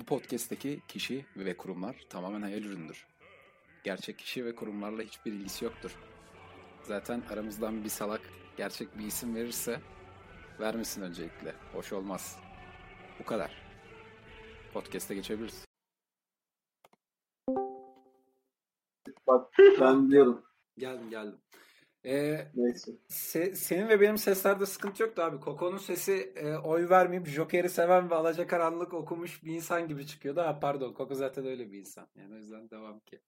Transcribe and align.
Bu 0.00 0.04
podcast'teki 0.04 0.82
kişi 0.88 1.26
ve 1.36 1.56
kurumlar 1.56 1.96
tamamen 2.08 2.42
hayal 2.42 2.62
ürünüdür. 2.62 3.06
Gerçek 3.84 4.18
kişi 4.18 4.44
ve 4.44 4.54
kurumlarla 4.54 5.02
hiçbir 5.02 5.32
ilgisi 5.32 5.64
yoktur. 5.64 5.96
Zaten 6.82 7.22
aramızdan 7.30 7.84
bir 7.84 7.88
salak 7.88 8.20
gerçek 8.56 8.98
bir 8.98 9.04
isim 9.04 9.34
verirse 9.34 9.80
vermesin 10.60 11.02
öncelikle. 11.02 11.54
Hoş 11.72 11.92
olmaz. 11.92 12.38
Bu 13.18 13.24
kadar. 13.24 13.62
Podcast'e 14.72 15.14
geçebiliriz. 15.14 15.64
Bak 19.26 19.52
ben 19.80 20.10
diyorum. 20.10 20.44
Geldim 20.78 21.10
geldim. 21.10 21.38
Ee, 22.06 22.46
Neyse. 22.54 22.90
se- 23.08 23.54
senin 23.54 23.88
ve 23.88 24.00
benim 24.00 24.18
seslerde 24.18 24.66
sıkıntı 24.66 25.02
yoktu 25.02 25.22
abi. 25.22 25.40
Koko'nun 25.40 25.78
sesi 25.78 26.32
e, 26.36 26.56
oy 26.56 26.88
vermeyip 26.90 27.26
Joker'i 27.26 27.68
seven 27.68 28.10
ve 28.10 28.14
alacakaranlık 28.14 28.94
okumuş 28.94 29.44
bir 29.44 29.54
insan 29.54 29.88
gibi 29.88 30.06
çıkıyordu. 30.06 30.40
Ha 30.40 30.60
pardon 30.60 30.92
Koko 30.92 31.14
zaten 31.14 31.46
öyle 31.46 31.72
bir 31.72 31.78
insan. 31.78 32.06
Yani 32.16 32.34
o 32.34 32.36
yüzden 32.36 32.70
devam 32.70 33.00
ki. 33.00 33.20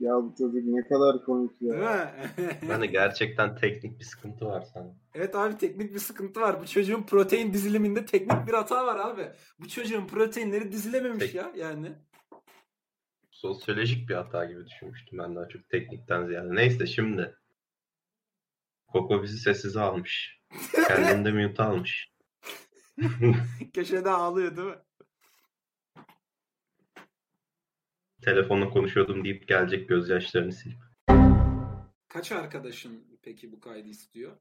Ya 0.00 0.14
bu 0.14 0.34
çocuk 0.38 0.64
ne 0.64 0.88
kadar 0.88 1.24
komik 1.24 1.60
Değil 1.60 1.72
ya. 1.74 2.14
mi? 2.38 2.50
Ben 2.68 2.82
de 2.82 2.86
gerçekten 2.86 3.56
teknik 3.56 3.98
bir 3.98 4.04
sıkıntı 4.04 4.46
var 4.46 4.64
sana. 4.74 4.94
Evet 5.14 5.34
abi 5.34 5.56
teknik 5.58 5.94
bir 5.94 5.98
sıkıntı 5.98 6.40
var. 6.40 6.60
Bu 6.60 6.66
çocuğun 6.66 7.02
protein 7.02 7.52
diziliminde 7.52 8.06
teknik 8.06 8.46
bir 8.46 8.52
hata 8.52 8.86
var 8.86 8.96
abi. 8.96 9.28
Bu 9.58 9.68
çocuğun 9.68 10.06
proteinleri 10.06 10.72
dizilememiş 10.72 11.18
Tek- 11.18 11.34
ya 11.34 11.52
yani. 11.56 11.92
Sosyolojik 13.40 14.08
bir 14.08 14.14
hata 14.14 14.44
gibi 14.44 14.66
düşünmüştüm 14.66 15.18
ben 15.18 15.36
daha 15.36 15.48
çok 15.48 15.68
teknikten 15.68 16.26
ziyade. 16.26 16.54
Neyse 16.54 16.86
şimdi. 16.86 17.36
Koko 18.86 19.22
bizi 19.22 19.38
sessize 19.38 19.80
almış. 19.80 20.40
Kendini 20.88 21.24
de 21.24 21.32
mute 21.32 21.62
almış. 21.62 22.12
Köşede 23.74 24.10
ağlıyor 24.10 24.56
değil 24.56 24.68
mi? 24.68 24.78
Telefonla 28.22 28.70
konuşuyordum 28.70 29.24
deyip 29.24 29.48
gelecek 29.48 29.88
gözyaşlarını 29.88 30.52
silip. 30.52 30.78
Kaç 32.08 32.32
arkadaşın 32.32 33.18
peki 33.22 33.52
bu 33.52 33.60
kaydı 33.60 33.88
istiyor? 33.88 34.36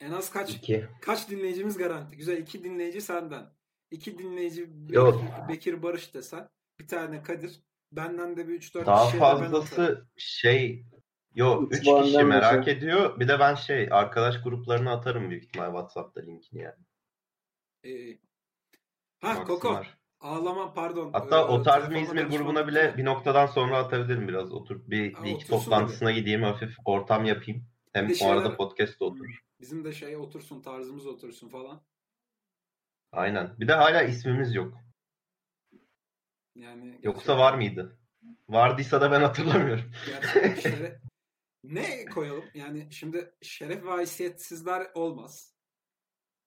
En 0.00 0.12
az 0.12 0.30
kaç 0.32 0.50
İki. 0.50 0.86
kaç 1.00 1.30
dinleyicimiz 1.30 1.78
garanti? 1.78 2.16
Güzel 2.16 2.38
iki 2.38 2.64
dinleyici 2.64 3.00
senden. 3.00 3.46
İki 3.90 4.18
dinleyici 4.18 4.88
Bekir, 4.88 4.94
Yok. 4.94 5.22
Bekir 5.48 5.82
Barış 5.82 6.14
desen. 6.14 6.48
Bir 6.80 6.88
tane 6.88 7.22
Kadir. 7.22 7.60
Benden 7.92 8.36
de 8.36 8.48
bir 8.48 8.54
3-4 8.60 8.86
Daha 8.86 9.12
de 9.12 9.12
ben 9.14 9.18
atarım. 9.24 9.40
fazlası 9.40 10.06
şey 10.16 10.84
Yo 11.34 11.66
Üç 11.70 11.78
3 11.78 11.84
puandan 11.84 12.04
kişi 12.04 12.24
merak 12.24 12.64
şey. 12.64 12.72
ediyor. 12.74 13.20
Bir 13.20 13.28
de 13.28 13.40
ben 13.40 13.54
şey 13.54 13.88
arkadaş 13.90 14.42
gruplarına 14.42 14.92
atarım 14.92 15.30
büyük 15.30 15.44
ihtimal 15.44 15.66
WhatsApp'ta 15.66 16.20
linkini 16.20 16.62
yani. 16.62 16.84
Ee, 17.84 18.18
ha 19.20 19.44
Koko. 19.44 19.82
Ağlama 20.20 20.74
pardon. 20.74 21.12
Hatta 21.12 21.40
Ee, 21.40 21.44
o 21.44 21.62
tarz 21.62 21.88
mı 21.88 21.98
İzmir 21.98 22.24
grubuna 22.24 22.66
bile 22.68 22.96
bir 22.96 23.04
noktadan 23.04 23.46
sonra 23.46 23.78
atabilirim 23.78 24.28
biraz. 24.28 24.52
Otur 24.52 24.80
bir, 24.86 25.12
Ha, 25.12 25.24
bir 25.24 25.30
iki 25.30 25.46
toplantısına 25.46 26.12
gideyim 26.12 26.42
hafif 26.42 26.76
ortam 26.84 27.24
yapayım. 27.24 27.66
Hem 27.92 28.04
o 28.04 28.08
arada 28.08 28.14
şeyler- 28.42 28.56
podcast 28.56 29.00
da 29.00 29.04
oturur. 29.04 29.40
Bizim 29.60 29.84
de 29.84 29.92
şey 29.92 30.16
otursun 30.16 30.62
tarzımız 30.62 31.06
otursun 31.06 31.48
falan. 31.48 31.82
Aynen. 33.12 33.54
Bir 33.60 33.68
de 33.68 33.72
hala 33.72 34.02
ismimiz 34.02 34.54
yok. 34.54 34.74
Yani 36.56 36.98
Yoksa 37.02 37.38
var 37.38 37.54
mıydı? 37.54 37.98
Vardıysa 38.48 39.00
da 39.00 39.12
ben 39.12 39.20
hatırlamıyorum. 39.20 39.84
Şeref... 40.62 40.98
ne 41.64 42.04
koyalım? 42.04 42.44
Yani 42.54 42.88
şimdi 42.90 43.34
şeref 43.42 43.84
ve 43.84 43.90
haysiyetsizler 43.90 44.86
olmaz. 44.94 45.54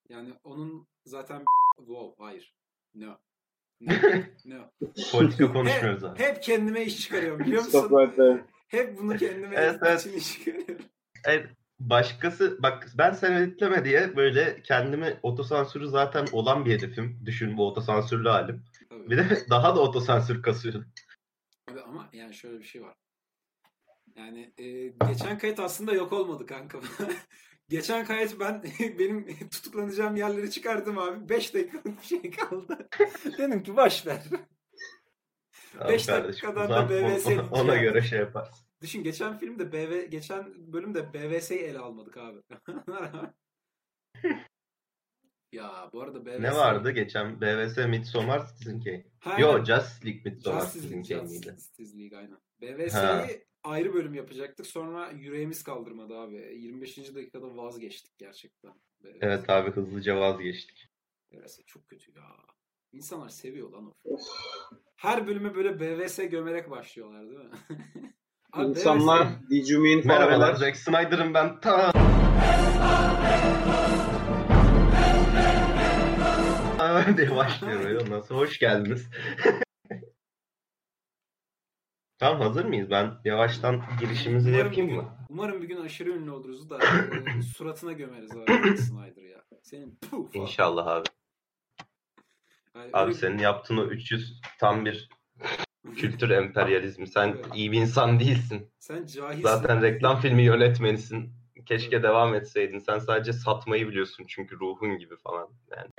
Yani 0.10 0.34
onun 0.44 0.88
zaten 1.06 1.44
wow 1.78 2.26
hayır. 2.26 2.56
No. 2.96 3.18
No. 3.82 3.94
no. 4.46 4.72
Politika 5.12 5.54
konuşmuyoruz 5.54 6.04
hep, 6.04 6.10
abi. 6.10 6.20
hep 6.20 6.44
kendime 6.44 6.84
iş 6.84 7.02
çıkarıyorum 7.02 7.40
biliyor 7.40 7.64
musun? 7.64 8.12
Hep 8.68 8.98
bunu 8.98 9.18
kendime 9.18 9.56
Evet, 9.56 9.80
evet. 9.86 10.00
için 10.00 10.18
iş 10.18 10.34
çıkarıyorum. 10.34 10.86
Evet, 11.26 11.50
başkası 11.80 12.58
bak 12.64 12.88
ben 12.98 13.12
sen 13.12 13.32
editleme 13.32 13.86
diye 13.86 14.16
böyle 14.16 14.62
kendimi 14.64 15.20
otosansürü 15.24 15.88
zaten 15.88 16.28
olan 16.32 16.66
bir 16.66 16.74
herifim. 16.74 17.20
Düşün 17.26 17.58
bu 17.58 17.68
otosansürlü 17.68 18.30
halim. 18.30 18.64
Tabii. 18.90 19.10
Bir 19.10 19.18
de 19.18 19.46
daha 19.50 19.76
da 19.76 19.80
otosansür 19.80 20.42
kasıyorum. 20.42 20.86
Abi 21.72 21.82
ama 21.82 22.10
yani 22.14 22.34
şöyle 22.34 22.60
bir 22.60 22.64
şey 22.64 22.82
var. 22.82 22.96
Yani 24.16 24.54
e, 24.58 24.88
geçen 24.88 25.38
kayıt 25.38 25.60
aslında 25.60 25.94
yok 25.94 26.14
olmadı 26.14 26.46
kanka. 26.46 26.80
geçen 27.70 28.06
kayıt 28.06 28.40
ben 28.40 28.64
benim 29.00 29.50
tutuklanacağım 29.50 30.16
yerleri 30.16 30.52
çıkardım 30.52 30.98
abi. 30.98 31.30
5 31.30 31.54
dakikalık 31.54 32.02
bir 32.02 32.06
şey 32.06 32.32
kaldı. 32.32 32.90
Dedim 33.38 33.64
ki 33.64 33.78
boş 33.78 34.06
ver. 34.06 34.24
Tamam 35.74 35.94
Beş 35.94 36.06
kardeşim, 36.06 36.48
dakikadan 36.50 36.66
o 36.66 36.68
zaman 36.68 36.90
da 36.90 37.18
BVS 37.18 37.28
ona, 37.28 37.50
ona 37.50 37.78
göre 37.78 38.02
şey 38.02 38.20
yaparsın. 38.20 38.66
Düşün 38.82 39.04
geçen 39.04 39.38
filmde 39.38 39.72
BV 39.72 40.10
geçen 40.10 40.74
bölümde 40.74 41.14
BVS'yi 41.14 41.60
ele 41.60 41.80
almadık 41.80 42.18
abi. 42.18 42.42
Ya 45.56 45.90
bu 45.94 46.02
arada 46.02 46.26
BVS 46.26 46.40
Ne 46.40 46.56
vardı 46.56 46.92
geçen 46.92 47.42
BVS 47.42 47.78
Midsommar 47.78 48.48
Citizen 48.48 48.82
Kane. 48.84 49.06
Ha, 49.20 49.40
Yo. 49.40 49.64
Justice 49.66 50.06
League 50.06 50.22
Midsommar 50.26 50.62
Justice 50.62 50.88
Citizen 50.88 51.04
Kane 51.18 51.30
miydi? 51.32 51.46
Justice 51.56 51.98
League 52.00 52.18
aynen. 52.18 52.38
BVS'yi 52.62 53.46
ayrı 53.64 53.94
bölüm 53.94 54.14
yapacaktık. 54.14 54.68
Sonra 54.68 55.12
yüreğimiz 55.12 55.64
kaldırmadı 55.64 56.18
abi. 56.18 56.36
25. 56.36 56.98
dakikada 57.16 57.58
vazgeçtik 57.58 58.18
gerçekten. 58.18 58.72
BVS. 59.04 59.18
Evet 59.22 59.50
abi 59.50 59.72
hızlıca 59.72 60.20
vazgeçtik. 60.20 60.90
BVS 61.32 61.60
çok 61.66 61.88
kötü 61.88 62.12
ya. 62.12 62.24
İnsanlar 62.92 63.30
seviyor 63.30 63.70
lan 63.70 63.94
o 64.04 64.18
filmi. 64.18 64.82
Her 64.96 65.28
bölüme 65.28 65.56
böyle 65.56 65.80
BVS 65.80 66.18
gömerek 66.18 66.70
başlıyorlar 66.70 67.22
değil 67.30 67.40
mi? 67.40 67.50
Abi 68.52 68.70
İnsanlar 68.70 69.28
BVS 69.28 69.50
Dijumin 69.50 70.08
Merhabalar. 70.08 70.54
Zack 70.54 70.78
Snyder'ım 70.78 71.34
ben. 71.34 71.60
Ta 71.60 71.92
diye 77.18 77.36
başlıyor 77.36 77.84
böyle. 77.84 78.24
Sonra 78.24 78.40
hoş 78.40 78.60
geldiniz. 78.60 79.10
tamam 82.20 82.42
hazır 82.42 82.66
mıyız? 82.66 82.90
Ben 82.90 83.14
yavaştan 83.26 83.82
girişimizi 84.00 84.50
Umarım 84.50 84.66
yapayım 84.66 84.88
gün- 84.90 84.98
mı? 84.98 85.18
Umarım 85.30 85.62
bir 85.62 85.68
gün 85.68 85.82
aşırı 85.82 86.10
ünlü 86.10 86.32
oluruz 86.32 86.70
da 86.70 86.80
e, 87.38 87.42
suratına 87.42 87.94
gömeriz 87.94 88.32
abi 88.32 88.78
Snyder 88.78 89.24
ya. 89.24 89.44
Senin 89.64 90.00
falan. 90.12 90.30
İnşallah 90.34 90.88
abi. 90.88 91.08
Yani 92.76 92.90
Abi 92.94 93.08
öyle- 93.10 93.14
senin 93.20 93.38
yaptığın 93.38 93.78
o 93.78 93.86
300 93.86 94.42
tam 94.60 94.86
bir 94.86 95.10
kültür 95.96 96.30
emperyalizmi. 96.30 97.08
Sen 97.08 97.28
Evet. 97.28 97.46
iyi 97.56 97.72
bir 97.72 97.82
insan 97.82 98.20
değilsin. 98.20 98.72
Sen 98.80 99.06
cahilsin. 99.06 99.42
Zaten 99.44 99.82
reklam 99.82 100.20
filmi 100.22 100.44
yönetmenisin. 100.44 101.34
Keşke 101.66 102.04
devam 102.04 102.36
etseydin. 102.36 102.80
Sen 102.80 103.00
sadece 103.00 103.34
satmayı 103.34 103.88
biliyorsun 103.88 104.26
çünkü 104.28 104.60
ruhun 104.60 104.98
gibi 104.98 105.16
falan. 105.18 105.50
Yani. 105.78 105.90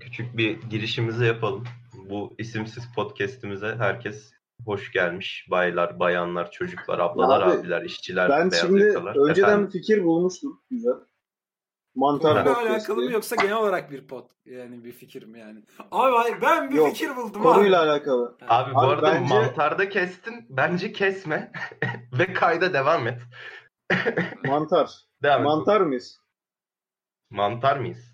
Küçük 0.00 0.36
bir 0.36 0.62
girişimizi 0.62 1.24
yapalım. 1.24 1.64
Bu 2.10 2.34
isimsiz 2.38 2.84
podcast'imize 2.94 3.74
herkes 3.78 4.32
hoş 4.64 4.92
gelmiş. 4.92 5.46
Baylar, 5.50 5.98
bayanlar, 6.00 6.50
çocuklar, 6.50 6.98
ablalar, 6.98 7.42
Abi, 7.42 7.50
abiler, 7.60 7.82
işçiler, 7.82 8.28
Ben 8.30 8.50
beyaz 8.50 8.66
şimdi 8.66 8.82
yakalar. 8.82 9.28
önceden 9.28 9.48
Efendim? 9.48 9.66
bir 9.66 9.72
fikir 9.72 10.04
bulmuştum. 10.04 10.62
Güzel. 10.70 10.92
Mantar 11.94 12.44
podcast 12.44 12.66
alakalı 12.66 12.96
mı 13.04 13.12
yoksa 13.12 13.36
genel 13.36 13.56
olarak 13.56 13.90
bir 13.90 14.06
pot 14.06 14.30
yani 14.46 14.84
bir 14.84 14.92
fikir 14.92 15.22
mi 15.22 15.38
yani? 15.40 15.62
Abi 15.90 16.16
hayır, 16.16 16.36
ben 16.42 16.70
bir 16.70 16.74
Yok, 16.74 16.88
fikir 16.88 17.16
buldum 17.16 17.42
Konuyla 17.42 17.82
abi. 17.82 17.90
alakalı. 17.90 18.36
Abi 18.48 18.74
bu 18.74 18.78
Abi 18.78 18.86
arada 18.86 19.06
bence- 19.06 19.34
mantarda 19.34 19.88
kestin. 19.88 20.46
Bence 20.50 20.92
kesme. 20.92 21.52
Ve 22.18 22.32
kayda 22.32 22.72
devam 22.72 23.06
et. 23.08 23.22
Mantar. 24.46 24.90
Devam 25.22 25.40
et. 25.40 25.44
Mantar 25.46 25.80
mıyız? 25.80 26.20
Mantar 27.30 27.76
mıyız? 27.76 28.07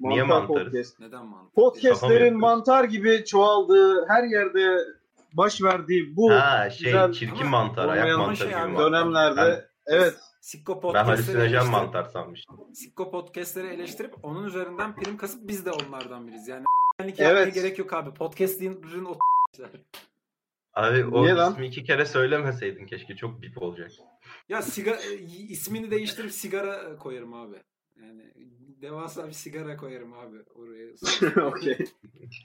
Mantar 0.00 0.14
Niye 0.14 0.22
mantarız? 0.22 0.64
podcast. 0.64 1.00
Neden 1.00 1.26
mantıklı? 1.26 1.62
Podcastlerin 1.62 2.38
mantar 2.38 2.84
gibi 2.84 3.24
çoğaldığı, 3.24 4.08
her 4.08 4.24
yerde 4.24 4.78
baş 5.32 5.62
verdiği 5.62 6.16
bu 6.16 6.30
Ha 6.32 6.70
şey 6.70 6.84
güzel 6.86 7.12
çirkin 7.12 7.46
mantar, 7.46 7.88
ayak 7.88 8.18
mantarı 8.18 8.36
şey 8.36 8.46
gibi 8.48 8.56
mantar. 8.56 8.84
dönemlerde 8.86 9.68
evet 9.86 10.14
Sikko 10.40 10.74
Ben 10.74 10.80
podcastleri 10.80 11.06
halüsinojen 11.16 11.40
eleştirip, 11.50 11.72
mantar 11.72 12.04
sanmıştım. 12.04 12.56
Sikko 12.74 13.10
podcastleri 13.10 13.66
eleştirip 13.66 14.14
onun 14.22 14.44
üzerinden 14.46 14.96
prim 14.96 15.16
kasıp 15.16 15.48
biz 15.48 15.66
de 15.66 15.70
onlardan 15.70 16.28
biriz. 16.28 16.48
Yani 16.48 16.64
Evet. 16.98 17.18
yapmaya 17.18 17.48
gerek 17.48 17.78
yok 17.78 17.92
abi. 17.92 18.14
Podcast'in 18.14 18.82
o 19.04 19.16
Abi 20.74 21.04
o 21.04 21.22
Niye 21.22 21.34
lan? 21.34 21.52
ismi 21.52 21.66
iki 21.66 21.84
kere 21.84 22.06
söylemeseydin 22.06 22.86
keşke. 22.86 23.16
Çok 23.16 23.42
bip 23.42 23.62
olacak. 23.62 23.90
Ya 24.48 24.62
sigara 24.62 24.96
ismini 25.48 25.90
değiştirip 25.90 26.32
sigara 26.32 26.96
koyarım 26.96 27.34
abi. 27.34 27.56
Yani 28.02 28.32
devasa 28.82 29.28
bir 29.28 29.32
sigara 29.32 29.76
koyarım 29.76 30.12
abi 30.12 30.36
oraya. 30.54 31.46
okey. 31.46 31.78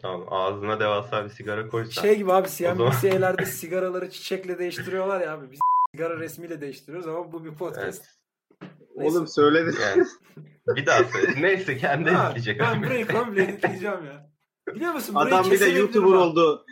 Tamam 0.02 0.26
ağzına 0.30 0.80
devasa 0.80 1.26
bir 1.26 1.30
sigara 1.30 1.68
koysan. 1.68 2.02
Şey 2.02 2.16
gibi 2.18 2.34
abi 2.34 2.48
O 2.48 2.52
zaman- 2.52 2.92
CNBC'lerde 3.02 3.46
sigaraları 3.46 4.10
çiçekle 4.12 4.60
değiştiriyorlar 4.60 5.22
ya 5.22 5.34
abi. 5.34 5.52
Biz 5.52 5.60
sigara 5.92 6.20
resmiyle 6.20 6.62
değiştiriyoruz 6.62 7.08
ama 7.08 7.32
bu 7.32 7.46
bir 7.46 7.52
podcast. 7.56 8.06
Evet. 8.62 8.72
Oğlum 8.96 9.28
söyledin. 9.28 9.76
Yani 9.88 10.06
bir 10.68 10.86
daha 10.86 11.04
söyle. 11.04 11.34
Neyse 11.42 11.78
kendi 11.78 12.10
Ha, 12.10 12.34
Ben 12.60 12.60
abi. 12.66 12.86
burayı 12.86 13.08
komple 13.08 13.44
editleyeceğim 13.44 14.06
ya. 14.06 14.30
Biliyor 14.76 14.94
musun? 14.94 15.16
Adam 15.16 15.52
bir 15.52 15.60
de 15.60 15.66
YouTuber 15.66 16.12
oldu. 16.18 16.66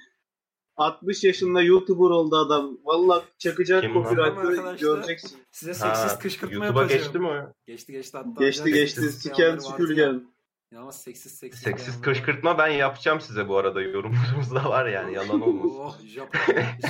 60 0.77 1.23
yaşında 1.23 1.61
YouTuber 1.61 2.09
oldu 2.09 2.35
adam. 2.35 2.77
Vallahi 2.83 3.23
çakacak 3.37 3.93
copyright'ı 3.93 4.77
göreceksin. 4.79 5.39
Size 5.51 5.73
seksist 5.73 6.19
kışkırtma 6.19 6.65
YouTube'a 6.65 6.81
yapacağım. 6.81 7.03
geçti 7.03 7.19
mi 7.19 7.27
o? 7.27 7.53
Geçti 7.67 7.91
geçti 7.91 8.17
hatta. 8.17 8.45
Geçti 8.45 8.73
geçti. 8.73 9.01
seksist 9.01 9.21
Siken 9.21 9.57
süpürgen. 9.57 10.33
İnanılmaz 10.73 11.01
seksist 11.01 11.37
seksist. 11.37 11.63
Seksiz 11.63 11.87
yanları 11.87 12.01
kışkırtma 12.01 12.57
ben 12.57 12.67
yapacağım 12.67 13.21
size 13.21 13.47
bu 13.47 13.57
arada 13.57 13.81
yorumlarımız 13.81 14.55
da 14.55 14.69
var 14.69 14.85
yani 14.85 15.13
yalan 15.15 15.41
olmasın. 15.41 15.79
Oh, 15.79 15.99
Japon, 16.05 16.39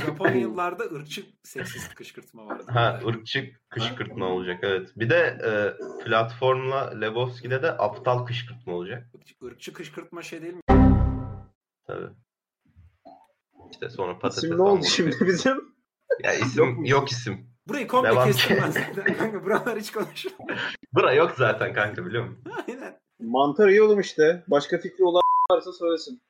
Japon 0.06 0.31
yıllarda 0.31 0.83
ırkçı 0.83 1.25
seksist 1.44 1.95
kışkırtma 1.95 2.45
vardı. 2.45 2.63
Ha 2.68 3.00
ırkçı 3.06 3.51
kışkırtma 3.69 4.25
olacak 4.25 4.59
evet. 4.63 4.89
Bir 4.95 5.09
de 5.09 5.38
e, 5.45 5.53
platformla 6.03 6.89
Lebowski'de 7.00 7.63
de 7.63 7.71
aptal 7.71 8.25
kışkırtma 8.25 8.74
olacak. 8.74 9.09
Irkçı, 9.13 9.35
ırkçı 9.45 9.74
kışkırtma 9.74 10.21
şey 10.21 10.41
değil 10.41 10.53
mi? 10.53 10.62
Tabii. 11.88 12.09
İşte 13.73 13.89
sonra 13.89 14.19
patates 14.19 14.43
İsim 14.43 14.57
ne 14.57 14.61
oldu 14.61 14.85
şimdi 14.85 15.15
bizim? 15.27 15.73
Ya 16.23 16.33
isim 16.33 16.63
Yok 16.65 16.89
yok, 16.89 17.11
isim. 17.11 17.47
Burayı 17.67 17.87
komple 17.87 18.09
Devam. 18.09 18.27
kestim 18.27 18.57
ben 18.61 18.71
zaten. 18.71 19.13
Kanka 19.17 19.45
buralar 19.45 19.79
hiç 19.79 19.91
konuşulmuyor. 19.91 20.59
Bura 20.93 21.13
yok 21.13 21.33
zaten 21.37 21.73
kanka 21.73 22.05
biliyor 22.05 22.23
musun? 22.23 22.43
Aynen. 22.67 22.99
Mantar 23.19 23.69
iyi 23.69 23.81
oğlum 23.81 23.99
işte. 23.99 24.43
Başka 24.47 24.77
fikri 24.77 25.03
olan 25.03 25.21
varsa 25.51 25.73
söylesin. 25.73 26.21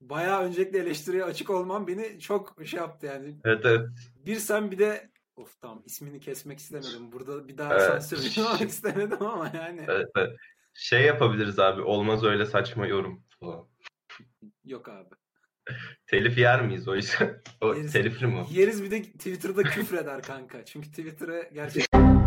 Bayağı 0.00 0.42
öncelikle 0.42 0.78
eleştiriye 0.78 1.24
açık 1.24 1.50
olmam 1.50 1.86
beni 1.86 2.20
çok 2.20 2.56
şey 2.64 2.80
yaptı 2.80 3.06
yani. 3.06 3.36
Evet 3.44 3.64
evet. 3.64 3.88
Bir 4.26 4.36
sen 4.36 4.70
bir 4.70 4.78
de 4.78 5.10
of 5.36 5.60
tamam 5.60 5.82
ismini 5.86 6.20
kesmek 6.20 6.58
istemedim. 6.58 7.12
Burada 7.12 7.48
bir 7.48 7.58
daha 7.58 7.72
Evet. 7.74 7.82
sansürlemek 7.82 8.60
istemedim 8.70 9.22
ama 9.22 9.50
yani. 9.54 9.84
evet, 9.88 10.08
evet. 10.16 10.36
Şey 10.74 11.02
yapabiliriz 11.02 11.58
abi 11.58 11.82
olmaz 11.82 12.24
öyle 12.24 12.46
saçma 12.46 12.86
yorum 12.86 13.24
falan. 13.40 13.68
Yok 14.64 14.88
abi. 14.88 15.14
Telif 16.06 16.38
yer 16.38 16.62
miyiz 16.62 16.88
o 16.88 16.96
yüzden? 16.96 17.42
O 17.60 17.74
Yeriz. 17.74 17.92
telifli 17.92 18.26
mi? 18.26 18.36
o? 18.38 18.46
Yeriz 18.50 18.82
bir 18.82 18.90
de 18.90 19.02
Twitter'da 19.02 19.62
küfreder 19.62 20.22
kanka. 20.22 20.64
Çünkü 20.64 20.88
Twitter'a 20.88 21.42
gerçekten 21.42 22.22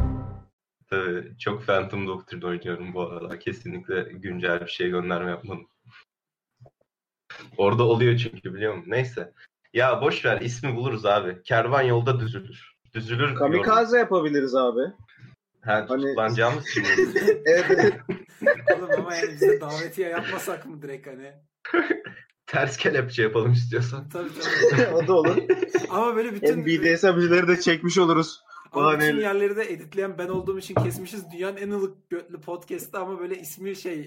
Tabii 0.90 1.38
çok 1.40 1.66
Phantom 1.66 2.08
Doctrine 2.08 2.46
oynuyorum 2.46 2.94
bu 2.94 3.02
aralar. 3.02 3.40
Kesinlikle 3.40 4.02
güncel 4.14 4.62
bir 4.62 4.68
şey 4.72 4.90
gönderme 4.90 5.32
yapmadım. 5.32 5.68
Orada 7.58 7.84
oluyor 7.84 8.18
çünkü 8.18 8.54
biliyor 8.54 8.74
musun? 8.74 8.92
Neyse. 8.92 9.34
Ya 9.74 10.02
boş 10.02 10.26
ver 10.26 10.42
ismi 10.42 10.76
buluruz 10.76 11.06
abi. 11.06 11.44
Kervan 11.44 11.82
yolda 11.82 12.20
düzülür. 12.20 12.76
Düzülür. 12.94 13.36
Kamikaze 13.36 13.98
yapabiliriz 13.98 14.56
abi. 14.56 14.82
Ha, 15.62 15.86
Hani- 15.88 16.02
tutuklanacağımız 16.02 16.68
için. 16.70 16.86
evet. 17.46 17.94
oğlum 18.78 18.90
ama 18.98 19.16
yani 19.16 19.32
bize 19.32 19.62
davetiye 19.62 20.10
yapmasak 20.10 20.66
mı 20.66 20.82
direkt 20.82 21.08
hani? 21.08 21.34
Ters 22.48 22.78
kelepçe 22.78 23.24
yapalım 23.24 23.52
istiyorsan. 23.52 24.10
Tabii 24.10 24.30
tabii. 24.72 24.88
o 24.96 25.08
da 25.08 25.14
olur. 25.16 25.38
Ama 25.90 26.16
böyle 26.16 26.34
bütün 26.34 26.48
Hem 26.48 26.66
BDSM'cileri 26.66 27.48
de 27.48 27.60
çekmiş 27.62 27.98
oluruz. 27.98 28.42
ama 28.72 29.00
bütün 29.00 29.18
yerleri 29.20 29.56
de 29.56 29.74
editleyen 29.74 30.18
ben 30.18 30.28
olduğum 30.28 30.60
için 30.60 30.74
kesmişiz. 30.76 31.32
Dünyanın 31.32 31.58
en 31.58 31.70
ılık 31.70 32.10
götlü 32.10 32.42
podcast'ı 32.42 33.00
ama 33.00 33.20
böyle 33.20 33.40
ismi 33.40 33.76
şey 33.76 34.00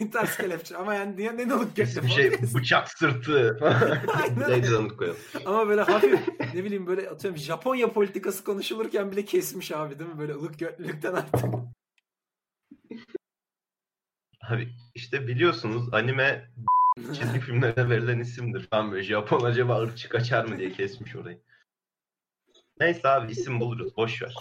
e, 0.00 0.10
ters 0.12 0.36
kelepçe 0.36 0.76
ama 0.76 0.94
yani 0.94 1.16
dünyanın 1.16 1.38
en 1.38 1.48
ılık 1.50 1.76
götlü 1.76 2.02
Bir 2.02 2.08
şey 2.08 2.30
podcast. 2.30 2.54
bıçak 2.54 2.88
sırtı. 2.88 3.58
Aynen. 4.22 4.50
Neydi 4.50 4.76
onu 4.76 4.96
koyalım. 4.96 5.18
Ama 5.46 5.68
böyle 5.68 5.82
hafif 5.82 6.20
ne 6.54 6.64
bileyim 6.64 6.86
böyle 6.86 7.10
atıyorum 7.10 7.38
Japonya 7.38 7.92
politikası 7.92 8.44
konuşulurken 8.44 9.12
bile 9.12 9.24
kesmiş 9.24 9.72
abi 9.72 9.98
değil 9.98 10.10
mi? 10.10 10.18
Böyle 10.18 10.32
ılık 10.34 10.58
götlülükten 10.58 11.14
artık. 11.14 11.44
Abi 14.50 14.68
işte 14.94 15.26
biliyorsunuz 15.28 15.94
anime 15.94 16.50
çizgi 16.96 17.40
filmlerine 17.40 17.90
verilen 17.90 18.18
isimdir. 18.18 18.68
Tam 18.70 18.92
böyle 18.92 19.02
Japon 19.02 19.44
acaba 19.44 19.82
ırkçı 19.82 20.08
kaçar 20.08 20.44
mı 20.44 20.58
diye 20.58 20.72
kesmiş 20.72 21.16
orayı. 21.16 21.40
Neyse 22.80 23.08
abi 23.08 23.32
isim 23.32 23.60
buluruz. 23.60 23.96
Boş 23.96 24.22
ver. 24.22 24.34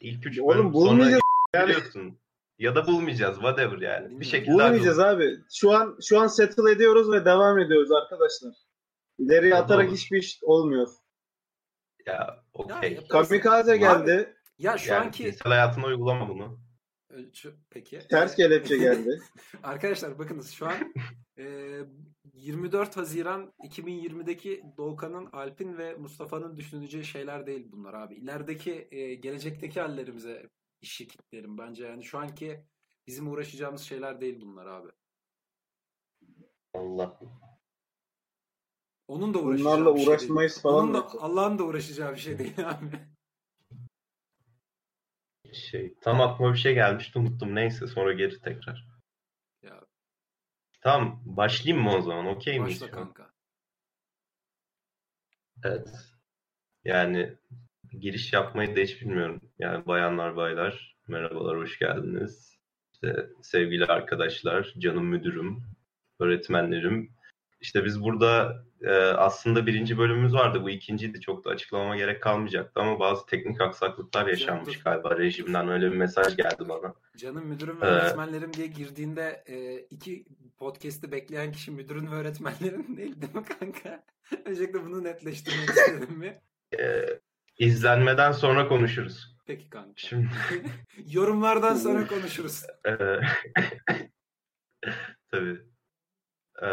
İlk 0.00 0.26
üç 0.26 0.38
Oğlum 0.38 0.48
bölüm 0.54 0.72
bulmayacağız 0.72 1.22
sonra 1.54 1.66
biliyorsun. 1.68 2.18
Ya 2.58 2.74
da 2.74 2.86
bulmayacağız. 2.86 3.34
Whatever 3.36 3.78
yani. 3.78 4.20
Bir 4.20 4.24
şekilde 4.24 4.52
Bulmayacağız 4.54 4.98
hallolur. 4.98 5.16
abi. 5.22 5.38
Şu 5.52 5.70
an 5.72 5.98
şu 6.02 6.20
an 6.20 6.26
settle 6.26 6.70
ediyoruz 6.70 7.12
ve 7.12 7.24
devam 7.24 7.58
ediyoruz 7.58 7.92
arkadaşlar. 7.92 8.52
İleriye 9.18 9.50
Tamam. 9.50 9.64
atarak 9.64 9.90
hiçbir 9.90 10.18
iş 10.18 10.38
olmuyor. 10.42 10.88
Ya 12.06 12.12
Ya, 12.14 12.44
okey. 12.52 13.08
Kamikaze 13.08 13.72
Abi, 13.72 13.78
geldi. 13.78 14.36
Ya 14.58 14.78
şu 14.78 14.92
Yani 14.92 15.04
anki 15.04 15.22
cinsel 15.22 15.52
hayatına 15.52 15.86
uygulama 15.86 16.28
bunu. 16.28 16.58
Peki. 17.70 17.98
Ters 17.98 18.36
kelepçe 18.36 18.76
geldi. 18.86 19.20
Arkadaşlar 19.62 20.18
bakınız 20.18 20.50
şu 20.50 20.66
an 20.66 20.94
e, 21.38 21.78
24 22.34 22.96
Haziran 22.96 23.52
2020'deki 23.58 24.64
Doğukan'ın, 24.76 25.26
Alp'in 25.26 25.78
ve 25.78 25.94
Mustafa'nın 25.94 26.56
düşüneceği 26.56 27.04
şeyler 27.04 27.46
değil 27.46 27.72
bunlar 27.72 27.94
abi. 27.94 28.14
İlerideki 28.14 28.88
e, 28.90 29.14
gelecekteki 29.14 29.80
hallerimize 29.80 30.50
işi 30.80 31.08
kitlerim 31.08 31.58
bence 31.58 31.84
yani 31.84 32.04
şu 32.04 32.18
anki 32.18 32.64
bizim 33.06 33.28
uğraşacağımız 33.28 33.82
şeyler 33.82 34.20
değil 34.20 34.40
bunlar 34.40 34.66
abi. 34.66 34.88
Allah. 36.74 37.20
Onun 39.08 39.34
da 39.34 39.38
uğraşacağı 39.38 39.78
Bunlarla 39.78 39.96
şey 39.96 40.06
uğraşmayız 40.06 40.62
falan. 40.62 40.84
Onun 40.84 40.94
da. 40.94 41.06
Allah'ın 41.20 41.58
da 41.58 41.64
uğraşacağı 41.64 42.12
bir 42.12 42.20
şey 42.20 42.38
değil 42.38 42.54
abi. 42.64 43.15
Şey, 45.56 45.94
tam 46.00 46.20
aklıma 46.20 46.52
bir 46.52 46.58
şey 46.58 46.74
gelmişti 46.74 47.18
unuttum. 47.18 47.54
Neyse 47.54 47.86
sonra 47.86 48.12
geri 48.12 48.40
tekrar. 48.40 48.86
Ya 49.62 49.80
Tamam 50.80 51.22
başlayayım 51.24 51.84
mı 51.84 51.94
o 51.96 52.00
zaman? 52.00 52.26
Okey 52.26 52.60
miyiz? 52.60 52.82
başla 52.82 52.94
kanka. 52.94 53.30
Evet. 55.64 55.88
Yani 56.84 57.36
giriş 57.92 58.32
yapmayı 58.32 58.76
da 58.76 58.80
hiç 58.80 59.00
bilmiyorum. 59.00 59.40
Yani 59.58 59.86
bayanlar 59.86 60.36
baylar 60.36 60.96
merhabalar 61.08 61.56
hoş 61.56 61.78
geldiniz. 61.78 62.58
İşte 62.92 63.26
sevgili 63.42 63.84
arkadaşlar, 63.84 64.74
canım 64.78 65.06
müdürüm, 65.06 65.62
öğretmenlerim. 66.18 67.16
İşte 67.60 67.84
biz 67.84 68.02
burada 68.02 68.64
e, 68.82 68.92
aslında 68.96 69.66
birinci 69.66 69.98
bölümümüz 69.98 70.34
vardı. 70.34 70.62
Bu 70.62 70.70
ikinciydi. 70.70 71.20
Çok 71.20 71.44
da 71.44 71.50
açıklamama 71.50 71.96
gerek 71.96 72.22
kalmayacaktı 72.22 72.80
ama 72.80 73.00
bazı 73.00 73.26
teknik 73.26 73.60
aksaklıklar 73.60 74.26
yaşanmış 74.26 74.78
dur. 74.78 74.84
galiba. 74.84 75.18
Rejimden 75.18 75.68
öyle 75.68 75.90
bir 75.92 75.96
mesaj 75.96 76.36
geldi 76.36 76.68
bana. 76.68 76.94
Canım 77.16 77.46
müdürüm 77.46 77.80
ve 77.80 77.86
Ee, 77.86 77.88
öğretmenlerim 77.88 78.52
diye 78.52 78.66
girdiğinde 78.66 79.44
e, 79.46 79.78
iki 79.78 80.24
podcast'i 80.58 81.12
bekleyen 81.12 81.52
kişi 81.52 81.70
müdürün 81.70 82.10
ve 82.10 82.14
öğretmenlerin 82.14 82.86
değil 82.96 83.20
değil 83.22 83.34
mi 83.34 83.44
kanka? 83.44 84.04
Öncelikle 84.44 84.84
bunu 84.84 85.04
netleştirmek 85.04 85.68
istedim 85.68 86.18
mi? 86.18 86.40
E, 86.78 87.06
izlenmeden 87.58 88.32
sonra 88.32 88.68
konuşuruz. 88.68 89.36
Peki 89.46 89.70
kanka. 89.70 89.92
Şimdi 89.96 90.28
Yorumlardan 91.10 91.74
sonra 91.74 92.06
konuşuruz. 92.08 92.62
Ee, 92.86 93.20
Tabii. 95.30 95.58
Ee, 96.62 96.66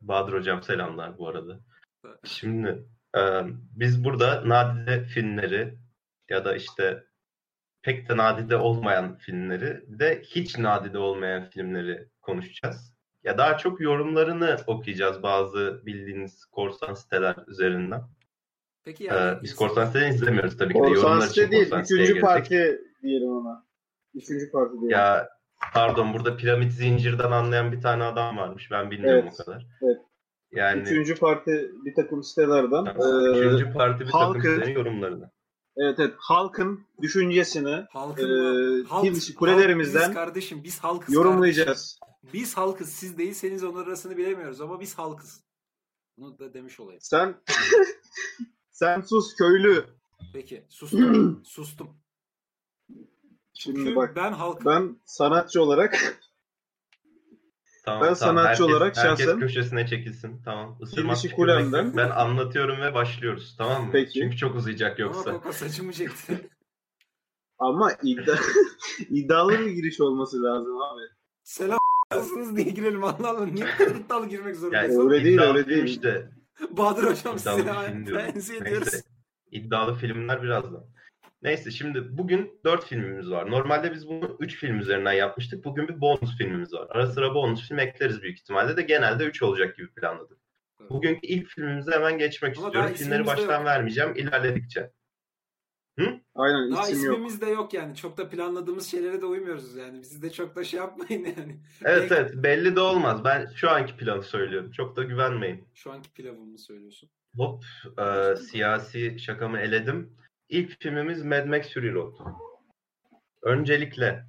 Bahadır 0.00 0.32
Hocam 0.32 0.62
selamlar 0.62 1.18
bu 1.18 1.28
arada. 1.28 1.60
Şimdi 2.24 2.84
e, 3.16 3.20
biz 3.52 4.04
burada 4.04 4.48
nadide 4.48 5.04
filmleri 5.04 5.78
ya 6.28 6.44
da 6.44 6.56
işte 6.56 7.04
pek 7.82 8.08
de 8.08 8.16
nadide 8.16 8.56
olmayan 8.56 9.16
filmleri 9.16 9.84
bir 9.86 9.98
de 9.98 10.22
hiç 10.22 10.58
nadide 10.58 10.98
olmayan 10.98 11.50
filmleri 11.50 12.08
konuşacağız. 12.22 12.94
Ya 13.24 13.38
daha 13.38 13.58
çok 13.58 13.80
yorumlarını 13.80 14.56
okuyacağız 14.66 15.22
bazı 15.22 15.82
bildiğiniz 15.86 16.44
korsan 16.44 16.94
siteler 16.94 17.36
üzerinden. 17.46 18.02
Peki 18.84 19.04
Ee, 19.04 19.14
yani 19.14 19.42
biz 19.42 19.54
korsan 19.54 19.86
siteleri 19.86 20.14
izlemiyoruz 20.14 20.56
tabii 20.56 20.72
ki 20.72 20.78
de 20.78 20.82
Korsan 20.82 21.02
yorumlar 21.02 21.26
için 21.26 21.44
site 21.44 21.50
değil. 21.50 21.72
Üçüncü 21.82 22.20
parti 22.20 22.80
diyelim 23.02 23.30
ona. 23.30 23.66
Üçüncü 24.14 24.50
parti 24.50 24.72
diyelim. 24.72 24.90
Ya 24.90 25.28
pardon 25.74 26.12
burada 26.14 26.36
piramit 26.36 26.72
zincirden 26.72 27.30
anlayan 27.30 27.72
bir 27.72 27.80
tane 27.80 28.04
adam 28.04 28.36
varmış. 28.36 28.70
Ben 28.70 28.90
bilmiyorum 28.90 29.24
Evet, 29.28 29.40
o 29.40 29.44
kadar. 29.44 29.66
evet. 29.82 29.98
Yani 30.52 30.82
Üçüncü 30.82 31.14
parti 31.14 31.70
bir 31.84 31.94
takım 31.94 32.22
sitelerden. 32.22 32.84
Eee, 32.84 33.38
üçüncü 33.40 33.72
parti 33.72 34.00
bir 34.00 34.10
takım 34.10 34.20
halkı- 34.20 34.40
sitelerin 34.54 34.74
yorumlarını. 34.74 35.30
evet 35.76 35.98
evet 35.98 36.14
halkın 36.18 36.86
düşüncesini 37.02 37.84
halkın 37.90 38.82
Ee, 38.82 38.84
halk, 38.88 39.04
biz 39.04 39.34
kulelerimizden 39.34 39.98
halk 40.00 40.08
biziz 40.08 40.14
kardeşim 40.14 40.64
biz 40.64 40.78
halkız 40.80 41.14
yorumlayacağız. 41.14 41.98
kardeşim. 42.02 42.30
Biz 42.32 42.56
halkız 42.56 42.88
siz 42.88 43.18
değilseniz 43.18 43.64
onun 43.64 43.82
arasını 43.84 44.16
bilemiyoruz 44.16 44.60
ama 44.60 44.80
biz 44.80 44.98
halkız. 44.98 45.44
Bunu 46.18 46.38
da 46.38 46.54
demiş 46.54 46.80
olayım. 46.80 47.00
Sen 47.02 47.34
sen 48.70 49.00
sus 49.00 49.34
köylü. 49.36 49.84
Peki 50.32 50.64
sustum. 50.68 51.42
sustum. 51.46 51.99
Şimdi 53.60 53.78
Çünkü 53.78 53.96
bak 53.96 54.16
ben 54.16 54.32
halkım. 54.32 54.66
ben 54.66 54.96
sanatçı 55.04 55.62
olarak 55.62 56.16
Tamam, 57.84 58.02
Ben 58.02 58.14
tamam. 58.14 58.16
sanatçı 58.16 58.48
herkes, 58.62 58.66
olarak 58.76 58.96
herkes 58.96 59.26
şahsen- 59.26 59.38
köşesine 59.40 59.86
çekilsin. 59.86 60.42
Tamam. 60.44 60.78
Isırmak 60.80 61.16
tükürmek 61.16 61.36
kulemden-. 61.36 61.96
Ben 61.96 62.10
anlatıyorum 62.10 62.80
ve 62.80 62.94
başlıyoruz. 62.94 63.54
Tamam 63.58 63.84
mı? 63.84 63.88
Peki. 63.92 64.12
Çünkü 64.12 64.36
çok 64.36 64.54
uzayacak 64.56 65.00
Ama 65.00 65.08
yoksa. 65.08 65.30
Koko 65.32 65.52
saçımı 65.52 65.92
çekti. 65.92 66.50
Ama 67.58 67.92
iddia, 68.02 68.36
iddialı 69.10 69.52
bir 69.58 69.70
giriş 69.70 70.00
olması 70.00 70.42
lazım 70.42 70.80
abi. 70.80 71.02
Selam 71.42 71.78
nasılsınız 72.12 72.56
diye 72.56 72.70
girelim 72.70 73.04
Allah 73.04 73.28
Allah. 73.30 73.46
Niye 73.46 73.66
iddialı 74.00 74.26
girmek 74.28 74.46
Yani 74.46 74.56
zorundayız? 74.56 74.98
öyle 74.98 75.24
değil, 75.24 75.40
öyle 75.40 75.66
değil. 75.68 75.84
Işte 75.84 76.30
Bahadır 76.70 77.02
hocam 77.02 77.36
iddialı 77.36 77.86
size 77.86 78.12
tenzih 78.32 78.56
ediyoruz. 78.56 78.88
İddialı 79.50 79.94
filmler 79.94 80.42
birazdan. 80.42 80.84
Neyse 81.42 81.70
şimdi 81.70 82.18
bugün 82.18 82.60
4 82.64 82.84
filmimiz 82.84 83.30
var. 83.30 83.50
Normalde 83.50 83.92
biz 83.92 84.08
bunu 84.08 84.36
3 84.40 84.56
film 84.56 84.78
üzerinden 84.78 85.12
yapmıştık. 85.12 85.64
Bugün 85.64 85.88
bir 85.88 86.00
bonus 86.00 86.38
filmimiz 86.38 86.72
var. 86.74 86.86
Ara 86.90 87.06
sıra 87.06 87.34
bonus 87.34 87.68
film 87.68 87.78
ekleriz 87.78 88.22
büyük 88.22 88.38
ihtimalle 88.38 88.76
de 88.76 88.82
genelde 88.82 89.24
3 89.24 89.42
olacak 89.42 89.76
gibi 89.76 89.94
planladık. 89.94 90.38
Evet. 90.80 90.90
Bugünkü 90.90 91.26
ilk 91.26 91.48
filmimize 91.48 91.90
hemen 91.92 92.18
geçmek 92.18 92.58
Ama 92.58 92.66
istiyorum. 92.66 92.94
Filmleri 92.94 93.26
baştan 93.26 93.56
yok. 93.56 93.64
vermeyeceğim 93.64 94.16
ilerledikçe. 94.16 94.90
Aynen 96.34 96.70
Daha 96.72 96.82
isim 96.88 97.04
yok. 97.04 97.14
ismimiz 97.14 97.40
de 97.40 97.46
yok 97.46 97.74
yani. 97.74 97.96
Çok 97.96 98.18
da 98.18 98.28
planladığımız 98.28 98.86
şeylere 98.90 99.20
de 99.20 99.26
uymuyoruz 99.26 99.76
yani. 99.76 100.02
Bizi 100.02 100.22
de 100.22 100.32
çok 100.32 100.56
da 100.56 100.64
şey 100.64 100.80
yapmayın 100.80 101.24
yani. 101.24 101.60
Evet 101.84 102.12
evet 102.12 102.30
belli 102.34 102.76
de 102.76 102.80
olmaz. 102.80 103.24
Ben 103.24 103.46
şu 103.56 103.70
anki 103.70 103.96
planı 103.96 104.22
söylüyorum. 104.22 104.70
Çok 104.70 104.96
da 104.96 105.02
güvenmeyin. 105.02 105.68
Şu 105.74 105.92
anki 105.92 106.12
pilavımı 106.12 106.58
söylüyorsun. 106.58 107.10
Hop 107.36 107.64
e, 107.98 108.36
siyasi 108.36 109.18
şakamı 109.18 109.58
eledim. 109.60 110.16
İlk 110.50 110.80
filmimiz 110.82 111.22
Mad 111.24 111.46
Max 111.46 111.74
Fury 111.74 111.92
Road. 111.94 112.14
Öncelikle 113.42 114.26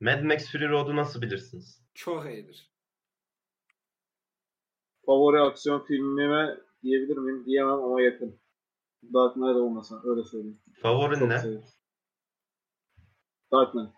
Mad 0.00 0.22
Max 0.22 0.52
Fury 0.52 0.68
Road'u 0.68 0.96
nasıl 0.96 1.22
bilirsiniz? 1.22 1.82
Çok 1.94 2.26
iyidir. 2.26 2.72
Favori 5.06 5.40
aksiyon 5.40 5.84
filmime 5.84 6.56
diyebilir 6.82 7.16
miyim? 7.16 7.44
Diyemem 7.46 7.72
ama 7.72 8.02
yakın. 8.02 8.40
Dark 9.14 9.34
Knight 9.34 9.56
olmasa 9.56 10.00
öyle 10.04 10.22
söyleyeyim. 10.24 10.60
Favorin 10.82 11.18
Çok 11.18 11.28
ne? 11.28 11.38
severim. 11.38 11.64
Dark 13.52 13.72
Knight. 13.72 13.90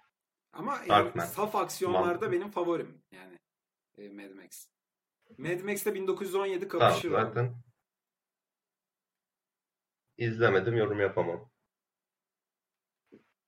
Ama 0.52 0.74
yani 0.76 0.88
Darkman. 0.88 1.24
saf 1.24 1.56
aksiyonlarda 1.56 2.06
Mantıklı. 2.06 2.32
benim 2.32 2.50
favorim 2.50 3.02
yani 3.12 3.38
e, 3.98 4.08
Mad 4.10 4.34
Max. 4.34 4.68
Mad 5.38 5.60
Max'te 5.60 5.94
1917 5.94 6.68
Tamam 6.68 6.88
kapışır 6.88 7.12
abi. 7.12 7.26
zaten 7.26 7.54
izlemedim 10.18 10.76
yorum 10.76 11.00
yapamam. 11.00 11.50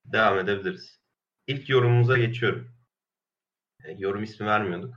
Devam 0.05 0.39
edebiliriz. 0.39 0.99
İlk 1.47 1.69
yorumumuza 1.69 2.17
geçiyorum. 2.17 2.71
E, 3.83 3.91
yorum 3.91 4.23
ismi 4.23 4.47
vermiyorduk. 4.47 4.95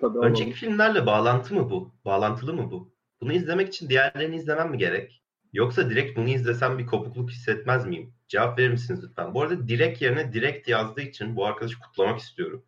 Tabii. 0.00 0.18
Önceki 0.18 0.42
alalım. 0.42 0.52
filmlerle 0.52 1.06
bağlantı 1.06 1.54
mı 1.54 1.70
bu? 1.70 1.94
Bağlantılı 2.04 2.54
mı 2.54 2.70
bu? 2.70 2.94
Bunu 3.20 3.32
izlemek 3.32 3.68
için 3.68 3.88
diğerlerini 3.88 4.36
izlemem 4.36 4.70
mi 4.70 4.78
gerek? 4.78 5.22
Yoksa 5.52 5.90
direkt 5.90 6.16
bunu 6.16 6.28
izlesem 6.28 6.78
bir 6.78 6.86
kopukluk 6.86 7.30
hissetmez 7.30 7.86
miyim? 7.86 8.14
Cevap 8.28 8.58
verir 8.58 8.70
misiniz 8.70 9.04
lütfen? 9.04 9.34
Bu 9.34 9.42
arada 9.42 9.68
direkt 9.68 10.02
yerine 10.02 10.32
direkt 10.32 10.68
yazdığı 10.68 11.00
için 11.00 11.36
bu 11.36 11.46
arkadaşı 11.46 11.78
kutlamak 11.78 12.20
istiyorum. 12.20 12.64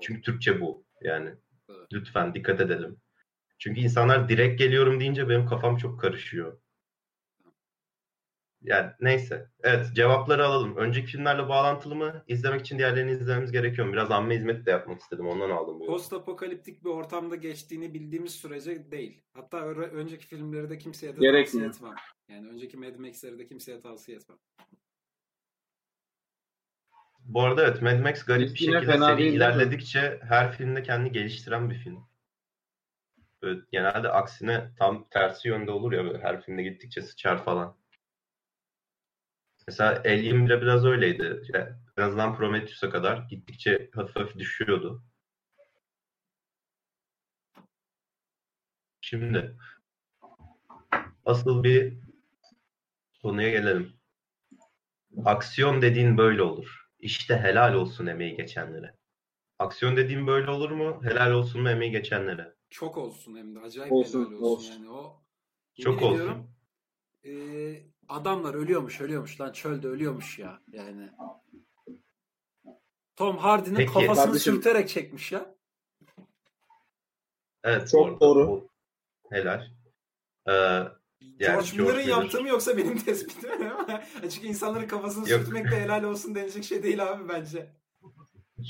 Çünkü 0.00 0.22
Türkçe 0.22 0.60
bu. 0.60 0.84
Yani 1.00 1.34
lütfen 1.92 2.34
dikkat 2.34 2.60
edelim. 2.60 2.96
Çünkü 3.58 3.80
insanlar 3.80 4.28
direkt 4.28 4.58
geliyorum 4.58 5.00
deyince 5.00 5.28
benim 5.28 5.46
kafam 5.46 5.76
çok 5.76 6.00
karışıyor. 6.00 6.61
Yani 8.64 8.90
neyse. 9.00 9.46
Evet 9.62 9.86
cevapları 9.94 10.46
alalım. 10.46 10.76
Önceki 10.76 11.06
filmlerle 11.06 11.48
bağlantılı 11.48 11.94
mı? 11.94 12.24
İzlemek 12.28 12.60
için 12.60 12.78
diğerlerini 12.78 13.10
izlememiz 13.10 13.52
gerekiyor 13.52 13.86
mu? 13.86 13.92
Biraz 13.92 14.10
amme 14.10 14.34
hizmeti 14.36 14.66
de 14.66 14.70
yapmak 14.70 15.00
istedim. 15.00 15.28
Ondan 15.28 15.50
aldım 15.50 15.66
bu. 15.80 15.84
yorumu. 15.84 15.86
Post 15.86 16.12
apokaliptik 16.12 16.84
bir 16.84 16.90
ortamda 16.90 17.36
geçtiğini 17.36 17.94
bildiğimiz 17.94 18.32
sürece 18.34 18.90
değil. 18.90 19.22
Hatta 19.34 19.60
ö- 19.66 19.90
önceki 19.90 20.26
filmleri 20.26 20.70
de 20.70 20.78
kimseye 20.78 21.16
de 21.16 21.20
Gerekmiyor. 21.20 21.66
tavsiye 21.72 21.88
etmem. 21.90 22.04
Yani 22.28 22.48
önceki 22.48 22.76
Mad 22.76 22.96
Max'leri 22.96 23.38
de 23.38 23.46
kimseye 23.46 23.80
tavsiye 23.80 24.16
etmem. 24.16 24.38
Bu 27.24 27.42
arada 27.42 27.62
evet 27.66 27.82
Mad 27.82 27.98
Max 27.98 28.24
garip 28.24 28.54
bir 28.54 28.60
Yine 28.60 28.74
şekilde 28.74 28.98
seri 28.98 29.22
mi? 29.24 29.28
ilerledikçe 29.36 30.20
her 30.28 30.52
filmde 30.52 30.82
kendini 30.82 31.12
geliştiren 31.12 31.70
bir 31.70 31.74
film. 31.74 32.06
Böyle 33.42 33.60
genelde 33.72 34.08
aksine 34.08 34.70
tam 34.78 35.08
tersi 35.10 35.48
yönde 35.48 35.70
olur 35.70 35.92
ya 35.92 36.04
böyle 36.04 36.18
her 36.18 36.42
filmde 36.42 36.62
gittikçe 36.62 37.02
sıçar 37.02 37.44
falan. 37.44 37.76
Mesela 39.72 40.02
Alien 40.04 40.46
bile 40.46 40.62
biraz 40.62 40.84
öyleydi. 40.84 41.40
İşte 41.42 41.76
en 41.96 42.02
azından 42.02 42.36
Prometheus'a 42.36 42.90
kadar 42.90 43.16
gittikçe 43.30 43.90
hafif 43.94 44.16
hafif 44.16 44.38
düşüyordu. 44.38 45.02
Şimdi 49.00 49.56
asıl 51.24 51.64
bir 51.64 51.98
konuya 53.22 53.50
gelelim. 53.50 53.92
Aksiyon 55.24 55.82
dediğin 55.82 56.18
böyle 56.18 56.42
olur. 56.42 56.88
İşte 57.00 57.38
helal 57.38 57.74
olsun 57.74 58.06
emeği 58.06 58.36
geçenlere. 58.36 58.96
Aksiyon 59.58 59.96
dediğin 59.96 60.26
böyle 60.26 60.50
olur 60.50 60.70
mu? 60.70 61.00
Helal 61.04 61.32
olsun 61.32 61.62
mu 61.62 61.70
emeği 61.70 61.92
geçenlere? 61.92 62.54
Çok 62.70 62.96
olsun 62.96 63.36
hem 63.36 63.54
de 63.54 63.60
acayip 63.60 63.92
Olsun, 63.92 64.18
helal 64.20 64.32
olsun, 64.32 64.44
olsun. 64.44 64.72
yani 64.72 64.90
o. 64.90 65.22
Çok 65.80 66.02
olsun. 66.02 66.14
ediyorum, 66.16 66.50
e, 67.24 67.91
adamlar 68.14 68.54
ölüyormuş 68.54 69.00
ölüyormuş 69.00 69.40
lan 69.40 69.52
çölde 69.52 69.88
ölüyormuş 69.88 70.38
ya 70.38 70.60
yani. 70.72 71.10
Tom 73.16 73.36
Hardy'nin 73.38 73.76
Peki. 73.76 73.92
kafasını 73.92 74.24
Kardeşim- 74.26 74.54
sürterek 74.54 74.88
çekmiş 74.88 75.32
ya. 75.32 75.54
Evet. 77.64 77.88
Çok 77.90 78.20
doğru. 78.20 78.68
Helal. 79.30 79.62
Ee, 80.48 80.52
George 80.52 80.90
George 81.38 81.70
Miller'ın 81.72 81.96
Miller. 81.96 82.08
yaptığı 82.08 82.42
mı 82.42 82.48
yoksa 82.48 82.76
benim 82.76 82.98
tespitim 83.04 83.60
mi? 83.60 83.72
Çünkü 84.30 84.46
insanların 84.46 84.86
kafasını 84.88 85.30
Yok. 85.30 85.40
sürtmek 85.40 85.64
de 85.70 85.80
helal 85.80 86.02
olsun 86.04 86.34
denecek 86.34 86.64
şey 86.64 86.82
değil 86.82 87.02
abi 87.12 87.28
bence. 87.28 87.72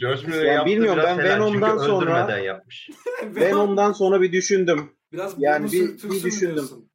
George 0.00 0.26
Miller'ın 0.26 0.46
Ya 0.52 0.66
bilmiyorum, 0.66 1.02
ben. 1.06 1.18
Venom'dan 1.18 1.78
sonra- 1.78 2.38
yapmış. 2.38 2.90
Ben 3.37 3.52
ondan 3.52 3.92
sonra 3.92 4.20
bir 4.20 4.32
düşündüm. 4.32 4.96
Biraz 5.12 5.34
yani 5.38 5.72
bir- 5.72 6.02
bir 6.11 6.22
düşündüm. 6.22 6.54
diyorsun. 6.54 6.90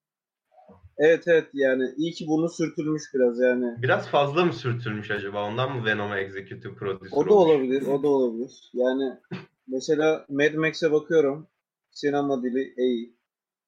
Evet 0.99 1.23
evet 1.27 1.47
yani 1.53 1.93
iyi 1.97 2.11
ki 2.11 2.25
bunu 2.27 2.49
sürtülmüş 2.49 3.03
biraz 3.13 3.39
yani. 3.39 3.81
Biraz 3.81 4.07
fazla 4.09 4.45
mı 4.45 4.53
sürtülmüş 4.53 5.11
acaba? 5.11 5.43
Ondan 5.45 5.77
mı 5.77 5.85
Venom'a 5.85 6.17
executive 6.19 6.75
producer 6.75 7.17
O 7.17 7.25
da 7.29 7.33
olmuş? 7.33 7.51
olabilir, 7.55 7.81
o 7.87 8.03
da 8.03 8.07
olabilir. 8.07 8.69
Yani 8.73 9.13
mesela 9.67 10.25
Mad 10.29 10.53
Max'e 10.53 10.91
bakıyorum. 10.91 11.47
Sinema 11.91 12.43
dili 12.43 12.73
iyi. 12.77 13.17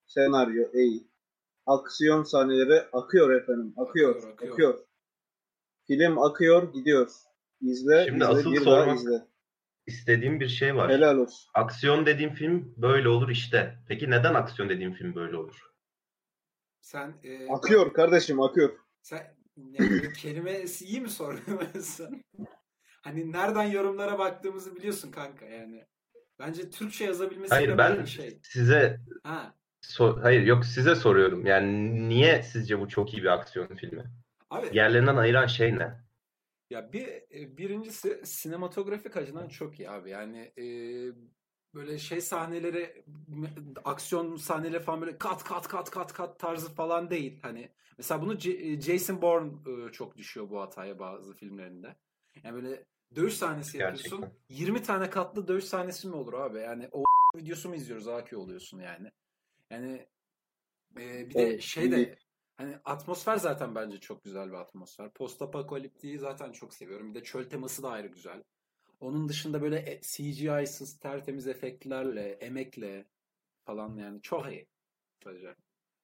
Senaryo 0.07 0.63
iyi. 0.73 1.07
Aksiyon 1.65 2.23
sahneleri 2.23 2.81
akıyor 2.93 3.29
efendim. 3.33 3.73
Akıyor, 3.77 4.15
Akıyor, 4.15 4.33
akıyor. 4.33 4.53
akıyor. 4.53 4.79
Film 5.87 6.17
akıyor, 6.19 6.73
gidiyor. 6.73 7.07
İzle, 7.61 8.03
Şimdi 8.05 8.15
izle, 8.17 8.25
asıl 8.25 8.51
bir 8.51 8.65
daha 8.65 8.75
sormak- 8.79 8.95
izle. 8.97 9.21
İstediğim 9.87 10.39
bir 10.39 10.47
şey 10.47 10.75
var. 10.75 10.91
Helal 10.91 11.17
olsun. 11.17 11.49
Aksiyon 11.53 12.05
dediğim 12.05 12.33
film 12.33 12.73
böyle 12.77 13.09
olur 13.09 13.29
işte. 13.29 13.75
Peki 13.87 14.09
neden 14.09 14.33
aksiyon 14.33 14.69
dediğim 14.69 14.93
film 14.93 15.15
böyle 15.15 15.37
olur? 15.37 15.68
Sen 16.81 17.13
e, 17.23 17.47
Akıyor 17.49 17.93
kardeşim, 17.93 18.41
akıyor. 18.41 18.79
Sen 19.01 19.35
yani 19.71 20.13
kelimesi 20.13 20.85
iyi 20.85 21.01
mi 21.01 21.09
soruyorsun? 21.09 22.21
hani 23.01 23.31
nereden 23.31 23.63
yorumlara 23.63 24.19
baktığımızı 24.19 24.75
biliyorsun 24.75 25.11
kanka 25.11 25.45
yani. 25.45 25.85
Bence 26.39 26.69
Türkçe 26.69 27.05
yazabilmesi 27.05 27.53
Hayır 27.55 27.77
ben 27.77 27.99
bir 28.01 28.07
şey. 28.07 28.39
size 28.43 28.99
Ha. 29.23 29.55
so- 29.81 30.21
hayır 30.21 30.41
yok 30.41 30.65
size 30.65 30.95
soruyorum. 30.95 31.45
Yani 31.45 32.09
niye 32.09 32.43
sizce 32.43 32.79
bu 32.79 32.87
çok 32.87 33.13
iyi 33.13 33.23
bir 33.23 33.33
aksiyon 33.33 33.75
filmi? 33.75 34.03
Abi 34.49 34.73
Diğerlerinden 34.73 35.15
ayıran 35.15 35.47
şey 35.47 35.75
ne? 35.75 35.99
ya 36.69 36.93
bir 36.93 37.07
e, 37.07 37.57
birincisi 37.57 38.21
sinematografik 38.25 39.17
açıdan 39.17 39.47
çok 39.47 39.79
iyi 39.79 39.89
abi. 39.89 40.09
Yani 40.09 40.51
e, 40.57 40.63
böyle 41.73 41.97
şey 41.97 42.21
sahneleri 42.21 43.03
m- 43.27 43.53
aksiyon 43.85 44.35
sahneleri 44.35 44.83
falan 44.83 45.01
böyle 45.01 45.17
kat 45.17 45.43
kat 45.43 45.67
kat 45.67 45.89
kat 45.89 46.13
kat 46.13 46.39
tarzı 46.39 46.73
falan 46.73 47.09
değil. 47.09 47.39
Hani 47.41 47.69
mesela 47.97 48.21
bunu 48.21 48.39
J- 48.39 48.51
e, 48.51 48.81
Jason 48.81 49.21
Bourne 49.21 49.51
e, 49.87 49.91
çok 49.91 50.17
düşüyor 50.17 50.49
bu 50.49 50.61
hataya 50.61 50.99
bazı 50.99 51.33
filmlerinde. 51.33 51.95
Yani 52.43 52.55
böyle 52.55 52.85
dövüş 53.15 53.33
sahnesi 53.33 53.77
yapıyorsun. 53.77 54.21
Gerçekten. 54.21 54.55
20 54.55 54.83
tane 54.83 55.09
katlı 55.09 55.47
dövüş 55.47 55.65
sahnesi 55.65 56.07
mi 56.07 56.15
olur 56.15 56.33
abi? 56.33 56.59
Yani 56.59 56.89
o 56.91 57.03
videosu 57.35 57.69
mu 57.69 57.75
izliyoruz 57.75 58.07
Aki 58.07 58.37
oluyorsun 58.37 58.79
yani. 58.79 59.11
Yani 59.71 60.07
e, 60.99 61.29
bir 61.29 61.35
de 61.35 61.41
Evet, 61.43 61.61
şey 61.61 61.91
de 61.91 62.17
hani 62.57 62.77
atmosfer 62.85 63.37
zaten 63.37 63.75
bence 63.75 63.99
çok 63.99 64.23
güzel 64.23 64.49
bir 64.49 64.53
atmosfer. 64.53 65.13
Post 65.13 65.41
apokaliptiği 65.41 66.19
zaten 66.19 66.51
çok 66.51 66.73
seviyorum. 66.73 67.09
Bir 67.09 67.19
de 67.19 67.23
çöl 67.23 67.49
teması 67.49 67.83
da 67.83 67.89
ayrı 67.89 68.07
güzel. 68.07 68.43
Onun 68.99 69.29
dışında 69.29 69.61
böyle 69.61 69.77
e- 69.77 70.01
CGI'sız 70.01 70.99
tertemiz 70.99 71.47
efektlerle, 71.47 72.31
emekle 72.31 73.05
falan 73.65 73.97
yani 73.97 74.21
çok 74.21 74.51
iyi. 74.51 74.67
Sadece. 75.23 75.55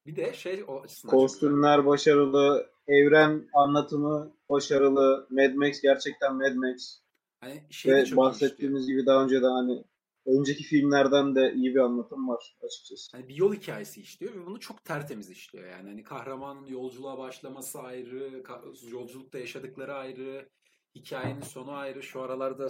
Bir 0.06 0.16
de 0.16 0.34
şey 0.34 0.64
o 0.68 0.82
açısından. 0.82 1.12
Kostümler 1.12 1.86
başarılı, 1.86 2.70
evren 2.88 3.50
anlatımı 3.54 4.34
başarılı. 4.50 5.28
Mad 5.30 5.54
Max 5.54 5.82
gerçekten 5.82 6.36
Mad 6.36 6.54
Max. 6.54 7.00
Hani 7.40 7.64
şey 7.70 7.94
Ve 7.94 8.06
çok 8.06 8.18
bahsettiğimiz 8.18 8.88
gibi 8.88 9.06
daha 9.06 9.24
önce 9.24 9.42
de 9.42 9.46
hani 9.46 9.84
önceki 10.26 10.64
filmlerden 10.64 11.36
de 11.36 11.54
iyi 11.54 11.76
bir 11.76 11.80
anlatım 11.80 12.30
var 12.30 12.58
açıkçası. 12.64 13.18
Hani 13.18 13.28
bir 13.28 13.36
yol 13.36 13.54
hikayesi 13.54 14.02
işliyor 14.02 14.36
ve 14.36 14.46
bunu 14.46 14.60
çok 14.60 14.84
tertemiz 14.84 15.30
işliyor. 15.30 15.68
Yani 15.68 15.90
hani 15.90 16.04
kahramanın 16.04 16.66
yolculuğa 16.66 17.18
başlaması 17.18 17.80
ayrı, 17.80 18.44
yolculukta 18.90 19.40
yaşadıkları 19.40 19.94
ayrı, 19.94 20.50
hikayenin 20.96 21.42
sonu 21.42 21.72
ayrı. 21.72 22.04
Şu 22.04 22.22
aralarda 22.22 22.68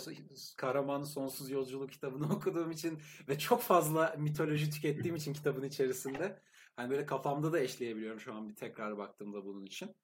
kahramanın 0.58 1.04
sonsuz 1.04 1.50
yolculuk 1.50 1.92
kitabını 1.92 2.34
okuduğum 2.34 2.72
için 2.72 3.02
ve 3.30 3.40
çok 3.40 3.62
fazla 3.62 4.16
mitoloji 4.18 4.70
tükettiğim 4.70 5.16
için 5.16 5.34
kitabın 5.34 5.64
içerisinde 5.64 6.40
hani 6.76 6.90
böyle 6.90 7.06
kafamda 7.06 7.54
da 7.54 7.60
eşleyebiliyorum 7.60 8.20
şu 8.20 8.34
an 8.34 8.50
bir 8.50 8.56
tekrar 8.56 8.98
baktığımda 8.98 9.46
bunun 9.46 9.66
için. 9.66 9.96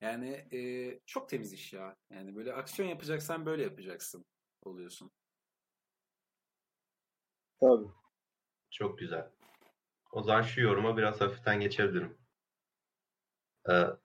Yani 0.00 0.46
e, 0.52 1.00
çok 1.06 1.28
temiz 1.28 1.52
iş 1.52 1.72
ya. 1.72 1.96
Yani 2.10 2.36
böyle 2.36 2.52
aksiyon 2.52 2.88
yapacaksan 2.88 3.46
böyle 3.46 3.62
yapacaksın 3.62 4.24
oluyorsun. 4.62 5.10
Tabii. 7.60 7.88
Çok 8.70 8.98
güzel. 8.98 9.30
O 10.12 10.22
zaman 10.22 10.42
şu 10.42 10.60
yoruma 10.60 10.96
biraz 10.96 11.20
hafiften 11.20 11.60
geçebilirim. 11.60 12.18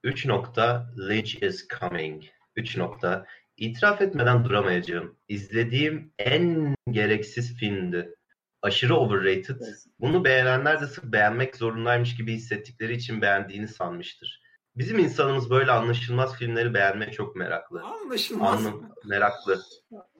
3 0.02 0.26
nokta 0.26 0.94
Lynch 0.98 1.42
is 1.42 1.68
coming. 1.68 2.24
3 2.56 2.76
nokta 2.76 3.26
İtiraf 3.56 4.02
etmeden 4.02 4.44
duramayacağım. 4.44 5.16
İzlediğim 5.28 6.12
en 6.18 6.74
gereksiz 6.90 7.56
filmdi. 7.56 8.14
Aşırı 8.62 8.96
overrated. 8.96 9.60
Bunu 10.00 10.24
beğenenler 10.24 10.80
de 10.80 10.86
sırf 10.86 11.04
beğenmek 11.04 11.56
zorundaymış 11.56 12.16
gibi 12.16 12.34
hissettikleri 12.34 12.94
için 12.94 13.22
beğendiğini 13.22 13.68
sanmıştır. 13.68 14.42
Bizim 14.76 14.98
insanımız 14.98 15.50
böyle 15.50 15.70
anlaşılmaz 15.70 16.36
filmleri 16.38 16.74
beğenmeye 16.74 17.12
çok 17.12 17.36
meraklı. 17.36 17.82
Anlaşılmaz. 17.82 18.66
Anlam 18.66 18.92
meraklı. 19.04 19.62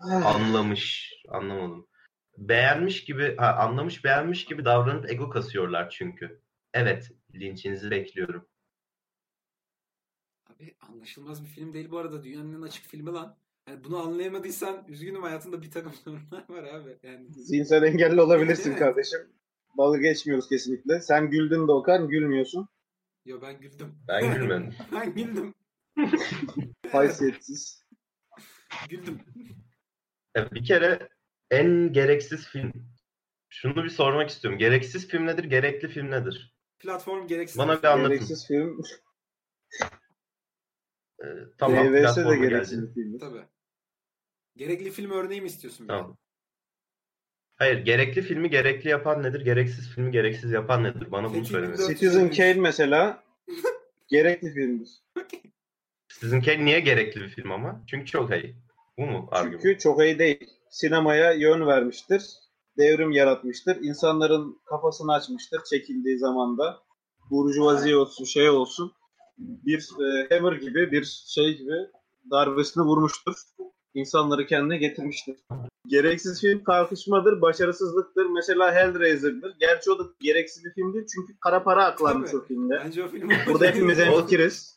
Anlamış. 0.01 1.15
Anlamadım. 1.29 1.87
Beğenmiş 2.39 3.05
gibi, 3.05 3.37
ha, 3.37 3.57
anlamış 3.57 4.05
beğenmiş 4.05 4.45
gibi 4.45 4.65
davranıp 4.65 5.11
ego 5.11 5.31
kasıyorlar 5.31 5.91
çünkü. 5.91 6.41
Evet, 6.75 7.11
linçinizi 7.35 7.91
bekliyorum. 7.91 8.49
Abi 10.57 10.75
anlaşılmaz 10.81 11.43
bir 11.43 11.49
film 11.49 11.73
değil 11.75 11.91
bu 11.91 11.99
arada. 11.99 12.25
Dünyanın 12.25 12.59
en 12.59 12.63
açık 12.63 12.85
filmi 12.85 13.11
lan. 13.13 13.37
Yani 13.69 13.85
bunu 13.85 13.99
anlayamadıysan 13.99 14.85
üzgünüm 14.89 15.23
hayatında 15.23 15.63
bir 15.63 15.71
takım 15.71 15.93
sorunlar 16.05 16.45
var 16.49 16.65
abi. 16.65 16.99
Yani 17.03 17.33
Zihinsel 17.33 17.83
engelli 17.83 18.21
olabilirsin 18.21 18.71
Evet. 18.71 18.79
kardeşim. 18.79 19.21
Dalga 19.79 19.99
geçmiyoruz 19.99 20.49
kesinlikle. 20.49 21.01
Sen 21.01 21.31
güldün 21.31 21.69
de 21.69 21.73
Okan, 21.73 22.09
gülmüyorsun. 22.09 22.69
yo 23.25 23.43
ben 23.43 23.61
güldüm. 23.61 23.95
Ben 24.09 24.35
gülmedim. 24.35 24.75
ben 24.93 25.15
güldüm. 25.15 25.55
Haysiyetsiz. 26.93 27.83
Güldüm. 28.89 29.21
Evet, 30.35 30.53
bir 30.53 30.65
kere 30.65 31.09
en 31.51 31.93
gereksiz 31.93 32.47
film. 32.47 32.73
Şunu 33.49 33.85
bir 33.85 33.89
sormak 33.89 34.31
istiyorum. 34.31 34.59
Gereksiz 34.59 35.09
film 35.09 35.27
nedir? 35.27 35.45
Gerekli 35.45 35.89
film 35.89 36.11
nedir? 36.11 36.55
Platform 36.79 37.27
gereksiz. 37.27 37.59
Bana 37.59 37.79
bir 37.79 37.85
anlatın. 37.85 38.09
Gereksiz 38.13 38.47
film. 38.47 38.81
Ee, 41.27 41.29
tamam. 41.59 41.87
TVS 41.87 42.17
de 42.17 42.41
bir 42.43 42.93
filmdir. 42.95 43.21
Tabii. 43.21 43.43
Gerekli 44.57 44.91
film 44.91 45.11
örneği 45.11 45.41
mi 45.41 45.47
istiyorsun? 45.47 45.87
Tamam. 45.87 46.17
Hayır, 47.55 47.79
gerekli 47.85 48.23
filmi 48.23 48.51
gerekli 48.51 48.91
yapan 48.91 49.23
nedir? 49.23 49.41
Gereksiz 49.41 49.91
filmi 49.91 50.11
gereksiz 50.11 50.53
yapan 50.53 50.85
nedir? 50.85 51.13
Bana 51.13 51.29
bunu 51.35 51.49
dört- 51.49 51.87
Citizen 51.89 52.31
Kane 52.31 52.55
mesela 52.55 53.23
gerekli 54.09 54.53
filmdir. 54.55 54.89
Sizin 56.09 56.41
Kane 56.41 56.65
niye 56.65 56.81
gerekli 56.81 57.21
bir 57.21 57.29
film 57.29 57.53
ama? 57.53 57.85
Çünkü 57.87 58.07
çok 58.07 58.31
iyi. 58.31 58.57
Bu 58.99 59.07
mu 59.07 59.29
argüman? 59.31 59.63
Çünkü 59.63 59.79
çok 59.79 60.03
iyi 60.03 60.19
değil. 60.19 60.51
Sinemaya 60.71 61.33
yön 61.33 61.67
vermiştir. 61.67 62.31
Devrim 62.79 63.13
yaratmıştır. 63.13 63.77
İnsanların 63.77 64.61
kafasını 64.65 65.13
açmıştır 65.13 65.61
çekildiği 65.71 66.19
zamanda. 66.19 66.83
Burjuvazi 67.31 67.97
olsun, 67.97 68.25
şey 68.25 68.51
olsun. 68.51 68.93
Bir 69.39 69.89
e, 70.01 70.35
hammer 70.35 70.53
gibi, 70.53 70.93
bir 70.93 71.05
şey 71.27 71.59
gibi 71.59 71.73
darbesini 72.31 72.85
vurmuştur. 72.85 73.35
İnsanları 73.95 74.47
kendine 74.47 74.77
getirmiştir. 74.77 75.37
Gereksiz 75.87 76.41
film 76.41 76.65
tartışmadır, 76.65 77.41
başarısızlıktır. 77.41 78.27
Mesela 78.27 78.75
Hellraiser'dır. 78.75 79.57
Gerçi 79.61 79.91
o 79.91 79.99
da 79.99 80.03
gereksiz 80.21 80.65
bir 80.65 80.71
film 80.71 80.95
değil 80.95 81.07
çünkü 81.15 81.39
kara 81.41 81.63
para 81.63 81.85
aklanmış 81.85 82.35
o 82.35 82.45
filmde. 82.45 82.75
Bence 82.85 83.05
o 83.05 83.09
film 83.09 83.31
Burada 83.47 83.67
hepimiz 83.67 83.99
hemfikiriz. 83.99 84.75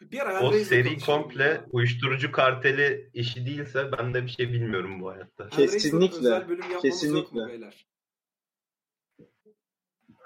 bir 0.00 0.18
ara 0.20 0.46
O 0.48 0.52
seri 0.52 0.98
komple 0.98 1.44
ya. 1.44 1.64
uyuşturucu 1.72 2.32
karteli 2.32 3.10
işi 3.14 3.46
değilse 3.46 3.92
ben 3.98 4.14
de 4.14 4.22
bir 4.24 4.30
şey 4.30 4.52
bilmiyorum 4.52 5.00
bu 5.00 5.10
hayatta. 5.10 5.48
Kesinlikle, 5.48 6.18
özel 6.18 6.48
bölüm 6.48 6.62
yapmamız 6.62 7.04
yok 7.04 7.14
mu 7.14 7.40
kesinlikle. 7.40 7.48
beyler? 7.48 7.86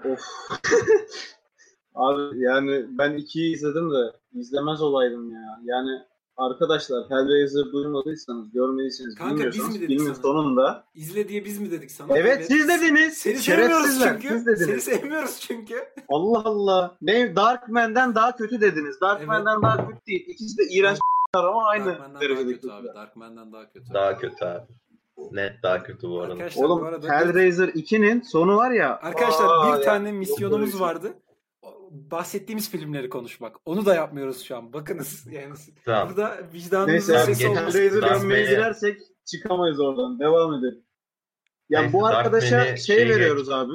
Of. 0.04 0.20
Abi 1.94 2.40
yani 2.40 2.86
ben 2.98 3.12
ikiyi 3.16 3.54
izledim 3.54 3.90
de 3.90 4.12
izlemez 4.32 4.82
olaydım 4.82 5.30
ya. 5.32 5.60
Yani 5.64 5.90
arkadaşlar 6.36 7.04
Hellraiser 7.10 7.72
duymadıysanız, 7.72 8.52
görmediyseniz, 8.52 9.14
Kanka, 9.14 9.34
biz 9.36 9.40
bilmiyorsanız 9.40 9.74
mi 9.74 9.80
dedik 9.80 9.88
filmin 9.98 10.12
sana? 10.12 10.22
sonunda. 10.22 10.84
İzle 10.94 11.28
diye 11.28 11.44
biz 11.44 11.58
mi 11.60 11.70
dedik 11.70 11.90
sana? 11.90 12.16
Evet, 12.18 12.46
siz 12.46 12.68
dediniz. 12.68 13.14
Seni 13.14 13.38
sevmiyoruz 13.38 13.74
Şerefsizler, 13.76 14.12
çünkü. 14.12 14.28
siz 14.28 14.46
dediniz. 14.46 14.84
Seni 14.84 14.96
sevmiyoruz 14.98 15.40
çünkü. 15.40 15.74
Allah 16.08 16.42
Allah. 16.44 16.96
Ne 17.02 17.36
Darkman'den 17.36 18.14
daha 18.14 18.36
kötü 18.36 18.60
dediniz. 18.60 19.00
Darkman'den 19.00 19.62
daha 19.62 19.88
kötü 19.88 20.06
değil. 20.06 20.24
İkisi 20.28 20.58
de 20.58 20.62
iğrenç 20.74 20.98
ama 21.34 21.64
aynı 21.66 21.86
Darkman'dan 21.86 22.14
daha 22.14 22.20
derecede 22.20 22.52
kötü 22.52 22.70
abi. 22.70 22.76
kötüler. 22.82 22.94
Darkman'dan 22.94 23.52
daha 23.52 23.70
kötü. 23.72 23.94
Daha 23.94 24.18
kötü 24.18 24.44
abi. 24.44 24.66
Net 25.32 25.62
daha 25.62 25.82
kötü 25.82 26.08
bu 26.08 26.20
arada. 26.20 26.32
Arkadaşlar 26.32 26.62
bu 26.62 26.66
Oğlum 26.72 26.84
arada 26.84 27.08
Hellraiser 27.08 27.68
2'nin 27.68 28.20
sonu 28.22 28.56
var 28.56 28.70
ya. 28.70 28.98
Arkadaşlar 29.02 29.44
aa, 29.48 29.66
bir 29.66 29.78
ya, 29.78 29.80
tane 29.84 30.08
yok 30.08 30.18
misyonumuz 30.18 30.58
böyle 30.58 30.66
bir 30.66 30.70
şey. 30.72 30.80
vardı. 30.80 31.12
Bahsettiğimiz 31.90 32.70
filmleri 32.70 33.08
konuşmak. 33.08 33.56
Onu 33.64 33.86
da 33.86 33.94
yapmıyoruz 33.94 34.42
şu 34.42 34.56
an. 34.56 34.72
Bakınız 34.72 35.26
yani 35.32 35.54
Tamam. 35.84 36.08
burada 36.08 36.38
vicdanınızın 36.54 36.92
Neyse 36.92 37.12
Tamam, 37.12 37.26
sesi 37.26 37.42
gömmeye 38.00 38.44
Man'e- 38.44 38.50
girersek 38.50 39.00
çıkamayız 39.24 39.80
oradan. 39.80 40.18
Devam 40.20 40.54
edelim. 40.54 40.84
Ya 41.68 41.80
Neyse, 41.80 41.92
bu 41.92 42.06
arkadaşa 42.06 42.64
şey, 42.64 42.76
şey 42.76 43.08
veriyoruz 43.08 43.50
abi. 43.50 43.72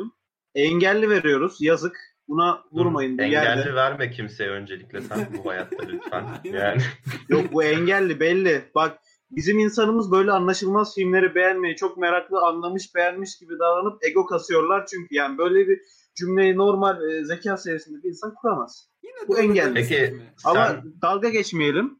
Engelli 0.55 1.09
veriyoruz. 1.09 1.57
Yazık. 1.61 1.97
Buna 2.27 2.63
vurmayın 2.71 3.17
bu 3.17 3.21
Engelli 3.21 3.45
yerde. 3.59 3.75
verme 3.75 4.11
kimseye 4.11 4.49
öncelikle 4.49 5.01
sen 5.01 5.27
bu 5.37 5.49
hayatta 5.49 5.83
lütfen. 5.87 6.25
Yani 6.43 6.81
Yok 7.29 7.53
bu 7.53 7.63
engelli 7.63 8.19
belli. 8.19 8.61
Bak 8.75 8.97
bizim 9.31 9.59
insanımız 9.59 10.11
böyle 10.11 10.31
anlaşılmaz 10.31 10.95
filmleri 10.95 11.35
beğenmeyi 11.35 11.75
çok 11.75 11.97
meraklı 11.97 12.39
anlamış 12.41 12.95
beğenmiş 12.95 13.37
gibi 13.37 13.53
davranıp 13.59 14.03
ego 14.05 14.25
kasıyorlar. 14.25 14.85
Çünkü 14.85 15.15
yani 15.15 15.37
böyle 15.37 15.67
bir 15.67 15.79
cümleyi 16.15 16.57
normal 16.57 17.09
e, 17.11 17.23
zeka 17.25 17.57
seviyesinde 17.57 18.03
bir 18.03 18.09
insan 18.09 18.33
kuramaz. 18.35 18.89
Yine 19.03 19.27
Bu 19.27 19.37
de 19.37 19.41
engelli. 19.41 19.73
Peki? 19.73 20.17
Ama 20.43 20.67
Sen- 20.67 20.93
dalga 21.01 21.29
geçmeyelim. 21.29 21.99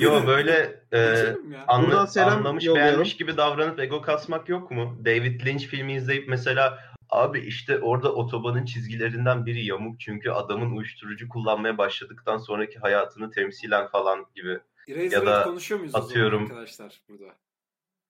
yo 0.00 0.26
böyle 0.26 0.82
e, 0.92 0.98
ya. 0.98 1.36
anla- 1.68 2.06
selam 2.06 2.38
anlamış 2.38 2.64
yollayalım. 2.64 2.90
beğenmiş 2.92 3.16
gibi 3.16 3.36
davranıp 3.36 3.80
ego 3.80 4.02
kasmak 4.02 4.48
yok 4.48 4.70
mu? 4.70 4.98
David 5.04 5.46
Lynch 5.46 5.64
filmi 5.66 5.94
izleyip 5.94 6.28
mesela 6.28 6.78
abi 7.10 7.40
işte 7.40 7.78
orada 7.78 8.12
otobanın 8.14 8.64
çizgilerinden 8.64 9.46
biri 9.46 9.64
yamuk 9.64 10.00
çünkü 10.00 10.30
adamın 10.30 10.76
uyuşturucu 10.76 11.28
kullanmaya 11.28 11.78
başladıktan 11.78 12.38
sonraki 12.38 12.78
hayatını 12.78 13.30
temsilen 13.30 13.88
falan 13.88 14.26
gibi. 14.34 14.58
Eraser'ı 14.88 15.26
da 15.26 15.42
konuşuyor 15.42 15.80
muyuz 15.80 15.94
atıyorum- 15.94 16.42
arkadaşlar 16.42 17.00
burada? 17.08 17.24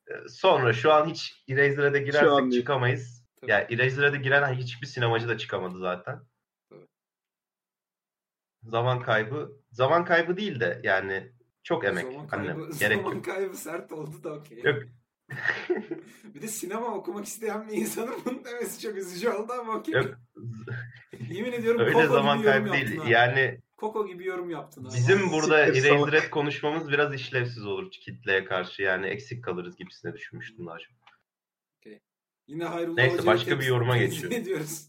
E, 0.09 0.29
Sonra 0.29 0.73
şu 0.73 0.93
an 0.93 1.09
hiç 1.09 1.45
Eraser'a 1.49 1.93
da 1.95 1.99
an 1.99 2.05
girersek 2.05 2.51
değil. 2.51 2.61
çıkamayız. 2.63 3.24
Tabii. 3.47 3.51
Yani 3.51 3.75
Eraser'a 3.75 4.13
da 4.13 4.17
giren 4.17 4.55
hiçbir 4.55 4.87
sinemacı 4.87 5.29
da 5.29 5.39
çıkamadı 5.39 5.79
zaten. 5.79 6.21
Tabii. 6.71 6.87
Zaman 8.63 9.01
kaybı. 9.03 9.53
Zaman 9.71 10.05
kaybı 10.05 10.37
değil 10.37 10.61
de 10.61 10.81
yani 10.85 11.33
çok 11.63 11.85
emek. 11.85 12.05
Zaman 12.05 12.29
Annem. 12.33 12.57
kaybı, 12.57 12.71
Gerek 12.79 12.97
zaman 12.99 13.15
yok. 13.15 13.25
kaybı 13.25 13.57
sert 13.57 13.93
oldu 13.93 14.25
da 14.25 14.33
okey. 14.33 14.63
Yok. 14.63 14.83
bir 16.35 16.43
de 16.43 16.49
sinema 16.49 16.95
okumak 16.95 17.25
isteyen 17.25 17.69
bir 17.69 17.73
insanın 17.73 18.15
bunu 18.25 18.45
demesi 18.45 18.81
çok 18.83 18.97
üzücü 18.97 19.29
oldu 19.29 19.53
ama 19.53 19.73
okey. 19.73 19.95
Yok. 19.95 20.15
Yemin 21.29 21.53
ediyorum 21.53 21.81
Öyle 21.81 21.93
Coco 21.93 22.07
zaman 22.07 22.39
gibi 22.39 22.47
kaybı 22.47 22.73
değil. 22.73 22.97
ha. 22.97 23.09
Yani 23.09 23.61
Coco 23.79 24.07
gibi 24.07 24.27
yorum 24.27 24.51
yaptın 24.51 24.85
ha. 24.85 24.91
bizim 24.95 25.31
burada. 25.33 25.67
Eraser'e 25.67 26.31
konuşmamız 26.31 26.89
biraz 26.89 27.15
işlevsiz 27.15 27.67
olur 27.67 27.91
kitleye 27.91 28.45
karşı. 28.45 28.83
Yani 28.83 29.07
eksik 29.07 29.45
kalırız 29.45 29.77
gibisine 29.77 30.15
düşünmüştüm 30.15 30.67
daha 30.67 30.79
çok. 30.79 31.04
Yine 32.47 32.65
Hayrullah 32.65 32.97
Neyse, 32.97 33.13
Hoca'yı 33.13 33.27
başka 33.27 33.61
bir 33.61 33.65
yoruma 33.67 33.97
geçiyorum. 33.99 34.37
ediyoruz. 34.37 34.89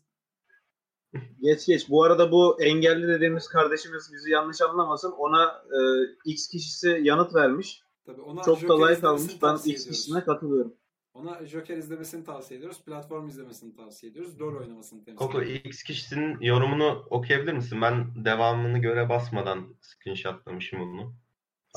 Geç 1.42 1.66
geç. 1.66 1.90
Bu 1.90 2.04
arada 2.04 2.32
bu 2.32 2.62
engelli 2.62 3.08
dediğimiz 3.08 3.48
kardeşimiz 3.48 4.10
bizi 4.14 4.32
yanlış 4.32 4.62
anlamasın. 4.62 5.12
Ona 5.12 5.64
e, 5.66 5.80
X 6.26 6.48
kişisi 6.48 7.00
yanıt 7.04 7.36
vermiş. 7.36 7.82
Tabii 8.06 8.22
ona 8.22 8.44
Çok 8.44 8.60
Joker 8.60 8.70
da 8.70 8.74
like 8.88 8.94
izlemesini 8.94 9.10
almış. 9.10 9.34
Ben 9.34 9.40
tavsiye 9.40 9.74
X 9.76 9.82
ediyoruz. 9.84 9.98
kişisine 10.00 10.24
katılıyorum. 10.24 10.74
Ona 11.14 11.46
Joker 11.46 11.78
izlemesini 11.78 12.26
tavsiye 12.26 12.58
ediyoruz. 12.58 12.82
Platform 12.86 13.28
izlemesini 13.28 13.76
tavsiye 13.76 14.12
ediyoruz. 14.12 14.42
LoL 14.42 14.56
oynamasını 14.56 15.04
temsil 15.06 15.18
Koko. 15.26 15.42
X 15.42 15.84
kişisinin 15.84 16.40
yorumunu 16.42 17.06
okuyabilir 17.10 17.54
misin? 17.54 17.82
Ben 17.82 18.26
devamını 18.26 18.80
göre 18.80 19.10
basmadan 19.10 19.76
screenshotlamışım 19.82 20.82
onu. 20.82 21.14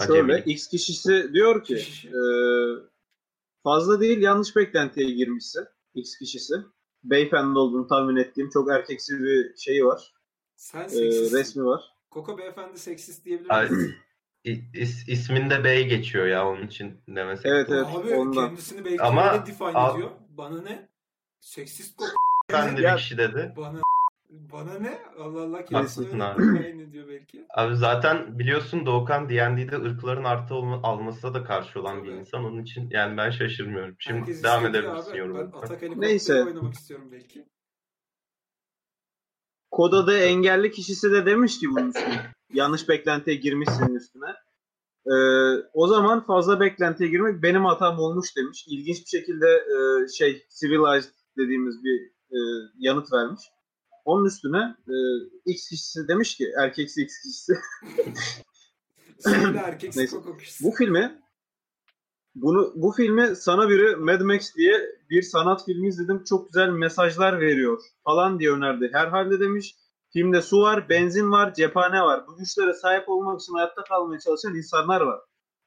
Şöyle. 0.07 0.45
X 0.45 0.67
kişisi 0.69 1.31
diyor 1.33 1.65
ki 1.65 1.75
Kişi. 1.77 2.09
e, 2.09 2.13
Fazla 3.65 4.01
değil 4.01 4.19
yanlış 4.23 4.57
beklentiye 4.57 5.11
girmişsin 5.11 5.65
X 5.95 6.19
kişisi. 6.19 6.55
Beyefendi 7.05 7.59
olduğunu 7.59 7.87
tahmin 7.87 8.17
ettiğim 8.17 8.51
çok 8.51 8.71
erkeksi 8.71 9.19
bir 9.19 9.57
şeyi 9.57 9.85
var. 9.85 10.15
Sen 10.57 10.85
Ee, 10.85 10.89
seksist. 10.89 11.35
resmi 11.35 11.65
var. 11.65 11.81
Koko 12.11 12.39
beyefendi 12.39 12.79
seksist 12.79 13.25
diyebilir 13.25 13.51
miyiz? 13.71 13.95
İs, 14.75 15.09
isminde 15.09 15.65
bey 15.65 15.87
geçiyor 15.89 16.27
ya 16.27 16.49
onun 16.49 16.67
için 16.67 17.01
demesek. 17.09 17.47
Evet, 17.47 17.67
evet. 17.71 17.87
Abi 17.87 18.15
ondan. 18.15 18.47
kendisini 18.49 18.85
belki 18.85 19.03
Ama- 19.03 19.47
define 19.47 19.69
ediyor. 19.69 20.11
Bana 20.31 20.63
ne? 20.63 20.89
Seksist 21.41 21.97
koko. 21.97 22.11
Ben 22.53 22.77
de 22.77 22.83
bir 22.83 22.97
kişi 22.97 23.19
dedi. 23.19 23.53
Bana 23.57 23.81
bana 24.31 24.79
ne? 24.79 24.99
Allah 25.19 25.43
Allah 25.43 25.65
abi. 26.21 26.43
öyle 26.43 26.83
ediyor 26.83 27.09
belki. 27.09 27.47
Abi 27.55 27.77
zaten 27.77 28.39
biliyorsun 28.39 28.87
Doğukan 28.87 29.29
D&D'de 29.29 29.77
ırkların 29.77 30.25
artı 30.25 30.55
olma, 30.55 30.81
almasına 30.83 31.35
da 31.35 31.45
karşı 31.45 31.81
olan 31.81 32.05
bir 32.05 32.09
Tabii. 32.09 32.21
insan. 32.21 32.45
Onun 32.45 32.63
için 32.63 32.89
yani 32.91 33.17
ben 33.17 33.31
şaşırmıyorum. 33.31 33.97
Şimdi 33.99 34.21
Herkes 34.21 34.43
devam 34.43 34.65
abi. 34.65 35.19
yorumuna. 35.19 35.53
Ben 35.53 35.59
atak 35.59 35.83
helikopteri 35.83 36.01
Neyse. 36.01 36.45
oynamak 36.45 36.75
istiyorum 36.75 37.09
belki. 37.13 37.45
Kod 39.71 39.93
adı 39.93 40.19
engelli 40.19 40.71
kişisi 40.71 41.13
de 41.13 41.27
demiş 41.27 41.61
ki 41.61 41.71
bunun 41.71 41.89
üstüne. 41.89 42.33
Yanlış 42.53 42.89
beklentiye 42.89 43.37
girmişsin 43.37 43.95
üstüne. 43.95 44.35
Ee, 45.07 45.15
o 45.73 45.87
zaman 45.87 46.27
fazla 46.27 46.61
beklentiye 46.61 47.11
girmek 47.11 47.43
benim 47.43 47.65
hatam 47.65 47.99
olmuş 47.99 48.37
demiş. 48.37 48.65
İlginç 48.69 49.01
bir 49.01 49.19
şekilde 49.19 49.47
e, 49.47 50.09
şey 50.09 50.47
civilized 50.61 51.11
dediğimiz 51.39 51.85
bir 51.85 52.01
e, 52.31 52.39
yanıt 52.79 53.13
vermiş. 53.13 53.41
Onun 54.09 54.25
üstüne 54.25 54.77
e, 54.89 54.95
X 55.47 55.69
kişisi 55.69 56.09
demiş 56.09 56.37
ki 56.37 56.53
erkeksi 56.59 57.03
X 57.03 57.23
kişisi 57.23 57.53
Neyse. 59.97 60.17
koko 60.17 60.37
kişisi. 60.37 60.65
bu 60.65 60.71
filmi 60.71 61.23
bunu 62.35 62.73
bu 62.77 62.93
filmi 62.93 63.37
sana 63.37 63.69
biri 63.69 63.97
Mad 63.97 64.21
Max 64.21 64.55
diye 64.55 64.81
bir 65.11 65.23
sanat 65.23 65.65
filmi 65.65 65.89
izledim. 65.89 66.25
Çok 66.25 66.49
güzel 66.49 66.69
mesajlar 66.69 67.41
veriyor 67.41 67.83
falan 68.05 68.41
diye 68.41 68.53
önerdi. 68.53 68.91
Herhalde 68.93 69.41
demiş 69.41 69.75
filmde 70.13 70.43
su 70.43 70.61
var, 70.61 70.89
benzin 70.89 71.31
var, 71.33 71.55
cephane 71.55 72.03
var. 72.03 72.27
Bu 72.27 72.37
güçlere 72.37 72.75
sahip 72.75 73.09
olmak 73.09 73.41
için 73.41 73.53
hayatta 73.55 73.85
kalmaya 73.85 74.21
çalışan 74.21 74.55
insanlar 74.55 75.01
var. 75.01 75.21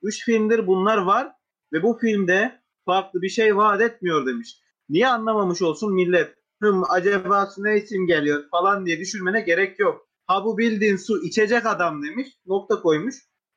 Üç 0.04 0.26
filmdir 0.26 0.68
bunlar 0.68 0.98
var 0.98 1.32
ve 1.74 1.84
bu 1.84 1.98
filmde 2.02 2.62
farklı 2.86 3.22
bir 3.22 3.30
şey 3.30 3.58
vaat 3.58 3.82
etmiyor 3.82 4.26
demiş. 4.26 4.58
Niye 4.90 5.08
anlamamış 5.08 5.62
olsun 5.62 5.94
millet? 5.94 6.41
Hım 6.62 6.84
acaba 6.90 7.46
su 7.46 7.64
ne 7.64 7.78
için 7.78 7.98
geliyor 8.08 8.44
falan 8.52 8.86
diye 8.86 9.00
düşünmene 9.00 9.42
gerek 9.42 9.80
yok. 9.80 10.08
Ha 10.28 10.46
bu 10.46 10.58
bildiğin 10.58 10.96
su 10.96 11.24
içecek 11.24 11.66
adam 11.66 12.04
demiş. 12.04 12.28
Nokta 12.46 12.82
koymuş. 12.82 13.16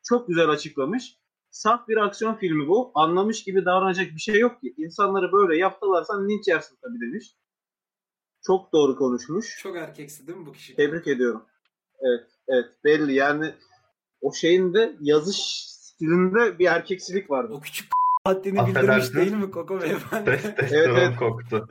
Çok 0.09 0.29
güzel 0.29 0.49
açıklamış. 0.49 1.19
Saf 1.51 1.89
bir 1.89 1.97
aksiyon 1.97 2.35
filmi 2.35 2.69
bu. 2.69 2.93
Anlamış 2.95 3.45
gibi 3.45 3.65
davranacak 3.65 4.07
bir 4.07 4.21
şey 4.21 4.39
yok 4.41 4.61
ki. 4.61 4.75
İnsanları 4.77 5.33
böyle 5.33 5.59
yaptılarsan 5.59 6.29
linç 6.29 6.49
yersin 6.49 6.79
tabii 6.83 7.01
demiş. 7.01 7.37
Çok 8.47 8.73
doğru 8.73 8.97
konuşmuş. 8.97 9.59
Çok 9.63 9.77
erkeksi 9.77 10.27
değil 10.27 10.39
mi 10.39 10.47
bu 10.47 10.53
kişi? 10.53 10.77
Tebrik 10.77 11.07
ediyorum. 11.07 11.43
Evet, 12.01 12.31
evet 12.49 12.67
belli 12.85 13.15
yani 13.15 13.55
o 14.21 14.33
şeyin 14.33 14.75
de 14.75 14.97
yazış 15.01 15.37
stilinde 15.67 16.59
bir 16.59 16.67
erkeksilik 16.67 17.31
vardı. 17.31 17.53
O 17.57 17.61
küçük 17.61 17.89
haddini 18.25 18.53
bildirmiş 18.53 18.77
Affedersiniz. 18.77 19.15
değil 19.17 19.33
mi 19.33 19.51
Koko 19.51 19.81
beyefendi? 19.81 20.25
Testosteron 20.31 20.95
Evet, 20.95 20.99
evet. 20.99 21.17
koktu. 21.19 21.69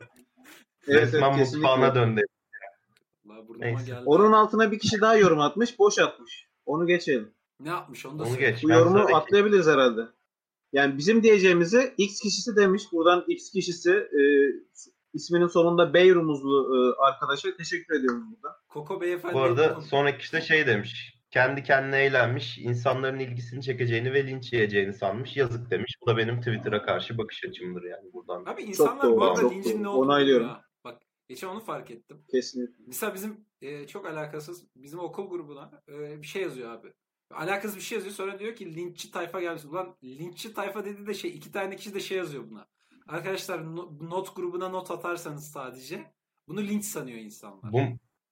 Evet, 0.88 1.02
Resmen 1.04 1.38
evet, 1.38 1.54
mutfağına 1.54 1.96
döndü. 1.96 2.22
Onun 4.06 4.32
altına 4.32 4.72
bir 4.72 4.80
kişi 4.80 5.02
daha 5.02 5.16
yorum 5.16 5.40
atmış, 5.40 5.80
boş 5.80 6.00
atmış. 6.00 6.48
Onu 6.66 6.88
geçelim. 6.88 7.32
Ne 7.60 7.70
yapmış 7.70 8.06
onu 8.06 8.20
da 8.20 8.24
Onu 8.24 8.38
geç. 8.38 8.64
Bu 8.64 8.70
Ben 8.70 8.74
yorumu 8.74 8.96
sıradaki- 8.96 9.16
atlayabiliriz 9.16 9.68
herhalde. 9.68 10.02
Yani 10.74 10.98
bizim 10.98 11.24
diyeceğimizi 11.24 11.94
X 11.98 12.20
kişisi 12.20 12.56
demiş. 12.56 12.84
Buradan 12.92 13.24
X 13.28 13.52
kişisi 13.52 13.92
e, 13.92 14.22
isminin 15.14 15.48
sonunda 15.48 15.94
Bey 15.94 16.14
rumuzlu 16.14 16.78
e, 16.78 17.06
arkadaşa 17.06 17.58
teşekkür 17.58 18.00
ediyorum 18.00 18.24
burada. 18.32 18.56
Koko 18.70 19.02
beyefendi. 19.02 19.34
Bu 19.34 19.42
arada 19.42 19.82
sonraki 19.82 20.18
kişi 20.18 20.34
de 20.34 20.42
şey 20.42 20.68
demiş. 20.68 21.14
Kendi 21.32 21.64
kendine 21.64 22.04
eğlenmiş, 22.04 22.58
insanların 22.58 23.20
ilgisini 23.20 23.64
çekeceğini 23.64 24.14
ve 24.14 24.28
linç 24.28 24.54
yiyeceğini 24.54 24.94
sanmış. 24.94 25.38
Yazık 25.38 25.72
demiş. 25.72 25.98
Bu 26.02 26.08
da 26.08 26.18
benim 26.18 26.38
Twitter'a 26.40 26.82
karşı 26.82 27.18
bakış 27.18 27.46
açımdır 27.46 27.84
yani 27.84 28.14
buradan. 28.14 28.46
Abi 28.46 28.62
insanlar 28.62 29.04
doğru, 29.04 29.20
bu 29.20 29.24
arada 29.24 29.42
çok 29.42 29.54
lincin 29.54 29.74
doğru. 29.74 29.84
ne 29.84 29.88
olduğunu 29.88 30.06
Onaylıyorum. 30.06 30.50
Geçen 31.28 31.48
onu 31.48 31.60
fark 31.60 31.92
ettim. 31.92 32.24
Kesinlikle. 32.32 32.84
Mesela 32.88 33.14
bizim 33.14 33.46
e, 33.62 33.88
çok 33.88 34.06
alakasız 34.06 34.68
bizim 34.76 35.00
okul 35.00 35.30
grubuna 35.30 35.82
e, 35.90 36.22
bir 36.22 36.28
şey 36.28 36.42
yazıyor 36.42 36.70
abi. 36.72 36.94
Alakasız 37.32 37.76
bir 37.78 37.82
şey 37.82 37.96
yazıyor 37.98 38.16
sonra 38.16 38.40
diyor 38.40 38.56
ki 38.56 38.76
linççi 38.76 39.12
tayfa 39.12 39.42
gelmiş. 39.42 39.66
Ulan 39.66 39.96
linççi 40.04 40.54
tayfa 40.54 40.86
dedi 40.86 41.08
de 41.08 41.14
şey 41.14 41.32
iki 41.32 41.52
tane 41.52 41.76
kişi 41.76 41.94
de 41.94 42.00
şey 42.00 42.18
yazıyor 42.18 42.50
buna. 42.50 42.68
Arkadaşlar 43.08 43.76
no- 43.76 43.98
not 44.10 44.36
grubuna 44.36 44.70
not 44.70 44.92
atarsanız 44.92 45.52
sadece 45.52 46.14
bunu 46.48 46.62
linç 46.62 46.86
sanıyor 46.86 47.18
insanlar. 47.18 47.72
Bu, 47.74 47.80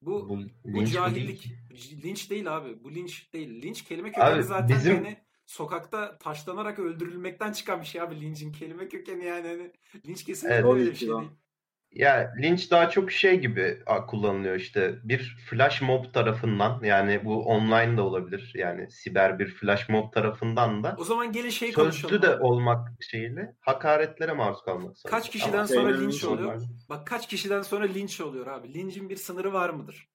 Bu, 0.01 0.29
bu, 0.29 0.39
bu 0.63 0.79
linç 0.79 0.93
cahillik. 0.93 1.45
değil? 1.69 2.03
Linç 2.03 2.29
değil 2.29 2.57
abi. 2.57 2.83
Bu 2.83 2.95
linç 2.95 3.33
değil. 3.33 3.61
Linç 3.61 3.83
kelime 3.83 4.11
kökeni 4.11 4.43
zaten 4.43 4.77
bizim- 4.77 4.95
yani 4.95 5.17
sokakta 5.45 6.17
taşlanarak 6.17 6.79
öldürülmekten 6.79 7.51
çıkan 7.51 7.81
bir 7.81 7.85
şey 7.85 8.01
abi 8.01 8.21
lincin 8.21 8.51
kelime 8.51 8.87
kökeni 8.89 9.25
yani 9.25 9.47
hani 9.47 9.71
linç 10.07 10.23
kesinlikle 10.23 10.55
Evet. 10.55 10.73
öyle 10.73 10.91
bir 10.91 10.95
şey 10.95 11.07
değil. 11.09 11.29
Ya 11.91 12.33
linç 12.41 12.71
daha 12.71 12.89
çok 12.89 13.11
şey 13.11 13.39
gibi 13.39 13.83
a, 13.85 14.05
kullanılıyor 14.05 14.55
işte. 14.55 14.95
Bir 15.03 15.37
flash 15.49 15.81
mob 15.81 16.13
tarafından 16.13 16.83
yani 16.83 17.25
bu 17.25 17.43
online 17.45 17.97
de 17.97 18.01
olabilir. 18.01 18.51
Yani 18.55 18.91
siber 18.91 19.39
bir 19.39 19.47
flash 19.47 19.89
mob 19.89 20.13
tarafından 20.13 20.83
da 20.83 20.95
O 20.99 21.03
zaman 21.03 21.31
gelin 21.31 21.49
şey 21.49 21.73
konuşalım. 21.73 22.09
sözlü 22.15 22.21
de 22.27 22.35
olmak 22.37 22.87
şeyle 23.01 23.55
hakaretlere 23.59 24.33
maruz 24.33 24.61
kalmak. 24.65 24.95
Kaç 24.95 25.01
sanırım. 25.03 25.31
kişiden 25.31 25.57
Ama 25.57 25.67
sonra 25.67 25.97
linç 25.97 26.23
normal. 26.23 26.37
oluyor? 26.37 26.61
Bak 26.89 27.07
kaç 27.07 27.27
kişiden 27.27 27.61
sonra 27.61 27.85
linç 27.85 28.21
oluyor 28.21 28.47
abi. 28.47 28.73
Lincin 28.73 29.09
bir 29.09 29.15
sınırı 29.17 29.53
var 29.53 29.69
mıdır? 29.69 30.09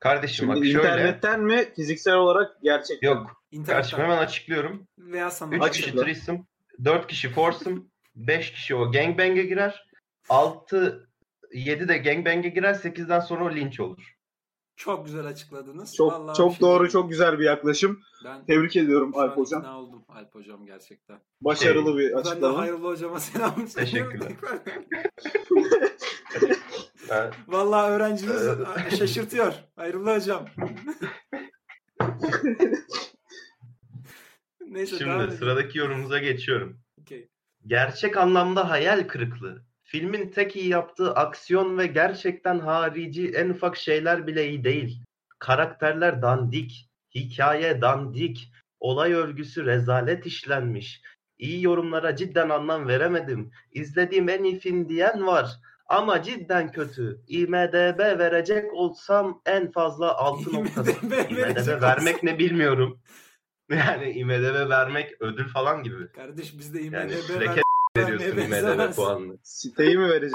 Kardeşim 0.00 0.46
Şimdi 0.46 0.60
bak 0.60 0.64
şöyle. 0.66 0.78
internetten 0.78 1.40
mi 1.40 1.68
fiziksel 1.76 2.14
olarak 2.14 2.62
gerçekten? 2.62 3.08
Yok. 3.08 3.16
Kardeşim 3.26 3.60
İnternetten 3.60 3.98
hemen 3.98 4.18
açıklıyorum. 4.18 4.88
veya 4.98 5.30
sana. 5.30 5.54
3 5.56 5.62
Açıkla. 5.62 5.90
kişi 5.90 5.96
threesome, 6.04 6.42
4 6.84 7.06
kişi 7.06 7.28
foursome, 7.28 7.80
5 8.16 8.52
kişi 8.52 8.74
o 8.74 8.92
gangbang'e 8.92 9.42
girer. 9.42 9.87
6 10.28 11.08
7 11.52 11.88
de 11.88 11.98
gangbang'e 11.98 12.48
girer. 12.48 12.74
8'den 12.74 13.20
sonra 13.20 13.44
o 13.44 13.50
linç 13.50 13.80
olur. 13.80 14.14
Çok 14.76 15.06
güzel 15.06 15.26
açıkladınız. 15.26 15.94
Çok 15.94 16.12
Vallahi 16.12 16.36
çok 16.36 16.52
şey 16.52 16.60
doğru, 16.60 16.90
çok 16.90 17.10
güzel 17.10 17.38
bir 17.38 17.44
yaklaşım. 17.44 18.00
Ben 18.24 18.44
Tebrik 18.46 18.76
ediyorum 18.76 19.12
Alp 19.16 19.36
hocam. 19.36 19.60
ikna 19.60 19.78
oldum 19.80 20.04
Alp 20.08 20.34
hocam 20.34 20.66
gerçekten. 20.66 21.20
Başarılı 21.40 21.98
bir 21.98 22.04
Ben 22.04 22.12
de 22.12 22.16
açıklama. 22.16 22.58
hayırlı 22.58 22.88
hocama 22.88 23.20
selam 23.20 23.66
söylüyorum. 23.68 24.20
Teşekkürler. 24.20 24.40
Ben- 27.10 27.32
Vallahi 27.48 27.90
öğrencimiz 27.90 28.42
şaşırtıyor. 28.98 29.54
Hayırlı 29.76 30.14
hocam. 30.16 30.44
Neyse 34.66 34.98
Şimdi 34.98 35.36
sıradaki 35.36 35.78
yorumumuza 35.78 36.18
geçiyorum. 36.18 36.80
Okey. 37.00 37.28
Gerçek 37.66 38.16
anlamda 38.16 38.70
hayal 38.70 39.08
kırıklığı. 39.08 39.62
Filmin 39.90 40.30
tek 40.30 40.56
iyi 40.56 40.68
yaptığı 40.68 41.14
aksiyon 41.14 41.78
ve 41.78 41.86
gerçekten 41.86 42.58
harici 42.58 43.28
en 43.28 43.48
ufak 43.48 43.76
şeyler 43.76 44.26
bile 44.26 44.48
iyi 44.48 44.64
değil. 44.64 45.02
Karakterler 45.38 46.22
dandik, 46.22 46.88
hikaye 47.14 47.80
dandik, 47.80 48.52
olay 48.80 49.12
örgüsü 49.12 49.66
rezalet 49.66 50.26
işlenmiş. 50.26 51.00
İyi 51.38 51.62
yorumlara 51.64 52.16
cidden 52.16 52.48
anlam 52.48 52.88
veremedim. 52.88 53.50
İzlediğim 53.72 54.28
en 54.28 54.44
iyi 54.44 54.58
film 54.58 54.88
diyen 54.88 55.26
var. 55.26 55.50
Ama 55.86 56.22
cidden 56.22 56.72
kötü. 56.72 57.20
IMDB 57.28 57.98
verecek 58.18 58.74
olsam 58.74 59.42
en 59.46 59.70
fazla 59.70 60.16
6 60.16 60.52
noktası. 60.52 60.90
IMDb 60.90 61.30
IMDB 61.30 61.82
vermek 61.82 62.22
ne 62.22 62.38
bilmiyorum. 62.38 63.00
Yani 63.70 64.10
IMDB 64.10 64.70
vermek 64.70 65.22
ödül 65.22 65.48
falan 65.48 65.82
gibi. 65.82 66.12
Kardeş 66.12 66.58
biz 66.58 66.74
de 66.74 66.80
IMDB 66.82 66.94
Yani 66.94 67.10
ver- 67.12 67.62
veriyorsun 67.98 68.38
IMDB 68.38 68.94
puanını. 68.94 69.38
Siteyi 69.42 69.98
mi 69.98 70.08
verecek? 70.08 70.34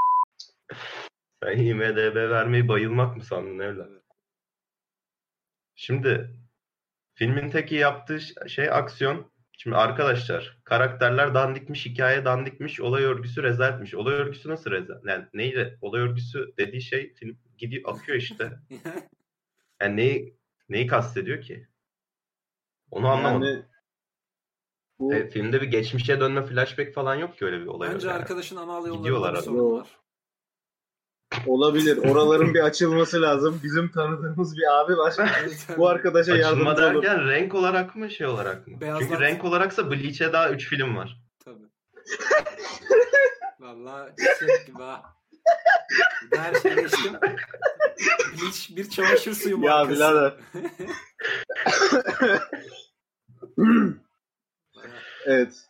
Sen 1.43 1.57
IMDB 1.57 2.15
vermeyi 2.15 2.67
bayılmak 2.67 3.17
mı 3.17 3.23
sandın 3.23 3.59
evlat? 3.59 3.89
Şimdi 5.75 6.29
filmin 7.13 7.49
tek 7.49 7.71
iyi 7.71 7.81
yaptığı 7.81 8.19
şey 8.49 8.69
aksiyon. 8.71 9.33
Şimdi 9.57 9.75
arkadaşlar 9.75 10.57
karakterler 10.63 11.33
dandikmiş, 11.33 11.85
hikaye 11.85 12.25
dandikmiş, 12.25 12.81
olay 12.81 13.03
örgüsü 13.03 13.43
rezaletmiş. 13.43 13.95
Olay 13.95 14.13
örgüsü 14.13 14.49
nasıl 14.49 14.71
rezal? 14.71 15.01
Yani 15.07 15.25
neyle? 15.33 15.77
Olay 15.81 16.01
örgüsü 16.01 16.53
dediği 16.57 16.81
şey 16.81 17.13
film 17.13 17.37
gidiyor 17.57 17.83
akıyor 17.93 18.17
işte. 18.17 18.51
Yani 19.81 19.97
neyi 19.97 20.37
neyi 20.69 20.87
kastediyor 20.87 21.41
ki? 21.41 21.67
Onu 22.91 23.07
anlamadım. 23.07 23.47
Yani 23.47 23.65
bu 25.03 25.13
E, 25.13 25.29
filmde 25.29 25.61
bir 25.61 25.67
geçmişe 25.67 26.19
dönme 26.19 26.45
flashback 26.45 26.93
falan 26.93 27.15
yok 27.15 27.37
ki 27.37 27.45
öyle 27.45 27.59
bir 27.61 27.65
olay. 27.67 27.89
Bence 27.93 28.07
yani. 28.07 28.17
arkadaşın 28.17 28.55
anal 28.55 28.81
Gidiyorlar 28.83 29.09
yollarında 29.09 29.41
sorun 29.41 29.71
var. 29.79 29.87
olabilir. 31.47 31.97
Oraların 31.97 32.53
bir 32.53 32.59
açılması 32.59 33.21
lazım. 33.21 33.59
Bizim 33.63 33.91
tanıdığımız 33.91 34.57
bir 34.57 34.79
abi 34.79 34.97
var. 34.97 35.15
Bu 35.77 35.87
arkadaşa 35.89 36.33
Açılma 36.33 36.47
yardımcı 36.69 36.85
olur. 36.97 37.03
derken 37.03 37.27
renk 37.27 37.55
olarak 37.55 37.95
mı 37.95 38.11
şey 38.11 38.27
olarak 38.27 38.67
mı? 38.67 38.73
Beyazlar- 38.81 38.99
Çünkü 38.99 39.19
renk 39.19 39.43
olaraksa 39.45 39.91
Bleach'e 39.91 40.33
daha 40.33 40.49
3 40.49 40.67
film 40.69 40.95
var. 40.97 41.21
Tabii. 41.45 41.63
Vallahi 43.59 44.11
çiçek 44.39 44.67
gibi 44.67 44.81
ha. 44.83 45.03
Her 46.35 46.53
şeyi 46.61 46.75
geçtim. 46.75 47.13
Hiç 48.35 48.77
bir 48.77 48.89
çamaşır 48.89 49.33
suyu 49.33 49.55
Ya 49.63 49.71
markası. 49.71 49.95
birader. 49.99 50.33
evet. 55.25 55.69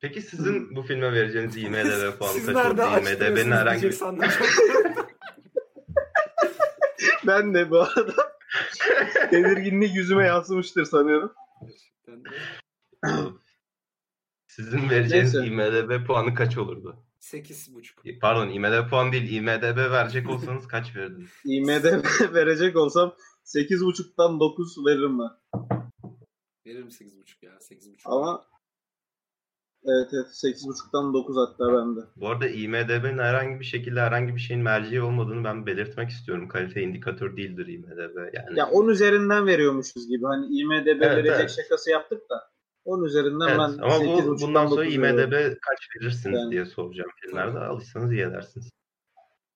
Peki 0.00 0.22
sizin 0.22 0.76
bu 0.76 0.82
filme 0.82 1.12
vereceğiniz 1.12 1.56
IMDB 1.56 2.18
puanı 2.18 2.32
Siz 2.32 2.46
kaç 2.46 2.56
nerede 2.56 2.84
oldu? 2.84 2.98
IMDB'nin 2.98 3.52
herhangi 3.52 3.82
bir. 3.82 3.98
Ben 7.26 7.54
de 7.54 7.70
bu 7.70 7.80
arada 7.80 8.32
tedirginlik 9.30 9.94
yüzüme 9.96 10.26
yansımıştır 10.26 10.84
sanıyorum. 10.84 11.32
Sizin 14.46 14.90
vereceğiniz 14.90 15.34
Neyse. 15.34 15.46
IMDB 15.52 16.06
puanı 16.06 16.34
kaç 16.34 16.58
olurdu? 16.58 17.04
Sekiz 17.20 17.74
buçuk. 17.74 18.04
Pardon 18.20 18.48
IMDB 18.48 18.90
puan 18.90 19.12
değil 19.12 19.32
IMDB 19.32 19.76
verecek 19.76 20.30
olsanız 20.30 20.68
kaç 20.68 20.96
verirdiniz? 20.96 21.30
IMDB 21.44 22.34
verecek 22.34 22.76
olsam 22.76 23.14
8.5'tan 23.44 24.40
9 24.40 24.86
veririm 24.86 25.18
ben. 25.18 25.30
Veririm 26.70 26.90
sekiz 26.90 27.18
buçuk 27.18 27.42
ya. 27.42 27.60
Sekiz 27.60 27.92
buçuk. 27.92 28.12
Ama 28.12 28.44
evet 29.84 30.08
evet 30.12 30.26
8.5'tan 30.26 31.14
9 31.14 31.36
hatta 31.36 31.64
bende. 31.76 32.00
Bu 32.16 32.28
arada 32.28 32.48
IMDB'nin 32.48 33.18
herhangi 33.18 33.60
bir 33.60 33.64
şekilde 33.64 34.00
herhangi 34.00 34.34
bir 34.34 34.40
şeyin 34.40 34.62
merceği 34.62 35.02
olmadığını 35.02 35.44
ben 35.44 35.66
belirtmek 35.66 36.10
istiyorum. 36.10 36.48
Kalite 36.48 36.82
indikatör 36.82 37.36
değildir 37.36 37.66
IMDB. 37.66 38.34
Yani 38.34 38.58
Ya 38.58 38.70
10 38.70 38.88
üzerinden 38.88 39.46
veriyormuşuz 39.46 40.08
gibi. 40.08 40.24
Hani 40.26 40.46
IMDB 40.46 40.86
Evet, 40.86 41.00
verecek 41.00 41.32
evet. 41.40 41.50
şakası 41.62 41.90
yaptık 41.90 42.30
da. 42.30 42.50
10 42.84 43.04
üzerinden 43.04 43.46
Evet, 43.48 43.58
ben 43.58 43.82
ama 43.82 44.00
bu 44.00 44.04
8.5'tan 44.04 44.40
bundan 44.40 44.66
sonra 44.66 44.80
9 44.84 44.94
IMDB 44.94 45.02
veriyorum. 45.32 45.58
kaç 45.62 45.78
verirsiniz 45.96 46.40
Yani. 46.40 46.50
diye 46.52 46.64
soracağım 46.64 47.10
filmlerde. 47.16 47.58
Alışsanız 47.58 48.12
iyi 48.12 48.22
edersiniz. 48.22 48.70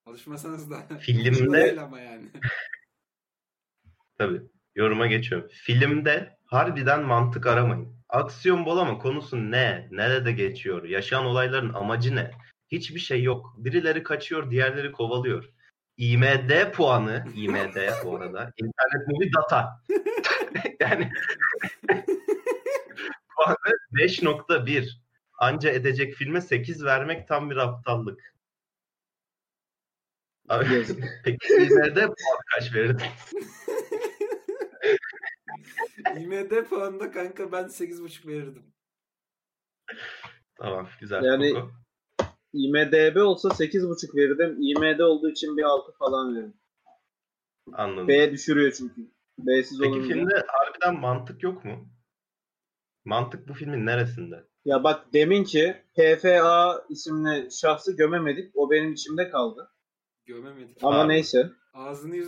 Alışmasanız 0.07 0.71
da. 0.71 0.77
Filmde- 1.01 1.81
ama 1.81 2.01
yani. 2.01 2.27
Tabii. 4.19 4.43
Yoruma 4.75 5.07
geçiyorum. 5.07 5.49
Filmde 5.53 6.39
harbiden 6.55 7.03
mantık 7.03 7.47
aramayın. 7.47 7.95
Aksiyon 8.09 8.67
bol 8.67 8.79
ama 8.79 8.99
konusu 8.99 9.51
ne? 9.51 9.89
Nerede 9.91 10.33
geçiyor? 10.33 10.85
Yaşanan 10.85 11.27
olayların 11.27 11.75
amacı 11.75 12.17
ne? 12.17 12.31
Hiçbir 12.69 13.01
şey 13.01 13.23
yok. 13.23 13.55
Birileri 13.59 14.03
kaçıyor, 14.03 14.51
diğerleri 14.51 14.93
kovalıyor. 14.93 15.51
IMD 15.97 16.73
puanı, 16.73 17.25
IMD 17.35 17.77
bu 18.05 18.17
arada, 18.17 18.53
internet 18.57 19.09
movie 19.09 19.31
data. 19.33 19.81
yani 20.81 21.11
puanı 23.37 23.57
5.1. 23.93 24.89
Anca 25.39 25.71
edecek 25.71 26.15
filme 26.15 26.41
8 26.41 26.85
vermek 26.85 27.29
tam 27.29 27.51
bir 27.51 27.57
aptallık. 27.57 28.35
Abi, 30.49 30.87
peki 31.25 31.55
IMD 31.55 31.97
puanı 31.97 32.41
kaç 32.55 32.75
verirdin? 32.75 33.07
IMD 36.21 36.65
puanında 36.69 37.11
kanka 37.11 37.53
ben 37.53 37.69
sekiz 37.69 38.03
buçuk 38.03 38.27
verirdim. 38.27 38.63
Tamam, 40.59 40.89
güzel. 41.01 41.23
Yani- 41.23 41.53
Koku. 41.55 41.71
IMDB 42.53 43.17
olsa 43.17 43.49
8.5 43.49 44.17
verirdim. 44.17 44.57
IMD 44.63 44.99
olduğu 45.01 45.31
için 45.31 45.57
bir 45.57 45.63
6 45.63 45.93
falan 45.93 46.37
veririm. 46.37 46.55
Anladım. 47.73 48.09
B 48.09 48.33
düşürüyor 48.33 48.73
çünkü. 48.73 49.11
B'siz 49.39 49.79
Peki 49.81 49.91
olunca. 49.93 50.15
filmde 50.15 50.35
harbiden 50.47 51.01
mantık 51.01 51.43
yok 51.43 51.65
mu? 51.65 51.89
Mantık 53.05 53.49
bu 53.49 53.55
filmin 53.55 53.87
neresinde? 53.87 54.45
Ya 54.65 54.85
bak 54.85 55.13
demin 55.13 55.45
ki 55.45 55.83
PFA 55.97 56.85
isimli 56.89 57.49
şahsı 57.53 57.97
gömemedik. 57.97 58.51
O 58.55 58.71
benim 58.71 58.93
içimde 58.93 59.31
kaldı. 59.31 59.71
Gömemedik. 60.27 60.79
Ama 60.83 61.01
Abi. 61.01 61.09
neyse. 61.09 61.51
Ağzını 61.75 62.17
yüz... 62.17 62.27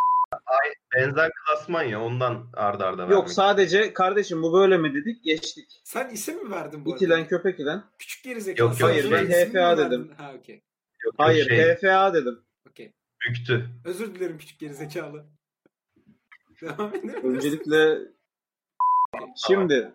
Benzer 0.97 1.31
klasman 1.47 1.83
ya 1.83 2.03
ondan 2.03 2.47
arda 2.55 2.87
arda 2.87 3.03
Yok 3.03 3.11
vermek. 3.11 3.31
sadece 3.31 3.93
kardeşim 3.93 4.43
bu 4.43 4.53
böyle 4.53 4.79
mi 4.79 4.95
dedik 4.95 5.25
geçtik. 5.25 5.81
Sen 5.85 6.11
isim 6.11 6.45
mi 6.45 6.51
verdin 6.51 6.85
bu 6.85 6.97
İtilen 6.97 7.17
arada? 7.17 7.29
köpek 7.29 7.61
ilen. 7.61 7.85
Küçük 7.99 8.25
gerizekalı. 8.25 8.69
Yok, 8.71 8.81
yok, 8.81 8.91
Hayır, 8.91 9.11
ben 9.11 9.27
mi 9.27 9.33
HFA 9.35 9.79
dedim. 9.79 10.15
Ha 10.19 10.33
okey. 10.39 10.55
Yok, 10.55 10.65
yok, 11.05 11.15
Hayır 11.19 11.49
şey, 11.49 11.75
PFA 11.75 12.15
dedim. 12.15 12.41
Okey. 12.71 12.93
büktü. 13.29 13.69
Özür 13.85 14.15
dilerim 14.15 14.39
küçük 14.39 14.61
gerizekalı. 14.61 15.25
Devam 16.63 16.95
edelim. 16.95 17.35
Öncelikle 17.35 17.99
şimdi 19.47 19.95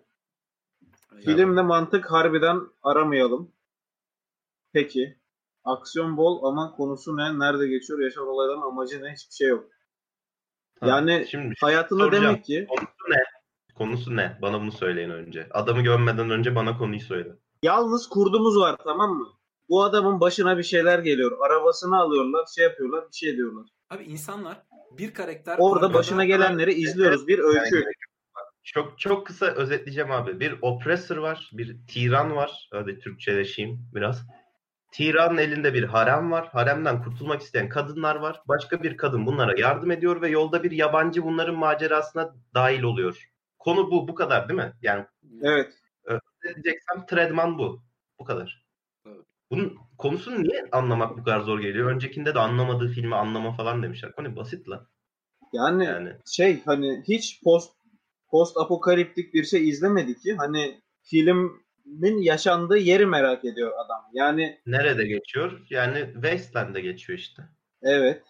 filmde 1.24 1.62
mantık 1.62 2.10
harbiden 2.10 2.60
aramayalım. 2.82 3.52
Peki. 4.72 5.18
Aksiyon 5.64 6.16
bol 6.16 6.44
ama 6.44 6.72
konusu 6.76 7.16
ne? 7.16 7.38
Nerede 7.38 7.68
geçiyor? 7.68 8.00
Yaşanan 8.00 8.28
olayların 8.28 8.60
amacı 8.62 9.02
ne? 9.02 9.12
Hiçbir 9.12 9.34
şey 9.34 9.48
yok. 9.48 9.70
Yani 10.82 11.26
şimdi 11.30 11.54
Hayatında 11.60 12.04
soracağım. 12.04 12.24
demek 12.24 12.44
ki 12.44 12.66
konusu 12.68 13.10
ne? 13.10 13.22
Konusu 13.74 14.16
ne? 14.16 14.38
Bana 14.42 14.60
bunu 14.60 14.72
söyleyin 14.72 15.10
önce. 15.10 15.46
Adamı 15.50 15.82
gömmeden 15.82 16.30
önce 16.30 16.54
bana 16.54 16.78
konuyu 16.78 17.00
söyle. 17.00 17.28
yalnız 17.62 18.08
kurdumuz 18.08 18.56
var 18.56 18.76
tamam 18.84 19.10
mı? 19.10 19.28
Bu 19.68 19.84
adamın 19.84 20.20
başına 20.20 20.58
bir 20.58 20.62
şeyler 20.62 20.98
geliyor. 20.98 21.38
Arabasını 21.46 21.98
alıyorlar, 21.98 22.46
şey 22.56 22.64
yapıyorlar, 22.64 23.04
bir 23.12 23.16
şey 23.16 23.36
diyorlar. 23.36 23.66
Abi 23.90 24.04
insanlar 24.04 24.62
bir 24.98 25.14
karakter 25.14 25.56
Orada 25.58 25.94
başına 25.94 26.24
gelenleri 26.24 26.72
izliyoruz. 26.72 27.28
Bir 27.28 27.38
öykü. 27.38 27.84
Çok 28.64 28.98
çok 28.98 29.26
kısa 29.26 29.46
özetleyeceğim 29.46 30.10
abi. 30.10 30.40
Bir 30.40 30.54
oppressor 30.62 31.16
var, 31.16 31.50
bir 31.52 31.76
tiran 31.88 32.36
var. 32.36 32.68
Hadi 32.72 32.98
Türkçeleşeyim 32.98 33.78
biraz. 33.94 34.22
Tiranın 34.92 35.38
elinde 35.38 35.74
bir 35.74 35.84
harem 35.84 36.30
var. 36.30 36.48
Haremden 36.52 37.02
kurtulmak 37.02 37.42
isteyen 37.42 37.68
kadınlar 37.68 38.16
var. 38.16 38.42
Başka 38.48 38.82
bir 38.82 38.96
kadın 38.96 39.26
bunlara 39.26 39.60
yardım 39.60 39.90
ediyor 39.90 40.22
ve 40.22 40.28
yolda 40.28 40.62
bir 40.62 40.70
yabancı 40.70 41.24
bunların 41.24 41.54
macerasına 41.54 42.34
dahil 42.54 42.82
oluyor. 42.82 43.28
Konu 43.58 43.90
bu, 43.90 44.08
bu 44.08 44.14
kadar 44.14 44.48
değil 44.48 44.60
mi? 44.60 44.72
Yani 44.82 45.06
Evet. 45.42 45.72
diyeceksem 46.44 47.06
Tredman 47.06 47.58
bu. 47.58 47.82
Bu 48.18 48.24
kadar. 48.24 48.66
Evet. 49.06 49.26
Bunun 49.50 49.78
konusunu 49.98 50.42
niye 50.42 50.64
anlamak 50.72 51.18
bu 51.18 51.24
kadar 51.24 51.40
zor 51.40 51.60
geliyor? 51.60 51.90
Öncekinde 51.90 52.34
de 52.34 52.38
anlamadığı 52.38 52.88
filmi 52.88 53.14
anlama 53.14 53.52
falan 53.52 53.82
demişler. 53.82 54.12
Konu 54.12 54.36
basit 54.36 54.68
lan. 54.68 54.86
Yani 55.52 55.84
Yani 55.84 56.16
şey 56.26 56.62
hani 56.64 57.02
hiç 57.08 57.42
post 57.44 57.72
post 58.30 58.56
apokaliptik 58.56 59.34
bir 59.34 59.44
şey 59.44 59.68
izlemedi 59.68 60.18
ki. 60.18 60.34
Hani 60.34 60.80
filmin 61.02 61.61
yaşandığı 62.18 62.78
yeri 62.78 63.06
merak 63.06 63.44
ediyor 63.44 63.72
adam. 63.84 64.04
Yani 64.12 64.60
nerede 64.66 65.06
geçiyor? 65.06 65.66
Yani 65.70 66.10
Wasteland'de 66.12 66.80
geçiyor 66.80 67.18
işte. 67.18 67.42
evet. 67.82 68.22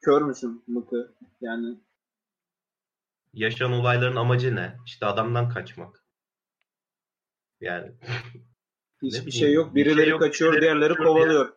Kör 0.00 0.22
müsün 0.22 0.64
mıkı? 0.66 1.14
Yani 1.40 1.78
Yaşanan 3.34 3.72
olayların 3.72 4.16
amacı 4.16 4.56
ne? 4.56 4.76
İşte 4.86 5.06
adamdan 5.06 5.48
kaçmak. 5.48 6.04
Yani 7.60 7.92
hiçbir 9.02 9.30
şey 9.30 9.52
yok. 9.52 9.74
bir 9.74 9.84
şey 9.84 9.92
Birileri 9.92 10.10
yok, 10.10 10.20
kaçıyor, 10.20 10.52
birileri 10.52 10.62
diğerleri 10.62 10.94
kaçıyor 10.94 11.08
kovalıyor. 11.08 11.52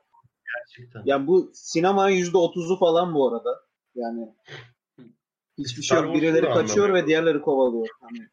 gerçekten. 0.55 1.01
Yani 1.05 1.27
bu 1.27 1.51
sinemanın 1.53 2.09
yüzde 2.09 2.37
otuzu 2.37 2.79
falan 2.79 3.13
bu 3.13 3.27
arada. 3.27 3.61
Yani 3.95 4.35
hiçbir 5.57 5.83
şey 5.83 5.97
Star 5.97 6.03
yok. 6.03 6.15
Wars'u 6.15 6.35
Birileri 6.35 6.53
kaçıyor 6.53 6.93
ve 6.93 7.07
diğerleri 7.07 7.41
kovalıyor. 7.41 7.87
Hani. 8.01 8.27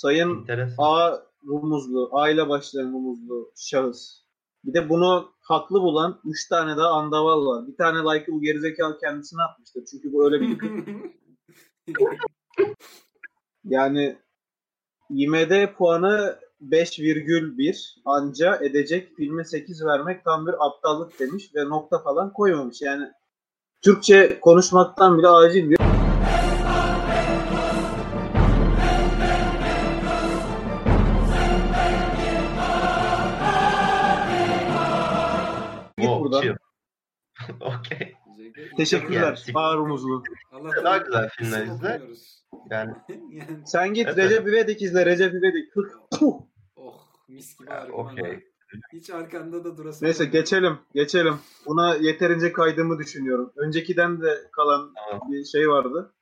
Sayın 0.00 0.40
Enteresan. 0.40 0.74
A 0.78 1.22
rumuzlu, 1.46 2.08
A 2.12 2.30
ile 2.30 2.48
başlayan 2.48 2.92
rumuzlu 2.92 3.52
şahıs. 3.56 4.20
Bir 4.64 4.74
de 4.74 4.88
bunu 4.88 5.32
haklı 5.40 5.80
bulan 5.80 6.20
3 6.24 6.48
tane 6.48 6.76
daha 6.76 6.88
andaval 6.88 7.46
var. 7.46 7.66
Bir 7.66 7.76
tane 7.76 7.98
like'ı 7.98 8.34
bu 8.34 8.40
gerizekalı 8.40 8.98
kendisine 8.98 9.42
atmıştır. 9.42 9.84
Çünkü 9.90 10.12
bu 10.12 10.24
öyle 10.24 10.40
bir 10.40 10.58
yani 13.64 14.18
IMD 15.10 15.74
puanı 15.76 16.38
5,1 16.62 18.00
anca 18.04 18.56
edecek 18.56 19.16
filme 19.16 19.44
8 19.44 19.84
vermek 19.84 20.24
tam 20.24 20.46
bir 20.46 20.66
aptallık 20.66 21.20
demiş 21.20 21.50
ve 21.54 21.64
nokta 21.64 22.02
falan 22.02 22.32
koymamış. 22.32 22.82
Yani 22.82 23.08
Türkçe 23.82 24.40
konuşmaktan 24.40 25.18
bile 25.18 25.28
acil 25.28 25.70
bir 25.70 25.99
Okey. 37.60 38.14
Teşekkürler. 38.76 39.44
Yani- 39.54 39.76
rumuzlu. 39.76 40.22
Allah'tan 40.52 40.84
Daha 40.84 40.98
güzel 40.98 41.28
filmler 41.28 41.66
izle. 41.66 42.02
Yani 42.70 42.94
yani, 43.30 43.66
Sen 43.66 43.94
git 43.94 44.06
Evet. 44.06 44.18
Recep 44.18 44.48
İvedik 44.48 44.82
izle. 44.82 45.06
Recep 45.06 45.34
İvedik. 45.34 45.72
Oh 46.76 47.06
mis 47.28 47.58
gibi 47.58 47.70
argüman. 47.70 48.12
okey. 48.12 48.44
Hiç 48.92 49.10
arkanda 49.10 49.64
da 49.64 49.76
durasın. 49.76 50.06
Neyse 50.06 50.24
geçelim. 50.24 50.78
Geçelim. 50.94 51.34
Buna 51.66 51.94
yeterince 51.94 52.52
kaydığımı 52.52 52.98
düşünüyorum. 52.98 53.52
Öncekiden 53.56 54.22
de 54.22 54.38
kalan 54.52 54.94
Tamam. 55.10 55.32
bir 55.32 55.44
şey 55.44 55.68
vardı. 55.68 56.14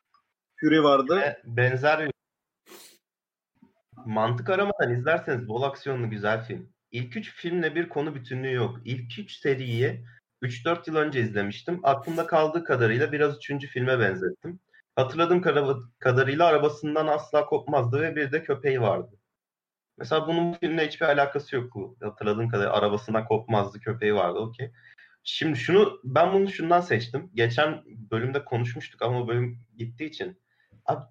Fury 0.61 0.83
vardı. 0.83 1.17
Ve 1.17 1.43
benzer 1.45 2.11
mantık 4.07 4.51
aramadan 4.51 4.93
izlerseniz 4.93 5.49
bol 5.49 5.63
aksiyonlu 5.63 6.11
güzel 6.11 6.45
film. 6.45 6.69
İlk 6.93 7.17
üç 7.17 7.35
filmle 7.35 7.75
bir 7.75 7.89
konu 7.89 8.15
bütünlüğü 8.15 8.53
yok. 8.53 8.77
İlk 8.85 9.19
üç 9.19 9.33
seriyi 9.33 10.05
3-4 10.43 10.91
yıl 10.91 10.97
önce 10.97 11.21
izlemiştim. 11.21 11.81
Aklımda 11.83 12.27
kaldığı 12.27 12.65
kadarıyla 12.65 13.13
biraz 13.13 13.37
üçüncü 13.37 13.67
filme 13.67 13.99
benzettim. 13.99 14.61
Hatırladığım 14.97 15.43
kadarıyla 15.99 16.47
arabasından 16.47 17.07
asla 17.07 17.47
kopmazdı 17.47 18.03
ve 18.03 18.17
bir 18.17 18.33
de 18.33 18.43
köpeği 18.43 18.81
vardı. 18.81 19.19
Mesela 19.99 20.29
bunun 20.29 20.53
bu 20.53 20.57
filmle 20.59 20.87
hiçbir 20.87 21.07
alakası 21.07 21.57
yok. 21.57 21.73
Hatırladığım 22.03 22.49
kadarıyla 22.49 22.73
arabasından 22.73 23.25
kopmazdı, 23.25 23.81
köpeği 23.81 24.15
vardı. 24.15 24.39
Okey. 24.39 24.73
Şimdi 25.25 25.59
şunu 25.59 26.01
ben 26.05 26.33
bunu 26.33 26.51
şundan 26.51 26.81
seçtim. 26.81 27.31
Geçen 27.35 27.83
bölümde 28.11 28.45
konuşmuştuk 28.45 29.03
ama 29.03 29.29
bölüm 29.29 29.59
gittiği 29.77 30.05
için. 30.05 30.41
Abi 30.87 31.05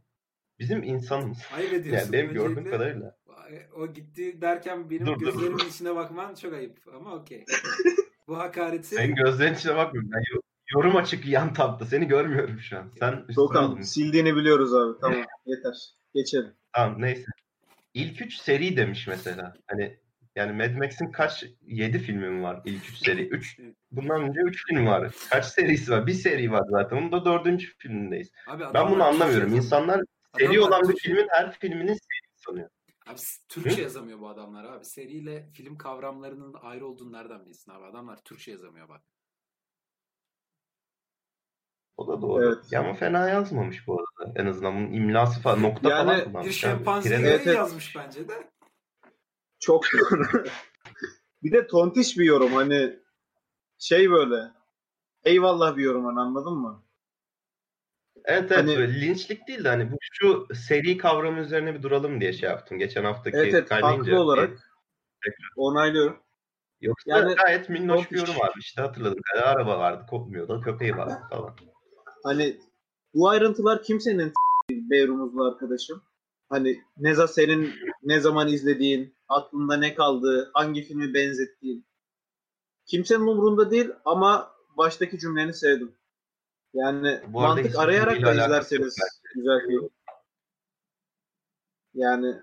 bizim 0.59 0.83
insanımız. 0.83 1.37
Ayıp 1.55 1.73
ediyorsun. 1.73 2.03
Yani 2.05 2.13
benim 2.13 2.33
gördüğüm 2.33 2.71
kadarıyla. 2.71 3.17
O 3.75 3.93
gitti 3.93 4.41
derken 4.41 4.89
benim 4.89 5.05
dur, 5.05 5.19
gözlerimin 5.19 5.59
dur. 5.59 5.65
içine 5.65 5.95
bakman 5.95 6.35
çok 6.35 6.53
ayıp 6.53 6.77
ama 6.95 7.15
okey. 7.15 7.45
Bu 8.27 8.37
hakareti... 8.37 8.87
Senin 8.87 9.15
gözlerin 9.15 9.53
içine 9.53 9.75
bakmıyorum. 9.75 10.11
Ben 10.13 10.23
yorum 10.73 10.95
açık 10.95 11.25
yan 11.25 11.53
tabda. 11.53 11.85
Seni 11.85 12.07
görmüyorum 12.07 12.59
şu 12.59 12.77
an. 12.77 12.91
Sen 12.99 13.25
Dokan 13.35 13.81
sildiğini 13.81 14.35
biliyoruz 14.35 14.73
abi. 14.73 14.99
Tamam 15.01 15.23
yeter. 15.45 15.73
Geçelim. 16.13 16.53
Tamam 16.73 17.01
neyse. 17.01 17.25
İlk 17.93 18.21
üç 18.21 18.37
seri 18.37 18.77
demiş 18.77 19.07
mesela. 19.07 19.53
Hani 19.67 19.99
yani 20.35 20.51
Mad 20.51 20.75
Max'in 20.75 21.11
kaç? 21.11 21.45
7 21.61 21.99
filmi 21.99 22.29
mi 22.29 22.43
var 22.43 22.61
ilk 22.65 22.89
3 22.89 22.97
seri? 22.97 23.27
3 23.27 23.59
bundan 23.91 24.21
önce 24.21 24.39
3 24.41 24.67
film 24.67 24.85
var. 24.85 25.11
Kaç 25.29 25.45
serisi 25.45 25.91
var? 25.91 26.07
Bir 26.07 26.13
seri 26.13 26.51
var 26.51 26.63
zaten. 26.69 26.97
Onun 26.97 27.11
da 27.11 27.25
dördüncü 27.25 27.77
filmindeyiz. 27.77 28.31
Abi 28.47 28.63
ben 28.73 28.91
bunu 28.91 29.03
anlamıyorum. 29.03 29.55
İnsanlar 29.55 30.01
seri 30.39 30.59
olan 30.59 30.89
bir 30.89 30.95
filmin 30.95 31.27
her 31.31 31.51
filminin 31.59 31.93
seri 31.93 32.35
sanıyor. 32.35 32.69
Abi 33.07 33.19
Türkçe 33.49 33.77
Hı? 33.77 33.81
yazamıyor 33.81 34.19
bu 34.19 34.29
adamlar 34.29 34.63
abi. 34.63 34.85
Seriyle 34.85 35.49
film 35.53 35.77
kavramlarının 35.77 36.53
ayrı 36.61 36.87
olduğunu 36.87 37.11
nereden 37.11 37.45
bilsin 37.45 37.71
abi? 37.71 37.85
Adamlar 37.85 38.23
Türkçe 38.23 38.51
yazamıyor 38.51 38.89
bak. 38.89 39.01
O 41.97 42.07
da 42.07 42.21
doğru. 42.21 42.45
Evet. 42.45 42.71
Ya 42.71 42.79
ama 42.79 42.93
fena 42.93 43.29
yazmamış 43.29 43.87
bu 43.87 43.99
arada. 43.99 44.33
En 44.35 44.45
azından 44.45 44.75
bunun 44.75 44.93
imlası 44.93 45.41
falan 45.41 45.63
nokta 45.63 45.89
yani, 45.89 46.05
falan 46.05 46.23
kullanmış. 46.23 46.47
Bir 46.47 46.51
şempanzeyi 46.51 47.25
evet, 47.25 47.45
yazmış 47.45 47.95
bence 47.95 48.27
de. 48.27 48.51
Çok 49.59 49.85
doğru. 49.93 50.43
bir 51.43 51.51
de 51.51 51.67
tontiş 51.67 52.17
bir 52.17 52.25
yorum 52.25 52.53
hani 52.53 52.99
şey 53.77 54.11
böyle 54.11 54.51
eyvallah 55.23 55.77
bir 55.77 55.83
yorum 55.83 56.05
hani 56.05 56.19
anladın 56.19 56.53
mı? 56.53 56.86
Evet 58.27 58.51
evet 58.51 58.67
hani, 58.67 59.01
linçlik 59.01 59.47
değil 59.47 59.63
de 59.63 59.69
hani 59.69 59.91
bu 59.91 59.97
şu 60.11 60.47
seri 60.55 60.97
kavramı 60.97 61.39
üzerine 61.39 61.75
bir 61.75 61.81
duralım 61.81 62.21
diye 62.21 62.33
şey 62.33 62.49
yaptım. 62.49 62.79
Geçen 62.79 63.03
haftaki 63.03 63.37
evet, 63.37 63.53
evet, 63.53 63.71
haklı 63.71 64.19
olarak 64.19 64.49
onaylıyorum. 65.55 66.17
Yoksa 66.81 67.17
yani, 67.17 67.35
gayet 67.35 67.69
minnoş 67.69 68.11
bir 68.11 68.17
yorum 68.17 68.39
vardı 68.39 68.55
işte 68.59 68.81
hatırladım. 68.81 69.19
Yani 69.35 69.45
araba 69.45 69.79
vardı 69.79 70.05
kopmuyordu 70.09 70.61
köpeği 70.61 70.97
vardı 70.97 71.21
falan. 71.29 71.55
Hani 72.23 72.57
bu 73.13 73.29
ayrıntılar 73.29 73.83
kimsenin 73.83 74.33
Beyrumuzlu 74.71 75.43
arkadaşım. 75.43 76.03
Hani 76.49 76.83
ne 76.97 77.13
zaman 77.13 77.27
senin 77.27 77.73
ne 78.03 78.19
zaman 78.19 78.47
izlediğin, 78.47 79.15
aklında 79.27 79.77
ne 79.77 79.95
kaldı, 79.95 80.51
hangi 80.53 80.81
filmi 80.83 81.13
benzettiğin. 81.13 81.85
Kimsenin 82.85 83.21
umurunda 83.21 83.71
değil 83.71 83.89
ama 84.05 84.51
baştaki 84.77 85.19
cümleni 85.19 85.53
sevdim. 85.53 85.95
Yani 86.73 87.21
bu 87.27 87.41
mantık 87.41 87.79
arayarak 87.79 88.21
da 88.21 88.31
izlerseniz 88.31 88.95
güzel 89.35 89.59
film. 89.67 89.89
Yani 91.93 92.35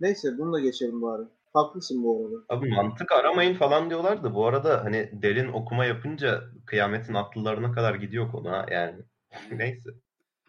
neyse 0.00 0.38
bunu 0.38 0.52
da 0.52 0.60
geçelim 0.60 1.02
bari. 1.02 1.22
Haklısın 1.52 2.04
bu 2.04 2.26
arada. 2.26 2.44
Abi 2.48 2.70
mantık 2.70 3.12
aramayın 3.12 3.54
falan 3.54 3.90
diyorlar 3.90 4.24
da 4.24 4.34
bu 4.34 4.46
arada 4.46 4.84
hani 4.84 5.10
derin 5.22 5.52
okuma 5.52 5.84
yapınca 5.84 6.44
kıyametin 6.66 7.14
atlılarına 7.14 7.72
kadar 7.72 7.94
gidiyor 7.94 8.32
konu 8.32 8.50
ha 8.50 8.66
yani. 8.70 9.02
Neyse. 9.52 9.90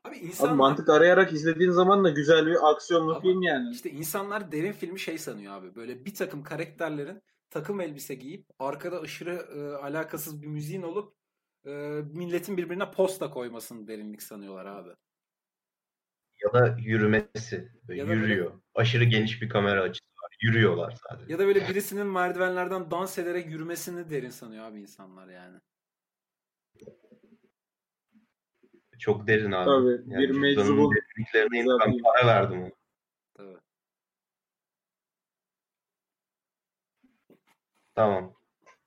Abi, 0.03 0.17
insanlar... 0.17 0.51
abi 0.51 0.57
mantık 0.57 0.89
arayarak 0.89 1.33
izlediğin 1.33 1.71
zaman 1.71 2.03
da 2.03 2.09
güzel 2.09 2.45
bir 2.45 2.71
aksiyonlu 2.71 3.21
film 3.21 3.41
yani. 3.41 3.71
İşte 3.71 3.89
insanlar 3.89 4.51
derin 4.51 4.71
filmi 4.71 4.99
şey 4.99 5.17
sanıyor 5.17 5.53
abi. 5.53 5.75
Böyle 5.75 6.05
bir 6.05 6.13
takım 6.13 6.43
karakterlerin 6.43 7.21
takım 7.49 7.81
elbise 7.81 8.15
giyip 8.15 8.47
arkada 8.59 8.99
aşırı 8.99 9.33
e, 9.33 9.75
alakasız 9.75 10.41
bir 10.41 10.47
müziğin 10.47 10.81
olup 10.81 11.13
e, 11.65 11.71
milletin 12.13 12.57
birbirine 12.57 12.91
posta 12.91 13.29
koymasını 13.29 13.87
derinlik 13.87 14.23
sanıyorlar 14.23 14.65
abi. 14.65 14.89
Ya 16.43 16.53
da 16.53 16.77
yürümesi. 16.79 17.71
Ya 17.89 18.07
da 18.07 18.13
yürüyor. 18.13 18.51
Böyle... 18.51 18.61
Aşırı 18.75 19.03
geniş 19.03 19.41
bir 19.41 19.49
kamera 19.49 19.81
açısı 19.81 20.05
var. 20.23 20.35
Yürüyorlar 20.41 20.99
sadece. 21.09 21.33
Ya 21.33 21.39
da 21.39 21.47
böyle 21.47 21.67
birisinin 21.69 22.07
merdivenlerden 22.07 22.91
dans 22.91 23.17
ederek 23.17 23.51
yürümesini 23.51 24.09
derin 24.09 24.29
sanıyor 24.29 24.65
abi 24.65 24.81
insanlar 24.81 25.27
yani. 25.27 25.57
Çok 28.99 29.27
derin 29.27 29.51
abi. 29.51 29.65
Tabii. 29.65 30.13
Yani 30.13 30.29
bir 30.29 30.37
meczubun 30.37 30.95
derinliklerine 30.95 31.59
insan 31.59 31.97
para 32.03 32.27
verdim. 32.27 32.71
Tabii. 33.33 33.57
Tamam. 37.95 38.33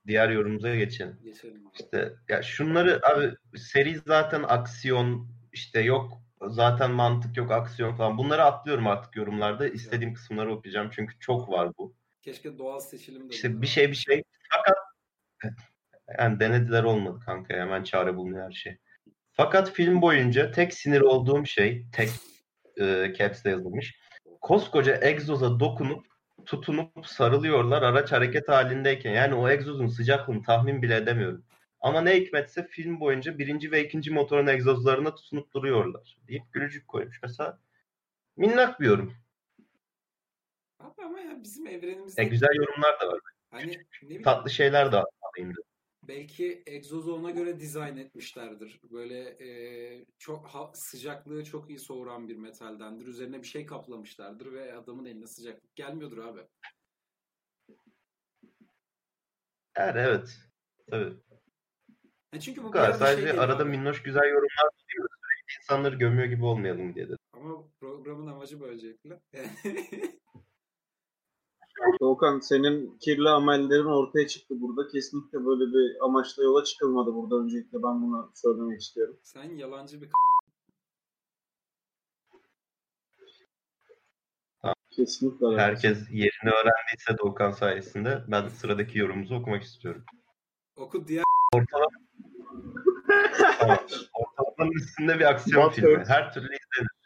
Diğer 0.07 0.29
yorumumuza 0.29 0.75
geçelim. 0.75 1.17
Geçelim. 1.23 1.63
İşte 1.79 2.13
ya 2.29 2.41
şunları 2.41 3.01
abi 3.07 3.35
seri 3.57 3.99
zaten 4.05 4.43
aksiyon 4.43 5.27
işte 5.53 5.79
yok 5.79 6.21
zaten 6.41 6.91
mantık 6.91 7.37
yok 7.37 7.51
aksiyon 7.51 7.95
falan. 7.95 8.17
Bunları 8.17 8.43
atlıyorum 8.43 8.87
artık 8.87 9.15
yorumlarda. 9.15 9.67
İstediğim 9.67 10.09
evet. 10.09 10.17
kısımları 10.17 10.53
okuyacağım 10.53 10.89
çünkü 10.91 11.19
çok 11.19 11.49
var 11.49 11.71
bu. 11.77 11.95
Keşke 12.21 12.57
doğal 12.57 12.79
seçilim 12.79 13.29
de. 13.29 13.35
İşte 13.35 13.61
bir 13.61 13.67
şey 13.67 13.91
bir 13.91 13.95
şey. 13.95 14.23
Fakat 14.51 14.77
yani 16.19 16.39
denediler 16.39 16.83
olmadı 16.83 17.19
kanka. 17.25 17.53
Hemen 17.53 17.83
çare 17.83 18.15
bulunuyor 18.15 18.45
her 18.45 18.51
şey. 18.51 18.77
Fakat 19.31 19.71
film 19.71 20.01
boyunca 20.01 20.51
tek 20.51 20.73
sinir 20.73 21.01
olduğum 21.01 21.45
şey, 21.45 21.85
tek 21.93 22.09
e, 22.79 23.13
caps'te 23.17 23.49
yazılmış. 23.49 23.99
Koskoca 24.41 24.99
egzoza 25.01 25.59
dokunup 25.59 26.05
tutunup 26.45 27.07
sarılıyorlar 27.07 27.81
araç 27.81 28.11
hareket 28.11 28.49
halindeyken. 28.49 29.11
Yani 29.11 29.35
o 29.35 29.49
egzozun 29.49 29.87
sıcaklığını 29.87 30.43
tahmin 30.43 30.81
bile 30.81 30.95
edemiyorum. 30.95 31.43
Ama 31.81 32.01
ne 32.01 32.15
hikmetse 32.15 32.67
film 32.67 32.99
boyunca 32.99 33.37
birinci 33.37 33.71
ve 33.71 33.85
ikinci 33.85 34.11
motorun 34.11 34.47
egzozlarına 34.47 35.15
tutunup 35.15 35.53
duruyorlar. 35.53 36.17
Deyip 36.27 36.43
gülücük 36.53 36.87
koymuş. 36.87 37.19
Mesela 37.23 37.59
minnak 38.37 38.79
bir 38.79 38.85
yorum. 38.85 39.13
Abi 40.79 41.01
ama 41.05 41.19
ya 41.19 41.43
bizim 41.43 41.67
evrenimizde... 41.67 42.21
E, 42.21 42.25
güzel 42.25 42.55
yorumlar 42.55 42.99
da 43.01 43.07
var. 43.07 43.19
Hani, 43.51 43.85
ne 44.03 44.21
Tatlı 44.21 44.49
şeyler 44.49 44.91
de 44.91 44.97
var 44.97 45.05
belki 46.07 46.63
egzozu 46.65 47.13
ona 47.13 47.31
göre 47.31 47.59
dizayn 47.59 47.97
etmişlerdir. 47.97 48.79
Böyle 48.91 49.19
e, 49.29 50.05
çok 50.17 50.47
ha, 50.47 50.71
sıcaklığı 50.73 51.43
çok 51.43 51.69
iyi 51.69 51.79
soğuran 51.79 52.29
bir 52.29 52.35
metaldendir. 52.35 53.07
Üzerine 53.07 53.41
bir 53.41 53.47
şey 53.47 53.65
kaplamışlardır 53.65 54.51
ve 54.51 54.73
adamın 54.73 55.05
eline 55.05 55.27
sıcaklık 55.27 55.75
gelmiyordur 55.75 56.17
abi. 56.17 56.41
Yani 59.77 59.99
evet. 59.99 60.39
Tabii. 60.89 61.13
Yani 62.33 62.41
çünkü 62.41 62.63
bu, 62.63 62.67
bu 62.67 62.71
kadar. 62.71 62.93
Sadece 62.93 63.27
şey 63.27 63.39
arada 63.39 63.63
abi. 63.63 63.69
minnoş 63.69 64.03
güzel 64.03 64.29
yorumlar 64.29 64.69
diyoruz. 64.89 65.11
İnsanları 65.61 65.95
gömüyor 65.95 66.25
gibi 66.27 66.45
olmayalım 66.45 66.95
diye 66.95 67.05
dedim. 67.05 67.17
Ama 67.33 67.63
programın 67.79 68.27
amacı 68.27 68.59
böylelikle. 68.59 69.19
Doğukan 72.01 72.39
senin 72.39 72.97
kirli 72.97 73.29
amellerin 73.29 73.85
ortaya 73.85 74.27
çıktı 74.27 74.55
burada. 74.61 74.87
Kesinlikle 74.87 75.45
böyle 75.45 75.73
bir 75.73 76.05
amaçla 76.05 76.43
yola 76.43 76.63
çıkılmadı 76.63 77.13
burada 77.13 77.35
öncelikle 77.35 77.83
ben 77.83 78.01
bunu 78.01 78.31
söylemek 78.35 78.81
istiyorum. 78.81 79.19
Sen 79.23 79.43
yalancı 79.43 80.01
bir 80.01 80.09
Kesinlikle. 84.97 85.47
Evet. 85.47 85.59
Herkes 85.59 85.97
yerini 86.11 86.51
öğrendiyse 86.51 87.17
Doğukan 87.23 87.51
sayesinde 87.51 88.23
ben 88.27 88.47
sıradaki 88.47 88.99
yorumumuzu 88.99 89.35
okumak 89.35 89.63
istiyorum. 89.63 90.03
Oku 90.75 91.07
diğer 91.07 91.23
Ortalama 91.53 91.87
tamam. 93.59 93.77
Ortalamanın 94.13 94.71
üstünde 94.71 95.19
bir 95.19 95.25
aksiyon 95.25 95.69
filmi. 95.69 96.03
Her 96.07 96.33
türlü 96.33 96.45
izlenir. 96.45 96.96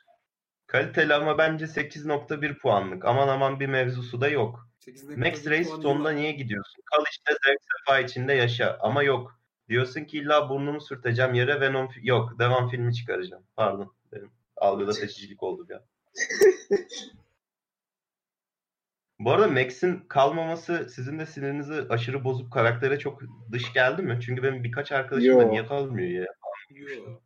Kaliteli 0.72 1.14
ama 1.14 1.38
bence 1.38 1.66
8.1 1.66 2.58
puanlık. 2.58 3.06
Aman 3.06 3.28
aman 3.28 3.60
bir 3.60 3.68
mevzusu 3.68 4.22
da 4.22 4.28
yok. 4.28 4.70
Max 5.18 5.48
Reis 5.48 5.70
sonunda 5.70 6.12
niye 6.12 6.32
gidiyorsun? 6.32 6.84
Kal 6.86 7.04
işte 7.12 7.34
zevk 7.46 7.60
sefa 7.78 8.00
içinde 8.00 8.34
yaşa. 8.34 8.78
Ama 8.82 9.04
yok. 9.04 9.40
Diyorsun 9.70 10.04
ki 10.04 10.18
illa 10.18 10.50
burnumu 10.50 10.82
sürteceğim 10.82 11.34
yere 11.34 11.62
Venom 11.62 11.90
yok. 12.02 12.40
Devam 12.40 12.70
filmi 12.70 12.96
çıkaracağım. 12.96 13.44
Pardon. 13.56 13.94
Benim 14.12 14.32
algıda 14.56 14.94
seçicilik 14.94 15.44
oldu 15.44 15.66
ya. 15.70 15.84
Bu 19.20 19.32
arada 19.32 19.48
Max'in 19.48 20.00
kalmaması 20.00 20.90
sizin 20.90 21.20
de 21.20 21.26
sinirinizi 21.26 21.86
aşırı 21.90 22.24
bozup 22.24 22.54
karaktere 22.54 23.00
çok 23.00 23.22
dış 23.52 23.74
geldi 23.74 24.02
mi? 24.02 24.20
Çünkü 24.26 24.44
benim 24.44 24.64
birkaç 24.64 24.92
arkadaşım 24.92 25.40
da 25.40 25.44
niye 25.44 25.66
kalmıyor 25.66 26.10
ya? 26.10 26.26
Yok. 26.70 27.22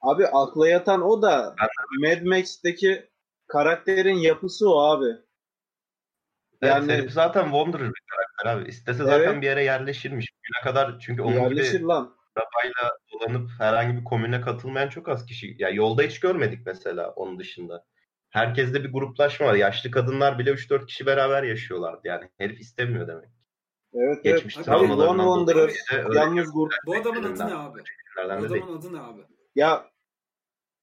Abi 0.00 0.26
akla 0.26 0.68
yatan 0.68 1.02
o 1.02 1.22
da 1.22 1.54
Mad 2.00 2.22
Max'teki 2.22 3.08
karakterin 3.46 4.14
yapısı 4.16 4.70
o 4.70 4.78
abi. 4.80 5.04
Evet, 6.62 6.74
Yani- 6.74 6.92
herif 6.92 7.10
zaten 7.10 7.42
Wanderer 7.44 7.88
bir 7.94 8.02
karakter 8.10 8.56
abi. 8.60 8.68
İstese 8.68 9.04
zaten 9.04 9.18
Evet. 9.32 9.42
bir 9.42 9.46
yere 9.46 9.64
yerleşirmiş. 9.64 10.26
Bugüne 10.32 10.72
kadar 10.72 10.98
çünkü 11.00 11.22
onun 11.22 11.32
Yerleşir 11.40 11.72
gibi 11.78 11.84
lan. 11.84 12.14
arabayla 12.36 12.98
dolanıp 13.12 13.50
herhangi 13.58 13.96
bir 14.00 14.04
komüne 14.04 14.40
katılmayan 14.40 14.88
çok 14.88 15.08
az 15.08 15.26
kişi. 15.26 15.56
Ya 15.58 15.68
yolda 15.68 16.02
hiç 16.02 16.20
görmedik 16.20 16.66
mesela 16.66 17.10
onun 17.10 17.38
dışında. 17.38 17.84
Herkeste 18.30 18.84
bir 18.84 18.92
gruplaşma 18.92 19.46
var. 19.46 19.54
Yaşlı 19.54 19.90
kadınlar 19.90 20.38
bile 20.38 20.50
3-4 20.50 20.86
kişi 20.86 21.06
beraber 21.06 21.42
yaşıyorlardı. 21.42 22.00
Yani 22.04 22.30
herif 22.38 22.60
istemiyor 22.60 23.08
demek. 23.08 23.28
Evet 23.94 24.24
Geçmiş 24.24 24.56
evet. 24.56 24.66
dolayı 24.66 24.88
Wanderer, 24.88 25.70
yalnız 26.14 26.52
grup. 26.52 26.72
Bu 26.86 26.94
adamın 26.96 27.22
adı 27.34 27.38
ne 27.48 27.54
abi? 27.54 27.80
Bu 28.16 28.20
adamın 28.22 28.78
adı 28.78 28.92
ne 28.92 29.00
abi? 29.00 29.20
Ya 29.54 29.90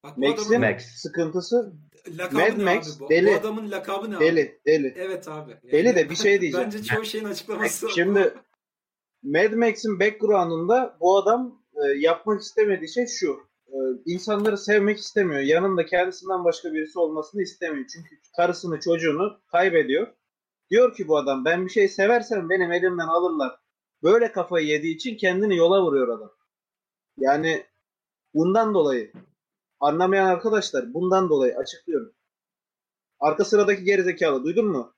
Bak 0.03 0.17
Max'in 0.17 0.59
Max. 0.61 0.85
sıkıntısı 0.85 1.73
lakabı 2.07 2.35
Mad 2.35 2.57
ne 2.57 2.75
Max, 2.75 2.95
abi 2.97 2.99
bu? 2.99 3.09
deli. 3.09 3.27
Bu 3.27 3.35
adamın 3.35 3.71
lakabı 3.71 4.11
ne 4.11 4.17
abi? 4.17 4.25
deli 4.25 4.61
deli. 4.65 4.93
Evet 4.97 5.27
abi. 5.27 5.51
Yani 5.51 5.71
Deli 5.71 5.95
de 5.95 6.09
bir 6.09 6.15
şey 6.15 6.41
diyeceğim. 6.41 6.65
Bence 6.65 6.83
çoğu 6.83 7.05
şeyin 7.05 7.25
açıklaması. 7.25 7.89
Şimdi 7.95 8.33
Mad 9.23 9.53
Max'in 9.53 9.99
background'unda 9.99 10.97
bu 11.01 11.17
adam 11.17 11.61
e, 11.75 11.87
yapmak 11.99 12.41
istemediği 12.41 12.89
şey 12.93 13.07
şu. 13.07 13.39
E, 13.67 13.77
insanları 14.05 14.57
sevmek 14.57 14.97
istemiyor. 14.99 15.41
Yanında 15.41 15.85
kendisinden 15.85 16.43
başka 16.43 16.73
birisi 16.73 16.99
olmasını 16.99 17.41
istemiyor. 17.41 17.85
Çünkü 17.93 18.15
karısını 18.37 18.79
çocuğunu 18.79 19.39
kaybediyor. 19.51 20.07
Diyor 20.69 20.95
ki 20.95 21.07
bu 21.07 21.17
adam 21.17 21.45
ben 21.45 21.65
bir 21.65 21.71
şey 21.71 21.87
seversem 21.87 22.49
benim 22.49 22.71
elimden 22.71 23.07
alırlar. 23.07 23.59
Böyle 24.03 24.31
kafayı 24.31 24.67
yediği 24.67 24.95
için 24.95 25.17
kendini 25.17 25.57
yola 25.57 25.81
vuruyor 25.83 26.07
adam. 26.17 26.31
Yani 27.17 27.65
bundan 28.35 28.73
dolayı 28.73 29.11
anlamayan 29.79 30.27
arkadaşlar 30.27 30.93
bundan 30.93 31.29
dolayı 31.29 31.57
açıklıyorum. 31.57 32.13
Arka 33.19 33.45
sıradaki 33.45 33.83
gerizekalı 33.83 34.43
duydun 34.43 34.65
mu? 34.67 34.95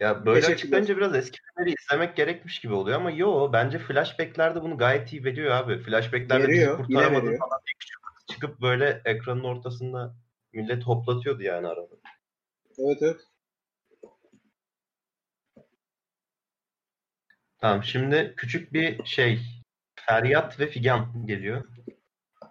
Ya 0.00 0.26
böyle 0.26 0.40
Teşekkürler. 0.40 0.54
açıklayınca 0.54 0.96
biraz 0.96 1.14
eski 1.14 1.38
filmleri 1.42 1.74
izlemek 1.78 2.16
gerekmiş 2.16 2.60
gibi 2.60 2.72
oluyor 2.72 2.96
ama 2.96 3.10
yo 3.10 3.52
bence 3.52 3.78
flashbacklerde 3.78 4.62
bunu 4.62 4.78
gayet 4.78 5.12
iyi 5.12 5.24
veriyor 5.24 5.50
abi. 5.50 5.78
Flashbacklerde 5.82 6.48
bizi 6.48 6.60
Veriyor, 6.60 6.78
yine 6.78 6.86
kurtaramadın 6.86 7.38
falan 7.38 7.60
diye 7.66 7.74
küçük 7.78 8.00
çıkıp 8.26 8.60
böyle 8.60 9.02
ekranın 9.04 9.44
ortasında 9.44 10.14
millet 10.52 10.82
hoplatıyordu 10.82 11.42
yani 11.42 11.66
arada. 11.68 11.96
Evet 12.78 12.98
evet. 13.00 13.20
Tamam 17.58 17.84
şimdi 17.84 18.34
küçük 18.36 18.72
bir 18.72 19.04
şey 19.04 19.40
Feryat 20.10 20.60
ve 20.60 20.66
Figan 20.66 21.26
geliyor. 21.26 21.64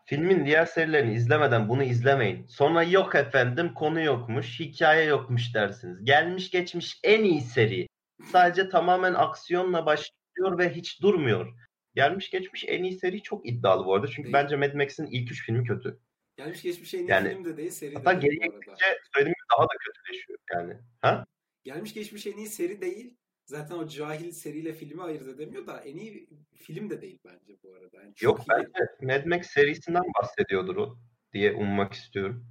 Filmin 0.05 0.45
diğer 0.45 0.65
serilerini 0.65 1.13
izlemeden 1.13 1.69
bunu 1.69 1.83
izlemeyin. 1.83 2.45
Sonra 2.45 2.83
yok 2.83 3.15
efendim 3.15 3.73
konu 3.73 4.01
yokmuş, 4.01 4.59
hikaye 4.59 5.05
yokmuş 5.05 5.55
dersiniz. 5.55 6.05
Gelmiş 6.05 6.51
geçmiş 6.51 6.99
en 7.03 7.23
iyi 7.23 7.41
seri. 7.41 7.87
Sadece 8.31 8.69
tamamen 8.69 9.13
aksiyonla 9.13 9.85
başlıyor 9.85 10.57
ve 10.57 10.69
hiç 10.69 11.01
durmuyor. 11.01 11.53
Gelmiş 11.95 12.29
geçmiş 12.29 12.65
en 12.67 12.83
iyi 12.83 12.99
seri 12.99 13.21
çok 13.21 13.47
iddialı 13.47 13.85
bu 13.85 13.95
arada. 13.95 14.07
Çünkü 14.07 14.33
bence 14.33 14.55
Mad 14.55 14.73
Max'in 14.73 15.05
ilk 15.05 15.31
üç 15.31 15.45
filmi 15.45 15.63
kötü. 15.67 15.99
Gelmiş 16.37 16.61
geçmiş 16.61 16.93
en 16.93 16.99
iyi 16.99 17.09
Yani- 17.09 17.29
film 17.29 17.45
de 17.45 17.57
değil, 17.57 17.71
seri 17.71 17.95
Hatta 17.95 18.17
de 18.17 18.21
değil 18.21 18.33
geriye 18.33 18.59
gidince 18.59 18.85
söylediğim 19.13 19.35
daha 19.57 19.63
da 19.63 19.73
kötüleşiyor 19.79 20.39
yani. 20.53 20.73
Ha? 21.01 21.25
Gelmiş 21.63 21.93
geçmiş 21.93 22.27
en 22.27 22.37
iyi 22.37 22.47
seri 22.47 22.81
değil. 22.81 23.17
Zaten 23.49 23.75
o 23.75 23.87
cahil 23.87 24.31
seriyle 24.31 24.73
filmi 24.73 25.03
ayırt 25.03 25.27
edemiyor 25.27 25.67
da 25.67 25.81
en 25.81 25.97
iyi 25.97 26.29
film 26.55 26.89
de 26.89 27.01
değil 27.01 27.19
bence 27.25 27.57
bu 27.63 27.73
arada. 27.75 27.97
Yani 27.97 28.13
Yok 28.21 28.39
iyi. 28.39 28.45
bence 28.49 28.89
Mad 29.01 29.25
Max 29.25 29.47
serisinden 29.47 30.03
bahsediyordur 30.21 30.75
o 30.75 30.97
diye 31.33 31.53
ummak 31.53 31.93
istiyorum. 31.93 32.47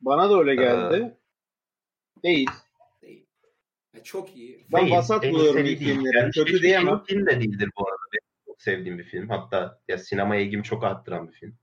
Bana 0.00 0.30
da 0.30 0.38
öyle 0.38 0.54
geldi. 0.54 1.18
Değil. 2.22 2.48
değil. 3.02 3.26
Yani 3.94 4.04
çok 4.04 4.36
iyi. 4.36 4.66
Ben 4.72 4.80
Değil, 4.80 4.92
vasat 4.92 5.24
buluyorum 5.24 5.66
seri 5.66 5.76
filmleri. 5.76 6.16
Yani 6.16 6.30
Kötü 6.30 6.62
diyemem. 6.62 7.02
film 7.04 7.26
de 7.26 7.40
değildir 7.40 7.70
bu 7.78 7.88
arada. 7.88 8.02
Benim 8.12 8.44
çok 8.46 8.62
sevdiğim 8.62 8.98
bir 8.98 9.04
film. 9.04 9.28
Hatta 9.28 9.80
ya 9.88 9.98
sinemaya 9.98 10.42
ilgimi 10.42 10.64
çok 10.64 10.84
arttıran 10.84 11.28
bir 11.28 11.32
film. 11.32 11.58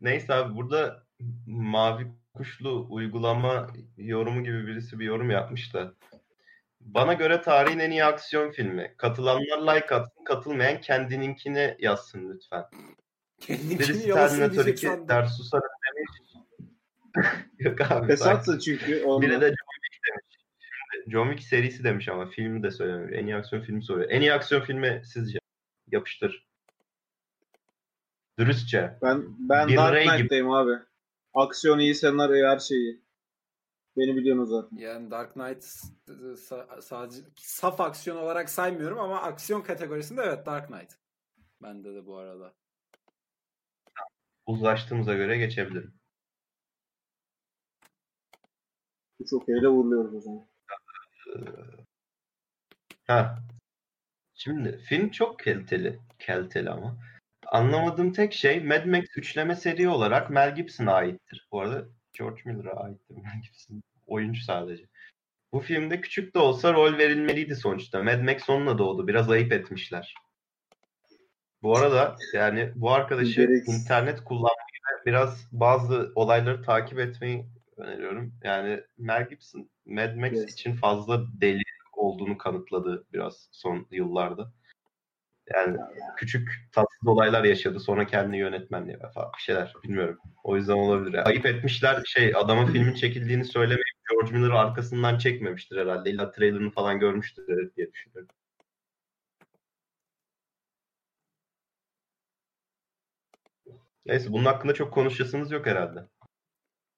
Neyse 0.00 0.34
abi 0.34 0.56
burada 0.56 1.06
mavi 1.46 2.06
kuşlu 2.36 2.86
uygulama 2.90 3.66
yorumu 3.96 4.44
gibi 4.44 4.66
birisi 4.66 4.98
bir 4.98 5.04
yorum 5.04 5.30
yapmış 5.30 5.74
da. 5.74 5.94
Bana 6.80 7.12
göre 7.12 7.40
tarihin 7.42 7.78
en 7.78 7.90
iyi 7.90 8.04
aksiyon 8.04 8.50
filmi. 8.50 8.94
Katılanlar 8.96 9.74
like 9.76 9.94
atsın, 9.94 10.24
katılmayan 10.24 10.80
kendininkini 10.80 11.76
yazsın 11.78 12.30
lütfen. 12.34 12.64
Kendini 13.40 13.78
Birisi 13.78 14.08
yalasın 14.08 14.36
Terminator 14.36 14.54
diyecek 14.64 14.78
2 14.78 14.86
sandım. 14.86 15.08
ders 15.08 15.36
susarım 15.36 15.68
demiş. 15.96 16.10
Yok 17.58 17.80
abi. 17.80 18.06
Fesatsın 18.06 18.58
çünkü. 18.58 19.04
Ondan. 19.04 19.30
Biri 19.30 19.40
de 19.40 19.46
John 19.46 19.80
Wick 19.82 20.00
demiş. 20.08 20.36
John 21.12 21.28
Wick 21.30 21.48
serisi 21.48 21.84
demiş 21.84 22.08
ama 22.08 22.26
filmi 22.26 22.62
de 22.62 22.70
söylemiyor. 22.70 23.12
En 23.12 23.26
iyi 23.26 23.36
aksiyon 23.36 23.62
filmi 23.62 23.82
soruyor. 23.82 24.10
En 24.10 24.20
iyi 24.20 24.32
aksiyon 24.32 24.62
filmi 24.62 25.02
sizce? 25.04 25.38
Yapıştır. 25.92 26.46
Dürüstçe. 28.38 28.98
Ben 29.02 29.24
ben 29.38 29.68
Bir 29.68 29.76
Dark. 29.76 30.08
Knight'tayım 30.08 30.50
abi. 30.50 30.72
Aksiyon 31.36 31.78
iyi, 31.78 31.94
senaryo 31.94 32.48
her 32.48 32.58
şeyi. 32.58 33.02
Beni 33.96 34.16
biliyorsunuz 34.16 34.50
zaten. 34.50 34.76
Yani 34.76 35.10
Dark 35.10 35.32
Knight 35.32 35.64
sa- 36.38 36.82
sadece 36.82 37.20
saf 37.36 37.80
aksiyon 37.80 38.16
olarak 38.16 38.50
saymıyorum 38.50 38.98
ama 38.98 39.22
aksiyon 39.22 39.62
kategorisinde 39.62 40.22
evet 40.22 40.46
Dark 40.46 40.66
Knight. 40.68 40.92
Bende 41.62 41.94
de 41.94 42.06
bu 42.06 42.16
arada. 42.16 42.54
Uzlaştığımıza 44.46 45.14
göre 45.14 45.38
geçebilirim. 45.38 45.94
Çok 49.30 49.48
eyle 49.48 49.68
vuruluyoruz 49.68 50.14
o 50.14 50.20
zaman. 50.20 50.46
Ha. 53.06 53.38
Şimdi 54.34 54.78
film 54.78 55.10
çok 55.10 55.38
kaliteli. 55.38 56.00
Kaliteli 56.26 56.70
ama. 56.70 56.98
Anlamadığım 57.52 58.12
tek 58.12 58.32
şey 58.32 58.60
Mad 58.64 58.84
Max 58.86 59.04
üçleme 59.16 59.56
seri 59.56 59.88
olarak 59.88 60.30
Mel 60.30 60.54
Gibson'a 60.54 60.92
aittir. 60.94 61.48
Bu 61.52 61.60
arada 61.60 61.88
George 62.18 62.40
Miller'a 62.44 62.72
aittir 62.80 63.14
Mel 63.24 63.42
Gibson. 63.42 63.82
Oyuncu 64.06 64.40
sadece. 64.40 64.84
Bu 65.52 65.60
filmde 65.60 66.00
küçük 66.00 66.34
de 66.34 66.38
olsa 66.38 66.72
rol 66.74 66.98
verilmeliydi 66.98 67.56
sonuçta. 67.56 68.02
Mad 68.02 68.20
Max 68.22 68.50
onunla 68.50 68.78
doğdu. 68.78 69.08
Biraz 69.08 69.30
ayıp 69.30 69.52
etmişler. 69.52 70.14
Bu 71.62 71.76
arada 71.76 72.16
yani 72.34 72.72
bu 72.74 72.92
arkadaşı 72.92 73.62
internet 73.66 74.24
kullanmayı 74.24 74.66
biraz 75.06 75.48
bazı 75.52 76.12
olayları 76.14 76.62
takip 76.62 76.98
etmeyi 76.98 77.46
öneriyorum. 77.76 78.34
Yani 78.44 78.80
Mel 78.98 79.28
Gibson 79.28 79.70
Mad 79.86 80.14
Max 80.16 80.32
Yes. 80.32 80.52
için 80.52 80.76
fazla 80.76 81.40
deli 81.40 81.62
olduğunu 81.92 82.38
kanıtladı 82.38 83.06
biraz 83.12 83.48
son 83.52 83.86
yıllarda. 83.90 84.52
Yani 85.54 85.76
küçük 86.16 86.68
tatsız 86.72 87.08
olaylar 87.08 87.44
yaşadı. 87.44 87.80
Sonra 87.80 88.06
kendi 88.06 88.36
yönetmenliğe 88.36 88.98
falan 89.14 89.30
bir 89.36 89.42
şeyler 89.42 89.72
bilmiyorum. 89.84 90.18
O 90.44 90.56
yüzden 90.56 90.72
olabilir. 90.72 91.14
Yani 91.14 91.24
ayıp 91.24 91.46
etmişler. 91.46 92.02
Şey 92.06 92.32
adamın 92.36 92.66
filmin 92.66 92.94
çekildiğini 92.94 93.44
söylemeyip 93.44 93.96
George 94.10 94.32
Miller 94.32 94.50
arkasından 94.50 95.18
çekmemiştir 95.18 95.76
herhalde. 95.76 96.10
İlla 96.10 96.30
trailerını 96.30 96.70
falan 96.70 96.98
görmüştür 96.98 97.46
diye 97.76 97.92
düşünüyorum. 97.92 98.28
Neyse 104.06 104.32
bunun 104.32 104.44
hakkında 104.44 104.74
çok 104.74 104.92
konuşasınız 104.92 105.50
yok 105.50 105.66
herhalde. 105.66 106.06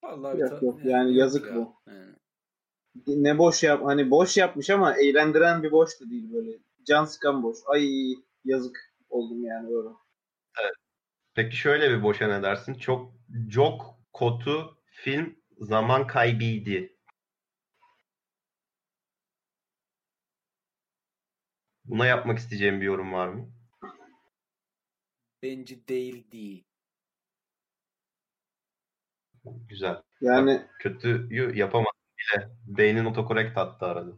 Vallahi 0.03 0.39
Yok, 0.39 0.63
yok. 0.63 0.79
Yani 0.85 1.15
yazık 1.15 1.47
ya. 1.47 1.55
bu. 1.55 1.73
Yani. 1.87 2.15
Ne 3.07 3.37
boş 3.37 3.63
yap 3.63 3.81
hani 3.85 4.11
boş 4.11 4.37
yapmış 4.37 4.69
ama 4.69 4.97
eğlendiren 4.97 5.63
bir 5.63 5.71
boş 5.71 6.01
da 6.01 6.09
değil 6.09 6.33
böyle. 6.33 6.51
Can 6.85 7.05
sıkan 7.05 7.43
boş. 7.43 7.57
Ay 7.67 7.87
yazık 8.49 8.93
oldum 9.09 9.43
yani 9.43 9.69
böyle. 9.69 9.89
Peki 11.35 11.55
şöyle 11.55 11.89
bir 11.89 12.03
boşa 12.03 12.27
ne 12.27 12.43
dersin? 12.43 12.73
Çok 12.73 13.13
çok 13.51 13.99
kotu 14.13 14.77
film 14.85 15.39
zaman 15.59 16.07
kaybıydı. 16.07 16.89
Buna 21.85 22.05
yapmak 22.05 22.37
isteyeceğim 22.37 22.81
bir 22.81 22.85
yorum 22.85 23.13
var 23.13 23.27
mı? 23.27 23.51
Bence 25.43 25.87
değil 25.87 26.31
değil. 26.31 26.65
Güzel. 29.45 30.01
Yani 30.21 30.61
Kötüyü 30.79 31.55
yapamadım 31.57 31.99
bile. 32.17 32.49
Beynin 32.67 33.05
otokorekt 33.05 33.57
attı 33.57 33.85
arada. 33.85 34.11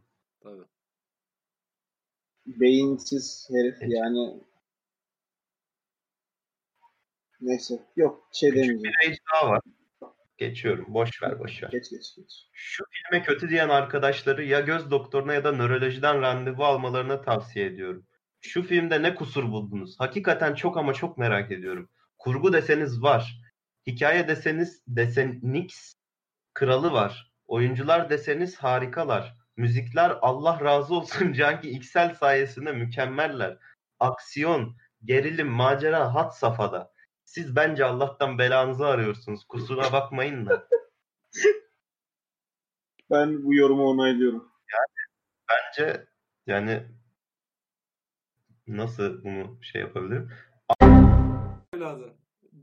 Tabii. 0.44 0.71
Beyinsiz 2.46 3.50
herif 3.52 3.78
yani 3.82 4.44
neyse 7.42 7.80
yok 7.96 8.30
şey 8.34 8.50
Küçük 8.50 8.64
demeyeceğim. 8.64 8.94
bir 9.02 9.20
daha 9.34 9.50
var. 9.50 9.62
Geçiyorum. 10.38 10.86
Boş 10.94 11.24
ver, 11.24 11.40
boş 11.40 11.64
ver. 11.64 11.70
Geç 11.70 11.90
geç 11.90 12.16
geç. 12.16 12.50
Şu 12.54 12.84
filme 12.90 13.24
kötü 13.24 13.50
diyen 13.50 13.70
arkadaşları 13.70 14.44
ya 14.44 14.60
göz 14.60 14.92
doktoruna 14.92 15.34
ya 15.34 15.44
da 15.44 15.52
nörolojiden 15.52 16.22
randevu 16.22 16.64
almalarını 16.64 17.22
tavsiye 17.22 17.66
ediyorum. 17.66 18.08
Şu 18.42 18.64
filmde 18.64 19.02
ne 19.02 19.16
kusur 19.16 19.44
buldunuz? 19.44 19.96
Hakikaten 20.00 20.56
çok 20.56 20.78
ama 20.78 20.94
çok 20.94 21.18
merak 21.18 21.52
ediyorum. 21.52 21.90
Kurgu 22.18 22.54
deseniz 22.54 23.02
var. 23.02 23.42
Hikaye 23.88 24.28
deseniz 24.28 24.84
desenix 24.88 25.96
kralı 26.54 26.92
var. 26.92 27.32
Oyuncular 27.46 28.10
deseniz 28.10 28.58
harikalar. 28.58 29.38
Müzikler 29.58 30.18
Allah 30.22 30.60
razı 30.62 30.94
olsun 30.96 31.34
Canki 31.38 31.70
XL 31.70 32.16
sayesinde 32.16 32.72
mükemmeller. 32.72 33.58
Aksiyon, 34.00 34.78
gerilim, 35.04 35.48
macera 35.48 36.14
hat 36.14 36.38
safhada. 36.38 36.94
Siz 37.26 37.56
bence 37.56 37.86
Allah'tan 37.86 38.38
belanızı 38.38 38.86
arıyorsunuz. 38.88 39.44
Kusura 39.48 39.92
bakmayın 39.92 40.46
da. 40.46 40.68
Ben 43.12 43.44
bu 43.44 43.56
yorumu 43.56 43.84
onaylıyorum. 43.84 44.52
Bence 45.50 46.08
yani 46.48 46.84
nasıl 48.68 49.24
bunu 49.24 49.58
şey 49.62 49.82
yapabilirim? 49.82 50.32
Evladı 51.74 52.18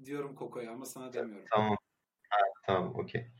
diyorum 0.05 0.35
Koko'ya 0.35 0.73
ama 0.73 0.85
sana 0.85 1.13
demiyorum. 1.13 1.47
Tamam. 1.51 1.77
Ha, 2.31 2.39
tamam 2.67 2.95
okey. 2.95 3.31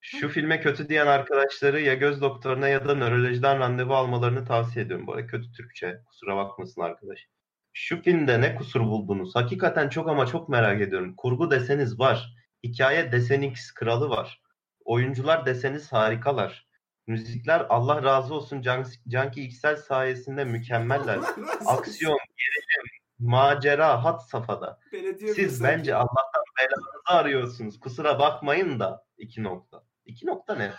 Şu 0.00 0.28
filme 0.28 0.60
kötü 0.60 0.88
diyen 0.88 1.06
arkadaşları 1.06 1.80
ya 1.80 1.94
göz 1.94 2.20
doktoruna 2.20 2.68
ya 2.68 2.88
da 2.88 2.94
nörolojiden 2.94 3.58
randevu 3.58 3.94
almalarını 3.94 4.44
tavsiye 4.44 4.84
ediyorum. 4.84 5.06
Bu 5.06 5.12
arada 5.12 5.26
kötü 5.26 5.52
Türkçe. 5.52 6.00
Kusura 6.06 6.36
bakmasın 6.36 6.80
arkadaş. 6.80 7.28
Şu 7.72 8.02
filmde 8.02 8.40
ne 8.40 8.54
kusur 8.54 8.80
buldunuz? 8.80 9.34
Hakikaten 9.34 9.88
çok 9.88 10.08
ama 10.08 10.26
çok 10.26 10.48
merak 10.48 10.80
ediyorum. 10.80 11.14
Kurgu 11.16 11.50
deseniz 11.50 11.98
var. 11.98 12.34
Hikaye 12.64 13.12
desenix 13.12 13.72
kralı 13.72 14.10
var. 14.10 14.42
Oyuncular 14.84 15.46
deseniz 15.46 15.92
harikalar. 15.92 16.68
Müzikler 17.06 17.66
Allah 17.68 18.02
razı 18.02 18.34
olsun 18.34 18.60
Can 18.60 18.86
Canki 19.08 19.42
XL 19.42 19.76
sayesinde 19.76 20.44
mükemmeller. 20.44 21.18
Aksiyon, 21.66 22.18
gerilim, 22.36 22.86
macera 23.18 24.04
hat 24.04 24.28
safhada. 24.28 24.78
Belediye 24.92 25.34
Siz 25.34 25.62
bence 25.62 25.94
Allah'tan 25.94 26.42
belanızı 26.58 26.98
arıyorsunuz. 27.06 27.80
Kusura 27.80 28.18
bakmayın 28.18 28.80
da. 28.80 29.04
iki 29.18 29.42
nokta. 29.42 29.87
İki 30.08 30.26
nokta 30.26 30.54
ne? 30.54 30.72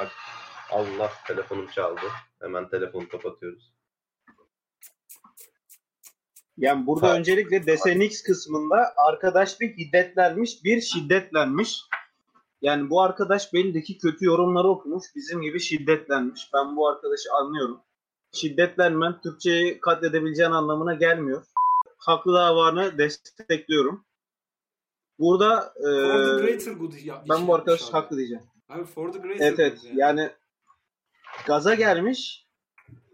Bak 0.00 0.12
Allah 0.70 1.10
telefonum 1.26 1.66
çaldı. 1.66 2.00
Hemen 2.40 2.68
telefonu 2.68 3.08
kapatıyoruz. 3.08 3.72
Yani 6.56 6.86
burada 6.86 7.08
Ha. 7.08 7.16
öncelikle 7.16 7.66
desen 7.66 8.00
X 8.00 8.22
kısmında 8.22 8.94
arkadaş 8.96 9.60
bir 9.60 9.76
hiddetlenmiş, 9.76 10.64
bir 10.64 10.80
şiddetlenmiş. 10.80 11.80
Yani 12.62 12.90
bu 12.90 13.02
arkadaş 13.02 13.52
belli 13.52 13.82
ki 13.82 13.98
kötü 13.98 14.24
yorumları 14.24 14.68
okumuş. 14.68 15.04
Bizim 15.14 15.42
gibi 15.42 15.60
şiddetlenmiş. 15.60 16.50
Ben 16.54 16.76
bu 16.76 16.88
arkadaşı 16.88 17.32
anlıyorum. 17.32 17.80
Şiddetlenmen 18.32 19.20
Türkçeyi 19.20 19.80
katledebileceğin 19.80 20.50
anlamına 20.50 20.94
gelmiyor. 20.94 21.44
Haklı 21.98 22.34
davanı 22.34 22.98
destekliyorum. 22.98 24.04
Burada 25.18 25.74
e, 25.76 25.88
ben 27.28 27.46
bu 27.48 27.54
arkadaş 27.54 27.92
haklı 27.92 28.16
diyeceğim. 28.16 28.42
Abi 28.68 28.84
for 28.84 29.12
the 29.12 29.18
greater 29.18 29.46
Evet 29.46 29.58
evet. 29.58 29.78
yani. 29.84 29.98
Yani 30.00 30.30
gaza 31.46 31.74
gelmiş. 31.74 32.46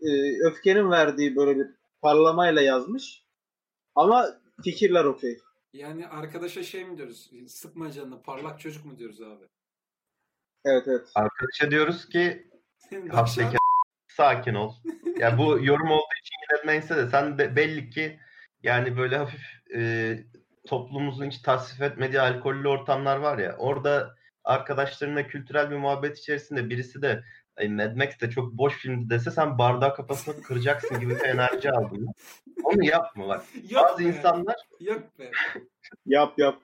e, 0.03 0.09
öfkenin 0.47 0.91
verdiği 0.91 1.37
böyle 1.37 1.57
bir 1.59 1.67
parlamayla 2.03 2.63
yazmış. 2.63 3.25
Ama 3.95 4.29
fikirler 4.65 5.05
okey. 5.05 5.39
Yani 5.73 6.09
arkadaşa 6.09 6.63
şey 6.63 6.85
mi 6.85 6.97
diyoruz? 6.99 7.31
Sıkma 7.49 7.93
canını 7.93 8.23
parlak 8.23 8.61
çocuk 8.61 8.85
mu 8.85 8.99
diyoruz 8.99 9.21
abi? 9.23 9.45
Evet 10.65 10.83
evet. 10.89 11.09
Arkadaşa 11.15 11.71
diyoruz 11.71 12.09
ki 12.09 12.49
Senin 12.91 13.07
de 13.11 13.13
Hafta 13.13 13.43
akşam- 13.43 13.59
sakin 14.09 14.55
ol. 14.55 14.75
Ya 15.19 15.39
bu 15.39 15.59
yorum 15.65 15.91
olduğu 15.91 16.15
için 16.23 16.35
yine 16.65 16.73
neyse 16.73 16.97
de 16.97 17.09
sen 17.11 17.39
de 17.39 17.57
belli 17.57 17.91
ki 17.91 18.21
yani 18.63 18.97
böyle 18.97 19.17
hafif 19.17 19.41
e, 19.75 20.15
toplumumuzun 20.67 21.27
hiç 21.27 21.39
tasvip 21.39 21.83
etmediği 21.83 22.21
alkollü 22.21 22.69
ortamlar 22.69 23.17
var 23.17 23.39
ya 23.39 23.57
orada 23.57 24.15
arkadaşlarınla 24.45 25.26
kültürel 25.26 25.70
bir 25.70 25.76
muhabbet 25.76 26.18
içerisinde 26.18 26.70
birisi 26.70 27.03
de 27.03 27.24
Ay 27.57 27.68
Mad 27.68 27.97
Max 27.97 28.20
de 28.20 28.30
çok 28.30 28.53
boş 28.53 28.74
filmdi 28.74 29.11
dese 29.11 29.30
sen 29.30 29.59
bardağı 29.59 29.95
kafasına 29.95 30.43
kıracaksın 30.43 31.01
gibi 31.01 31.14
bir 31.14 31.24
enerji 31.24 31.70
aldın. 31.70 32.07
Onu 32.64 32.84
yapma 32.84 33.28
bak. 33.28 33.45
Yok 33.70 33.84
Bazı 33.84 33.99
be, 33.99 34.05
insanlar 34.05 34.57
Yok 34.80 35.18
be. 35.18 35.30
Yap 36.07 36.38
yap. 36.38 36.59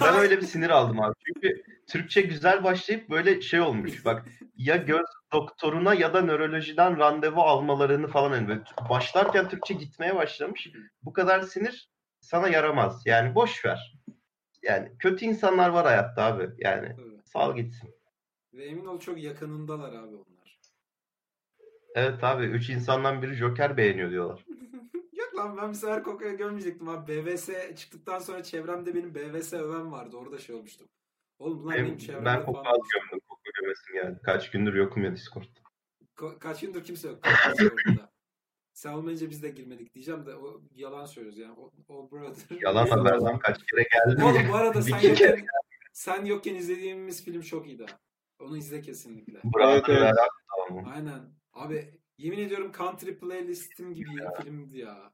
ben 0.00 0.14
öyle 0.14 0.36
bir 0.40 0.46
sinir 0.46 0.70
aldım 0.70 1.00
abi. 1.00 1.14
Çünkü 1.26 1.62
Türkçe 1.86 2.20
güzel 2.20 2.64
başlayıp 2.64 3.10
böyle 3.10 3.40
şey 3.40 3.60
olmuş. 3.60 4.04
Bak 4.04 4.26
ya 4.56 4.76
göz 4.76 5.06
doktoruna 5.32 5.94
ya 5.94 6.14
da 6.14 6.22
nörolojiden 6.22 6.98
randevu 6.98 7.42
almalarını 7.42 8.08
falan 8.08 8.34
yani 8.34 8.48
böyle 8.48 8.60
başlarken 8.88 9.48
Türkçe 9.48 9.74
gitmeye 9.74 10.16
başlamış. 10.16 10.68
Bu 11.02 11.12
kadar 11.12 11.42
sinir 11.42 11.90
sana 12.20 12.48
yaramaz. 12.48 13.02
Yani 13.06 13.34
boş 13.34 13.64
ver. 13.64 13.94
Yani 14.62 14.92
kötü 14.98 15.24
insanlar 15.24 15.68
var 15.68 15.86
hayatta 15.86 16.24
abi. 16.24 16.50
Yani 16.58 16.96
Tabii. 16.96 17.20
sal 17.24 17.56
gitsin. 17.56 17.94
Ve 18.52 18.64
emin 18.64 18.86
ol 18.86 19.00
çok 19.00 19.22
yakınındalar 19.22 19.92
abi 19.92 20.16
onlar. 20.16 20.58
Evet 21.94 22.24
abi 22.24 22.44
üç 22.44 22.70
insandan 22.70 23.22
biri 23.22 23.34
Joker 23.34 23.76
beğeniyor 23.76 24.10
diyorlar. 24.10 24.44
Yok 25.12 25.36
lan 25.36 25.56
ben 25.56 25.68
bir 25.68 25.74
sefer 25.74 26.02
Koko'ya 26.02 26.32
görmeyecektim 26.32 26.88
abi. 26.88 27.12
BVS 27.12 27.50
çıktıktan 27.76 28.18
sonra 28.18 28.42
çevremde 28.42 28.94
benim 28.94 29.14
BVS 29.14 29.52
öven 29.52 29.92
vardı. 29.92 30.16
Orada 30.16 30.38
şey 30.38 30.54
olmuştum. 30.54 30.88
Oğlum 31.38 31.62
bunlar 31.62 31.74
benim 31.74 31.86
Benim, 31.86 31.98
çevremde 31.98 32.24
ben 32.24 32.36
az 32.36 32.78
gömdüm. 32.94 33.20
Koku 33.28 33.42
gömesim 33.60 33.94
yani. 33.94 34.18
Kaç 34.22 34.50
gündür 34.50 34.74
yokum 34.74 35.04
ya 35.04 35.12
Discord'da. 35.12 35.60
Ko- 36.16 36.38
kaç 36.38 36.60
gündür 36.60 36.84
kimse 36.84 37.08
yok. 37.08 37.24
Discord'da. 37.24 38.11
Sen 38.82 38.92
olmayınca 38.92 39.30
biz 39.30 39.42
de 39.42 39.48
girmedik 39.48 39.94
diyeceğim 39.94 40.26
de 40.26 40.34
o 40.34 40.60
yalan 40.74 41.06
söylüyoruz 41.06 41.38
yani. 41.38 41.54
O, 41.58 41.70
o 41.88 42.10
brother. 42.10 42.58
Yalan 42.62 42.86
haber 42.90 43.14
lan 43.14 43.38
kaç 43.38 43.58
kere 43.66 43.82
geldim. 43.92 44.24
Oğlum 44.24 44.42
bu 44.48 44.54
arada 44.54 44.82
sen 44.82 45.00
kere 45.00 45.08
yokken, 45.08 45.46
sen 45.92 46.24
yokken 46.24 46.54
izlediğimiz 46.54 47.24
film 47.24 47.40
çok 47.40 47.66
iyiydi. 47.66 47.86
Onu 48.40 48.56
izle 48.56 48.80
kesinlikle. 48.80 49.40
Bravo. 49.44 49.72
Evet, 49.72 49.84
evet. 49.88 50.14
Aynen. 50.94 51.20
Abi 51.52 51.94
yemin 52.18 52.38
ediyorum 52.38 52.72
country 52.78 53.14
playlistim 53.14 53.94
gibi 53.94 54.10
filmdi 54.42 54.78
ya. 54.78 55.12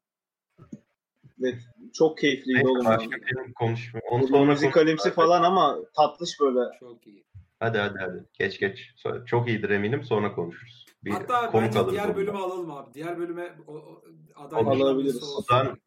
Evet. 1.42 1.58
Çok 1.94 2.18
keyifliydi 2.18 2.58
Neyse, 2.58 2.68
oğlum. 2.68 2.84
başka 2.84 3.16
film 3.24 3.52
konuşma. 3.52 4.00
Onu 4.10 4.28
sonra 4.28 4.44
müzikalimsi 4.44 5.10
falan 5.10 5.42
ama 5.42 5.78
tatlış 5.96 6.40
böyle. 6.40 6.78
Çok 6.80 7.06
iyi. 7.06 7.24
Hadi 7.60 7.78
hadi 7.78 7.98
hadi. 7.98 8.24
Geç 8.38 8.58
geç. 8.60 8.92
Sonra- 8.96 9.24
Çok 9.24 9.48
iyidir 9.48 9.70
eminim 9.70 10.04
sonra 10.04 10.34
konuşuruz. 10.34 10.87
Bir 11.04 11.10
Hatta 11.10 11.50
konuk 11.50 11.74
bence 11.74 11.90
diğer 11.90 12.16
bölümü 12.16 12.38
alalım 12.38 12.70
abi. 12.70 12.94
Diğer 12.94 13.18
bölüme 13.18 13.58
o, 13.66 13.74
o, 13.74 14.02
aday. 14.36 14.60
Alabiliriz. 14.60 14.98
birisi 15.14 15.24
olsun. 15.24 15.38
O 15.38 15.42
zaman- 15.42 15.80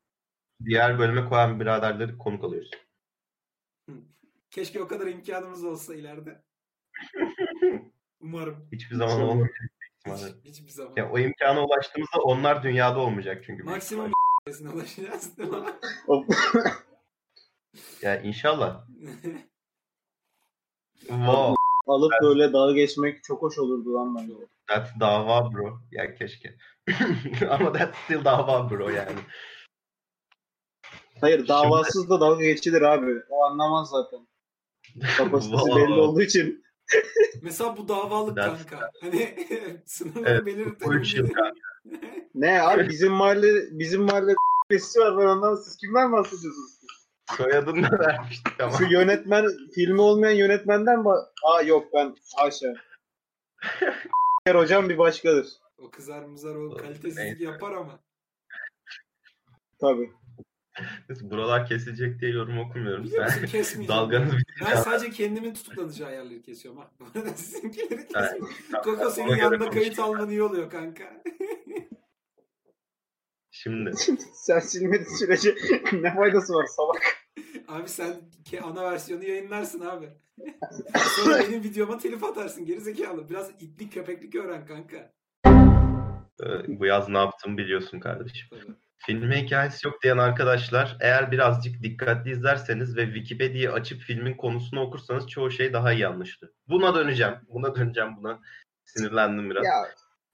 Diğer 0.66 1.00
bölüme 1.00 1.30
koyan 1.30 1.60
biraderleri 1.60 2.18
konuk 2.18 2.44
alıyoruz. 2.44 2.72
Keşke 4.52 4.82
o 4.82 4.88
kadar 4.88 5.08
imkanımız 5.08 5.64
olsa 5.64 5.96
ileride. 5.96 6.44
Umarım. 8.20 8.68
Hiçbir 8.72 8.96
zaman 8.96 9.22
olmayacak. 9.22 9.58
Hiç, 10.08 10.36
hiçbir 10.46 10.70
zaman. 10.72 10.94
Ya, 10.98 11.12
o 11.12 11.20
imkana 11.20 11.66
ulaştığımızda 11.66 12.22
onlar 12.24 12.64
dünyada 12.64 13.00
olmayacak 13.00 13.44
çünkü. 13.46 13.64
Maksimum 13.64 14.12
ihtimalle. 14.48 14.76
ulaşacağız 14.76 15.38
değil 15.38 15.50
mi? 15.50 15.58
O- 16.08 16.26
Ya 18.02 18.22
inşallah. 18.22 18.88
Wow. 21.08 21.56
Alıp 21.88 22.12
böyle 22.24 22.54
dağa 22.54 22.72
geçmek 22.72 23.24
çok 23.24 23.42
hoş 23.42 23.58
olurdu 23.58 23.94
lan 23.94 24.16
bence. 24.16 24.34
That's 24.68 25.00
dava 25.00 25.54
bro. 25.54 25.80
Ya 25.92 26.16
keşke. 26.16 26.56
Ama 27.50 27.74
that's 27.74 27.98
still 27.98 28.26
dava 28.26 28.70
bro 28.70 28.90
yani. 28.90 29.20
Hayır 31.22 31.48
davasız 31.48 32.10
da 32.10 32.20
dalga 32.22 32.44
geçilir 32.46 32.82
abi. 32.82 33.12
O 33.30 33.44
anlamaz 33.46 33.90
zaten. 33.90 34.28
Kapasitesi 35.18 35.66
belli 35.76 35.94
olduğu 35.94 36.22
için. 36.22 36.64
Mesela 37.42 37.78
bu 37.78 37.88
davalık 37.88 38.38
That's- 38.38 38.66
kanka. 38.66 38.92
Hani 39.02 39.36
sınırları 39.86 40.30
Evet, 40.30 40.46
belirtelim. 40.46 41.34
Kanka. 41.34 41.54
Ne 42.36 42.62
abi 42.62 42.90
bizim 42.90 43.12
mahalle 43.12 43.80
bizim 43.80 44.02
mahalle 44.02 44.34
sesi 44.72 45.00
var 45.00 45.18
ben 45.18 45.26
ondan 45.26 45.56
siz 45.56 45.78
kimden 45.78 46.12
bahsediyorsunuz? 46.12 46.80
Soyadını 47.38 47.92
da 47.92 48.00
vermiştik 48.00 48.62
ama. 48.62 48.78
Şu 48.78 48.84
yönetmen 48.84 49.46
filmi 49.76 50.02
olmayan 50.02 50.36
yönetmenden 50.36 50.96
ba- 51.00 51.28
Aa 51.44 51.62
yok 51.62 51.88
ben 51.94 52.16
haşa. 52.36 52.74
hocam 54.54 54.90
bir 54.90 54.98
başkadır. 54.98 55.48
O 55.78 55.92
kızar 55.92 56.24
mızar 56.24 56.56
o 56.56 56.78
kalitesizlik 56.78 57.42
yapar 57.42 57.72
ama. 57.72 58.00
Tabii. 59.82 60.12
Buralar 61.22 61.68
kesilecek 61.68 62.20
diye 62.22 62.32
yorum 62.32 62.60
okumuyorum. 62.60 63.04
Biliyor 63.04 63.24
musun 63.24 63.38
Sen 63.40 63.48
kesmeyeceğim. 63.48 63.88
dalganızı 64.02 64.32
Ben 64.34 64.40
bitireceğim. 64.40 64.84
sadece 64.84 65.10
kendimin 65.12 65.54
tutuklanacağı 65.54 66.12
yerleri 66.12 66.42
kesiyorum 66.42 66.80
ha. 66.82 66.92
Bu 67.00 67.06
arada 67.20 67.30
sizinkileri 67.30 68.08
kesmiyorum. 68.08 68.50
Koko 68.84 69.10
senin 69.10 69.36
yanında 69.36 69.70
kayıt 69.70 70.00
alman 70.00 70.30
iyi 70.30 70.44
oluyor 70.44 70.70
kanka. 70.70 71.04
Şimdi 73.52 73.92
Sen 74.34 74.60
silmediğin 74.60 75.16
sürece 75.20 75.56
ne 75.94 76.16
faydası 76.16 76.54
var 76.54 76.66
salak. 76.66 77.18
Abi 77.72 77.90
sen 77.90 78.14
ana 78.64 78.92
versiyonu 78.92 79.24
yayınlarsın 79.24 79.82
abi. 79.82 80.10
Sonra 81.16 81.40
benim 81.40 81.64
videoma 81.64 81.98
telif 81.98 82.24
atarsın 82.24 82.66
geri 82.66 82.82
zekalı. 82.82 83.30
Biraz 83.30 83.50
itlik 83.60 83.94
köpeklik 83.94 84.36
öğren 84.36 84.66
kanka. 84.66 85.12
e, 86.44 86.80
bu 86.80 86.86
yaz 86.86 87.10
ne 87.10 87.18
yaptım 87.18 87.58
biliyorsun 87.58 88.00
kardeşim. 88.00 88.48
Tabii. 88.50 88.76
Filme 88.98 89.44
hikayesi 89.44 89.88
yok 89.88 90.04
diyen 90.04 90.18
arkadaşlar 90.18 90.98
eğer 91.00 91.32
birazcık 91.32 91.84
dikkatli 91.84 92.32
izlerseniz 92.32 92.98
ve 92.98 93.06
Wikipedia'yı 93.06 93.72
açıp 93.72 94.02
filmin 94.02 94.38
konusunu 94.38 94.82
okursanız 94.82 95.28
çoğu 95.28 95.52
şey 95.52 95.74
daha 95.74 95.94
iyi 95.94 96.08
anlaşılır. 96.08 96.52
Buna 96.68 96.96
döneceğim. 96.96 97.36
Buna 97.48 97.76
döneceğim 97.76 98.18
buna. 98.18 98.40
Sinirlendim 98.86 99.50
biraz. 99.50 99.66
Ya 99.66 99.86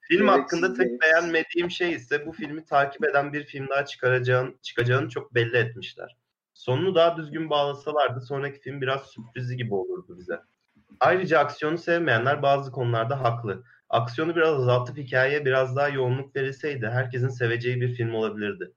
Film 0.01 0.27
hakkında 0.27 0.73
tek 0.73 1.01
beğenmediğim 1.01 1.71
şey 1.71 1.91
ise 1.91 2.25
bu 2.25 2.31
filmi 2.31 2.65
takip 2.65 3.05
eden 3.05 3.33
bir 3.33 3.45
film 3.45 3.69
daha 3.69 3.85
çıkaracağın, 3.85 4.59
çıkacağını 4.61 5.09
çok 5.09 5.35
belli 5.35 5.57
etmişler. 5.57 6.17
Sonunu 6.57 6.95
daha 6.95 7.17
düzgün 7.17 7.49
bağlasalardı 7.49 8.21
sonraki 8.21 8.59
film 8.59 8.81
biraz 8.81 9.05
sürprizi 9.05 9.57
gibi 9.57 9.73
olurdu 9.73 10.17
bize. 10.17 10.41
Ayrıca 10.99 11.39
aksiyonu 11.39 11.77
sevmeyenler 11.77 12.41
bazı 12.41 12.71
konularda 12.71 13.23
haklı. 13.23 13.63
Aksiyonu 13.89 14.35
biraz 14.35 14.53
azaltıp 14.53 14.97
hikayeye 14.97 15.45
biraz 15.45 15.75
daha 15.75 15.89
yoğunluk 15.89 16.35
verilseydi 16.35 16.87
herkesin 16.87 17.27
seveceği 17.27 17.81
bir 17.81 17.95
film 17.95 18.13
olabilirdi. 18.13 18.73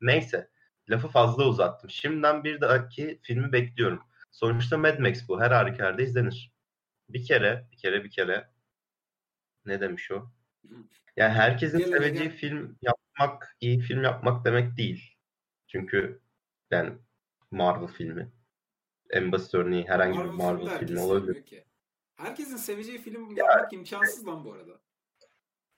Neyse, 0.00 0.50
lafı 0.88 1.08
fazla 1.08 1.44
uzattım. 1.44 1.90
Şimdiden 1.90 2.44
bir 2.44 2.60
dahaki 2.60 3.20
filmi 3.22 3.52
bekliyorum. 3.52 4.02
Sonuçta 4.30 4.78
Mad 4.78 4.98
Max 4.98 5.28
bu. 5.28 5.40
Her 5.40 5.50
halükarda 5.50 6.02
izlenir. 6.02 6.52
Bir 7.08 7.24
kere, 7.24 7.68
bir 7.72 7.76
kere, 7.76 8.04
bir 8.04 8.10
kere. 8.10 8.48
Ne 9.66 9.80
demiş 9.80 10.10
o? 10.10 10.30
Yani 11.16 11.32
herkesin 11.32 11.78
Gel 11.78 11.88
seveceği 11.88 12.28
gel. 12.28 12.36
film 12.36 12.78
yapmak, 12.82 13.56
iyi 13.60 13.80
film 13.80 14.02
yapmak 14.02 14.44
demek 14.44 14.76
değil. 14.76 15.16
Çünkü 15.66 16.20
yani 16.70 16.92
Marvel 17.54 17.88
filmi. 17.88 18.32
En 19.10 19.32
basit 19.32 19.54
örneği 19.54 19.88
herhangi 19.88 20.18
bir 20.18 20.24
Marvel 20.24 20.62
Marvel 20.62 20.78
filmi 20.78 21.00
olabilir. 21.00 21.46
ki. 21.46 21.64
Herkesin 22.16 22.56
seveceği 22.56 22.98
film 22.98 23.36
yapmak 23.36 23.72
imkansız 23.72 24.26
lan 24.26 24.44
bu 24.44 24.52
arada. 24.52 24.80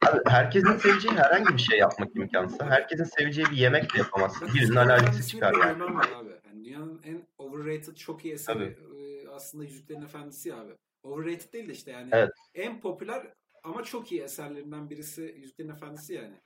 Abi, 0.07 0.21
herkesin 0.27 0.77
seveceği 0.77 1.15
herhangi 1.15 1.55
bir 1.55 1.59
şey 1.63 1.79
yapmak 1.79 2.17
imkansız. 2.17 2.61
Herkesin 2.61 3.05
seveceği 3.05 3.47
bir 3.51 3.57
yemek 3.57 3.95
de 3.95 3.99
yapamazsın. 3.99 4.49
Birinin 4.55 4.77
alerjisi 4.77 5.29
çıkar 5.29 5.55
yani. 5.55 5.83
abi. 5.83 6.31
Yani 6.47 6.65
dünyanın 6.65 7.01
en 7.05 7.29
overrated 7.39 7.95
çok 7.97 8.25
iyi 8.25 8.35
eseri 8.35 8.65
e, 8.65 9.29
aslında 9.29 9.65
Yüzüklerin 9.65 10.03
Efendisi 10.03 10.55
abi. 10.55 10.73
Overrated 11.03 11.53
değil 11.53 11.69
de 11.69 11.73
işte 11.73 11.91
yani 11.91 12.11
Evet. 12.13 12.31
en 12.55 12.81
popüler 12.81 13.33
ama 13.63 13.83
çok 13.83 14.13
iyi 14.13 14.21
eserlerinden 14.23 14.91
birisi 14.91 15.23
Yüzüklerin 15.23 15.69
Efendisi 15.69 16.15
yani. 16.15 16.41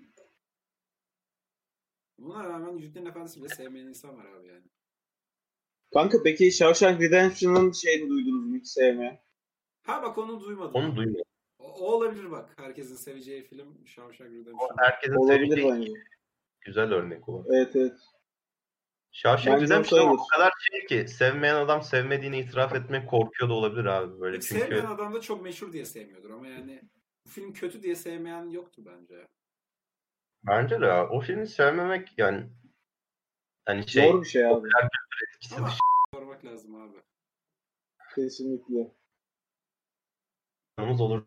Buna 2.18 2.44
rağmen 2.44 2.72
Yüzüklerin 2.76 3.06
Efendisi 3.06 3.40
bile 3.40 3.48
sevmeyen 3.48 3.86
insan 3.86 4.16
var 4.18 4.26
abi 4.26 4.46
yani. 4.48 4.64
Kanka 5.92 6.18
peki 6.24 6.52
Shawshank 6.52 7.00
Redemption'ın 7.00 7.72
şeyini 7.72 8.10
duydunuz 8.10 8.46
mu 8.46 8.56
hiç 8.56 8.66
sevmeyen? 8.68 9.20
Ha 9.82 10.02
bak 10.02 10.18
onu 10.18 10.40
duymadım. 10.40 10.74
Onu 10.74 10.96
duymuyor. 10.96 11.24
O, 11.58 11.64
o 11.64 11.92
olabilir 11.92 12.30
bak. 12.30 12.54
Herkesin 12.56 12.96
seveceği 12.96 13.42
film 13.42 13.86
Shawshank 13.86 14.30
Redemption. 14.30 14.70
Herkesin 14.78 15.14
Olabilir 15.14 15.46
seveceği 15.46 15.72
bence. 15.72 15.92
güzel 16.60 16.92
örnek 16.92 17.28
o. 17.28 17.44
Evet 17.50 17.76
evet. 17.76 17.98
Shawshank 19.12 19.62
Redemption 19.62 20.08
o 20.08 20.26
kadar 20.26 20.52
şey 20.70 20.86
ki 20.86 21.08
sevmeyen 21.08 21.54
adam 21.54 21.82
sevmediğini 21.82 22.38
itiraf 22.38 22.74
etmek 22.74 23.08
korkuyor 23.08 23.50
da 23.50 23.54
olabilir 23.54 23.84
abi 23.84 24.20
böyle 24.20 24.36
Peki 24.36 24.48
çünkü 24.48 24.60
sevmeyen 24.60 24.86
adam 24.86 25.14
da 25.14 25.20
çok 25.20 25.42
meşhur 25.42 25.72
diye 25.72 25.84
sevmiyordur 25.84 26.30
ama 26.30 26.46
yani 26.46 26.82
bu 27.26 27.30
film 27.30 27.52
kötü 27.52 27.82
diye 27.82 27.94
sevmeyen 27.94 28.48
yoktur 28.48 28.82
bence. 28.86 29.26
bence 30.42 30.80
de 30.80 30.86
ya, 30.86 31.08
o 31.08 31.20
filmi 31.20 31.46
sevmemek 31.46 32.08
yani 32.18 32.46
hani 33.66 33.88
şey 33.88 34.10
Zor 34.12 34.22
bir 34.22 34.28
şey 34.28 34.46
abi. 34.46 34.68
etkisi 35.34 35.56
Ama 35.56 35.66
dışı 35.66 35.78
sormak 36.14 36.44
lazım 36.44 36.74
abi. 36.74 36.96
Kesinlikle. 38.14 38.92
anımız 40.78 41.00
olur. 41.00 41.26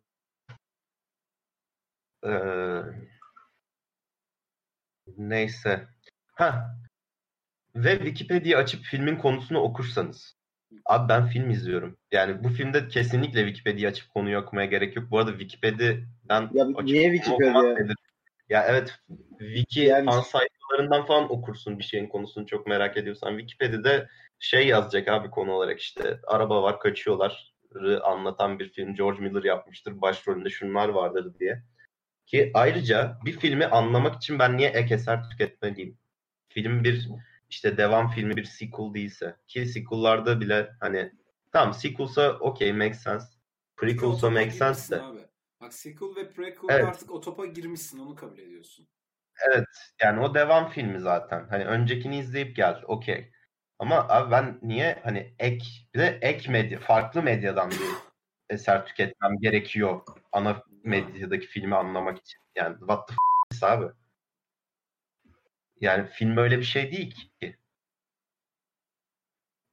Ee, 2.25 2.81
neyse. 5.17 5.88
Ha. 6.36 6.77
Ve 7.75 7.97
Wikipedia 7.97 8.59
açıp 8.59 8.84
filmin 8.84 9.15
konusunu 9.17 9.59
okursanız. 9.59 10.38
Abi 10.86 11.09
ben 11.09 11.27
film 11.27 11.49
izliyorum. 11.49 11.97
Yani 12.11 12.43
bu 12.43 12.49
filmde 12.49 12.88
kesinlikle 12.88 13.39
Wikipedia 13.45 13.89
açıp 13.89 14.09
konuyu 14.09 14.38
okumaya 14.38 14.65
gerek 14.67 14.95
yok. 14.95 15.11
Bu 15.11 15.19
arada 15.19 15.31
Wikipedia'dan 15.31 16.49
Ya 16.53 16.65
açıp 16.65 16.84
niye 16.84 17.11
Wikipedia? 17.11 17.75
Ya 18.49 18.65
evet 18.67 18.99
wiki 19.39 19.79
Yani- 19.79 20.09
fan 20.74 20.78
sayfalarından 20.78 21.05
falan 21.05 21.32
okursun 21.32 21.80
bir 21.80 21.84
şeyin 21.84 22.07
konusunu 22.07 22.45
çok 22.45 22.67
merak 22.67 22.97
ediyorsan. 22.97 23.38
Wikipedia'da 23.38 24.07
şey 24.39 24.67
yazacak 24.67 25.07
abi 25.07 25.30
konu 25.30 25.51
olarak 25.51 25.80
işte 25.80 26.19
araba 26.28 26.63
var 26.63 26.80
kaçıyorlar 26.80 27.53
anlatan 28.03 28.59
bir 28.59 28.69
film 28.69 28.95
George 28.95 29.21
Miller 29.21 29.43
yapmıştır. 29.43 30.01
Başrolünde 30.01 30.49
şunlar 30.49 30.89
vardır 30.89 31.39
diye. 31.39 31.63
Ki 32.26 32.51
ayrıca 32.53 33.17
bir 33.26 33.39
filmi 33.39 33.65
anlamak 33.65 34.15
için 34.15 34.39
ben 34.39 34.57
niye 34.57 34.69
ek 34.69 34.95
eser 34.95 35.30
tüketmeliyim? 35.30 35.97
Film 36.49 36.84
bir 36.84 37.09
işte 37.49 37.78
devam 37.78 38.09
filmi 38.09 38.36
bir 38.36 38.43
sequel 38.43 38.93
değilse 38.93 39.36
ki 39.47 39.65
sequel'larda 39.65 40.41
bile 40.41 40.69
hani 40.80 41.11
tamam 41.51 41.74
sequel'sa 41.74 42.38
okey 42.39 42.74
make 42.74 42.93
sense. 42.93 43.26
Prequel'sa 43.78 44.30
make 44.30 44.51
sense 44.51 44.95
de. 44.95 45.01
Abi. 45.01 45.19
Bak 45.61 45.74
sequel 45.74 46.15
ve 46.15 46.30
prequel 46.30 46.69
Evet. 46.69 46.86
artık 46.86 47.11
o 47.11 47.21
topa 47.21 47.45
girmişsin 47.45 47.99
onu 47.99 48.15
kabul 48.15 48.38
ediyorsun. 48.38 48.88
Evet 49.49 49.67
yani 50.03 50.19
o 50.21 50.36
devam 50.36 50.69
filmi 50.69 50.99
zaten. 50.99 51.47
Hani 51.49 51.65
öncekini 51.65 52.17
izleyip 52.19 52.55
gel 52.55 52.81
okey. 52.88 53.31
Ama 53.79 54.07
abi 54.09 54.31
ben 54.31 54.59
niye 54.61 54.99
hani 55.03 55.36
ek 55.39 55.65
bir 55.93 55.99
de 55.99 56.19
ek 56.21 56.51
medya 56.51 56.79
farklı 56.79 57.23
medyadan 57.23 57.71
bir 57.71 57.79
eser 58.49 58.86
tüketmem 58.86 59.38
gerekiyor 59.41 60.01
ana 60.31 60.63
medyadaki 60.84 61.47
filmi 61.47 61.75
anlamak 61.75 62.19
için. 62.19 62.39
Yani 62.55 62.77
what 62.79 63.07
the 63.07 63.13
f- 63.59 63.67
abi. 63.67 63.86
Yani 65.81 66.07
film 66.09 66.38
öyle 66.38 66.57
bir 66.59 66.63
şey 66.63 66.91
değil 66.91 67.11
ki. 67.15 67.57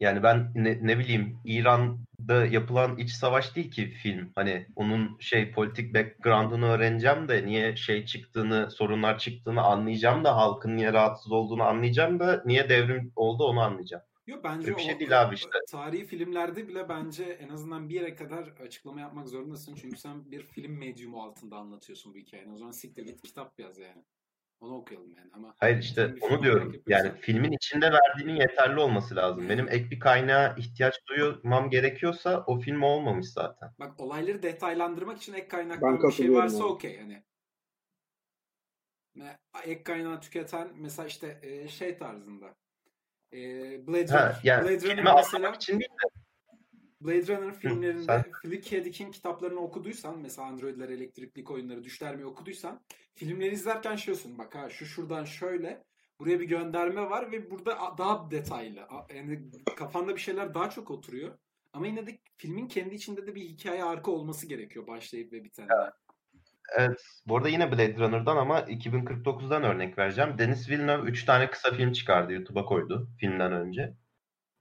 Yani 0.01 0.23
ben 0.23 0.53
ne, 0.55 0.79
ne 0.83 0.99
bileyim 0.99 1.39
İran'da 1.45 2.47
yapılan 2.47 2.97
iç 2.99 3.11
savaş 3.11 3.57
değil 3.57 3.71
ki 3.71 3.91
film. 3.91 4.33
Hani 4.35 4.67
onun 4.77 5.19
şey 5.19 5.53
politik 5.53 5.95
background'unu 5.95 6.67
öğreneceğim 6.67 7.29
de 7.29 7.47
niye 7.47 7.77
şey 7.77 8.05
çıktığını, 8.05 8.71
sorunlar 8.71 9.19
çıktığını 9.19 9.63
anlayacağım 9.63 10.25
da 10.25 10.37
halkın 10.37 10.77
niye 10.77 10.93
rahatsız 10.93 11.33
olduğunu 11.33 11.63
anlayacağım 11.63 12.21
da 12.21 12.43
niye 12.47 12.69
devrim 12.69 13.13
oldu 13.17 13.45
onu 13.45 13.61
anlayacağım. 13.61 14.03
Yok 14.27 14.45
bence 14.45 14.67
Öyle 14.67 14.77
bir 14.77 14.83
şey 14.83 14.95
o- 14.95 14.99
değil 14.99 15.23
abi 15.23 15.35
işte. 15.35 15.59
Tarihi 15.71 16.05
filmlerde 16.05 16.69
bile 16.69 16.89
bence 16.89 17.25
en 17.25 17.49
azından 17.49 17.89
bir 17.89 17.95
yere 17.95 18.15
kadar 18.15 18.49
açıklama 18.67 19.01
yapmak 19.01 19.29
zorundasın. 19.29 19.75
Çünkü 19.75 19.97
sen 19.97 20.31
bir 20.31 20.43
film 20.43 20.79
medyumu 20.79 21.23
altında 21.23 21.57
anlatıyorsun 21.57 22.15
bu 22.15 22.19
hikayeyi. 22.19 22.49
O 22.53 22.57
zaman 22.57 22.73
siktir 22.73 23.07
git 23.07 23.23
kitap 23.23 23.61
yaz 23.61 23.79
yani. 23.79 24.03
Onu 24.61 24.75
okuyalım 24.75 25.15
yani 25.17 25.31
ama. 25.33 25.55
Hayır 25.59 25.79
işte 25.79 26.15
onu 26.21 26.43
diyorum. 26.43 26.73
yapıyorsan- 26.73 27.07
Yani 27.09 27.21
filmin 27.21 27.53
içinde 27.53 27.91
verdiğinin 27.93 28.41
yeterli 28.41 28.81
olması 28.81 29.17
lazım. 29.17 29.49
Benim 29.49 29.69
ek 29.69 29.91
bir 29.91 30.01
kaynağa 30.01 30.55
ihtiyaç 30.59 30.95
duymam 31.09 31.71
gerekiyorsa 31.71 32.45
o 32.47 32.59
film 32.61 32.83
olmamış 32.83 33.27
zaten. 33.33 33.71
Bak 33.79 34.01
olayları 34.01 34.43
detaylandırmak 34.43 35.17
için 35.19 35.33
ek 35.33 35.43
Ben 35.43 35.49
kaynaklar 35.49 36.03
bir 36.09 36.13
şey 36.13 36.33
varsa 36.33 36.65
okey. 36.65 37.01
Ne- 39.15 39.39
Ek 39.65 39.83
kaynağı 39.83 40.21
tüketen 40.21 40.69
mesela 40.75 41.07
işte 41.07 41.41
şey 41.69 41.99
tarzında. 41.99 42.55
Blade 43.33 44.03
Runner. 44.09 44.09
Ha, 44.09 44.41
yani 44.45 44.65
Blade 44.65 44.79
filmi 44.79 45.01
Runner 45.01 45.15
mesela 45.17 45.51
için 45.51 45.73
değil 45.81 45.91
de 45.91 46.20
Blade 47.01 47.37
Runner 47.37 47.55
filmlerinde 47.55 48.03
sen- 48.03 48.25
Philip 48.43 48.65
K. 48.65 48.85
Dick'in 48.85 49.13
kitaplarını 49.13 49.61
okuduysan 49.61 50.19
mesela 50.19 50.49
Androidler, 50.49 50.89
elektrikli 50.89 51.49
oyunları, 51.49 51.85
düşler 51.85 52.17
mi 52.17 52.25
okuduysan 52.27 52.81
filmleri 53.15 53.55
izlerken 53.55 53.93
olsun 54.13 54.39
bak 54.39 54.55
ha 54.55 54.71
şu 54.71 54.87
şuradan 54.87 55.25
şöyle 55.25 55.85
buraya 56.21 56.41
bir 56.41 56.49
gönderme 56.49 57.11
var 57.11 57.33
ve 57.33 57.51
burada 57.51 57.79
daha 57.99 58.31
detaylı. 58.31 58.89
Yani 59.15 59.41
kafanda 59.77 60.15
bir 60.17 60.21
şeyler 60.21 60.55
daha 60.55 60.71
çok 60.71 60.91
oturuyor. 60.91 61.39
Ama 61.73 61.87
yine 61.87 62.07
de 62.07 62.19
filmin 62.37 62.69
kendi 62.69 62.95
içinde 62.95 63.27
de 63.27 63.35
bir 63.35 63.41
hikaye 63.41 63.85
arka 63.85 64.11
olması 64.11 64.47
gerekiyor 64.47 64.87
başlayıp 64.87 65.33
ve 65.33 65.45
biten. 65.45 65.69
Evet. 66.77 67.01
Bu 67.27 67.37
arada 67.37 67.49
yine 67.49 67.73
Blade 67.73 67.97
Runner'dan 67.97 68.37
ama 68.37 68.61
2049'dan 68.61 69.63
örnek 69.63 69.99
vereceğim. 69.99 70.39
Denis 70.39 70.71
Villeneuve 70.71 71.11
3 71.11 71.25
tane 71.25 71.51
kısa 71.51 71.73
film 71.75 71.93
çıkardı. 71.93 72.33
YouTube'a 72.33 72.65
koydu 72.65 73.09
filmden 73.21 73.53
önce. 73.53 73.95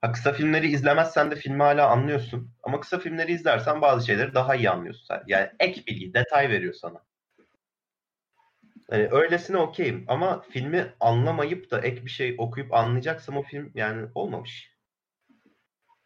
Ha, 0.02 0.12
kısa 0.12 0.34
filmleri 0.34 0.68
izlemezsen 0.68 1.32
de 1.32 1.36
filmi 1.36 1.64
hala 1.64 1.90
anlıyorsun. 1.90 2.52
Ama 2.64 2.80
kısa 2.80 3.00
filmleri 3.00 3.32
izlersen 3.32 3.82
bazı 3.82 4.06
şeyleri 4.06 4.34
daha 4.34 4.56
iyi 4.56 4.70
anlıyorsun. 4.70 5.16
Yani 5.28 5.50
ek 5.60 5.84
bilgi, 5.88 6.14
detay 6.14 6.50
veriyor 6.50 6.74
sana. 6.74 7.04
Yani 8.92 9.08
öylesine 9.12 9.58
okeyim. 9.58 10.06
Ama 10.08 10.42
filmi 10.42 10.94
anlamayıp 11.00 11.72
da 11.72 11.82
ek 11.82 12.06
bir 12.06 12.10
şey 12.10 12.36
okuyup 12.38 12.74
anlayacaksam 12.74 13.38
o 13.38 13.44
film 13.44 13.72
yani 13.76 14.08
olmamış. 14.16 14.80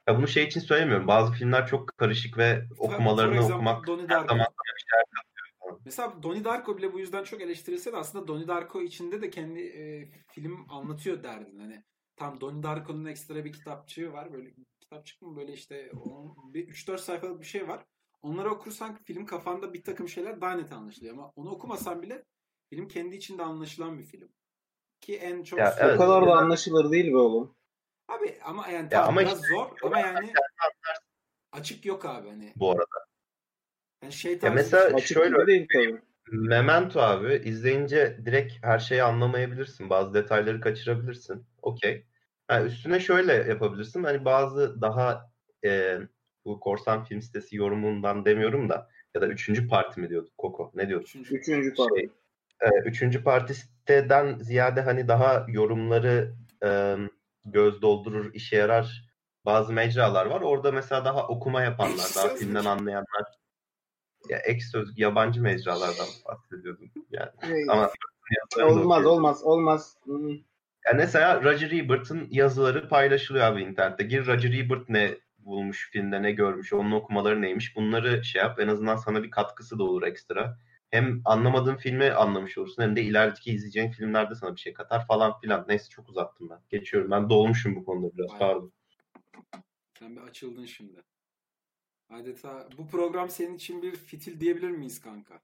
Ya 0.07 0.17
bunu 0.17 0.27
şey 0.27 0.43
için 0.43 0.59
söylemiyorum. 0.59 1.07
Bazı 1.07 1.33
filmler 1.33 1.67
çok 1.67 1.97
karışık 1.97 2.37
ve 2.37 2.63
okumalarını 2.77 3.35
example, 3.35 3.55
okumak 3.55 3.87
Donnie 3.87 4.07
her 4.07 4.27
zaman 4.27 4.47
Mesela 5.85 6.23
Donnie 6.23 6.43
Darko 6.43 6.77
bile 6.77 6.93
bu 6.93 6.99
yüzden 6.99 7.23
çok 7.23 7.41
eleştirilse 7.41 7.93
de 7.93 7.97
aslında 7.97 8.27
Donnie 8.27 8.47
Darko 8.47 8.81
içinde 8.81 9.21
de 9.21 9.29
kendi 9.29 9.59
e, 9.59 10.09
film 10.27 10.65
anlatıyor 10.69 11.23
derdin. 11.23 11.59
Hani 11.59 11.83
tam 12.15 12.41
Donnie 12.41 12.63
Darko'nun 12.63 13.05
ekstra 13.05 13.45
bir 13.45 13.53
kitapçığı 13.53 14.13
var. 14.13 14.33
Böyle 14.33 14.53
kitapçık 14.79 15.21
mı 15.21 15.35
böyle 15.35 15.53
işte 15.53 15.91
onun 16.05 16.53
bir 16.53 16.67
3-4 16.67 16.97
sayfalık 17.01 17.41
bir 17.41 17.45
şey 17.45 17.67
var. 17.67 17.85
Onları 18.21 18.49
okursan 18.51 18.95
film 19.03 19.25
kafanda 19.25 19.73
bir 19.73 19.83
takım 19.83 20.09
şeyler 20.09 20.41
daha 20.41 20.51
net 20.55 20.71
anlaşılıyor. 20.71 21.13
Ama 21.13 21.31
onu 21.35 21.49
okumasan 21.49 22.01
bile 22.01 22.23
film 22.69 22.87
kendi 22.87 23.15
içinde 23.15 23.43
anlaşılan 23.43 23.99
bir 23.99 24.03
film. 24.03 24.29
Ki 25.01 25.17
en 25.17 25.43
çok 25.43 25.59
Ya, 25.59 25.71
O 25.81 25.85
Evet. 25.85 25.97
kadar 25.97 26.25
da 26.25 26.29
Ya- 26.29 26.35
anlaşılır 26.37 26.91
değil 26.91 27.11
be 27.13 27.17
oğlum. 27.17 27.55
Abi 28.07 28.37
ama 28.43 28.67
yani 28.67 28.83
Ya 28.83 28.89
tamam 28.89 29.09
ama 29.09 29.21
biraz 29.21 29.41
işte- 29.41 29.53
zor 29.55 29.67
ama 29.83 29.99
yani 29.99 30.33
açık 31.51 31.85
yok 31.85 32.05
abi 32.05 32.29
hani. 32.29 32.53
bu 32.55 32.71
arada. 32.71 32.85
Yani 34.03 34.13
şey 34.13 34.39
Ya 34.43 34.51
mesela 34.51 34.87
şey. 34.89 34.95
Açık 34.95 35.07
şöyle 35.17 35.47
değil 35.47 35.67
tabii. 35.73 36.01
Memento 36.31 36.99
abi 37.01 37.33
izleyince 37.45 38.19
direkt 38.25 38.53
her 38.65 38.79
şeyi 38.79 39.03
anlamayabilirsin. 39.03 39.89
Bazı 39.89 40.13
detayları 40.13 40.61
kaçırabilirsin. 40.61 41.45
Okey. 41.63 42.05
Ha, 42.47 42.63
üstüne 42.63 42.99
şöyle 42.99 43.33
yapabilirsin. 43.33 44.03
Hani 44.03 44.25
bazı 44.25 44.81
daha 44.81 45.31
e, 45.65 45.99
bu 46.45 46.59
korsan 46.59 47.03
film 47.03 47.21
sitesi 47.21 47.55
yorumundan 47.55 48.25
demiyorum 48.25 48.69
da 48.69 48.89
ya 49.15 49.21
da 49.21 49.27
üçüncü 49.27 49.67
parti 49.67 49.99
mi 49.99 50.09
diyorduk 50.09 50.37
Koko? 50.37 50.71
Ne 50.75 50.87
diyorduk? 50.87 51.07
Üçüncü. 51.07 51.35
Üçüncü 51.35 51.75
parti. 51.75 51.99
Şey, 51.99 52.09
e, 52.61 52.69
üçüncü 52.85 53.23
parti 53.23 53.53
siteden 53.53 54.39
ziyade 54.39 54.81
hani 54.81 55.07
daha 55.07 55.45
yorumları 55.49 56.33
e, 56.65 56.97
göz 57.45 57.81
doldurur, 57.81 58.33
işe 58.33 58.55
yarar 58.55 59.09
bazı 59.45 59.73
mecralar 59.73 60.25
var. 60.25 60.41
Orada 60.41 60.71
mesela 60.71 61.05
daha 61.05 61.27
okuma 61.27 61.61
yapanlar, 61.61 62.11
daha 62.15 62.35
filmden 62.35 62.65
anlayanlar 62.65 63.23
ya 64.29 64.37
ek 64.37 64.61
söz 64.61 64.99
yabancı 64.99 65.41
mecralardan 65.41 66.07
bahsediyordum 66.25 66.91
yani. 67.09 67.31
Ama 67.69 67.91
Olmaz 68.61 69.05
okuyorum. 69.05 69.43
olmaz 69.43 69.43
olmaz. 69.43 69.97
Yani 70.85 70.97
mesela 70.97 71.43
Roger 71.43 71.71
Ebert'ın 71.71 72.27
yazıları 72.31 72.89
paylaşılıyor 72.89 73.45
abi 73.45 73.61
internette. 73.61 74.03
Gir 74.03 74.25
Roger 74.27 74.53
Ebert 74.53 74.89
ne 74.89 75.17
bulmuş 75.37 75.89
filmde 75.91 76.21
ne 76.21 76.31
görmüş, 76.31 76.73
onun 76.73 76.91
okumaları 76.91 77.41
neymiş. 77.41 77.75
Bunları 77.75 78.23
şey 78.23 78.41
yap 78.41 78.59
en 78.59 78.67
azından 78.67 78.95
sana 78.95 79.23
bir 79.23 79.31
katkısı 79.31 79.79
da 79.79 79.83
olur 79.83 80.03
ekstra. 80.03 80.57
Hem 80.89 81.21
anlamadığın 81.25 81.75
filmi 81.75 82.11
anlamış 82.11 82.57
olursun 82.57 82.83
hem 82.83 82.95
de 82.95 83.01
ilerideki 83.03 83.51
izleyeceğin 83.51 83.91
filmlerde 83.91 84.35
sana 84.35 84.55
bir 84.55 84.59
şey 84.59 84.73
katar 84.73 85.07
falan 85.07 85.39
filan. 85.39 85.65
Neyse 85.67 85.89
çok 85.89 86.09
uzattım 86.09 86.49
ben. 86.49 86.59
Geçiyorum. 86.69 87.11
Ben 87.11 87.29
dolmuşum 87.29 87.75
bu 87.75 87.85
konuda 87.85 88.17
biraz. 88.17 88.29
Bayağı. 88.29 88.39
Pardon. 88.39 88.73
Sen 89.99 90.15
bir 90.15 90.21
açıldın 90.21 90.65
şimdi. 90.65 91.03
Adeta 92.09 92.67
bu 92.77 92.87
program 92.87 93.29
senin 93.29 93.55
için 93.55 93.81
bir 93.81 93.95
fitil 93.95 94.39
diyebilir 94.39 94.69
miyiz 94.69 95.01
kanka? 95.01 95.41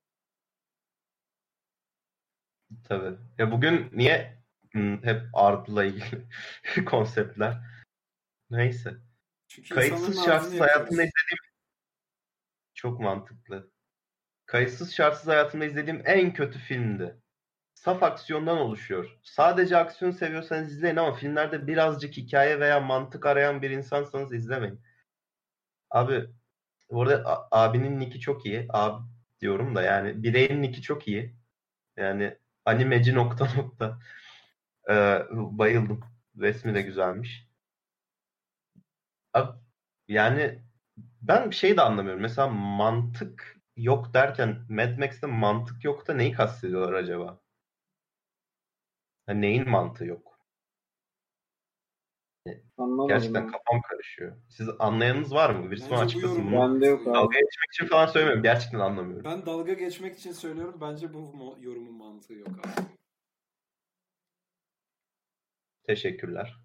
Tabii. 2.84 3.18
Ya 3.38 3.52
bugün 3.52 3.90
niye 3.94 4.39
hep 5.04 5.22
Arda'la 5.34 5.84
ilgili 5.84 6.26
konseptler? 6.86 7.58
Neyse. 8.50 8.94
Çünkü 9.48 9.76
Kayıtsız 9.76 10.26
şartsız 10.26 10.60
hayatımda 10.60 11.04
izlediğim 11.04 11.40
çok 12.74 13.00
mantıklı. 13.00 13.72
Kayıtsız 14.46 14.94
şartsız 14.94 15.28
hayatımda 15.28 15.66
izlediğim 15.66 16.02
en 16.06 16.34
kötü 16.34 16.60
filmdi. 16.60 17.16
Saf 17.74 18.04
aksiyondan 18.04 18.58
oluşuyor. 18.58 19.18
Sadece 19.24 19.78
aksiyon 19.78 20.12
seviyorsanız 20.12 20.72
izleyin 20.72 20.96
ama 20.96 21.14
filmlerde 21.14 21.68
birazcık 21.68 22.18
hikaye 22.18 22.60
veya 22.60 22.80
mantık 22.80 23.26
arayan 23.26 23.62
bir 23.62 23.70
insansanız 23.70 24.34
izlemeyin. 24.34 24.82
Abi 25.90 26.26
bu 26.92 27.02
arada 27.02 27.48
abinin 27.52 28.00
niki 28.00 28.20
çok 28.20 28.46
iyi. 28.46 28.68
Abi 28.70 29.04
diyorum 29.42 29.76
da 29.76 29.82
yani 29.82 30.24
bireyin 30.24 30.62
niki 30.62 30.82
çok 30.82 31.08
iyi. 31.08 31.36
Yani 31.98 32.38
animeci 32.66 33.16
nokta 33.16 33.54
nokta. 33.56 34.00
Ee, 34.90 35.26
bayıldım. 35.32 36.04
Resmi 36.38 36.76
de 36.76 36.82
güzelmiş. 36.82 37.50
Abi, 39.34 39.58
yani 40.08 40.64
ben 41.22 41.50
bir 41.50 41.56
şey 41.56 41.78
de 41.78 41.82
anlamıyorum. 41.82 42.22
Mesela 42.22 42.48
mantık 42.48 43.62
yok 43.78 44.14
derken 44.14 44.66
Mad 44.70 44.98
Max'te 44.98 45.28
mantık 45.28 45.84
yok 45.84 46.08
da 46.08 46.14
neyi 46.14 46.32
kastediyorlar 46.32 46.94
acaba? 46.94 47.42
Ha, 49.26 49.34
neyin 49.34 49.70
mantığı 49.70 50.06
yok? 50.06 50.40
Anlamadım. 52.78 53.08
Gerçekten 53.08 53.44
ben. 53.44 53.52
kafam 53.52 53.82
karışıyor. 53.82 54.38
Siz 54.50 54.70
anlayanınız 54.80 55.34
var 55.34 55.50
mı? 55.50 55.72
Birisi 55.72 55.92
bana 55.92 56.00
açıklasın 56.00 56.48
bunu. 56.48 56.62
Bende 56.62 56.88
yok 56.88 57.08
abi. 57.08 57.14
Dalga 57.14 57.40
geçmek 57.40 57.70
için 57.74 57.88
falan 57.88 58.06
söylemiyorum. 58.06 58.44
Gerçekten 58.44 58.80
anlamıyorum. 58.80 59.26
Ben 59.26 59.46
dalga 59.46 59.74
geçmek 59.74 60.18
için 60.18 60.32
söylüyorum. 60.32 60.78
Bence 60.82 61.14
bu 61.14 61.58
yorumun 61.62 61.94
mantığı 61.94 62.34
yok 62.34 62.48
abi. 62.48 62.99
Teşekkürler. 65.90 66.56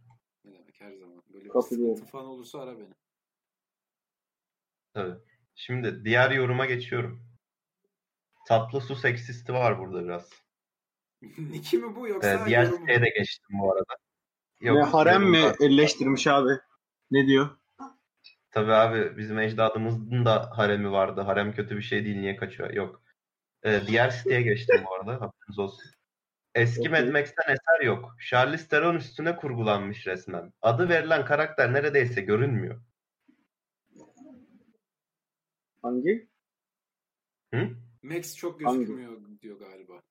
Ne 0.44 0.52
demek 0.52 0.80
her 0.80 0.92
zaman. 0.96 1.22
Böyle 1.32 1.44
bir 1.44 1.50
Katılıyorum. 1.50 1.94
sıkıntı 1.96 2.12
falan 2.12 2.26
olursa 2.26 2.60
ara 2.60 2.78
beni. 2.78 2.94
Tabii. 4.94 5.14
Şimdi 5.54 6.04
diğer 6.04 6.30
yoruma 6.30 6.66
geçiyorum. 6.66 7.26
Tatlı 8.48 8.80
su 8.80 8.96
seksisti 8.96 9.52
var 9.52 9.78
burada 9.78 10.04
biraz. 10.04 10.30
Niki 11.38 11.78
mi 11.78 11.96
bu 11.96 12.08
yoksa 12.08 12.42
Ee, 12.42 12.46
diğer 12.46 12.62
yorum 12.62 12.74
mu? 12.74 12.80
siteye 12.80 13.00
de 13.00 13.08
geçtim 13.18 13.58
bu 13.60 13.72
arada. 13.72 13.96
ne 14.60 14.82
harem 14.82 15.30
mi 15.30 15.42
var. 15.42 15.56
elleştirmiş 15.60 16.26
abi? 16.26 16.52
Ne 17.10 17.26
diyor? 17.26 17.48
Tabii 18.50 18.72
abi 18.72 19.16
bizim 19.16 19.38
ecdadımızın 19.38 20.24
da 20.24 20.58
haremi 20.58 20.92
vardı. 20.92 21.20
Harem 21.20 21.52
kötü 21.52 21.76
bir 21.76 21.82
şey 21.82 22.04
değil 22.04 22.16
niye 22.16 22.36
kaçıyor? 22.36 22.70
Yok. 22.70 23.02
Ee, 23.62 23.80
diğer 23.86 24.10
siteye 24.10 24.42
geçtim 24.42 24.84
bu 24.86 24.94
arada. 24.94 25.12
Haberiniz 25.14 25.58
olsun. 25.58 25.84
Eski 26.54 26.88
Mad. 26.88 27.08
Max'ten 27.08 27.52
eser 27.52 27.86
yok. 27.86 28.16
Charlize 28.30 28.68
Theron 28.68 28.96
üstüne 28.96 29.36
kurgulanmış 29.36 30.06
resmen. 30.06 30.52
Adı 30.62 30.88
verilen 30.88 31.24
karakter 31.24 31.72
neredeyse 31.72 32.20
görünmüyor. 32.20 32.80
Hangi? 35.82 36.28
Hı? 37.54 37.70
Max 38.02 38.36
çok 38.36 38.64
Hangi? 38.64 38.78
gözükmüyor 38.78 39.20
diyor 39.42 39.58
galiba. 39.58 40.02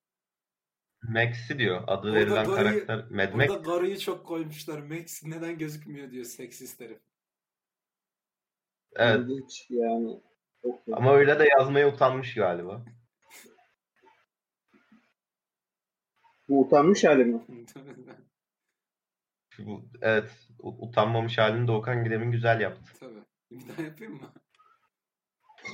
Max'i 1.04 1.58
diyor. 1.60 1.84
Adı 1.88 2.08
Orada 2.08 2.14
verilen 2.20 2.46
garıyı- 2.46 2.86
karakter. 2.88 3.12
Mad 3.12 3.34
Max. 3.34 3.50
Orada 3.50 3.62
garıyı 3.72 3.98
çok 3.98 4.26
koymuşlar. 4.26 4.80
Max 4.82 5.24
neden 5.24 5.58
gözükmüyor 5.58 6.12
diyor 6.12 6.26
seksist 6.26 6.82
herif. 6.82 7.00
Evet. 8.96 9.30
Yani. 9.70 10.22
Ama 10.92 11.14
öyle 11.16 11.40
de 11.40 11.48
yazmaya 11.60 11.88
utanmış 11.94 12.34
galiba. 12.36 12.86
Bu 16.54 16.62
utanmış 16.62 17.04
hali 17.04 17.26
mi? 17.26 17.42
Bu, 19.60 19.86
evet. 20.02 20.32
Utanmamış 20.60 21.38
halini 21.38 21.68
Doğukan 21.68 22.04
Gidem'in 22.04 22.32
güzel 22.32 22.62
yaptı. 22.62 22.92
Tabii. 23.00 23.20
Bir 23.52 23.68
daha 23.68 23.82
yapayım 23.82 24.14
mı? 24.14 24.34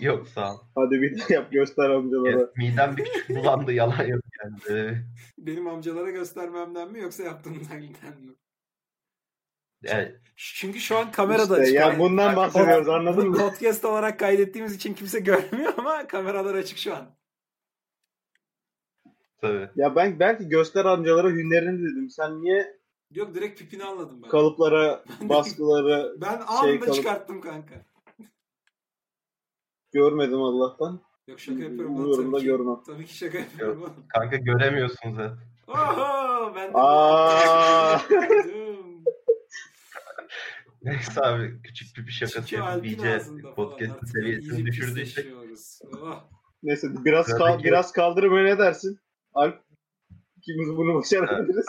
Yok 0.02 0.28
sağ 0.28 0.54
ol. 0.54 0.60
Hadi 0.76 1.02
bir 1.02 1.20
daha 1.20 1.34
yap 1.34 1.52
göster 1.52 1.90
amcalara. 1.90 2.32
Evet, 2.32 2.58
midem 2.58 2.98
bir 2.98 3.04
küçük 3.04 3.30
bulandı 3.30 3.74
yalan 3.74 4.04
yok 4.06 4.22
yani. 4.44 4.98
Benim 5.38 5.68
amcalara 5.68 6.10
göstermemden 6.12 6.92
mi 6.92 7.00
yoksa 7.00 7.24
yaptığımdan 7.24 7.82
mi? 7.82 8.36
Evet. 9.84 10.22
Çünkü 10.36 10.80
şu 10.80 10.98
an 10.98 11.12
kamerada 11.12 11.44
İşte 11.44 11.62
açık. 11.62 11.76
ya 11.76 11.82
Yani 11.82 12.00
bundan 12.00 12.36
bahsediyoruz 12.36 12.90
anladın 12.90 13.30
mı? 13.30 13.38
Podcast 13.38 13.86
olarak 13.86 14.20
kaydettiğimiz 14.20 14.76
için 14.76 14.94
kimse 14.94 15.20
görmüyor 15.20 15.74
ama 15.78 16.08
kameralar 16.08 16.56
açık 16.56 16.78
şu 16.78 16.96
an. 16.96 17.19
Tabii. 19.42 19.70
Ya 19.76 19.96
ben 19.96 20.20
belki 20.20 20.50
göster 20.50 20.86
amcalara 20.86 21.30
hünerini 21.30 21.82
dedim. 21.92 22.10
Sen 22.10 22.42
niye 22.42 22.80
Yok 23.12 23.36
direkt 23.36 23.60
pipini 23.60 23.84
anladım 23.84 24.24
ben. 24.24 24.30
kalıplara, 24.30 25.04
baskıları 25.22 26.16
Ben 26.22 26.40
anında 26.48 26.68
şey 26.68 26.80
kalıp- 26.80 26.96
çıkarttım 26.96 27.42
kanka. 27.42 27.76
görmedim 29.94 30.42
Allah'tan. 30.42 31.02
Yok 31.28 31.40
şaka 31.40 31.64
yapıyorum. 31.64 31.96
Bu 31.98 32.00
lan 32.02 32.08
yorumda 32.10 32.32
tabii 32.32 32.42
ki. 32.42 32.48
görmem. 32.48 32.78
Tabii 32.88 33.06
ki 33.06 33.18
şaka 33.18 33.38
yapıyorum. 33.38 33.82
oğlum. 33.82 33.94
Kanka 34.14 34.36
göremiyorsun 34.36 35.16
zaten. 35.16 35.38
Oho 35.68 36.54
ben 36.56 36.68
de 36.74 36.78
Aa! 36.78 38.00
Neyse 40.84 41.22
abi 41.22 41.62
küçük 41.62 41.96
pipi 41.96 42.12
şakası 42.12 42.40
Çünkü 42.40 42.56
yapıp 42.56 42.70
Alp'in 42.74 42.88
iyice 42.90 43.16
ağzında 43.16 43.42
falan. 43.42 43.56
podcast'in 43.56 43.94
Artık 43.94 44.10
seviyesini 44.10 44.54
iyice 44.58 44.66
düşürdüysek 44.66 45.16
pisleşiyoruz. 45.26 45.80
Oh. 46.02 46.24
Neyse 46.64 46.88
biraz 47.06 47.28
kal, 47.28 47.38
Sıradaki- 47.38 47.64
biraz 47.64 47.92
kaldırmaya 47.92 48.44
ne 48.44 48.58
dersin? 48.60 49.00
Alp 49.40 49.64
ikimiz 50.38 50.78
bunu 50.78 50.96
başarabiliriz. 50.96 51.66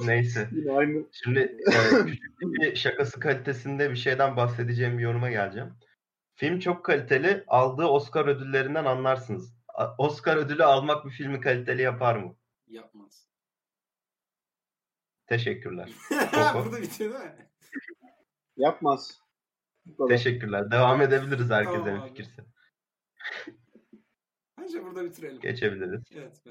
neyse. 0.00 0.48
Yine 0.52 0.72
aynı. 0.72 1.06
Şimdi 1.12 1.40
e, 1.40 2.04
küçük 2.06 2.38
pipi 2.38 2.76
şakası 2.76 3.20
kalitesinde 3.20 3.90
bir 3.90 3.96
şeyden 3.96 4.36
bahsedeceğim 4.36 4.98
bir 4.98 5.02
yoruma 5.02 5.30
geleceğim. 5.30 5.74
Film 6.34 6.58
çok 6.58 6.84
kaliteli. 6.84 7.44
Aldığı 7.46 7.86
Oscar 7.86 8.26
ödüllerinden 8.26 8.84
anlarsınız. 8.84 9.54
Oscar 9.98 10.36
ödülü 10.36 10.64
almak 10.64 11.06
bir 11.06 11.10
filmi 11.10 11.40
kaliteli 11.40 11.82
yapar 11.82 12.16
mı? 12.16 12.36
Yapmaz. 12.66 13.28
Teşekkürler. 15.26 15.90
Burada 16.54 16.82
bitiyor 16.82 17.12
değil 17.12 17.24
mi? 17.24 17.48
Yapmaz. 18.56 19.20
Teşekkürler. 20.08 20.70
Devam 20.70 21.02
edebiliriz 21.02 21.50
herkes 21.50 21.84
Tamam 21.84 22.08
fikirse. 22.08 22.44
Bence 24.70 24.84
burada 24.84 25.04
bitirelim. 25.04 25.40
Geçebiliriz. 25.40 26.02
Evet 26.14 26.46
be. 26.46 26.50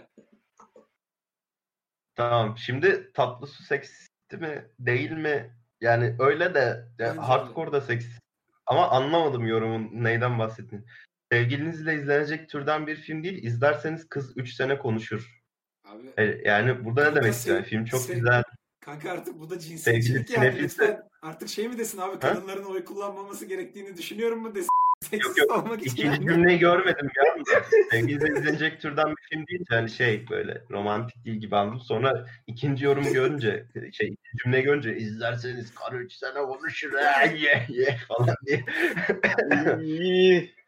Tamam. 2.16 2.58
Şimdi 2.58 3.12
tatlı 3.14 3.48
su 3.48 3.64
seksisti 3.64 4.38
mi 4.38 4.68
değil 4.80 5.12
mi? 5.12 5.56
Yani 5.82 6.16
öyle 6.20 6.54
de 6.54 6.60
ya, 6.60 6.86
Bence 7.00 7.20
hardcore 7.20 7.72
da 7.72 7.82
seksist. 7.82 8.20
Ama 8.66 8.90
anlamadım 8.90 9.48
yorumun 9.48 9.90
neyden 10.04 10.40
bahsettiğini. 10.40 10.86
Sevgilinizle 11.32 11.96
izlenecek 11.96 12.50
türden 12.50 12.88
bir 12.88 12.96
film 12.96 13.24
değil. 13.24 13.44
İzlerseniz 13.44 14.10
kız 14.10 14.38
3 14.38 14.54
sene 14.54 14.78
konuşur. 14.78 15.42
Abi 15.86 16.14
E, 16.18 16.24
Yani 16.24 16.86
burada 16.86 17.10
ne 17.10 17.16
demek 17.16 17.34
istiyor? 17.34 17.64
Film 17.64 17.86
çok 17.86 18.02
sen- 18.02 18.16
güzel. 18.16 18.44
kanka 18.82 19.12
artık 19.12 19.40
bu 19.40 19.50
da 19.50 19.60
cinsiyetçilik 19.60 20.30
yani 20.30 20.60
lütfen. 20.60 21.04
Artık 21.22 21.50
şey 21.50 21.68
mi 21.68 21.78
desin 21.78 21.98
abi 21.98 22.20
kadınların 22.20 22.64
oy 22.66 22.86
kullanmaması 22.86 23.46
gerektiğini 23.46 23.98
düşünüyorum 23.98 24.40
mu 24.42 24.56
desin. 24.56 24.70
Seksist 25.10 25.38
Yok, 25.38 25.50
yok. 25.50 25.58
olmak 25.58 25.80
için. 25.86 25.92
İkinci 25.92 26.28
cümleyi 26.28 26.60
görmedim 26.60 27.10
ya. 27.18 27.64
Sevgili 27.92 28.16
izlenecek 28.38 28.82
türden 28.82 29.08
bir 29.10 29.16
film 29.30 29.48
değil. 29.48 29.66
Yani 29.72 29.90
şey 29.90 30.30
böyle 30.30 30.64
romantik 30.72 31.26
değil 31.26 31.38
gibi 31.38 31.56
anladım. 31.56 31.80
Sonra 31.80 32.26
ikinci 32.48 32.86
yorumu 32.86 33.14
görünce 33.14 33.66
şey 33.74 33.90
ikinci 34.08 34.18
cümleyi 34.44 34.64
görünce 34.64 34.98
izlerseniz 34.98 35.76
karı 35.76 35.98
üç 35.98 36.14
sene 36.14 36.34
konuşur 36.34 36.94
ha, 36.94 37.24
ye 37.26 37.66
ye 37.70 37.98
falan 38.08 38.36
diye. 38.46 38.66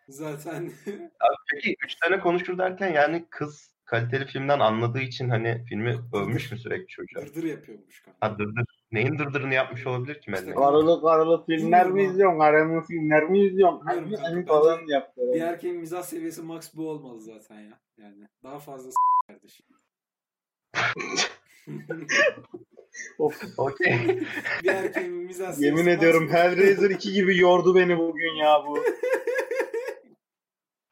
Zaten 0.09 0.71
Peki 1.53 1.75
üç 1.85 1.95
sene 2.03 2.19
konuşur 2.19 2.57
derken 2.57 2.93
yani 2.93 3.25
kız 3.29 3.71
kaliteli 3.85 4.25
filmden 4.25 4.59
anladığı 4.59 4.99
için 5.01 5.29
hani 5.29 5.65
filmi 5.69 5.95
övmüş 6.13 6.51
mü 6.51 6.57
sürekli 6.57 6.87
çocuğa? 6.87 7.21
dırdır 7.25 7.43
yapıyormuş 7.43 8.01
kanka. 8.01 8.27
Ha 8.27 8.39
dırdır. 8.39 8.80
Neyin 8.91 9.19
dırdırını 9.19 9.53
yapmış 9.53 9.87
olabilir 9.87 10.21
ki 10.21 10.31
Max? 10.31 10.45
Karılı 10.45 11.01
karılı 11.01 11.45
filmler 11.45 11.91
mi 11.91 12.03
izliyorsun? 12.03 12.39
Karımı 12.39 12.83
filmler 12.85 13.23
mi 13.23 13.39
izliyorsun? 13.45 13.87
Bilmiyorum 13.87 14.09
Hani 14.23 14.35
hani 14.35 14.45
falan 14.45 14.79
yaptı. 14.87 15.21
Bir 15.33 15.41
erkeğin 15.41 15.77
mizah 15.77 16.03
seviyesi 16.03 16.41
max 16.41 16.75
bu 16.75 16.89
olmalı 16.89 17.21
zaten 17.21 17.59
ya. 17.59 17.79
Yani 17.97 18.27
daha 18.43 18.59
fazla 18.59 18.89
s- 18.89 18.95
kardeşim. 19.27 19.65
Okey. 23.57 23.97
bir 24.63 24.67
erkeğin 24.69 25.13
mizah 25.13 25.51
seviyesi 25.51 25.77
yemin 25.79 25.91
ediyorum. 25.91 26.29
Hellraiser 26.29 26.89
2 26.89 27.13
gibi 27.13 27.37
yordu 27.39 27.75
beni 27.75 27.97
bugün 27.97 28.35
ya 28.35 28.63
bu. 28.67 28.77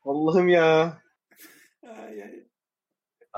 Allah'ım 0.06 0.50
ya. 0.50 0.98
Ay, 1.84 2.24
ay. 2.24 2.44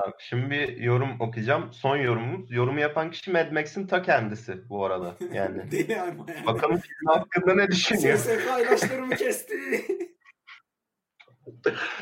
Tamam, 0.02 0.14
Şimdi 0.18 0.50
bir 0.50 0.76
yorum 0.76 1.20
okuyacağım. 1.20 1.72
Son 1.72 1.96
yorumumuz. 1.96 2.50
Yorumu 2.50 2.80
yapan 2.80 3.10
kişi 3.10 3.30
Mad 3.30 3.52
Max'in 3.52 3.86
ta 3.86 4.02
kendisi 4.02 4.68
bu 4.68 4.84
arada. 4.86 5.16
Yani 5.32 5.70
Deli 5.70 6.00
ama 6.00 6.26
yani. 6.28 6.46
bakalım 6.46 6.76
film 6.78 7.06
hakkında 7.06 7.54
ne 7.54 7.68
düşünüyor? 7.68 8.18
SSK 8.18 8.60
ilaçlarımı 8.60 9.16
kesti. 9.16 9.84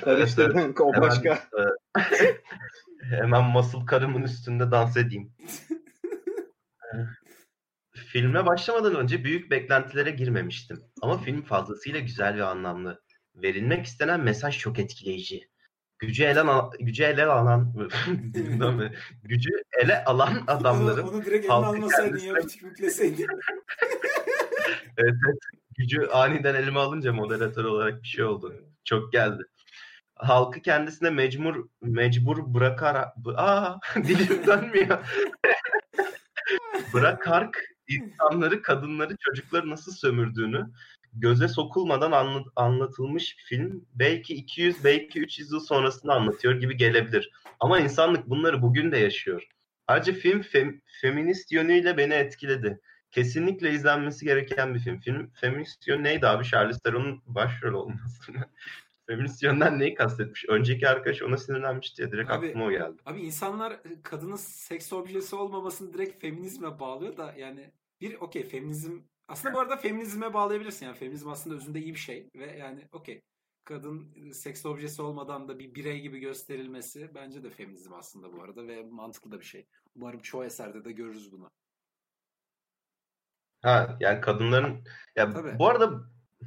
Karıştırdın 0.05 0.75
o 0.81 1.01
başka. 1.01 1.35
e, 1.99 2.03
hemen 3.17 3.45
masıl 3.45 3.87
karımın 3.87 4.23
üstünde 4.23 4.71
dans 4.71 4.97
edeyim. 4.97 5.33
Filme 7.95 8.47
başlamadan 8.47 8.97
önce 8.97 9.25
büyük 9.25 9.51
beklentilere 9.51 10.11
girmemiştim. 10.11 10.81
Ama 11.03 11.19
film 11.19 11.43
fazlasıyla 11.43 12.01
güzel 12.01 12.37
ve 12.37 12.45
anlamlı. 12.45 13.03
Verilmek 13.35 13.87
istenen 13.87 14.21
mesaj 14.21 14.59
çok 14.59 14.79
etkileyici. 14.79 15.51
Gücü 16.01 16.25
ele, 16.25 16.41
al- 16.41 16.73
gücü 16.81 17.03
ele 17.03 17.25
alan 17.25 17.75
gücü 19.25 19.51
ele 19.83 20.05
alan 20.05 20.45
adamların 20.47 21.03
onu, 21.03 21.11
onu 21.11 21.25
direkt 21.25 21.45
eline 21.45 21.53
almasaydın 21.53 22.19
ya 22.19 22.35
kendisine- 22.35 22.45
bir 22.45 22.49
tık 22.49 22.63
yükleseydin. 22.63 23.27
Evet, 24.99 25.15
evet. 25.27 25.39
Gücü 25.79 26.07
aniden 26.07 26.55
elime 26.55 26.81
alınca 26.81 27.13
moderatör 27.13 27.65
olarak 27.65 28.03
bir 28.03 28.09
şey 28.09 28.25
oldu. 28.25 28.55
Çok 28.85 29.13
geldi. 29.13 29.43
Halkı 30.15 30.61
kendisine 30.63 31.11
mecbur 31.11 31.69
mecbur 31.83 32.55
bırakar 32.55 33.09
aa 33.37 33.75
dilim 33.97 34.47
dönmüyor. 34.47 34.99
Bırakark 36.95 37.65
insanları, 37.89 38.63
kadınları, 38.63 39.17
çocukları 39.21 39.71
nasıl 39.71 39.93
sömürdüğünü 39.93 40.67
göze 41.13 41.49
sokulmadan 41.49 42.13
anla- 42.13 42.45
anlatılmış 42.57 43.37
film 43.45 43.85
belki 43.95 44.35
200 44.35 44.85
belki 44.85 45.21
300 45.21 45.53
yıl 45.53 45.61
sonrasını 45.61 46.13
anlatıyor 46.13 46.61
gibi 46.61 46.77
gelebilir. 46.77 47.31
Ama 47.61 47.81
insanlık 47.81 48.27
bunları 48.31 48.63
bugün 48.63 48.93
de 48.93 48.99
yaşıyor. 48.99 49.49
Ayrıca 49.87 50.13
film 50.13 50.41
fem- 50.41 50.81
feminist 51.01 51.53
yönüyle 51.53 51.97
beni 51.97 52.15
etkiledi 52.15 52.81
kesinlikle 53.11 53.71
izlenmesi 53.73 54.25
gereken 54.25 54.75
bir 54.75 54.81
film. 54.81 55.01
Film 55.01 55.31
feminist 55.41 55.89
yön 55.89 56.05
neydi 56.05 56.27
abi? 56.27 56.45
Charlize 56.45 56.79
Theron'un 56.85 57.23
başrol 57.27 57.75
olması. 57.75 58.33
feminist 59.07 59.43
yönden 59.43 59.79
neyi 59.79 59.95
kastetmiş? 59.95 60.45
Önceki 60.49 60.89
arkadaş 60.89 61.23
ona 61.23 61.37
sinirlenmişti 61.37 62.03
ya 62.03 62.13
direkt 62.13 62.31
Abi- 62.31 62.47
aklıma 62.49 62.65
o 62.65 62.71
geldi. 62.71 63.03
Abi 63.07 63.21
insanlar 63.21 63.73
e, 63.73 64.03
kadının 64.03 64.37
seks 64.37 64.93
objesi 64.93 65.37
olmamasını 65.37 65.95
direkt 65.95 66.21
feminizme 66.21 66.81
bağlıyor 66.81 67.17
da 67.17 67.35
yani 67.39 67.71
bir 68.01 68.15
okey 68.15 68.43
feminizm 68.49 68.99
aslında 69.31 69.55
bu 69.55 69.61
arada 69.61 69.77
feminizme 69.77 70.35
bağlayabilirsin 70.35 70.87
yani 70.87 70.97
feminizm 70.97 71.29
aslında 71.29 71.57
özünde 71.57 71.81
iyi 71.81 71.95
bir 71.95 71.99
şey 71.99 72.29
ve 72.37 72.57
yani 72.57 72.89
okey 72.93 73.23
kadın 73.65 74.15
e, 74.17 74.35
seks 74.35 74.67
objesi 74.67 75.03
olmadan 75.03 75.49
da 75.49 75.59
bir 75.59 75.75
birey 75.75 76.01
gibi 76.01 76.19
gösterilmesi 76.19 77.11
bence 77.15 77.43
de 77.43 77.51
feminizm 77.51 77.93
aslında 77.95 78.33
bu 78.33 78.43
arada 78.43 78.67
ve 78.69 78.83
mantıklı 78.83 79.31
da 79.33 79.41
bir 79.41 79.45
şey. 79.45 79.67
Umarım 79.97 80.21
çoğu 80.21 80.45
eserde 80.45 80.85
de 80.85 80.93
görürüz 80.93 81.33
bunu. 81.33 81.51
Ha 83.63 83.97
yani 84.01 84.21
kadınların 84.21 84.85
ya 85.17 85.31
Tabii. 85.33 85.59
bu 85.59 85.69
arada 85.69 85.91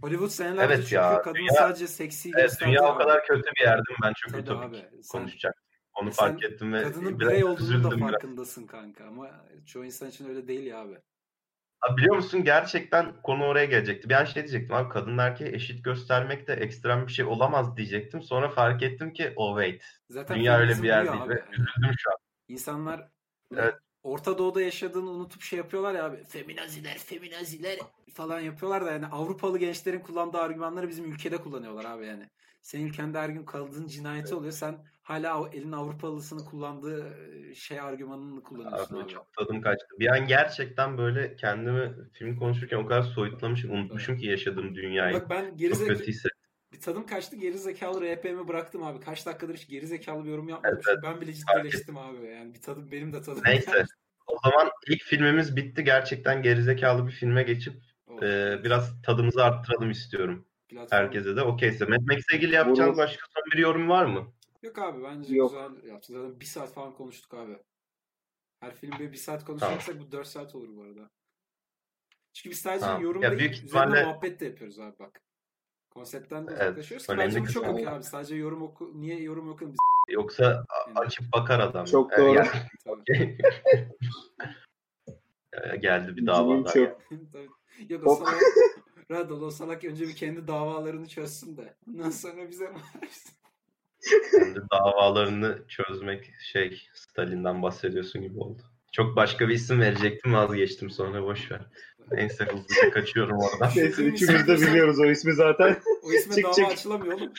Hollywood 0.02 0.30
senelerce 0.30 0.74
Evet 0.74 0.92
ya, 0.92 1.22
kadını 1.22 1.38
dünya- 1.38 1.54
sadece 1.58 1.88
seksi 1.88 2.32
evet, 2.38 2.58
dünya 2.62 2.84
o 2.84 2.86
abi. 2.86 2.98
kadar 3.04 3.26
kötü 3.26 3.52
bir 3.56 3.62
yerde 3.62 3.82
mi? 3.82 3.98
Ben 4.04 4.14
çünkü 4.16 4.32
Tabii 4.32 4.42
ütopik 4.42 4.64
abi, 4.86 5.04
sen- 5.04 5.20
konuşacak. 5.20 5.64
Onu 5.94 6.12
sen 6.12 6.26
fark 6.26 6.44
ettim 6.44 6.74
ve 6.74 6.84
Kadının 6.84 7.20
birey 7.20 7.44
olduğunun 7.44 7.58
da 7.58 7.64
üzüldüm 7.64 7.98
biraz. 7.98 8.12
farkındasın 8.12 8.68
kanka 8.68 9.06
ama 9.06 9.46
çoğu 9.66 9.86
insan 9.86 10.10
için 10.10 10.30
öyle 10.30 10.48
değil 10.48 10.66
ya 10.66 10.80
abi. 10.82 10.98
Abi 11.84 11.98
biliyor 11.98 12.16
musun 12.16 12.44
gerçekten 12.44 13.14
konu 13.24 13.46
oraya 13.46 13.66
gelecekti. 13.66 14.10
Bir 14.10 14.14
an 14.14 14.26
şey 14.26 14.44
diyecektim 14.44 14.76
abi 14.76 14.90
kadın 14.90 15.18
erkeği 15.18 15.54
eşit 15.54 15.84
göstermek 15.84 16.48
de 16.48 16.54
ekstrem 16.54 17.08
bir 17.08 17.12
şey 17.12 17.26
olamaz 17.26 17.78
diyecektim. 17.78 18.22
Sonra 18.22 18.50
fark 18.50 18.84
ettim 18.84 19.14
ki 19.14 19.34
oh 19.36 19.58
wait. 19.60 19.84
Zaten 20.10 20.38
Dünya 20.38 20.58
öyle 20.58 20.82
bir 20.82 20.88
yer 20.88 21.08
değil 21.08 21.24
abi. 21.24 21.30
ve 21.30 21.44
üzüldüm 21.52 21.96
şu 21.98 22.12
an. 22.12 22.18
İnsanlar 22.48 23.10
Evet. 23.58 23.76
Orta 24.04 24.38
Doğu'da 24.38 24.62
yaşadığını 24.62 25.10
unutup 25.10 25.42
şey 25.42 25.58
yapıyorlar 25.58 25.94
ya 25.94 26.06
abi. 26.06 26.24
Feminaziler, 26.24 26.98
feminaziler 26.98 27.80
falan 28.14 28.40
yapıyorlar 28.40 28.86
da 28.86 28.92
yani 28.92 29.08
Avrupalı 29.08 29.58
gençlerin 29.58 30.00
kullandığı 30.00 30.38
argümanları 30.38 30.90
bizim 30.90 31.12
ülkede 31.12 31.38
kullanıyorlar 31.38 31.86
abi 31.86 32.06
yani. 32.06 32.30
Senin 32.64 32.88
ülkende 32.88 33.18
her 33.20 33.30
gün 33.30 33.46
kadın 33.46 33.88
cinayeti 33.88 34.36
oluyor. 34.36 34.52
Sen 34.52 34.86
hala 35.02 35.42
o 35.42 35.48
elin 35.48 35.72
Avrupalısını 35.72 36.46
kullandığı 36.46 37.16
şey 37.56 37.80
argümanını 37.80 38.44
kullanıyorsun 38.44 38.96
abi. 38.96 39.04
Abi 39.04 39.12
çok 39.12 39.34
tadım 39.34 39.62
kaçtı. 39.62 39.88
Bir 40.00 40.08
an 40.08 40.28
gerçekten 40.28 40.98
böyle 40.98 41.36
kendimi 41.36 42.10
film 42.14 42.36
konuşurken 42.36 42.78
o 42.78 42.86
kadar 42.86 43.02
soyutlamışım, 43.02 43.72
unutmuşum 43.72 44.18
ki 44.18 44.26
yaşadığım 44.26 44.76
dünyayı. 44.76 45.16
Bak 45.16 45.30
ben 45.30 45.50
Çok 45.50 45.60
gerizek 45.60 45.88
kötü 45.88 46.06
hissettim. 46.08 46.40
bir 46.74 46.80
tadım 46.80 47.06
kaçtı 47.06 47.36
geri 47.36 47.58
zekalı 47.58 48.16
RP'mi 48.16 48.48
bıraktım 48.48 48.84
abi. 48.84 49.00
Kaç 49.00 49.26
dakikadır 49.26 49.56
hiç 49.56 49.68
geri 49.68 49.88
zekalı 49.88 50.26
bir 50.26 50.30
yorum 50.30 50.50
yapmamışım. 50.50 50.94
Evet, 50.94 51.04
Ben 51.04 51.22
bile 51.22 51.34
ciddileştim 51.34 51.98
abi. 51.98 52.26
Yani 52.28 52.54
bir 52.54 52.62
tadım 52.62 52.92
benim 52.92 53.14
de 53.14 53.22
tadım. 53.22 53.44
Neyse. 53.46 53.86
O 54.28 54.38
zaman 54.44 54.70
ilk 54.88 55.02
filmimiz 55.02 55.56
bitti. 55.56 55.84
Gerçekten 55.84 56.42
gerizekalı 56.42 57.08
bir 57.08 57.12
filme 57.12 57.44
geçip 57.44 57.74
e, 58.22 58.60
biraz 58.64 59.02
tadımızı 59.02 59.44
arttıralım 59.44 59.92
istiyorum. 59.92 60.46
Platform- 60.74 60.88
Herkese 60.96 61.36
de 61.36 61.42
okeyse. 61.42 61.86
Mad 61.86 62.02
Max'le 62.02 62.34
ilgili 62.34 62.56
yapacağınız 62.56 62.98
Olur. 63.00 63.08
başka 63.08 63.26
son 63.36 63.44
bir 63.54 63.58
yorum 63.58 63.90
var 63.90 64.06
mı? 64.06 64.34
Yok 64.62 64.78
abi 64.80 65.04
bence 65.04 65.36
Yok. 65.36 65.52
güzel 65.52 65.90
yaptık. 65.92 66.16
Zaten 66.16 66.40
bir 66.40 66.46
saat 66.46 66.74
falan 66.74 66.94
konuştuk 66.94 67.34
abi. 67.34 67.58
Her 68.60 68.76
filmde 68.76 69.12
bir 69.12 69.18
saat 69.18 69.46
konuşacaksak 69.46 70.00
bu 70.00 70.12
dört 70.12 70.28
saat 70.28 70.56
olur 70.56 70.76
bu 70.76 70.84
arada. 70.84 71.10
Çünkü 72.34 72.50
biz 72.50 72.60
sadece 72.60 72.86
Tamam. 72.86 73.02
yorum 73.04 73.22
Ya 73.22 73.30
değil, 73.32 73.40
büyük 73.40 73.56
ihtimalle- 73.56 74.04
muhabbet 74.06 74.40
de 74.40 74.46
yapıyoruz 74.46 74.80
abi 74.80 75.00
bak. 75.00 75.22
Konseptten 75.90 76.48
de 76.48 76.52
Evet, 76.52 76.62
uzaklaşıyoruz 76.62 77.08
ki 77.08 77.14
bence 77.18 77.42
bu 77.42 77.48
çok 77.48 77.68
okey 77.68 77.88
abi. 77.88 78.04
Sadece 78.04 78.36
yorum 78.36 78.62
oku, 78.62 78.92
niye 78.96 79.22
yorum 79.22 79.50
okuyun 79.50 79.74
biz 79.74 79.80
Yoksa 80.10 80.44
Yani. 80.88 81.00
açıp 81.00 81.34
bakar 81.34 81.60
adam. 81.60 81.86
Çok 81.86 82.18
doğru. 82.18 82.36
yani- 82.36 82.48
tabii. 82.86 83.38
E, 85.74 85.76
geldi 85.78 86.18
bir 86.18 86.26
dava 86.26 86.66
daha. 86.66 86.74
Tabii. 86.74 87.50
Yok 87.90 88.08
o 88.08 88.16
Çok- 88.20 88.34
salak, 89.08 89.26
Radol 89.26 89.42
o 89.42 89.52
salak 89.52 89.84
önce 89.84 90.08
bir 90.08 90.16
kendi 90.16 90.48
davalarını 90.48 91.08
çözsün 91.08 91.58
de. 91.58 91.76
Ondan 91.88 92.10
sonra 92.10 92.50
bize 92.50 92.66
varsın. 92.66 93.34
Kendi 94.32 94.60
davalarını 94.72 95.68
çözmek 95.68 96.32
şey 96.52 96.82
Stalin'den 96.94 97.62
bahsediyorsun 97.64 98.22
gibi 98.22 98.40
oldu. 98.40 98.62
Çok 98.92 99.16
başka 99.16 99.50
bir 99.50 99.54
isim 99.54 99.82
verecektim 99.82 100.34
vazgeçtim 100.34 100.90
sonra 100.90 101.24
boş 101.24 101.52
ver. 101.52 101.62
Neyse 102.12 102.46
hızlıca 102.46 102.92
kaçıyorum 102.92 103.38
oradan. 103.38 103.72
Neyse 103.76 104.04
üçümüz 104.04 104.48
de 104.48 104.58
biliyoruz 104.58 105.00
o 105.00 105.06
ismi 105.06 105.34
zaten. 105.34 105.78
O 106.04 106.12
isme 106.12 106.36
Çık, 106.36 106.44
dava 106.44 106.54
çık. 106.54 106.66
açılamıyor 106.66 107.14
oğlum. 107.14 107.34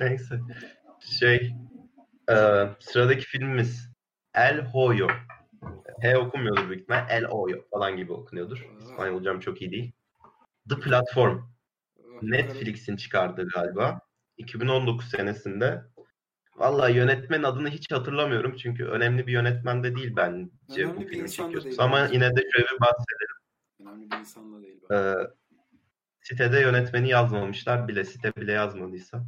Neyse. 0.00 0.40
Şey 1.20 1.54
e, 2.30 2.34
sıradaki 2.80 3.24
filmimiz 3.26 3.88
El 4.34 4.64
Hoyo. 4.64 5.08
H 6.00 6.16
okunmuyordur 6.18 6.68
büyük 6.68 6.82
ihtimal. 6.82 7.06
El 7.10 7.24
Hoyo 7.24 7.58
falan 7.70 7.96
gibi 7.96 8.12
okunuyordur. 8.12 8.68
İspanyolcam 8.80 9.40
çok 9.40 9.62
iyi 9.62 9.70
değil. 9.70 9.92
The 10.68 10.80
Platform. 10.80 11.38
Netflix'in 12.22 12.96
çıkardığı 12.96 13.48
galiba. 13.48 14.00
2019 14.36 15.10
senesinde. 15.10 15.82
Vallahi 16.56 16.96
yönetmenin 16.96 17.42
adını 17.42 17.68
hiç 17.68 17.92
hatırlamıyorum 17.92 18.56
çünkü 18.56 18.84
önemli 18.84 19.26
bir 19.26 19.32
yönetmen 19.32 19.84
de 19.84 19.96
değil 19.96 20.16
bence 20.16 20.84
Önemli 20.84 20.96
bu 20.96 21.00
filmi 21.00 21.22
insan 21.22 21.46
da 21.46 21.52
çekiyoruz. 21.52 21.80
Ama 21.80 21.96
bence. 21.96 22.14
yine 22.14 22.36
de 22.36 22.40
şöyle 22.52 22.66
bir 22.66 22.80
bahsedelim. 22.80 23.36
Önemli 23.80 24.10
bir 24.10 24.16
insanla 24.16 24.62
değil. 24.62 24.82
bak. 24.82 24.92
Ee, 24.96 25.30
sitede 26.20 26.60
yönetmeni 26.60 27.08
yazmamışlar 27.08 27.88
bile. 27.88 28.04
Site 28.04 28.36
bile 28.36 28.52
yazmadıysa 28.52 29.24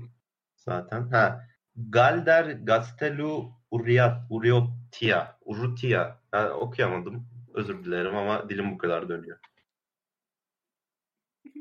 zaten. 0.57 1.09
Ha, 1.11 1.47
Galder 1.77 2.45
Gastelu 2.45 3.53
Uriat, 3.71 4.23
Uriotia, 4.31 5.39
Urrutia. 5.45 6.22
Ben 6.33 6.51
okuyamadım. 6.51 7.27
Özür 7.55 7.85
dilerim 7.85 8.17
ama 8.17 8.49
dilim 8.49 8.73
bu 8.73 8.79
kadar 8.79 9.09
dönüyor. 9.09 9.39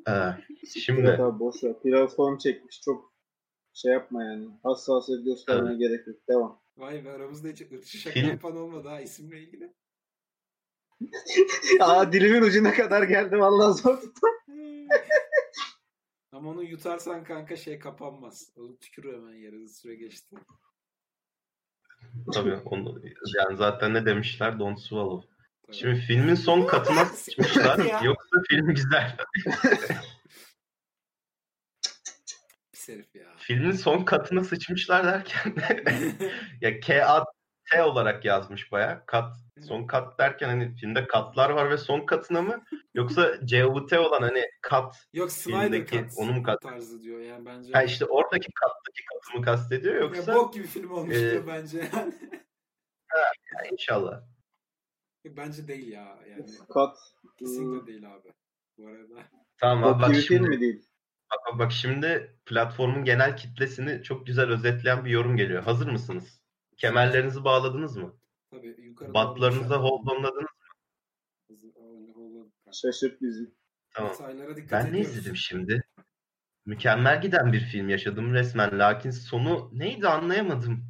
Ee, 0.07 0.11
şimdi 0.80 1.01
Evet 1.01 1.19
abi 1.19 1.39
boş 1.39 1.63
ver. 1.63 1.80
Platform 1.80 2.38
çekmiş. 2.38 2.82
Çok 2.82 3.13
şey 3.74 3.91
yapma 3.91 4.24
yani. 4.24 4.49
Hassasiyet 4.63 5.26
göstermeye 5.26 5.78
gerek 5.78 6.07
yok. 6.07 6.17
Devam. 6.30 6.61
Vay 6.78 7.05
be 7.05 7.11
aramızda 7.11 7.47
hiç 7.47 7.61
ırkçı 7.61 7.97
şaka 7.97 8.13
Film- 8.13 8.30
yapan 8.30 8.57
olmadı 8.57 8.88
ha 8.88 9.01
isimle 9.01 9.41
ilgili. 9.41 9.74
Aa 11.80 12.11
dilimin 12.11 12.41
ucuna 12.41 12.74
kadar 12.74 13.03
geldi. 13.03 13.39
Vallahi 13.39 13.82
zor 13.82 14.01
tuttum. 14.01 14.30
Ama 16.32 16.49
onu 16.49 16.63
yutarsan 16.63 17.24
kanka 17.24 17.55
şey 17.55 17.80
kapanmaz. 17.80 18.51
Onu 18.55 18.78
tükür 18.78 19.13
hemen 19.13 19.34
yere 19.34 19.67
süre 19.67 19.95
geçti. 19.95 20.36
Tabii 22.33 22.55
onu, 22.55 23.01
yani 23.37 23.57
zaten 23.57 23.93
ne 23.93 24.05
demişler? 24.05 24.59
Don't 24.59 24.79
swallow. 24.79 25.29
Tabii. 25.67 25.77
Şimdi 25.77 25.99
filmin 25.99 26.35
son 26.35 26.67
katına 26.67 27.05
sıçmışlar. 27.15 28.03
Yoksa 28.03 28.41
film 28.49 28.67
güzel. 28.67 29.17
Pis 32.73 32.89
herif 32.89 33.15
ya. 33.15 33.27
Filmin 33.37 33.71
son 33.71 34.03
katına 34.03 34.43
sıçmışlar 34.43 35.05
derken 35.05 35.55
ya 36.61 36.79
K 36.79 37.05
A 37.05 37.25
T 37.72 37.84
olarak 37.84 38.26
yazmış 38.26 38.72
baya. 38.72 39.03
Kat 39.05 39.38
son 39.68 39.88
kat 39.88 40.20
derken 40.20 40.47
hani 40.47 40.76
filmde 40.76 41.07
katlar 41.07 41.49
var 41.49 41.70
ve 41.70 41.78
son 41.78 42.05
katına 42.05 42.41
mı 42.41 42.64
yoksa 42.93 43.38
C 43.45 43.66
U 43.66 43.86
T 43.86 43.99
olan 43.99 44.22
hani 44.22 44.45
kat 44.62 45.07
Yok 45.14 45.32
Snyder 45.32 45.62
Filmdeki 45.62 45.91
Cut 45.97 46.18
onu 46.18 46.34
mu 46.34 46.43
kat- 46.43 46.62
tarzı 46.62 47.03
diyor 47.03 47.20
yani 47.20 47.45
bence. 47.45 47.74
ha 47.74 47.84
işte 47.84 48.05
oradaki 48.05 48.51
kattaki 48.51 49.03
katı 49.05 49.38
mı 49.38 49.45
kastediyor 49.45 49.95
Ya 49.95 50.01
yoksa 50.01 50.36
bok 50.36 50.53
gibi 50.53 50.68
film 50.68 50.91
olmuş 50.91 51.16
e, 51.16 51.32
diyor 51.32 51.47
bence 51.47 51.78
yani. 51.93 52.14
Ya 53.16 53.70
inşallah. 53.72 54.22
bence 55.26 55.68
değil 55.68 55.88
ya 55.88 56.20
yani. 56.30 56.45
Kat. 56.74 56.97
Kesinlikle 57.39 57.88
değil 57.88 58.14
abi. 58.14 58.34
Bu 58.78 58.88
arada. 58.88 59.24
Tamam 59.57 59.93
abi 59.93 60.01
bak 60.01 60.16
şimdi 60.16 60.49
mi 60.49 60.62
değil? 60.62 60.86
bak, 61.32 61.59
bak 61.59 61.72
şimdi 61.72 62.36
platformun 62.45 63.05
genel 63.05 63.38
kitlesini 63.38 64.03
çok 64.03 64.28
güzel 64.28 64.49
özetleyen 64.49 65.05
bir 65.05 65.09
yorum 65.09 65.38
geliyor. 65.38 65.64
Hazır 65.64 65.91
mısınız? 65.91 66.40
Kemerlerinizi 66.82 67.43
bağladınız 67.43 67.97
mı? 67.97 68.15
Tabii 68.51 68.75
yukarı 68.82 69.13
Batlarınıza 69.13 69.75
hold-onladınız 69.75 70.49
Şaşırt 72.71 73.21
bizi. 73.21 73.51
Tamam. 73.91 74.13
Detaylara 74.13 74.55
dikkat 74.55 74.86
Ben 74.86 74.93
ne 74.93 74.99
izledim 74.99 75.36
şimdi? 75.36 75.84
Mükemmel 76.65 77.21
giden 77.21 77.53
bir 77.53 77.59
film 77.59 77.89
yaşadım 77.89 78.34
resmen. 78.34 78.79
Lakin 78.79 79.11
sonu 79.11 79.69
neydi 79.73 80.07
anlayamadım. 80.07 80.86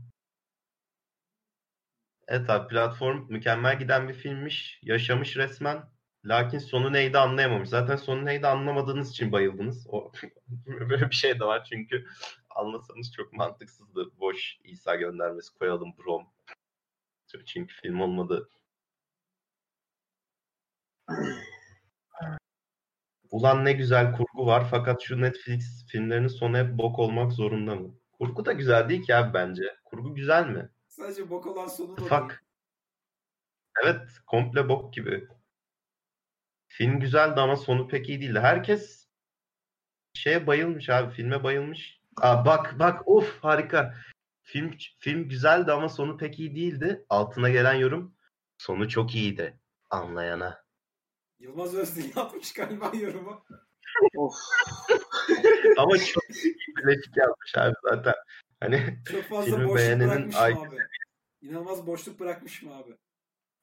Evet 2.28 2.50
abi 2.50 2.68
platform 2.68 3.26
mükemmel 3.30 3.80
giden 3.80 4.08
bir 4.08 4.14
filmmiş. 4.14 4.80
Yaşamış 4.84 5.38
resmen. 5.38 5.84
Lakin 6.26 6.60
sonu 6.60 6.94
neydi 6.94 7.18
anlayamamış. 7.18 7.70
Zaten 7.70 7.96
sonu 7.96 8.26
neydi 8.26 8.48
anlamadığınız 8.48 9.10
için 9.10 9.32
bayıldınız. 9.32 9.88
O 9.90 10.12
böyle 10.90 11.10
bir 11.10 11.16
şey 11.16 11.40
de 11.40 11.44
var 11.44 11.68
çünkü 11.70 12.06
anlasanız 12.56 13.14
çok 13.14 13.34
mantıksızdı. 13.34 14.20
Boş 14.20 14.60
İsa 14.64 14.96
göndermesi 14.96 15.54
koyalım 15.54 15.94
Brom. 15.98 16.28
Çünkü 17.46 17.76
film 17.76 18.02
olmadı. 18.02 18.50
Ulan 23.32 23.66
ne 23.66 23.74
güzel 23.74 24.12
kurgu 24.12 24.46
var 24.46 24.68
fakat 24.72 25.02
şu 25.02 25.22
Netflix 25.22 25.86
filmlerinin 25.88 26.28
sonu 26.28 26.58
hep 26.58 26.78
bok 26.78 27.00
olmak 27.00 27.32
zorunda 27.32 27.76
mı? 27.76 27.96
Kurgu 28.12 28.46
da 28.46 28.52
güzel 28.52 28.90
değil 28.90 29.04
ki 29.04 29.16
abi 29.16 29.34
bence. 29.34 29.64
Kurgu 29.86 30.16
güzel 30.16 30.48
mi? 30.48 30.70
Sadece 30.88 31.30
bok 31.30 31.46
olan 31.48 31.68
sonu 31.68 31.98
da. 31.98 32.02
Fuck. 32.02 32.44
Evet, 33.84 34.02
komple 34.28 34.70
bok 34.70 34.94
gibi. 34.94 35.28
Film 36.68 37.00
güzeldi 37.00 37.40
ama 37.42 37.56
sonu 37.56 37.88
pek 37.88 38.10
iyi 38.10 38.22
değildi. 38.22 38.40
Herkes 38.40 39.08
şeye 40.14 40.48
bayılmış 40.48 40.90
abi, 40.90 41.14
filme 41.14 41.44
bayılmış. 41.44 42.01
Aa, 42.18 42.46
bak 42.46 42.80
bak 42.80 43.08
of 43.08 43.44
harika. 43.44 43.96
Film 44.44 44.72
film 45.00 45.30
güzeldi 45.30 45.72
ama 45.72 45.90
sonu 45.90 46.18
pek 46.18 46.40
iyi 46.40 46.56
değildi. 46.56 47.06
Altına 47.10 47.50
gelen 47.50 47.74
yorum 47.74 48.16
sonu 48.58 48.90
çok 48.90 49.16
iyiydi 49.16 49.60
anlayana. 49.90 50.64
Yılmaz 51.40 51.76
Özdil 51.76 52.12
yapmış 52.16 52.54
galiba 52.54 52.92
yorumu. 53.02 53.46
Of. 54.16 54.34
Ama 55.78 55.98
çok 55.98 56.24
iyi 56.30 56.56
birleşik 56.78 57.18
yazmış 57.18 57.58
abi 57.58 57.74
zaten. 57.84 58.14
Hani 58.60 59.00
Çok 59.12 59.24
fazla 59.24 59.46
Filmi 59.46 59.64
boşluk 59.64 59.78
beğenenin 59.78 60.10
bırakmış 60.10 60.36
mı 60.36 60.42
ay- 60.42 60.54
abi? 60.54 60.78
İnanılmaz 61.42 61.88
boşluk 61.88 62.20
bırakmış 62.20 62.62
mı 62.62 62.76
abi? 62.76 62.98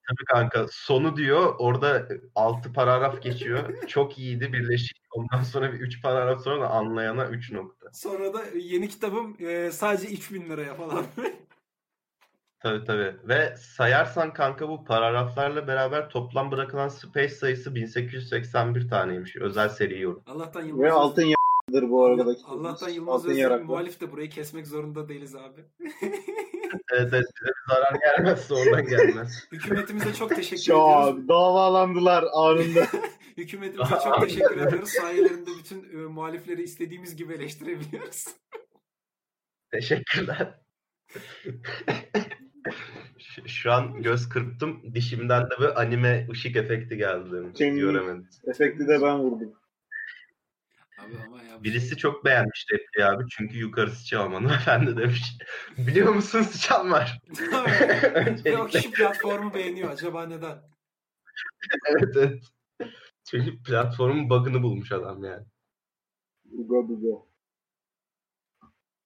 Tabii 0.08 0.24
kanka 0.26 0.66
sonu 0.70 1.16
diyor 1.16 1.54
orada 1.58 2.08
6 2.34 2.72
paragraf 2.72 3.22
geçiyor. 3.22 3.82
Çok 3.86 4.18
iyiydi 4.18 4.52
birleşik. 4.52 5.07
Ondan 5.10 5.42
sonra 5.42 5.72
bir 5.72 5.80
3 5.80 6.02
paragraf 6.02 6.42
sonra 6.42 6.60
da 6.60 6.68
anlayana 6.70 7.26
3 7.26 7.52
nokta. 7.52 7.86
Sonra 7.92 8.34
da 8.34 8.40
yeni 8.54 8.88
kitabım 8.88 9.36
e, 9.40 9.70
sadece 9.70 10.08
3000 10.08 10.50
liraya 10.50 10.74
falan. 10.74 11.04
Tabii 12.62 12.84
tabii. 12.84 13.16
Ve 13.24 13.56
sayarsan 13.56 14.32
kanka 14.32 14.68
bu 14.68 14.84
paragraflarla 14.84 15.66
beraber 15.68 16.08
toplam 16.08 16.50
bırakılan 16.50 16.88
space 16.88 17.28
sayısı 17.28 17.74
1881 17.74 18.88
taneymiş. 18.88 19.36
Özel 19.36 19.68
seri 19.68 20.00
yorum. 20.00 20.22
Allah'tan 20.26 20.62
Yılmaz 20.62 20.82
Ve 20.84 20.92
altın 20.92 21.22
y***dır 21.22 21.90
bu 21.90 22.04
arada. 22.04 22.34
Allah'tan 22.46 22.88
Yılmaz 22.88 23.36
yaraklı. 23.38 23.64
muhalif 23.64 24.00
de 24.00 24.12
burayı 24.12 24.30
kesmek 24.30 24.66
zorunda 24.66 25.08
değiliz 25.08 25.34
abi. 25.36 25.64
Evet, 26.92 27.08
evet 27.12 27.24
bize 27.40 27.52
zarar 27.68 27.98
gelmezse 28.00 28.54
oradan 28.54 28.86
gelmez. 28.86 29.48
Hükümetimize 29.52 30.14
çok 30.14 30.30
teşekkür 30.36 30.62
ediyoruz. 30.62 31.16
Çok 31.16 31.28
davalandılar 31.28 32.24
anında. 32.34 32.86
Hükümetimize 33.38 33.94
çok 34.04 34.20
teşekkür 34.20 34.56
ediyoruz. 34.56 34.88
Sayelerinde 34.90 35.50
bütün 35.58 35.84
e, 35.92 35.96
muhalifleri 36.06 36.62
istediğimiz 36.62 37.16
gibi 37.16 37.34
eleştirebiliyoruz. 37.34 38.24
Teşekkürler. 39.70 40.54
Şu- 43.18 43.48
Şu 43.48 43.72
an 43.72 44.02
göz 44.02 44.28
kırptım. 44.28 44.94
Dişimden 44.94 45.42
de 45.50 45.54
bir 45.60 45.80
anime 45.80 46.28
ışık 46.30 46.56
efekti 46.56 46.96
geldi. 46.96 47.52
Göremedim. 47.58 48.28
Efekti 48.46 48.88
de 48.88 49.02
ben 49.02 49.18
vurdum. 49.18 49.52
Abi 50.98 51.12
ama 51.26 51.42
ya. 51.42 51.62
Birisi 51.64 51.88
şey- 51.88 51.98
çok 51.98 52.24
beğenmiş 52.24 52.66
Repli 52.72 53.04
abi 53.04 53.24
çünkü 53.30 53.58
yukarı 53.58 53.90
sıçan 53.90 54.32
hanımefendi 54.32 54.96
demiş. 55.02 55.22
Biliyor 55.78 56.14
musun 56.14 56.42
sıçan 56.42 56.90
var. 56.92 57.18
O 58.60 58.66
kişi 58.66 58.90
platformu 58.92 59.54
beğeniyor. 59.54 59.90
Acaba 59.90 60.26
neden? 60.26 60.58
evet 61.88 62.16
evet. 62.16 62.42
Platformun 63.64 64.30
bug'ını 64.30 64.62
bulmuş 64.62 64.92
adam 64.92 65.24
yani. 65.24 65.46
Uga 66.52 66.88
buga. 66.88 67.28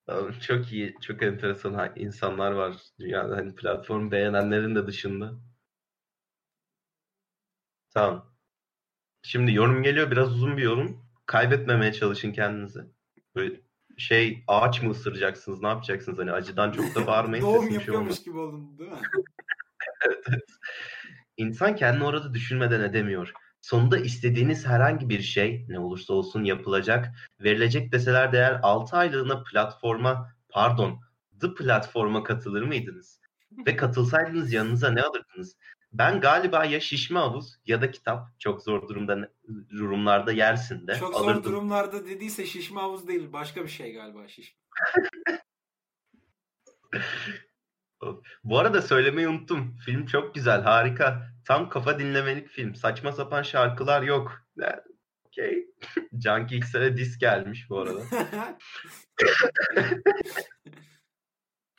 Abi 0.08 0.40
Çok 0.40 0.72
iyi, 0.72 0.94
çok 1.00 1.22
enteresan 1.22 1.74
ha- 1.74 1.92
insanlar 1.96 2.52
var 2.52 2.76
dünyada 2.98 3.36
hani 3.36 3.54
platformu 3.54 4.10
beğenenlerin 4.10 4.74
de 4.74 4.86
dışında. 4.86 5.32
Tamam. 7.94 8.32
Şimdi 9.22 9.52
yorum 9.52 9.82
geliyor 9.82 10.10
biraz 10.10 10.32
uzun 10.32 10.56
bir 10.56 10.62
yorum. 10.62 11.06
Kaybetmemeye 11.26 11.92
çalışın 11.92 12.32
kendinizi. 12.32 12.84
Böyle 13.34 13.60
şey 13.98 14.44
ağaç 14.46 14.82
mı 14.82 14.90
ısıracaksınız 14.90 15.62
ne 15.62 15.68
yapacaksınız 15.68 16.18
hani 16.18 16.32
acıdan 16.32 16.72
çok 16.72 16.94
da 16.94 17.06
bağırmayın 17.06 17.44
Doğum 17.44 17.66
şey 17.66 17.76
yapıyormuş 17.76 18.22
gibi 18.22 18.38
oldun 18.38 18.78
değil 18.78 18.90
mi? 18.90 18.98
İnsan 21.36 21.76
kendini 21.76 22.04
orada 22.04 22.34
düşünmeden 22.34 22.80
edemiyor. 22.80 23.32
Sonunda 23.62 23.98
istediğiniz 23.98 24.66
herhangi 24.66 25.08
bir 25.08 25.22
şey 25.22 25.64
ne 25.68 25.78
olursa 25.78 26.14
olsun 26.14 26.44
yapılacak, 26.44 27.08
verilecek 27.40 27.92
deseler 27.92 28.32
değer 28.32 28.60
6 28.62 28.96
aylığına 28.96 29.42
platforma, 29.44 30.32
pardon, 30.48 31.00
The 31.40 31.54
platforma 31.54 32.22
katılır 32.22 32.62
mıydınız? 32.62 33.20
Ve 33.66 33.76
katılsaydınız 33.76 34.52
yanınıza 34.52 34.90
ne 34.90 35.02
alırdınız? 35.02 35.56
Ben 35.92 36.20
galiba 36.20 36.64
ya 36.64 36.80
şişme 36.80 37.18
havuz 37.20 37.58
ya 37.66 37.82
da 37.82 37.90
kitap 37.90 38.40
çok 38.40 38.62
zor 38.62 38.88
durumda 38.88 39.30
durumlarda 39.70 40.32
yersin 40.32 40.86
de 40.86 40.94
Çok 40.94 41.14
zor 41.14 41.24
alırdım. 41.24 41.44
durumlarda 41.44 42.06
dediyse 42.06 42.46
şişme 42.46 42.80
havuz 42.80 43.08
değil. 43.08 43.32
Başka 43.32 43.62
bir 43.62 43.68
şey 43.68 43.92
galiba 43.94 44.28
şişme. 44.28 44.58
Bu 48.44 48.58
arada 48.58 48.82
söylemeyi 48.82 49.28
unuttum. 49.28 49.76
Film 49.84 50.06
çok 50.06 50.34
güzel, 50.34 50.62
harika. 50.62 51.28
Tam 51.44 51.68
kafa 51.68 51.98
dinlemelik 51.98 52.48
film. 52.48 52.74
Saçma 52.74 53.12
sapan 53.12 53.42
şarkılar 53.42 54.02
yok. 54.02 54.46
Yani, 54.56 54.80
Okey. 55.26 55.66
Junkie 56.24 56.58
XL'e 56.58 56.96
disk 56.96 57.20
gelmiş 57.20 57.70
bu 57.70 57.78
arada. 57.78 58.00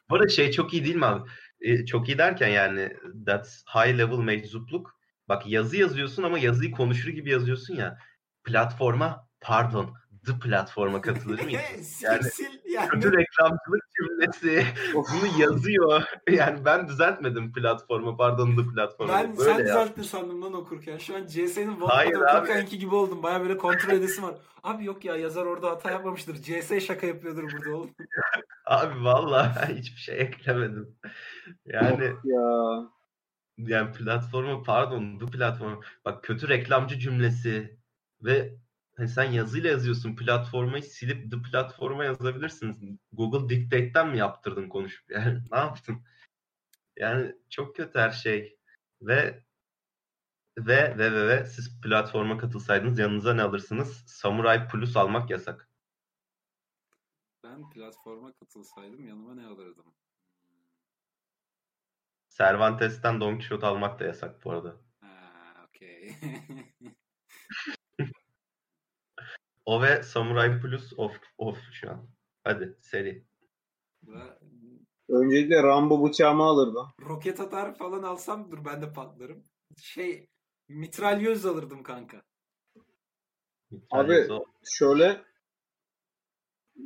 Bu 0.10 0.16
arada 0.16 0.30
şey 0.30 0.52
çok 0.52 0.74
iyi 0.74 0.86
değil 0.86 0.96
mi 0.96 1.06
abi? 1.06 1.30
Ee, 1.62 1.86
çok 1.86 2.10
iyi 2.10 2.18
derken 2.18 2.48
yani 2.48 2.98
that's 3.26 3.64
high 3.76 3.98
level 3.98 4.18
meczupluk. 4.18 5.00
Bak 5.30 5.48
yazı 5.48 5.78
yazıyorsun 5.78 6.24
ama 6.24 6.40
yazıyı 6.40 6.72
konuşur 6.72 7.10
gibi 7.10 7.30
yazıyorsun 7.30 7.76
ya. 7.76 7.98
Platforma 8.44 9.28
pardon 9.42 9.94
platforma 10.40 11.02
katılır 11.02 11.44
mıyız? 11.44 11.62
sil 11.94 12.06
Yani- 12.06 12.24
sil 12.36 12.54
Yani 12.74 12.90
Kötü 12.90 13.18
reklamcılık 13.18 13.84
cümlesi. 13.96 14.66
Bunu 14.94 15.42
yazıyor. 15.42 16.04
Yani 16.32 16.66
ben 16.66 16.88
düzeltmedim 16.88 17.54
platformu. 17.54 18.18
Pardon 18.18 18.58
da 18.58 18.62
platformu. 18.74 19.12
ben 19.14 19.38
Böyle 19.38 19.50
sen 19.54 19.60
ya. 19.60 19.66
düzelttin 19.66 20.02
sandım 20.02 20.42
lan 20.42 20.54
okurken. 20.54 20.98
Şu 20.98 21.16
an 21.16 21.26
CS'nin 21.28 21.82
abi. 22.28 22.38
okurkenki 22.38 22.80
gibi 22.80 22.96
oldum. 22.96 23.24
Baya 23.24 23.42
böyle 23.42 23.58
kontrol 23.58 23.94
edesim 23.94 24.24
var. 24.24 24.36
Abi 24.64 24.86
yok 24.86 25.06
ya 25.06 25.16
yazar 25.16 25.46
orada 25.46 25.70
hata 25.70 25.92
yapmamıştır. 25.92 26.36
CS 26.36 26.86
şaka 26.88 27.08
yapıyordur 27.08 27.44
burada 27.52 27.78
oğlum. 27.78 27.90
Abi 28.66 29.04
vallahi 29.04 29.76
hiçbir 29.76 30.02
şey 30.02 30.22
eklemedim. 30.22 30.96
Yani 31.66 32.12
Ya. 32.24 32.42
yani 33.58 33.92
platformu 33.92 34.64
pardon 34.64 35.20
bu 35.22 35.26
platform 35.32 35.82
bak 36.06 36.24
kötü 36.24 36.50
reklamcı 36.50 37.00
cümlesi 37.00 37.78
ve 38.22 38.54
hani 38.98 39.08
sen 39.08 39.32
yazıyla 39.32 39.70
yazıyorsun 39.70 40.16
platformayı 40.16 40.84
silip 40.84 41.32
the 41.32 41.42
platforma 41.42 42.06
yazabilirsin. 42.06 43.00
Google 43.12 43.50
Dictate'ten 43.50 44.10
mi 44.10 44.18
yaptırdın 44.18 44.70
konuşup 44.70 45.12
yani 45.12 45.42
ne 45.52 45.58
yaptın? 45.58 46.04
Yani 46.98 47.36
çok 47.50 47.76
kötü 47.76 48.00
her 48.00 48.12
şey 48.12 48.58
ve 49.02 49.44
ve 50.58 50.98
ve 50.98 51.12
ve, 51.12 51.28
ve 51.28 51.46
siz 51.46 51.82
platforma 51.82 52.38
katılsaydınız 52.38 53.00
yanınıza 53.00 53.34
ne 53.34 53.42
alırsınız? 53.42 54.04
Samurai 54.08 54.68
Plus 54.68 54.98
almak 54.98 55.30
yasak. 55.30 55.70
Ben 57.44 57.70
platforma 57.70 58.34
katılsaydım 58.34 59.08
yanıma 59.08 59.36
ne 59.36 59.46
alırdım? 59.46 59.94
Cervantes'ten 62.30 63.22
Don 63.22 63.34
Quixote 63.38 63.66
almak 63.66 64.00
da 64.00 64.04
yasak 64.06 64.46
bu 64.46 64.52
arada. 64.52 64.76
Ha, 65.02 65.66
okey. 65.68 66.16
O 69.66 69.82
ve 69.82 70.04
Samurai 70.04 70.62
Plus 70.62 70.94
off, 70.98 71.12
off 71.38 71.58
şu 71.72 71.92
an. 71.92 72.08
Hadi 72.44 72.78
seri. 72.82 73.26
Öncelikle 75.10 75.64
Rambo 75.64 76.08
bıçağımı 76.10 76.44
alırdım. 76.44 76.88
roket 77.02 77.40
atar 77.40 77.76
falan 77.76 78.04
alsam 78.04 78.52
dur 78.52 78.66
ben 78.66 78.82
de 78.82 78.94
patlarım. 78.94 79.44
Şey 79.78 80.30
mitralyöz 80.68 81.46
alırdım 81.46 81.84
kanka. 81.84 82.22
Abi- 83.92 84.28
Şöyle 84.64 85.22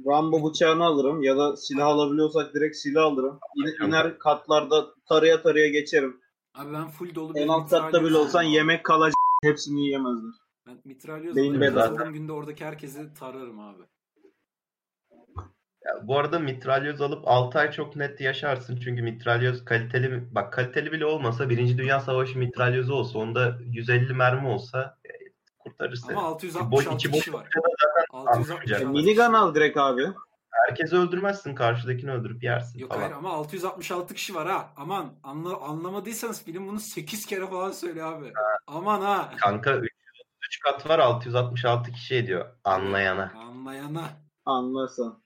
Rambo 0.08 0.50
bıçağını 0.50 0.86
alırım 0.86 1.22
ya 1.24 1.38
da 1.38 1.58
silah 1.58 1.86
alabiliyorsak 1.88 2.54
direkt 2.54 2.76
silah 2.76 3.04
alırım. 3.06 3.40
İn- 3.56 3.88
iner 3.88 4.20
katlarda 4.20 4.88
taraya 5.10 5.42
taraya 5.42 5.70
geçerim. 5.70 6.22
Abi 6.54 6.74
ben 6.74 6.88
full 6.88 7.16
dolu 7.16 7.36
bir 7.36 7.40
En 7.40 7.48
alt 7.48 7.70
katta 7.70 8.04
bile 8.04 8.18
olsan 8.18 8.44
yemek 8.44 8.84
kalacak 8.86 9.16
hepsini 9.44 9.82
yiyemezler. 9.82 10.32
Ben 10.68 11.62
bedava. 11.62 11.82
Katıldığım 11.82 12.14
günde 12.14 12.32
oradaki 12.32 12.66
herkesi 12.66 13.14
tararım 13.14 13.60
abi. 13.60 13.82
Ya 15.86 16.08
bu 16.08 16.18
arada 16.20 16.40
mitralyöz 16.40 17.02
alıp 17.02 17.28
6 17.28 17.60
ay 17.60 17.72
çok 17.72 17.96
net 17.96 18.22
yaşarsın. 18.22 18.80
Çünkü 18.84 19.02
mitralyöz 19.02 19.66
kaliteli 19.66 20.36
bak 20.36 20.54
kaliteli 20.54 20.92
bile 20.92 21.06
olmasa 21.06 21.50
Birinci 21.50 21.78
Dünya 21.78 22.00
Savaşı 22.00 22.40
mitralyözü 22.40 22.92
olsa 22.92 23.20
onda 23.20 23.58
150 23.66 24.14
mermi 24.14 24.48
olsa 24.48 24.98
e, 25.06 25.10
kurtarır 25.60 25.96
seni. 25.96 26.18
Ama 26.18 26.28
Boy- 26.28 26.34
666 26.34 26.96
içi 26.96 27.12
kişi 27.12 27.34
boş 27.34 27.40
var. 27.40 27.50
anlamayacak. 28.14 28.42
666 28.82 28.88
minigun 28.90 29.34
al 29.34 29.56
direkt 29.56 29.78
abi. 29.78 30.04
Herkesi 30.52 30.96
öldürmezsin. 30.96 31.56
Karşıdakini 31.56 32.12
öldürüp 32.12 32.44
yersin 32.44 32.80
Yok 32.80 32.90
falan. 32.90 33.02
hayır 33.02 33.14
ama 33.16 33.30
666 33.30 34.14
kişi 34.14 34.36
var 34.36 34.48
ha. 34.48 34.74
Aman 34.78 35.14
anla, 35.24 35.62
anlamadıysanız 35.62 36.44
film 36.44 36.68
bunu 36.68 36.80
8 36.80 37.26
kere 37.26 37.48
falan 37.48 37.72
söylüyor 37.72 38.14
abi. 38.14 38.34
Aman 38.68 39.02
ha. 39.02 39.34
Kanka 39.38 39.82
3 40.48 40.60
kat 40.60 40.90
var 40.90 41.00
666 41.00 41.92
kişi 41.92 42.16
ediyor. 42.16 42.46
Anlayana. 42.64 43.32
Anlayana. 43.36 44.10
Anlarsan. 44.46 45.24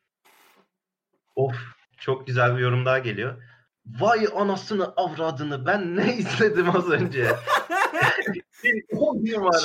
Of 1.35 1.55
çok 1.97 2.27
güzel 2.27 2.55
bir 2.57 2.61
yorum 2.61 2.85
daha 2.85 2.99
geliyor. 2.99 3.43
Vay 3.85 4.27
anasını 4.35 4.93
avradını 4.97 5.65
ben 5.65 5.95
ne 5.95 6.15
izledim 6.17 6.75
az 6.75 6.89
önce. 6.89 7.27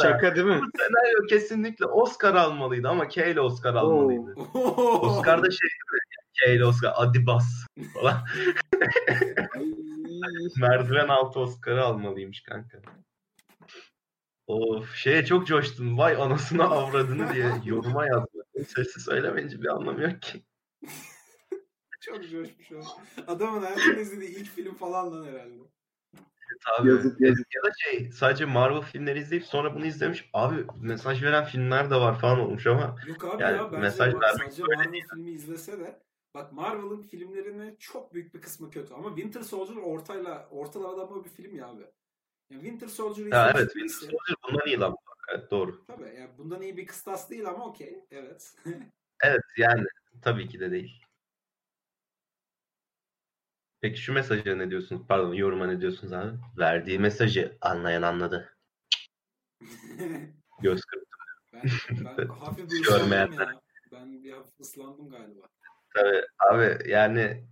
Şaka 0.02 0.36
değil 0.36 0.46
mi? 0.46 0.60
Senaryo 0.76 1.26
kesinlikle 1.28 1.86
Oscar 1.86 2.34
almalıydı 2.34 2.88
ama 2.88 3.08
K 3.08 3.26
ile 3.26 3.40
Oscar 3.40 3.74
almalıydı. 3.74 4.34
Oscar'da 5.00 5.50
şey 5.50 5.68
değil 5.70 5.92
mi? 5.92 5.98
K 6.44 6.52
ile 6.52 6.66
Oscar 6.66 6.92
Adibas 6.96 7.66
falan. 7.94 8.24
Merdiven 10.56 11.08
altı 11.08 11.40
Oscar'ı 11.40 11.84
almalıymış 11.84 12.42
kanka. 12.42 12.78
Of 14.46 14.94
şeye 14.94 15.24
çok 15.24 15.46
coştum. 15.46 15.98
Vay 15.98 16.16
anasını 16.16 16.64
avradını 16.64 17.34
diye 17.34 17.52
yoruma 17.64 18.06
yazdım. 18.06 18.42
Sesi 18.68 19.00
söylemeyince 19.00 19.62
bir 19.62 19.66
anlamı 19.66 20.02
yok 20.02 20.22
ki. 20.22 20.42
Çok 22.00 22.30
coşmuş 22.30 22.72
o. 22.72 22.80
Adamın 23.26 23.62
hayatında 23.62 24.00
izlediği 24.00 24.30
ilk 24.30 24.48
film 24.50 24.74
falan 24.74 25.12
lan 25.12 25.26
herhalde. 25.26 25.54
Abi, 26.78 26.88
Yazık, 26.88 27.20
yazık. 27.20 27.46
Ya 27.54 27.62
da 27.62 27.70
şey 27.78 28.10
sadece 28.12 28.44
Marvel 28.44 28.82
filmleri 28.82 29.18
izleyip 29.18 29.44
sonra 29.44 29.74
bunu 29.74 29.86
izlemiş. 29.86 30.30
Abi 30.32 30.64
mesaj 30.80 31.22
veren 31.22 31.44
filmler 31.44 31.90
de 31.90 31.94
var 31.94 32.20
falan 32.20 32.40
olmuş 32.40 32.66
ama 32.66 32.96
Yok 33.06 33.24
abi 33.24 33.42
Yani 33.42 33.56
ya 33.56 33.72
bence 33.72 33.80
mesaj 33.82 34.14
bak, 34.14 34.22
vermek 34.22 34.52
sadece 34.52 34.62
Marvel 34.62 35.02
filmi 35.14 35.30
izlese 35.30 35.78
de 35.78 36.02
bak 36.34 36.52
Marvel'ın 36.52 37.02
filmlerinin 37.02 37.76
çok 37.76 38.14
büyük 38.14 38.34
bir 38.34 38.40
kısmı 38.40 38.70
kötü 38.70 38.94
ama 38.94 39.08
Winter 39.08 39.42
Soldier 39.42 39.76
ortayla 39.76 40.48
ortalama 40.50 41.24
bir 41.24 41.30
film 41.30 41.54
ya 41.54 41.66
abi. 41.66 41.82
Yani 42.50 42.62
Winter 42.62 42.88
ya 43.32 43.50
izlemiş 43.50 43.56
evet 43.56 43.72
Winter 43.72 43.94
Soldier 43.94 44.36
bundan 44.48 44.66
iyi 44.66 44.78
lan. 44.80 44.96
Evet 45.30 45.50
doğru. 45.50 45.84
Tabii 45.86 46.14
yani 46.16 46.30
bundan 46.38 46.62
iyi 46.62 46.76
bir 46.76 46.86
kıstas 46.86 47.30
değil 47.30 47.48
ama 47.48 47.66
okey. 47.66 48.04
Evet. 48.10 48.54
Evet 49.24 49.42
yani 49.56 49.86
tabii 50.22 50.48
ki 50.48 50.60
de 50.60 50.70
değil. 50.70 51.02
Peki 53.80 54.00
şu 54.00 54.12
mesaja 54.12 54.56
ne 54.56 54.70
diyorsunuz? 54.70 55.02
Pardon 55.08 55.32
yoruma 55.34 55.66
ne 55.66 55.80
diyorsunuz 55.80 56.12
abi? 56.12 56.38
Verdiği 56.58 56.98
mesajı 56.98 57.58
anlayan 57.60 58.02
anladı. 58.02 58.56
Göz 60.62 60.80
kırptı. 60.84 61.16
ben, 61.62 62.08
ben 62.18 62.26
hafif 62.44 62.70
bir 62.70 62.82
ıslandım 62.84 63.12
ya. 63.12 63.28
Ben 63.92 64.24
bir 64.24 64.32
hafif 64.32 64.60
ıslandım 64.60 65.10
galiba. 65.10 65.46
Tabii 65.94 66.22
abi 66.38 66.90
yani 66.90 67.46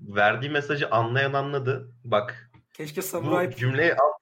verdiği 0.00 0.50
mesajı 0.50 0.90
anlayan 0.90 1.32
anladı. 1.32 1.92
Bak 2.04 2.47
Keşke 2.78 3.00
bu 3.00 3.06
Samurai 3.06 3.56
cümleyi 3.56 3.94
al, 3.94 4.12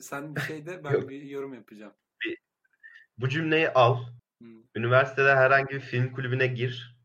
sen 0.00 0.36
bir 0.36 0.40
şey 0.40 0.66
de 0.66 0.84
ben 0.84 0.90
Yok. 0.92 1.08
bir 1.08 1.22
yorum 1.22 1.54
yapacağım. 1.54 1.92
bu 3.18 3.28
cümleyi 3.28 3.70
al. 3.70 4.06
Hı. 4.42 4.48
Üniversitede 4.74 5.34
herhangi 5.34 5.68
bir 5.68 5.80
film 5.80 6.12
kulübüne 6.12 6.46
gir. 6.46 6.96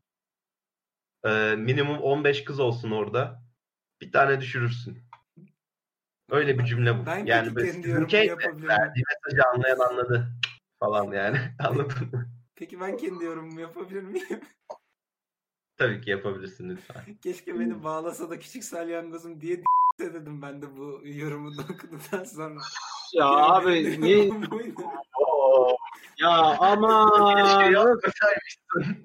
Ee, 1.24 1.54
minimum 1.58 1.98
15 1.98 2.44
kız 2.44 2.60
olsun 2.60 2.90
orada. 2.90 3.42
Bir 4.00 4.12
tane 4.12 4.40
düşürürsün. 4.40 4.98
Öyle 6.30 6.58
bir 6.58 6.64
cümle 6.64 6.98
bu. 6.98 7.06
Ben 7.06 7.26
yani 7.26 7.46
yapabilir 7.46 7.74
miyim? 7.74 8.68
verdiği 8.68 9.04
mesajı 9.08 9.48
anlayan 9.48 9.78
anladı 9.78 10.32
falan 10.78 11.12
yani. 11.12 11.38
Anladın 11.58 12.08
mı? 12.12 12.28
Peki 12.54 12.80
ben 12.80 12.96
kendi 12.96 13.24
yorumumu 13.24 13.60
yapabilir 13.60 14.02
miyim? 14.02 14.40
Tabii 15.76 16.00
ki 16.00 16.10
yapabilirsin 16.10 16.68
lütfen. 16.68 17.14
Keşke 17.22 17.60
beni 17.60 17.84
bağlasa 17.84 18.30
da 18.30 18.38
küçük 18.38 18.64
salyangozum 18.64 19.40
diye 19.40 19.62
de 20.02 20.14
dedim 20.14 20.42
ben 20.42 20.62
de 20.62 20.76
bu 20.76 21.00
yorumu 21.04 21.58
da 21.58 21.62
okuduktan 21.62 22.24
sonra. 22.24 22.60
Ya 23.12 23.24
Yani 23.26 23.42
abi 23.42 24.00
niye? 24.00 24.24
Ya 26.18 26.56
yapmasaymışsın. 27.72 29.02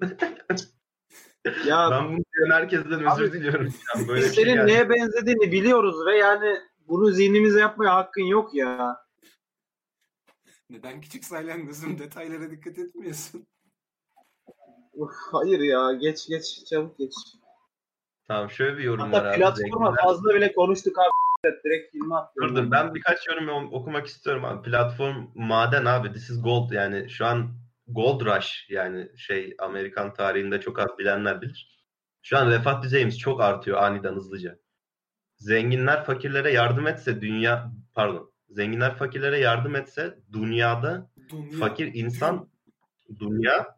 Ya 1.66 1.88
ben 1.90 2.08
bunu 2.08 2.24
diyen 2.36 2.50
herkesten 2.50 2.92
özür 2.92 3.24
Abi, 3.24 3.32
diliyorum. 3.32 3.66
Ya. 3.66 4.08
Böyle 4.08 4.22
şey 4.22 4.30
senin 4.44 4.54
geldi. 4.54 4.66
neye 4.66 4.90
benzediğini 4.90 5.52
biliyoruz 5.52 6.06
ve 6.06 6.16
yani 6.16 6.56
bunu 6.88 7.10
zihnimize 7.10 7.60
yapmaya 7.60 7.94
hakkın 7.94 8.22
yok 8.22 8.54
ya. 8.54 8.96
Neden 10.70 11.00
küçük 11.00 11.24
salyangozum 11.24 11.98
detaylara 11.98 12.50
dikkat 12.50 12.78
etmiyorsun? 12.78 13.46
Hayır 15.32 15.60
ya 15.60 15.92
geç 15.92 16.28
geç 16.28 16.64
çabuk 16.70 16.98
geç. 16.98 17.14
Tamam 18.28 18.50
şöyle 18.50 18.78
bir 18.78 18.82
yorum 18.84 19.12
var 19.12 19.24
Hatta 19.24 19.28
abi. 19.30 19.36
platforma 19.38 19.86
Zenginler- 19.90 20.02
fazla 20.04 20.34
bile 20.34 20.52
konuştuk 20.52 20.98
abi. 20.98 21.52
Direkt 21.64 21.92
filme 21.92 22.14
atlıyorum. 22.14 22.56
Dur 22.56 22.62
dur 22.64 22.70
ben 22.70 22.94
birkaç 22.94 23.26
yorum 23.28 23.72
okumak 23.72 24.06
istiyorum 24.06 24.44
abi. 24.44 24.70
Platform 24.70 25.26
maden 25.34 25.84
abi. 25.84 26.12
This 26.12 26.30
is 26.30 26.42
gold 26.42 26.70
yani 26.72 27.10
şu 27.10 27.26
an 27.26 27.54
gold 27.86 28.20
rush 28.26 28.66
yani 28.70 29.08
şey 29.16 29.54
Amerikan 29.58 30.14
tarihinde 30.14 30.60
çok 30.60 30.78
az 30.78 30.98
bilenler 30.98 31.40
bilir. 31.40 31.78
Şu 32.22 32.38
an 32.38 32.50
refah 32.50 32.82
düzeyimiz 32.82 33.18
çok 33.18 33.40
artıyor 33.42 33.82
aniden 33.82 34.12
hızlıca. 34.14 34.58
Zenginler 35.36 36.04
fakirlere 36.04 36.52
yardım 36.52 36.86
etse 36.86 37.20
dünya 37.20 37.72
pardon. 37.94 38.32
Zenginler 38.48 38.96
fakirlere 38.96 39.38
yardım 39.38 39.76
etse 39.76 40.18
dünyada 40.32 41.10
Dünya. 41.32 41.58
fakir 41.58 41.90
insan 41.94 42.48
dünya 43.20 43.77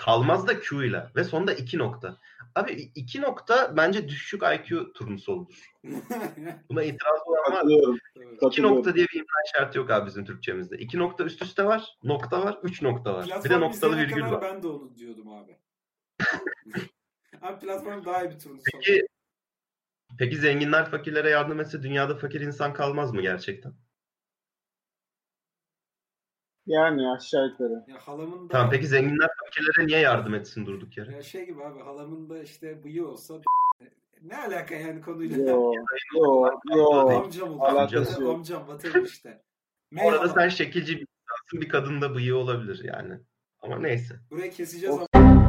kalmaz 0.00 0.48
da 0.48 0.60
Q 0.60 0.86
ile 0.86 1.06
ve 1.16 1.24
sonunda 1.24 1.52
iki 1.52 1.78
nokta. 1.78 2.18
Abi 2.54 2.72
iki 2.94 3.20
nokta 3.20 3.76
bence 3.76 4.08
düşük 4.08 4.42
IQ 4.42 4.92
turnusoludur. 4.92 5.72
Buna 6.70 6.82
itiraz 6.82 7.20
olan 7.26 7.52
var. 7.52 7.98
İki 8.40 8.62
nokta 8.62 8.94
diye 8.94 9.06
bir 9.06 9.18
imla 9.18 9.42
işareti 9.46 9.78
yok 9.78 9.90
abi 9.90 10.06
bizim 10.06 10.24
Türkçemizde. 10.24 10.78
İki 10.78 10.98
nokta 10.98 11.24
üst 11.24 11.42
üste 11.42 11.64
var, 11.64 11.96
nokta 12.04 12.44
var, 12.44 12.58
üç 12.62 12.82
nokta 12.82 13.14
var. 13.14 13.24
bir 13.24 13.30
de 13.30 13.40
Platform 13.40 13.60
noktalı 13.60 13.96
virgül 13.96 14.22
var. 14.22 14.42
Ben 14.42 14.62
de 14.62 14.68
onu 14.68 14.96
diyordum 14.96 15.28
abi. 15.28 15.56
Abi 17.42 17.60
platform 17.60 18.04
daha 18.04 18.24
iyi 18.24 18.30
bir 18.30 18.38
turnus. 18.38 18.62
Peki, 18.72 19.06
peki 20.18 20.36
zenginler 20.36 20.90
fakirlere 20.90 21.30
yardım 21.30 21.60
etse 21.60 21.82
dünyada 21.82 22.16
fakir 22.16 22.40
insan 22.40 22.72
kalmaz 22.74 23.12
mı 23.12 23.22
gerçekten? 23.22 23.72
Yani 26.70 27.08
aşağı 27.10 27.46
yukarı. 27.48 27.84
Ya 27.88 27.96
halamın 28.06 28.48
da 28.48 28.52
Tamam 28.52 28.70
peki 28.70 28.86
zenginler 28.86 29.28
fakirlere 29.44 29.86
niye 29.86 29.98
yardım 29.98 30.34
etsin 30.34 30.66
durduk 30.66 30.96
yere? 30.96 31.12
ya 31.16 31.22
şey 31.22 31.46
gibi 31.46 31.64
abi 31.64 31.80
halamın 31.80 32.30
da 32.30 32.42
işte 32.42 32.84
bıyığı 32.84 33.08
olsa 33.08 33.34
ne 34.22 34.36
alaka 34.38 34.74
yani 34.74 35.00
konuyla? 35.00 35.50
Yo, 35.50 35.72
yo, 36.14 36.50
yo. 36.76 37.08
Amcam 37.08 37.52
oldu. 37.52 37.62
Alakası 37.64 38.10
Amcam, 38.10 38.22
yok. 38.26 38.34
amcam 38.34 38.68
batırdı 38.68 39.04
işte. 39.04 39.42
Bu 39.92 40.00
arada 40.00 40.10
Meyhalam. 40.10 40.34
sen 40.34 40.48
şekilci 40.48 40.96
bir 40.96 41.06
insansın 41.22 41.60
bir 41.60 41.68
kadın 41.68 42.00
da 42.00 42.14
bıyığı 42.14 42.36
olabilir 42.36 42.84
yani. 42.84 43.14
Ama 43.62 43.78
neyse. 43.78 44.14
Burayı 44.30 44.50
keseceğiz 44.52 44.94
Of. 44.96 45.06
ama 45.12 45.40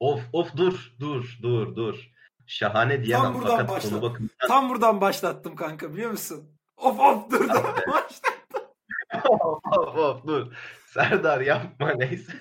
Of 0.00 0.20
of 0.32 0.56
dur 0.56 0.92
dur 1.00 1.38
dur 1.42 1.76
dur. 1.76 2.10
Şahane 2.46 3.04
diyemem 3.04 3.34
buradan 3.34 3.50
fakat 3.56 3.68
başla. 3.70 3.90
konu 3.90 4.02
bakımından 4.02 4.48
tam 4.48 4.68
buradan 4.70 5.00
başlattım 5.00 5.56
kanka 5.56 5.92
biliyor 5.92 6.10
musun? 6.10 6.44
Of 6.76 7.00
of 7.00 7.30
dur 7.30 7.40
dur. 7.40 7.48
Başla. 7.92 8.28
Of 9.24 9.60
of 9.78 9.96
of 9.96 10.26
dur. 10.26 10.52
Serdar 10.86 11.40
yapma 11.40 11.92
neyse. 11.94 12.32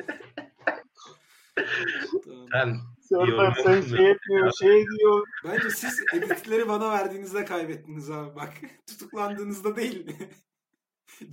Sen 2.51 2.75
Serdar 2.99 3.53
sen 3.63 3.81
şey 3.81 4.11
etmiyor, 4.11 4.51
şey 4.61 4.85
diyor. 4.85 5.27
Bence 5.43 5.69
siz 5.69 6.03
editleri 6.13 6.67
bana 6.67 6.91
verdiğinizde 6.91 7.45
kaybettiniz 7.45 8.11
abi 8.11 8.35
bak. 8.35 8.53
Tutuklandığınızda 8.87 9.75
değil. 9.75 10.17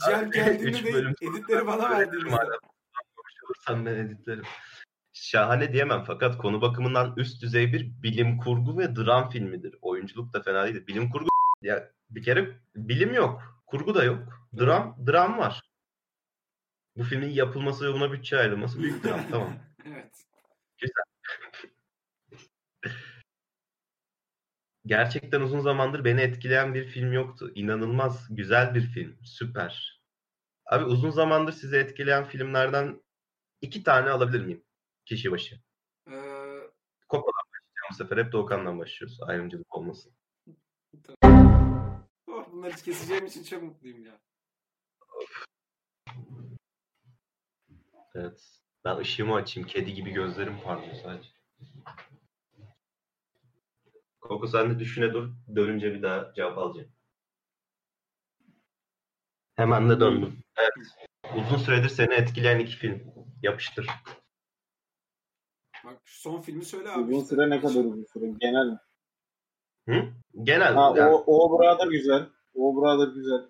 Cem 0.09 0.31
geldiğinde 0.31 0.85
değil. 0.85 0.95
bölüm 0.95 1.15
Editleri 1.23 1.67
bana 1.67 1.91
verdiğinizde. 1.91 2.37
Konuşulursan 3.17 3.87
ben 3.87 3.95
editlerim. 3.95 4.45
Şahane 5.13 5.73
diyemem 5.73 6.05
fakat 6.07 6.39
konu 6.39 6.61
bakımından 6.61 7.15
üst 7.17 7.43
düzey 7.43 7.73
bir 7.73 8.03
bilim 8.03 8.39
kurgu 8.39 8.79
ve 8.79 8.97
dram 8.97 9.31
filmidir. 9.31 9.75
Oyunculuk 9.83 10.33
da 10.33 10.43
fena 10.43 10.65
değil. 10.67 10.87
Bilim 10.87 11.11
kurgu 11.11 11.29
ya 11.63 11.91
bir 12.11 12.23
kere 12.23 12.57
bilim 12.77 13.15
yok. 13.15 13.63
Kurgu 13.67 13.95
da 13.95 14.05
yok. 14.05 14.38
Dram 14.57 15.07
dram 15.07 15.39
var. 15.39 15.63
Bu 16.97 17.03
filmin 17.03 17.31
yapılması 17.31 17.89
ve 17.89 17.93
buna 17.95 18.13
bütçe 18.13 18.39
ayrılması 18.39 18.79
büyük 18.79 19.05
dram. 19.05 19.21
tamam. 19.31 19.53
evet. 19.85 20.25
Gerçekten 24.87 25.41
uzun 25.41 25.61
zamandır 25.61 26.05
beni 26.05 26.21
etkileyen 26.21 26.75
bir 26.75 26.85
film 26.85 27.13
yoktu. 27.13 27.53
İnanılmaz 27.55 28.27
güzel 28.31 28.75
bir 28.75 28.81
film. 28.81 29.19
Süper. 29.25 30.03
Abi 30.67 30.85
uzun 30.85 31.11
zamandır 31.11 31.53
sizi 31.53 31.77
etkileyen 31.77 32.25
filmlerden 32.25 33.03
iki 33.61 33.83
tane 33.83 34.11
alabilir 34.11 34.41
miyim? 34.41 34.65
Kişi 35.05 35.31
başı. 35.31 35.55
Ee, 36.07 36.13
Coco'dan 37.11 37.45
başlayacağım 37.53 37.89
bu 37.91 37.95
sefer. 37.95 38.25
Hep 38.25 38.33
Doğukan'dan 38.33 38.79
başlıyoruz. 38.79 39.19
Ayrımcılık 39.23 39.75
olmasın. 39.75 40.13
bunları 42.53 42.75
keseceğim 42.75 43.27
için 43.27 43.45
çok 43.45 43.63
mutluyum 43.63 44.05
ya. 44.05 44.21
Evet. 48.15 48.61
Ben 48.85 48.97
ışığımı 48.97 49.35
açayım. 49.35 49.69
Kedi 49.69 49.95
gibi 49.95 50.11
gözlerim 50.11 50.61
parlıyor 50.61 50.95
sadece. 51.03 51.29
Koko 54.21 54.47
sen 54.47 54.71
de 54.71 54.79
düşüne 54.79 55.13
dur. 55.13 55.31
Dönünce 55.57 55.95
bir 55.95 56.03
daha 56.03 56.33
cevap 56.35 56.59
alacağım. 56.59 56.93
Hemen 59.57 59.91
de 59.91 60.01
döndüm. 60.01 60.39
Evet. 60.57 60.73
Uzun 61.37 61.57
süredir 61.57 61.89
seni 61.89 62.15
etkileyen 62.15 62.59
iki 62.59 62.77
film. 62.77 63.15
Yapıştır. 63.43 63.87
Bak 65.85 66.01
şu 66.05 66.21
son 66.21 66.41
filmi 66.41 66.65
söyle 66.65 66.91
abi. 66.91 67.03
Uzun 67.03 67.23
işte. 67.23 67.27
süre 67.27 67.51
ne 67.51 67.61
kadar 67.61 67.85
uzun 67.85 68.05
süre? 68.13 68.31
Genel 68.41 68.67
mi? 68.67 68.79
Hı? 69.89 70.13
Genel. 70.43 70.75
Ha, 70.75 70.95
yani 70.97 71.15
o, 71.15 71.25
o 71.27 71.59
Brother 71.59 71.87
güzel. 71.87 72.29
O 72.55 72.77
Brother 72.77 73.15
güzel. 73.15 73.49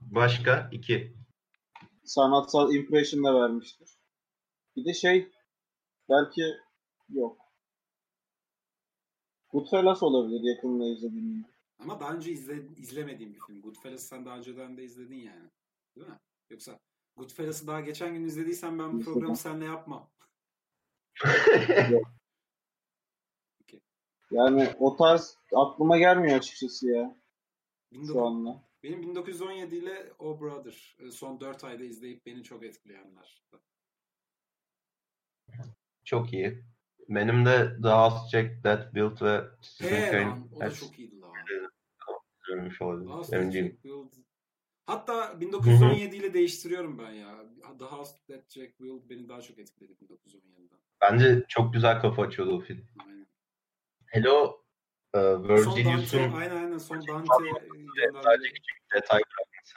Başka 0.00 0.68
iki. 0.72 1.16
Sanatsal 2.04 2.74
impression 2.74 3.24
da 3.24 3.34
vermiştir. 3.34 3.98
Bir 4.76 4.84
de 4.84 4.94
şey 4.94 5.32
belki 6.08 6.42
yok. 7.08 7.38
Goodfellas 9.52 10.02
olabilir 10.02 10.56
yakında 10.56 10.86
izlediğim. 10.86 11.46
Ama 11.78 12.00
daha 12.00 12.14
önce 12.14 12.32
izle, 12.32 12.66
izlemediğim 12.76 13.34
bir 13.34 13.40
film. 13.46 13.62
Goodfellas'ı 13.62 14.06
sen 14.06 14.24
daha 14.24 14.36
önceden 14.36 14.76
de 14.76 14.84
izledin 14.84 15.16
yani. 15.16 15.50
Değil 15.96 16.08
mi? 16.08 16.18
Yoksa 16.50 16.78
Goodfellas'ı 17.16 17.66
daha 17.66 17.80
geçen 17.80 18.14
gün 18.14 18.24
izlediysen 18.24 18.78
ben 18.78 18.92
bu 18.92 19.04
programı 19.04 19.36
seninle 19.36 19.64
yapmam. 19.64 20.10
Yani 24.30 24.74
o 24.78 24.96
tarz 24.96 25.38
aklıma 25.54 25.98
gelmiyor 25.98 26.38
açıkçası 26.38 26.88
ya 26.88 27.16
şu 27.92 27.98
19 27.98 28.16
anda. 28.16 28.67
Benim 28.82 29.02
1917 29.02 29.76
ile 29.76 30.12
O 30.18 30.40
Brother 30.40 30.96
e, 30.98 31.10
son 31.10 31.40
4 31.40 31.64
ayda 31.64 31.84
izleyip 31.84 32.26
beni 32.26 32.42
çok 32.42 32.64
etkileyenler. 32.64 33.42
Çok 36.04 36.32
iyi. 36.32 36.64
Benim 37.08 37.46
de 37.46 37.76
The 37.82 37.88
House 37.88 38.28
Jack 38.30 38.62
That 38.62 38.94
Built 38.94 39.22
ve 39.22 39.44
Kane 39.78 40.24
lan 40.24 40.48
o 40.52 40.60
da 40.60 40.70
çok 40.70 40.98
iyiydi 40.98 41.20
lan. 41.20 41.32
görmüş 42.46 42.80
Emin 43.32 43.78
Build. 43.84 44.12
Hatta 44.86 45.40
1917 45.40 46.16
ile 46.16 46.34
değiştiriyorum 46.34 46.98
ben 46.98 47.10
ya. 47.10 47.44
The 47.78 47.84
House 47.84 48.12
That 48.28 48.50
Jack 48.50 48.80
Built 48.80 49.10
beni 49.10 49.28
daha 49.28 49.42
çok 49.42 49.58
etkiledi 49.58 49.92
1917'den. 49.92 50.78
Bence 51.00 51.44
çok 51.48 51.72
güzel 51.72 52.00
kafa 52.00 52.22
açıyordu 52.22 52.56
o 52.56 52.60
film. 52.60 52.86
Aynen. 53.06 53.26
Hello 54.06 54.67
e, 55.14 55.18
Dante, 55.18 55.48
Virgilius'un 55.54 56.32
aynen 56.32 56.56
aynen 56.56 56.78
son 56.78 56.96
Dante 57.08 57.28
sadece 58.22 58.48
küçük 58.48 58.78
detay 58.94 59.20
bırakması. 59.20 59.76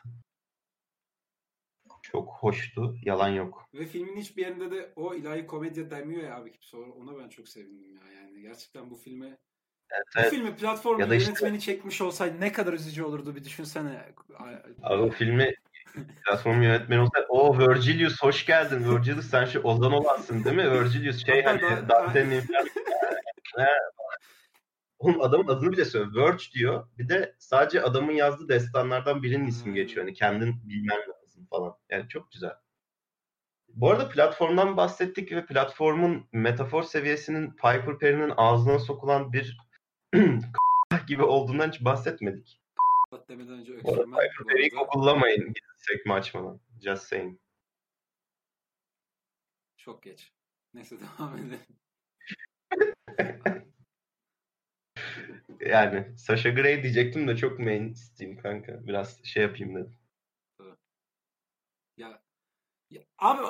Çok 2.03 2.29
hoştu. 2.33 2.95
Yalan 3.03 3.29
yok. 3.29 3.65
Ve 3.73 3.85
filmin 3.85 4.17
hiçbir 4.17 4.41
yerinde 4.41 4.71
de 4.71 4.93
o 4.95 5.13
ilahi 5.15 5.47
komedya 5.47 5.89
demiyor 5.91 6.23
ya 6.23 6.35
abi. 6.35 6.53
Sonra 6.61 6.91
ona 6.91 7.17
ben 7.23 7.29
çok 7.29 7.47
sevindim 7.47 7.95
ya. 7.95 8.01
Yani 8.21 8.41
gerçekten 8.41 8.89
bu 8.91 8.95
filme 8.95 9.25
Evet, 9.93 10.05
bu 10.15 10.19
evet. 10.19 10.29
filmi 10.29 10.55
platformun 10.55 10.99
Ya 10.99 11.09
da 11.09 11.15
işte- 11.15 11.29
yönetmeni 11.29 11.59
çekmiş 11.59 12.01
olsaydı 12.01 12.39
ne 12.39 12.51
kadar 12.51 12.73
üzücü 12.73 13.03
olurdu 13.03 13.35
bir 13.35 13.43
düşünsene. 13.43 14.13
Abi 14.83 15.01
o 15.01 15.09
filmi 15.09 15.53
platform 16.25 16.61
yönetmeni 16.61 17.01
olsa 17.01 17.25
o 17.29 17.59
Virgilius 17.59 18.21
hoş 18.21 18.45
geldin. 18.45 18.95
Virgilius 18.95 19.25
sen 19.29 19.45
şu 19.45 19.61
Ozan 19.61 19.91
olansın 19.93 20.43
değil 20.43 20.55
mi? 20.55 20.71
Virgilius 20.71 21.25
şey 21.25 21.43
hani 21.43 21.61
da- 21.61 21.89
Dante'nin 21.89 22.43
Oğlum 25.01 25.21
adamın 25.21 25.47
adını 25.47 25.71
bile 25.71 25.85
söyle. 25.85 26.05
Verge 26.15 26.43
diyor. 26.53 26.87
Bir 26.97 27.09
de 27.09 27.35
sadece 27.39 27.81
adamın 27.83 28.11
yazdığı 28.11 28.49
destanlardan 28.49 29.23
birinin 29.23 29.47
ismi 29.47 29.65
Hmm. 29.65 29.75
geçiyor. 29.75 30.05
Hani 30.05 30.13
kendin 30.13 30.69
bilmen 30.69 30.99
lazım 30.99 31.45
falan. 31.49 31.77
Yani 31.89 32.09
çok 32.09 32.31
güzel. 32.31 32.53
Bu 33.67 33.89
arada 33.91 34.09
platformdan 34.09 34.77
bahsettik 34.77 35.31
ve 35.31 35.45
platformun 35.45 36.27
metafor 36.31 36.83
seviyesinin 36.83 37.51
Piper 37.51 37.99
Perry'nin 37.99 38.33
ağzına 38.37 38.79
sokulan 38.79 39.33
bir 39.33 39.57
gibi 41.07 41.23
olduğundan 41.23 41.71
hiç 41.71 41.85
bahsetmedik. 41.85 42.61
demeden 43.29 43.53
önce 43.53 43.73
öksürmem. 43.73 44.19
Piper 44.19 44.47
Perry'i 44.47 44.69
gizli 45.53 45.61
sekme 45.77 46.13
açmadan. 46.13 46.59
Just 46.83 47.03
saying. 47.03 47.39
Çok 49.77 50.03
geç. 50.03 50.33
Neyse 50.73 50.95
devam 51.19 51.37
edelim. 51.37 51.59
Yani 55.65 56.17
Sasha 56.17 56.49
Grey 56.49 56.83
diyecektim 56.83 57.27
de 57.27 57.35
çok 57.35 57.59
mainstream 57.59 58.37
kanka. 58.37 58.87
Biraz 58.87 59.23
şey 59.23 59.43
yapayım 59.43 59.75
dedim. 59.75 59.97
Ya, 61.97 62.21
ya 62.89 63.01
abi 63.17 63.41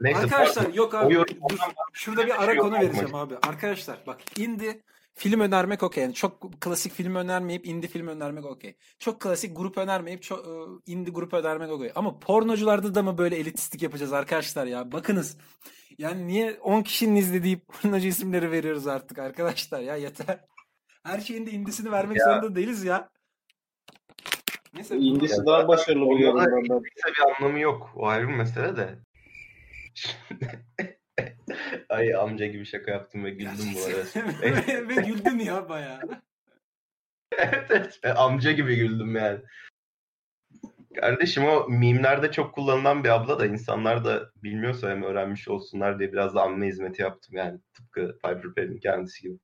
Neyse, 0.00 0.18
arkadaşlar 0.18 0.74
yok 0.74 0.94
abi 0.94 1.14
dur. 1.14 1.58
Şurada 1.92 2.26
bir 2.26 2.42
ara 2.42 2.52
Şey 2.52 2.60
konu 2.60 2.74
vereceğim 2.74 3.14
abi. 3.14 3.34
Arkadaşlar 3.36 4.02
bak 4.06 4.38
indie 4.38 4.82
film 5.14 5.40
önermek 5.40 5.82
okey. 5.82 6.02
Yani 6.02 6.14
çok 6.14 6.60
klasik 6.60 6.92
film 6.92 7.14
önermeyip 7.14 7.66
indie 7.66 7.88
film 7.88 8.08
önermek 8.08 8.44
okey. 8.44 8.76
Çok 8.98 9.20
klasik 9.20 9.56
grup 9.56 9.78
önermeyip 9.78 10.22
çok 10.22 10.46
e, 10.46 10.50
indie 10.92 11.12
grup 11.12 11.34
önermek 11.34 11.70
okey. 11.70 11.92
Ama 11.94 12.18
pornocularda 12.18 12.94
da 12.94 13.02
mı 13.02 13.18
böyle 13.18 13.36
elitistlik 13.36 13.82
yapacağız 13.82 14.12
arkadaşlar 14.12 14.66
ya? 14.66 14.92
Bakınız. 14.92 15.38
Yani 15.98 16.26
niye 16.26 16.58
10 16.60 16.82
kişinin 16.82 17.16
izlediği 17.16 17.58
pornocu 17.58 18.08
isimleri 18.08 18.50
veriyoruz 18.50 18.86
artık 18.86 19.18
arkadaşlar 19.18 19.80
ya 19.80 19.96
yeter. 19.96 20.40
Her 21.06 21.20
şeyin 21.20 21.46
de 21.46 21.50
indisini 21.50 21.92
vermek 21.92 22.18
Ya. 22.18 22.24
zorunda 22.24 22.54
değiliz 22.56 22.84
ya. 22.84 23.08
Neyse. 24.74 24.96
İndisi 24.96 25.46
daha 25.46 25.68
başarılı 25.68 26.06
buluyorum 26.06 26.40
ben. 26.40 26.52
ben. 26.70 26.82
Bir 26.82 27.34
anlamı 27.36 27.60
yok. 27.60 27.92
O 27.96 28.06
ayrı 28.06 28.28
bir 28.28 28.34
mesele 28.34 28.76
de. 28.76 28.98
Ay 31.88 32.14
amca 32.14 32.46
gibi 32.46 32.66
şaka 32.66 32.90
yaptım 32.90 33.24
ve 33.24 33.30
güldüm 33.30 33.74
bu 33.74 33.84
arada. 33.86 34.04
ve, 34.42 34.88
ve 34.88 34.94
güldün 34.94 35.38
ya 35.38 35.68
bayağı. 35.68 36.00
evet 37.38 37.66
evet. 37.70 38.00
E, 38.02 38.10
Amca 38.10 38.52
gibi 38.52 38.76
güldüm 38.76 39.16
yani. 39.16 39.40
Kardeşim 41.00 41.44
o 41.44 41.68
mimlerde 41.68 42.32
çok 42.32 42.54
kullanılan 42.54 43.04
bir 43.04 43.08
abla 43.08 43.38
da 43.38 43.46
insanlar 43.46 44.04
da 44.04 44.30
bilmiyorsa 44.42 44.90
hem 44.90 45.02
öğrenmiş 45.02 45.48
olsunlar 45.48 45.98
diye 45.98 46.12
biraz 46.12 46.34
da 46.34 46.42
amme 46.42 46.66
hizmeti 46.66 47.02
yaptım 47.02 47.36
yani. 47.36 47.60
Tıpkı 47.74 48.18
Piper 48.24 48.54
Perry'nin 48.54 48.78
kendisi 48.80 49.22
gibi. 49.22 49.38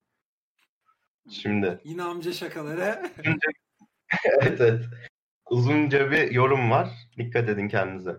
Şimdi 1.31 1.81
Yine 1.85 2.03
amca 2.03 2.33
şakaları. 2.33 3.03
evet 4.25 4.61
evet. 4.61 4.85
Uzunca 5.51 6.11
bir 6.11 6.31
yorum 6.31 6.71
var. 6.71 6.89
Dikkat 7.19 7.49
edin 7.49 7.69
kendinize. 7.69 8.17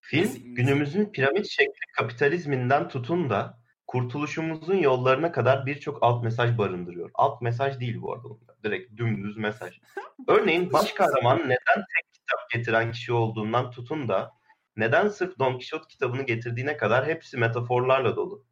Film 0.00 0.54
günümüzün 0.54 1.04
piramit 1.06 1.46
şekli 1.46 1.86
kapitalizminden 1.96 2.88
tutun 2.88 3.30
da 3.30 3.60
kurtuluşumuzun 3.86 4.76
yollarına 4.76 5.32
kadar 5.32 5.66
birçok 5.66 5.98
alt 6.02 6.24
mesaj 6.24 6.58
barındırıyor. 6.58 7.10
Alt 7.14 7.42
mesaj 7.42 7.80
değil 7.80 8.00
bu 8.02 8.12
arada 8.12 8.24
bunlar. 8.24 8.56
Direkt 8.64 8.96
dümdüz 8.96 9.36
mesaj. 9.36 9.80
Örneğin 10.28 10.72
baş 10.72 10.92
kahraman 10.92 11.38
neden 11.38 11.76
tek 11.76 12.12
kitap 12.12 12.50
getiren 12.50 12.92
kişi 12.92 13.12
olduğundan 13.12 13.70
tutun 13.70 14.08
da 14.08 14.32
neden 14.76 15.08
sırf 15.08 15.38
Don 15.38 15.52
Quixote 15.52 15.88
kitabını 15.88 16.22
getirdiğine 16.22 16.76
kadar 16.76 17.06
hepsi 17.06 17.36
metaforlarla 17.36 18.16
dolu. 18.16 18.44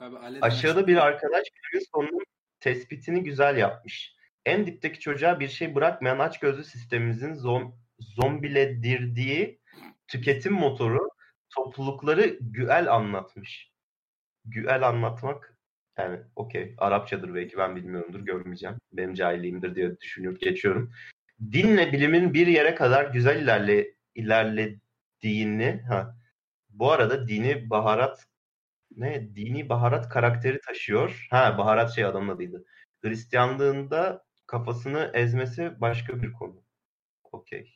Abi, 0.00 0.16
Aşağıda 0.40 0.86
bir 0.86 0.96
arkadaş 0.96 1.42
filmin 1.54 1.84
sonunun 1.94 2.24
tespitini 2.60 3.24
güzel 3.24 3.56
yapmış. 3.56 4.14
En 4.46 4.66
dipteki 4.66 5.00
çocuğa 5.00 5.40
bir 5.40 5.48
şey 5.48 5.74
bırakmayan 5.74 6.18
açgözlü 6.18 6.64
sistemimizin 6.64 7.34
zom 7.34 7.76
zombiledirdiği 7.98 9.60
tüketim 10.08 10.52
motoru 10.52 11.08
toplulukları 11.50 12.38
güel 12.40 12.94
anlatmış. 12.94 13.72
Güel 14.44 14.88
anlatmak 14.88 15.58
yani 15.98 16.20
okey 16.36 16.74
Arapçadır 16.78 17.34
belki 17.34 17.56
ben 17.56 17.76
bilmiyorumdur 17.76 18.20
görmeyeceğim. 18.20 18.76
Benim 18.92 19.14
cahilliğimdir 19.14 19.74
diye 19.74 20.00
düşünüp 20.00 20.40
geçiyorum. 20.40 20.92
Dinle 21.52 21.92
bilimin 21.92 22.34
bir 22.34 22.46
yere 22.46 22.74
kadar 22.74 23.04
güzel 23.04 23.42
ilerle 23.42 23.94
ilerlediğini 24.14 25.82
ha 25.88 26.16
bu 26.70 26.92
arada 26.92 27.28
dini 27.28 27.70
baharat 27.70 28.24
ne 28.98 29.36
dini 29.36 29.68
baharat 29.68 30.08
karakteri 30.08 30.60
taşıyor. 30.60 31.26
Ha 31.30 31.58
baharat 31.58 31.94
şey 31.94 32.04
adamın 32.04 32.34
adıydı. 32.34 32.64
Hristiyanlığında 33.02 34.24
kafasını 34.46 35.10
ezmesi 35.14 35.80
başka 35.80 36.22
bir 36.22 36.32
konu. 36.32 36.62
Okey. 37.32 37.74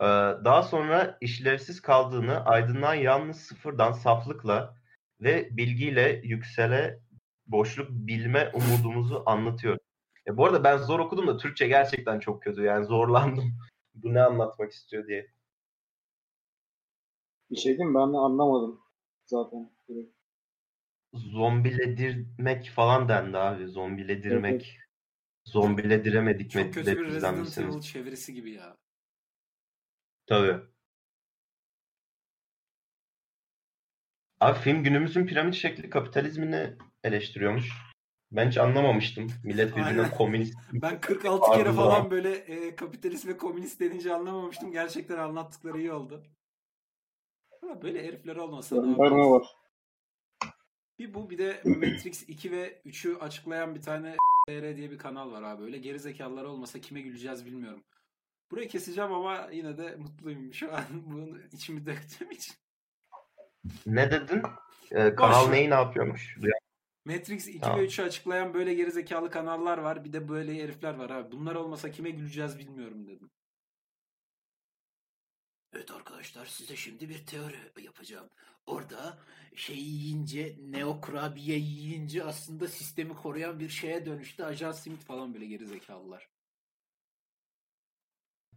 Ee, 0.00 0.04
daha 0.44 0.62
sonra 0.62 1.18
işlevsiz 1.20 1.80
kaldığını 1.82 2.44
aydınlığa 2.44 2.94
yalnız 2.94 3.36
sıfırdan 3.40 3.92
saflıkla 3.92 4.76
ve 5.20 5.48
bilgiyle 5.56 6.20
yüksele 6.24 7.00
boşluk 7.46 7.90
bilme 7.90 8.52
umudumuzu 8.54 9.22
anlatıyor. 9.26 9.78
E, 10.26 10.36
bu 10.36 10.46
arada 10.46 10.64
ben 10.64 10.76
zor 10.76 11.00
okudum 11.00 11.26
da 11.26 11.36
Türkçe 11.36 11.68
gerçekten 11.68 12.18
çok 12.20 12.42
kötü. 12.42 12.62
Yani 12.62 12.86
zorlandım. 12.86 13.44
Bu 13.94 14.14
ne 14.14 14.22
anlatmak 14.22 14.72
istiyor 14.72 15.06
diye. 15.06 15.26
Bir 17.50 17.56
şey 17.56 17.78
diyeyim 17.78 17.94
ben 17.94 18.12
de 18.12 18.16
anlamadım 18.16 18.80
zaten. 19.26 19.70
Zombiledirmek 21.14 22.70
falan 22.70 23.08
dendi 23.08 23.38
abi. 23.38 23.66
Zombiledirmek. 23.66 24.78
Zombilediremedik 25.44 26.54
mi? 26.54 26.62
Çok 26.62 26.74
kötü 26.74 26.98
bir 26.98 27.04
Resident? 27.04 27.58
Evil 27.58 27.80
çevirisi 27.80 28.34
gibi 28.34 28.50
ya. 28.50 28.76
Tabii. 30.26 30.60
Abi 34.40 34.58
film 34.58 34.82
günümüzün 34.82 35.26
piramit 35.26 35.54
şekli 35.54 35.90
kapitalizmini 35.90 36.76
eleştiriyormuş. 37.04 37.72
Ben 38.32 38.48
hiç 38.48 38.58
anlamamıştım. 38.58 39.30
Millet 39.44 39.70
birbirine 39.76 40.00
Aynen. 40.02 40.10
komünist. 40.10 40.54
Ben 40.72 41.00
46 41.00 41.50
kere 41.50 41.72
falan 41.72 42.10
böyle 42.10 42.34
e, 42.34 42.76
kapitalist 42.76 43.26
ve 43.26 43.36
komünist 43.36 43.80
denince 43.80 44.14
anlamamıştım. 44.14 44.72
Gerçekten 44.72 45.18
anlattıkları 45.18 45.78
iyi 45.78 45.92
oldu. 45.92 46.22
Ama 47.62 47.82
böyle 47.82 48.06
herifler 48.06 48.36
olmasa 48.36 48.76
yaparız? 48.76 49.12
var. 49.12 49.46
Bir 50.98 51.14
bu 51.14 51.30
bir 51.30 51.38
de 51.38 51.60
Matrix 51.64 52.28
2 52.28 52.52
ve 52.52 52.78
3'ü 52.86 53.18
açıklayan 53.18 53.74
bir 53.74 53.82
tane 53.82 54.16
TR 54.48 54.76
diye 54.76 54.90
bir 54.90 54.98
kanal 54.98 55.32
var 55.32 55.42
abi. 55.42 55.62
Öyle 55.62 55.78
gerizekalılar 55.78 56.44
olmasa 56.44 56.80
kime 56.80 57.00
güleceğiz 57.00 57.46
bilmiyorum. 57.46 57.84
Burayı 58.50 58.68
keseceğim 58.68 59.12
ama 59.12 59.48
yine 59.52 59.78
de 59.78 59.96
mutluyum 59.96 60.54
şu 60.54 60.74
an 60.74 60.84
bunu 61.06 61.38
içimi 61.52 61.86
döktüğüm 61.86 62.30
için. 62.30 62.54
Ne 63.86 64.10
dedin? 64.10 64.42
Ee, 64.92 65.14
kanal 65.14 65.48
neyi 65.48 65.70
ne 65.70 65.74
yapıyormuş? 65.74 66.36
Matrix 67.04 67.48
2 67.48 67.60
Tamam. 67.60 67.80
ve 67.80 67.84
3'ü 67.84 68.04
açıklayan 68.04 68.54
böyle 68.54 68.74
gerizekalı 68.74 69.30
kanallar 69.30 69.78
var. 69.78 70.04
Bir 70.04 70.12
de 70.12 70.28
böyle 70.28 70.62
herifler 70.62 70.94
var 70.94 71.10
abi. 71.10 71.32
Bunlar 71.32 71.54
olmasa 71.54 71.90
kime 71.90 72.10
güleceğiz 72.10 72.58
bilmiyorum 72.58 73.06
dedim. 73.06 73.30
Evet 75.74 75.90
arkadaşlar 75.90 76.46
size 76.46 76.76
şimdi 76.76 77.08
bir 77.08 77.26
teori 77.26 77.56
yapacağım. 77.84 78.28
Orada 78.66 79.18
şey 79.54 79.76
yiyince, 79.76 80.56
neo 80.70 81.00
kurabiye 81.00 81.58
yiyince 81.58 82.24
aslında 82.24 82.68
sistemi 82.68 83.14
koruyan 83.16 83.60
bir 83.60 83.68
şeye 83.68 84.06
dönüştü. 84.06 84.44
Ajan 84.44 84.72
Smith 84.72 85.04
falan 85.04 85.34
böyle 85.34 85.46
gerizekalılar. 85.46 86.28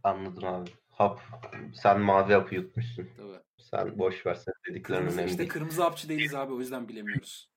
Anladın 0.02 0.42
abi. 0.42 0.70
Hap. 0.90 1.20
Sen 1.74 2.00
mavi 2.00 2.32
hapı 2.32 2.54
yutmuşsun. 2.54 3.08
Tabii. 3.16 3.40
Sen 3.58 3.98
boş 3.98 4.26
ver 4.26 4.34
sen 4.34 4.54
dediklerin 4.68 4.98
Kırmızı, 4.98 5.16
önemli 5.16 5.30
işte 5.30 5.38
değil. 5.38 5.50
kırmızı 5.50 5.82
hapçı 5.82 6.08
değiliz 6.08 6.34
abi 6.34 6.52
o 6.52 6.60
yüzden 6.60 6.88
bilemiyoruz. 6.88 7.50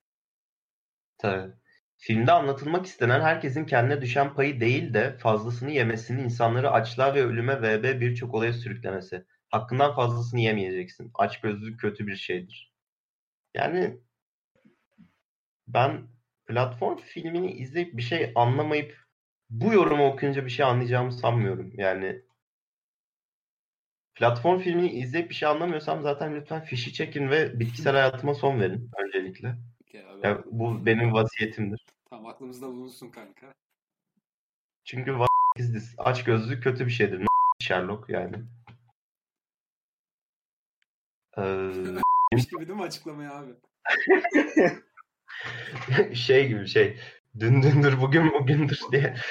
Tabii. 1.18 1.52
Filmde 1.96 2.32
anlatılmak 2.32 2.86
istenen 2.86 3.20
herkesin 3.20 3.64
kendine 3.64 4.02
düşen 4.02 4.34
payı 4.34 4.60
değil 4.60 4.94
de 4.94 5.16
fazlasını 5.18 5.70
yemesini 5.70 6.22
insanları 6.22 6.70
açlığa 6.70 7.14
ve 7.14 7.24
ölüme 7.24 7.62
VB 7.62 8.00
birçok 8.00 8.34
olaya 8.34 8.52
sürüklemesi. 8.52 9.26
Hakkından 9.52 9.94
fazlasını 9.94 10.40
yemeyeceksin. 10.40 11.10
Açgözlülük 11.14 11.80
kötü 11.80 12.06
bir 12.06 12.16
şeydir. 12.16 12.72
Yani 13.54 14.00
ben 15.68 16.08
platform 16.46 16.96
filmini 16.96 17.52
izleyip 17.52 17.96
bir 17.96 18.02
şey 18.02 18.32
anlamayıp 18.34 18.96
bu 19.50 19.72
yorumu 19.72 20.06
okuyunca 20.06 20.44
bir 20.44 20.50
şey 20.50 20.66
anlayacağımı 20.66 21.12
sanmıyorum. 21.12 21.72
Yani 21.74 22.22
platform 24.14 24.58
filmini 24.58 24.90
izleyip 24.90 25.30
bir 25.30 25.34
şey 25.34 25.48
anlamıyorsam 25.48 26.02
zaten 26.02 26.34
lütfen 26.34 26.64
fişi 26.64 26.92
çekin 26.92 27.30
ve 27.30 27.60
bitkisel 27.60 27.92
hayatıma 27.92 28.34
son 28.34 28.60
verin 28.60 28.90
öncelikle. 29.04 29.48
Abi. 29.48 30.26
Ya, 30.26 30.44
bu 30.46 30.86
benim 30.86 31.12
vasiyetimdir. 31.12 31.86
Tamam 32.10 32.26
aklımızda 32.26 32.68
bulunsun 32.68 33.10
kanka. 33.10 33.52
Çünkü? 34.84 35.16
Aç 35.98 36.24
gözlük 36.24 36.62
kötü 36.62 36.86
bir 36.86 36.90
şeydir. 36.90 37.26
Sherlock 37.60 38.08
yani. 38.08 38.36
Ee, 41.38 41.72
gibi 42.50 42.68
değil 42.68 42.78
mi 42.78 42.82
açıklamaya 42.82 43.32
abi? 43.34 43.52
şey 46.14 46.48
gibi 46.48 46.66
şey. 46.66 46.98
Dün 47.38 47.62
dündür 47.62 48.00
bugün 48.00 48.32
bugündür 48.32 48.80
diye. 48.92 49.16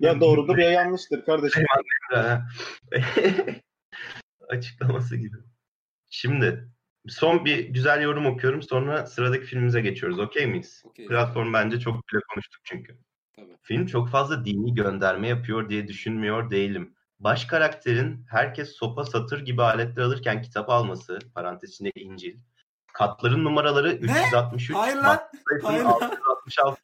Ya 0.00 0.20
doğrudur 0.20 0.58
ya 0.58 0.70
yanlıştır 0.70 1.24
kardeşim. 1.24 1.64
Açıklaması 4.48 5.16
gibi. 5.16 5.36
Şimdi 6.10 6.68
son 7.08 7.44
bir 7.44 7.68
güzel 7.68 8.02
yorum 8.02 8.26
okuyorum. 8.26 8.62
Sonra 8.62 9.06
sıradaki 9.06 9.44
filmimize 9.44 9.80
geçiyoruz. 9.80 10.18
Okey 10.18 10.46
miyiz? 10.46 10.82
Okey. 10.84 11.06
Platform 11.06 11.52
bence 11.52 11.80
çok 11.80 11.94
bile 11.94 12.20
konuştuk 12.34 12.60
çünkü. 12.64 12.98
Tabii. 13.36 13.56
Film 13.62 13.86
çok 13.86 14.08
fazla 14.08 14.44
dini 14.44 14.74
gönderme 14.74 15.28
yapıyor 15.28 15.68
diye 15.68 15.88
düşünmüyor 15.88 16.50
değilim. 16.50 16.94
Baş 17.24 17.44
karakterin 17.44 18.26
herkes 18.30 18.72
sopa 18.72 19.04
satır 19.04 19.40
gibi 19.44 19.62
aletler 19.62 20.02
alırken 20.02 20.42
kitap 20.42 20.70
alması, 20.70 21.18
parantez 21.34 21.70
içinde 21.70 21.90
İncil, 21.94 22.38
katların 22.92 23.44
numaraları 23.44 23.92
363, 23.92 24.76
Hayır 24.76 24.96
lan. 24.96 25.20
Hayır 25.62 25.84
lan. 25.84 25.92
666 26.30 26.80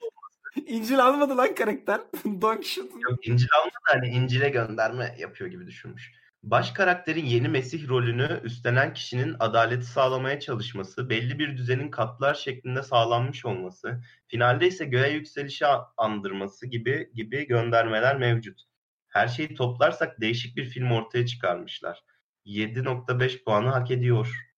İncil 0.67 1.05
almadı 1.05 1.37
lan 1.37 1.55
karakter. 1.55 2.01
Don 2.25 2.55
Quixote'un. 2.55 3.01
Yok 3.01 3.29
İncil 3.29 3.49
almadı 3.61 3.75
hani 3.83 4.09
İncil'e 4.09 4.49
gönderme 4.49 5.17
yapıyor 5.19 5.51
gibi 5.51 5.67
düşünmüş. 5.67 6.13
Baş 6.43 6.71
karakterin 6.71 7.25
yeni 7.25 7.49
Mesih 7.49 7.89
rolünü 7.89 8.41
üstlenen 8.45 8.93
kişinin 8.93 9.37
adaleti 9.41 9.87
sağlamaya 9.87 10.41
çalışması, 10.41 11.11
belli 11.11 11.39
bir 11.39 11.57
düzenin 11.57 11.91
katlar 11.91 12.35
şeklinde 12.35 12.83
sağlanmış 12.83 13.45
olması, 13.45 14.03
finalde 14.27 14.67
ise 14.67 14.85
göğe 14.85 15.13
yükselişi 15.13 15.67
andırması 15.97 16.67
gibi 16.67 17.11
gibi 17.15 17.47
göndermeler 17.47 18.17
mevcut. 18.17 18.70
Her 19.11 19.29
şeyi 19.29 19.55
toplarsak 19.55 20.21
değişik 20.21 20.57
bir 20.57 20.65
film 20.65 20.91
ortaya 20.91 21.27
çıkarmışlar. 21.27 22.05
7.5 22.47 23.45
puanı 23.45 23.69
hak 23.69 23.91
ediyor. 23.91 24.51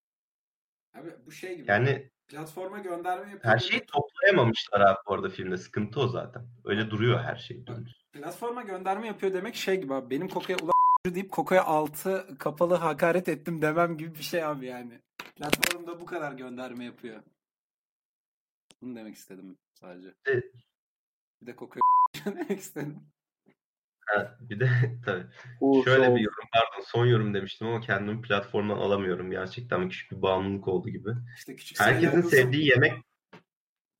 Abi 0.95 1.11
bu 1.27 1.33
şey 1.33 1.57
gibi. 1.57 1.70
Yani 1.70 2.11
platforma 2.29 2.79
gönderme 2.79 3.31
yapıyor. 3.31 3.55
her 3.55 3.59
şeyi 3.59 3.87
toplayamamışlar 3.87 4.81
abi 4.81 4.99
bu 5.09 5.15
arada 5.15 5.29
filmde. 5.29 5.57
Sıkıntı 5.57 6.01
o 6.01 6.09
zaten. 6.09 6.47
Öyle 6.65 6.91
duruyor 6.91 7.20
her 7.20 7.37
şey. 7.37 7.66
dümdüz. 7.66 8.03
Platforma 8.12 8.62
gönderme 8.62 9.07
yapıyor 9.07 9.33
demek 9.33 9.55
şey 9.55 9.81
gibi 9.81 9.95
abi. 9.95 10.11
Benim 10.11 10.29
Koko'ya 10.29 10.59
ulan 10.59 10.73
deyip 11.15 11.31
Koko'ya 11.33 11.65
altı 11.65 12.39
kapalı 12.39 12.74
hakaret 12.74 13.29
ettim 13.29 13.62
demem 13.62 13.97
gibi 13.97 14.15
bir 14.15 14.23
şey 14.23 14.45
abi 14.45 14.66
yani. 14.66 15.01
Platformda 15.37 16.01
bu 16.01 16.07
kadar 16.07 16.33
gönderme 16.33 16.85
yapıyor. 16.85 17.23
Bunu 18.83 18.97
demek 18.97 19.15
istedim 19.15 19.59
sadece. 19.74 20.15
Evet. 20.27 20.45
Bir 21.43 21.47
de 21.47 21.57
Koko'ya 21.57 21.83
demek 22.24 22.59
istedim. 22.59 23.01
Ha, 24.13 24.37
bir 24.41 24.61
de 24.61 24.69
tabii. 25.05 25.25
Bu 25.61 25.83
Şöyle 25.85 26.07
sol- 26.07 26.17
bir 26.17 26.21
yorum 26.21 26.45
pardon 26.53 26.85
son 26.87 27.07
yorum 27.07 27.35
demiştim 27.35 27.67
ama 27.67 27.81
kendimi 27.81 28.23
platformdan 28.23 28.77
alamıyorum. 28.77 29.31
Gerçekten 29.31 29.89
küçük 29.89 30.11
bir 30.13 30.23
bağımlılık 30.23 30.69
oldu 30.69 30.89
gibi. 30.89 31.11
İşte 31.37 31.57
küçük 31.57 31.81
Herkesin 31.81 32.21
sevdiği 32.21 32.69
yemek 32.69 32.93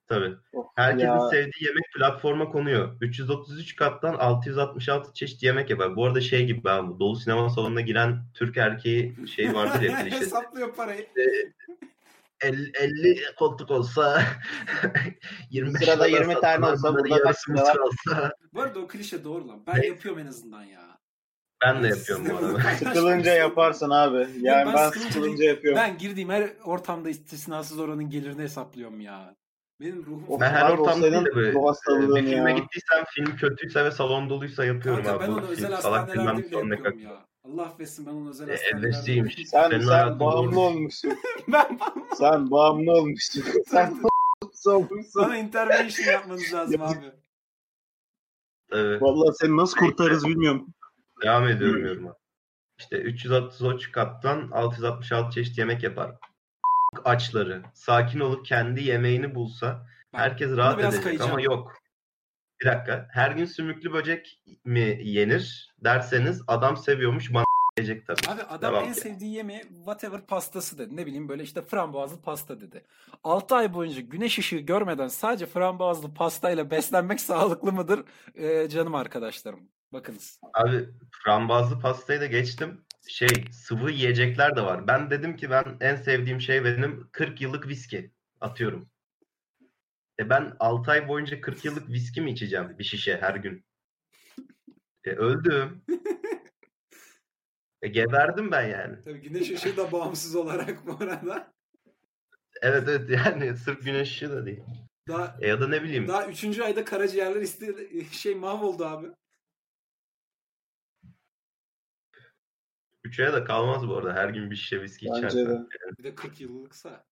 tabii. 0.07 0.33
Oh, 0.53 0.67
Herkesin 0.75 1.07
ya. 1.07 1.19
sevdiği 1.19 1.65
yemek 1.67 1.83
platforma 1.95 2.49
konuyor. 2.51 2.97
333 3.01 3.75
kattan 3.75 4.13
666 4.13 5.13
çeşit 5.13 5.43
yemek 5.43 5.69
yapar. 5.69 5.95
Bu 5.95 6.05
arada 6.05 6.21
şey 6.21 6.45
gibi 6.45 6.63
ben 6.63 6.89
bu 6.89 6.99
dolu 6.99 7.15
sinema 7.15 7.49
salonuna 7.49 7.81
giren 7.81 8.19
Türk 8.33 8.57
erkeği 8.57 9.15
şey 9.35 9.53
vardır 9.53 9.81
ya. 9.81 10.05
Hesaplıyor 10.05 10.75
parayı. 10.75 11.07
50, 12.43 12.71
50 12.79 13.19
koltuk 13.39 13.71
olsa 13.71 14.23
25 15.49 15.81
Sırada 15.85 16.03
lira 16.03 16.19
20 16.19 16.39
tane 16.41 16.65
olsa 16.65 16.93
burada 16.95 17.19
kaç 17.23 17.49
var? 17.49 17.75
olsa. 17.77 18.33
Bu 18.53 18.61
arada 18.61 18.79
o 18.79 18.87
klişe 18.87 19.23
doğru 19.23 19.47
lan. 19.47 19.63
Ben 19.67 19.81
Ne? 19.81 19.85
yapıyorum 19.87 20.19
en 20.21 20.27
azından 20.27 20.63
ya. 20.63 20.97
Ben 21.65 21.83
de 21.83 21.87
yapıyorum 21.87 22.25
bu 22.29 22.37
arada. 22.37 22.59
Sıkılınca 22.79 23.33
yaparsın 23.33 23.89
abi. 23.89 24.27
Yani 24.41 24.65
ben 24.65 24.73
ben, 24.75 24.89
sıkılınca 24.89 25.43
yapıyorum. 25.45 25.81
Ben 25.83 25.97
girdiğim 25.97 26.29
her 26.29 26.49
ortamda 26.65 27.09
istisnasız 27.09 27.79
oranın 27.79 28.09
gelirini 28.09 28.41
hesaplıyorum 28.41 29.01
ya. 29.01 29.35
Benim 29.81 30.05
ruhum... 30.05 30.25
Of, 30.27 30.41
Ben 30.41 30.49
her 30.51 30.69
ortamda 30.69 31.11
değil 31.11 31.25
de 31.25 31.35
böyle 31.35 31.59
hastalığın 31.61 32.15
bir 32.15 32.21
filme 32.25 32.51
ya. 32.51 32.57
gittiysem 32.57 33.03
film 33.09 33.35
kötüyse 33.35 33.85
ve 33.85 33.91
salon 33.91 34.29
doluysa 34.29 34.65
yapıyorum 34.65 35.03
Kanka 35.03 35.17
abi. 35.19 35.23
ben 35.27 35.35
Bu 35.35 35.39
onu 35.39 35.47
özel 35.47 35.71
hastanelerde 35.71 36.37
bile 36.37 36.57
yapıyorum 36.57 36.99
ya. 36.99 37.25
Allah 37.43 37.63
affetsin 37.65 38.05
ben 38.05 38.11
onu 38.11 38.29
özel 38.29 38.47
E, 38.47 38.51
hastanelerde. 38.51 38.91
Sen, 38.93 39.45
sen 39.45 39.81
hayatın 39.81 40.19
bağımlı 40.19 40.59
olmuşsun. 40.59 41.13
ben 41.47 41.79
Sen 42.17 42.51
bağımlı 42.51 42.91
olmuşsun. 42.91 43.43
sen 43.67 43.91
bağımlı 44.03 44.77
olmuşsun. 44.77 45.21
bana 45.21 45.37
intervention 45.37 46.05
yapmanız 46.13 46.53
lazım 46.53 46.81
abi. 46.81 47.11
Evet. 48.71 49.01
Vallahi 49.01 49.35
seni 49.35 49.57
nasıl 49.57 49.77
kurtarırız 49.77 50.27
bilmiyorum. 50.27 50.67
Devam 51.23 51.47
ediyorum 51.47 51.85
yoruma. 51.85 52.15
İşte 52.79 52.97
333 52.97 53.91
kattan 53.91 54.49
666 54.51 55.31
çeşit 55.31 55.57
yemek 55.57 55.83
yapar. 55.83 56.15
Açları 57.05 57.63
sakin 57.73 58.19
olup 58.19 58.45
kendi 58.45 58.83
yemeğini 58.83 59.35
bulsa 59.35 59.85
herkes 60.11 60.57
rahat 60.57 60.79
edecek 60.79 61.21
ama 61.21 61.41
yok. 61.41 61.73
Bir 62.63 62.67
dakika. 62.67 63.07
Her 63.11 63.31
gün 63.31 63.45
sümüklü 63.45 63.93
böcek 63.93 64.39
mi 64.65 64.99
yenir 65.03 65.75
derseniz 65.83 66.41
adam 66.47 66.77
seviyormuş 66.77 67.33
bana 67.33 67.43
gelecek 67.77 68.07
tabii. 68.07 68.19
Abi 68.27 68.43
adam 68.43 68.73
Devam 68.73 68.85
en 68.85 68.93
ki. 68.93 68.99
sevdiği 68.99 69.33
yemeği 69.33 69.61
whatever 69.61 70.21
pastası 70.21 70.77
dedi. 70.77 70.95
Ne 70.95 71.05
bileyim 71.05 71.29
böyle 71.29 71.43
işte 71.43 71.61
frambuazlı 71.61 72.21
pasta 72.21 72.61
dedi. 72.61 72.85
6 73.23 73.55
ay 73.55 73.73
boyunca 73.73 74.01
güneş 74.01 74.39
ışığı 74.39 74.57
görmeden 74.57 75.07
sadece 75.07 75.45
frambuazlı 75.45 76.13
pastayla 76.13 76.71
beslenmek 76.71 77.21
sağlıklı 77.21 77.71
mıdır? 77.73 78.03
Ee, 78.35 78.69
canım 78.69 78.95
arkadaşlarım. 78.95 79.59
Bakınız. 79.93 80.39
Abi 80.53 80.89
frambuazlı 81.11 81.79
pastayı 81.79 82.21
da 82.21 82.25
geçtim. 82.25 82.81
Şey 83.07 83.45
sıvı 83.51 83.91
yiyecekler 83.91 84.55
de 84.55 84.61
var. 84.61 84.87
Ben 84.87 85.09
dedim 85.09 85.35
ki 85.35 85.49
ben 85.49 85.63
en 85.81 85.95
sevdiğim 85.95 86.41
şey 86.41 86.65
benim 86.65 87.07
40 87.11 87.41
yıllık 87.41 87.67
viski 87.67 88.11
atıyorum. 88.41 88.89
E 90.23 90.29
ben 90.29 90.55
6 90.59 90.91
ay 90.91 91.07
boyunca 91.07 91.41
40 91.41 91.65
yıllık 91.65 91.89
viski 91.89 92.21
mi 92.21 92.31
içeceğim 92.31 92.79
bir 92.79 92.83
şişe 92.83 93.17
her 93.17 93.35
gün? 93.35 93.65
E 95.05 95.09
öldüm. 95.09 95.83
E 97.81 97.87
geberdim 97.87 98.51
ben 98.51 98.67
yani. 98.67 99.01
Tabii 99.01 99.21
güneş 99.21 99.51
ışığı 99.51 99.77
da 99.77 99.91
bağımsız 99.91 100.35
olarak 100.35 100.87
bu 100.87 101.03
arada. 101.03 101.53
Evet 102.61 102.83
evet 102.89 103.09
yani 103.09 103.57
sırf 103.57 103.85
güneş 103.85 104.09
ışığı 104.11 104.29
da 104.31 104.45
değil. 104.45 104.63
Daha 105.07 105.37
E 105.41 105.47
ya 105.47 105.61
da 105.61 105.67
ne 105.67 105.83
bileyim. 105.83 106.07
daha 106.07 106.27
3. 106.27 106.59
ayda 106.59 106.85
karaciğerler 106.85 107.41
iste 107.41 107.89
şey 108.11 108.35
mahvoldu 108.35 108.85
abi. 108.85 109.07
3 113.03 113.19
aya 113.19 113.33
da 113.33 113.43
kalmaz 113.43 113.87
bu 113.87 113.97
arada. 113.97 114.13
Her 114.13 114.29
gün 114.29 114.51
bir 114.51 114.55
şişe 114.55 114.81
viski 114.81 115.05
Bence 115.05 115.17
içersen. 115.27 115.45
de. 115.63 115.67
Bir 115.99 116.03
de 116.03 116.15
40 116.15 116.41
yıllıksa. 116.41 117.05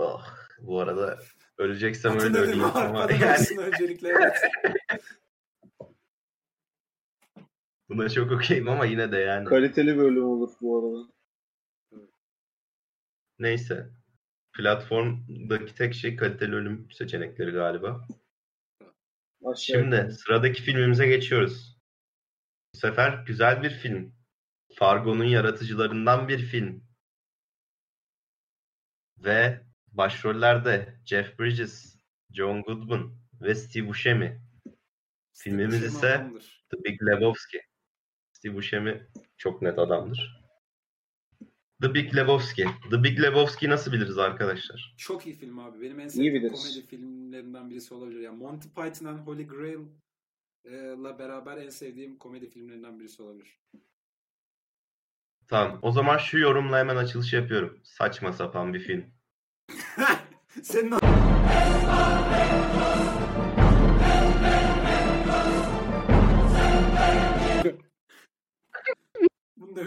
Oh, 0.00 0.24
bu 0.60 0.80
arada 0.80 1.18
öleceksem 1.58 2.12
Atın 2.12 2.26
öyle 2.26 2.38
öleyim 2.38 2.64
ama 2.64 3.08
yani 3.12 3.46
öncelikle. 3.58 4.08
Evet. 4.08 4.36
buna 7.88 8.08
çok 8.08 8.32
okeyim 8.32 8.68
ama 8.68 8.86
yine 8.86 9.12
de 9.12 9.16
yani. 9.16 9.44
Kaliteli 9.44 9.98
bölüm 9.98 10.24
olur 10.24 10.52
bu 10.60 10.78
arada. 10.78 11.12
Neyse. 13.38 13.90
Platformdaki 14.52 15.74
tek 15.74 15.94
şey 15.94 16.16
kaliteli 16.16 16.54
ölüm 16.54 16.90
seçenekleri 16.90 17.50
galiba. 17.50 18.06
Aşağı 19.44 19.56
Şimdi 19.56 20.12
sıradaki 20.12 20.62
filmimize 20.62 21.06
geçiyoruz. 21.06 21.78
Bu 22.74 22.78
sefer 22.78 23.24
güzel 23.26 23.62
bir 23.62 23.70
film. 23.70 24.14
Fargo'nun 24.74 25.24
yaratıcılarından 25.24 26.28
bir 26.28 26.38
film. 26.38 26.84
Ve 29.18 29.69
başrollerde 29.92 30.94
Jeff 31.04 31.38
Bridges, 31.38 31.96
John 32.32 32.62
Goodman 32.62 33.14
ve 33.40 33.54
Steve 33.54 33.88
Buscemi. 33.88 34.40
Filmimiz 35.32 35.76
Steve 35.76 35.88
ise 35.88 36.14
adamdır. 36.14 36.66
The 36.70 36.84
Big 36.84 37.02
Lebowski. 37.02 37.62
Steve 38.32 38.54
Buscemi 38.54 39.06
çok 39.36 39.62
net 39.62 39.78
adamdır. 39.78 40.40
The 41.82 41.94
Big 41.94 42.16
Lebowski. 42.16 42.66
The 42.90 43.02
Big 43.02 43.20
Lebowski 43.20 43.68
nasıl 43.68 43.92
biliriz 43.92 44.18
arkadaşlar? 44.18 44.94
Çok 44.98 45.26
iyi 45.26 45.34
film 45.34 45.58
abi. 45.58 45.80
Benim 45.80 46.00
en 46.00 46.08
sevdiğim 46.08 46.48
komedi 46.48 46.86
filmlerinden 46.86 47.70
birisi 47.70 47.94
olabilir. 47.94 48.20
Yani 48.20 48.38
Monty 48.38 48.68
Python 48.68 49.06
and 49.06 49.18
Holy 49.18 49.46
Grail 49.46 49.80
e, 50.64 51.18
beraber 51.18 51.56
en 51.56 51.68
sevdiğim 51.68 52.18
komedi 52.18 52.46
filmlerinden 52.46 53.00
birisi 53.00 53.22
olabilir. 53.22 53.58
Tamam. 55.48 55.78
O 55.82 55.92
zaman 55.92 56.18
şu 56.18 56.38
yorumla 56.38 56.78
hemen 56.78 56.96
açılışı 56.96 57.36
yapıyorum. 57.36 57.80
Saçma 57.84 58.32
sapan 58.32 58.74
bir 58.74 58.80
film. 58.80 59.19
Senin 60.62 60.90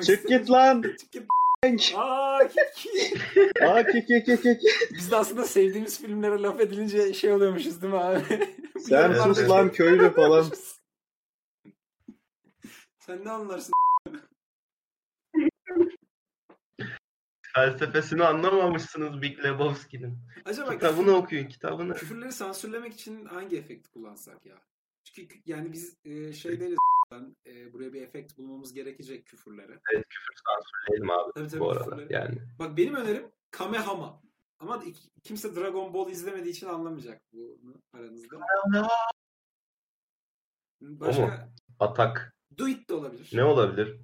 Çık 0.06 0.28
git 0.28 0.52
lan. 0.52 0.82
Çık 1.00 1.12
git. 1.12 1.24
Aa, 1.96 2.40
Aa 3.62 3.84
ki 3.84 4.06
ki 4.06 4.24
ki 4.24 4.42
ki. 4.42 4.58
ki. 4.60 4.68
Biz 4.94 5.12
de 5.12 5.16
aslında 5.16 5.46
sevdiğimiz 5.46 6.02
filmlere 6.02 6.42
laf 6.42 6.60
edilince 6.60 7.14
şey 7.14 7.34
oluyormuşuz 7.34 7.82
değil 7.82 7.94
mi 7.94 8.00
abi? 8.00 8.54
Sen 8.80 9.14
sus 9.14 9.50
lan 9.50 9.72
köylü 9.72 10.14
falan. 10.14 10.46
Sen 13.00 13.26
ne 13.26 13.32
anlarsın? 13.32 13.74
Felsefesini 17.56 18.24
anlamamışsınız 18.24 19.22
Big 19.22 19.44
Lebowski'nin. 19.46 20.18
Acaba 20.46 20.72
Kitabını 20.74 21.12
okuyun 21.12 21.48
kitabını. 21.48 21.94
küfürleri 21.94 22.32
sansürlemek 22.32 22.94
için 22.94 23.26
hangi 23.26 23.58
efekti 23.58 23.90
kullansak 23.92 24.46
ya? 24.46 24.56
Çünkü 25.04 25.36
kü- 25.36 25.42
yani 25.46 25.74
biz 25.74 25.98
e, 26.06 26.34
şey 26.34 26.60
deriz 26.60 26.78
e, 27.46 27.74
buraya 27.74 27.94
bir 27.94 28.02
efekt 28.02 28.38
bulmamız 28.38 28.74
gerekecek 28.74 29.26
küfürlere. 29.26 29.80
Evet 29.94 30.06
küfür 30.10 30.36
sansürleyelim 30.48 31.10
abi 31.12 31.32
Tabii 31.36 31.48
tabii 31.48 31.60
bu 31.60 31.72
arada. 31.72 31.84
küfürleri. 31.86 32.14
Yani 32.14 32.38
Bak 32.60 32.78
benim 32.78 32.96
önerim 32.96 33.32
Kamehama. 33.52 34.24
Ama 34.60 34.84
kimse 35.24 35.56
Dragon 35.56 35.94
Ball 35.94 36.10
izlemediği 36.12 36.52
için 36.54 36.68
anlamayacak 36.68 37.22
bunu 37.34 37.76
aranızda. 37.94 38.38
Başka 40.82 41.50
atak 41.80 42.36
Do 42.58 42.68
It 42.68 42.90
de 42.90 42.94
olabilir. 42.94 43.30
ne 43.34 43.44
olabilir? 43.44 43.98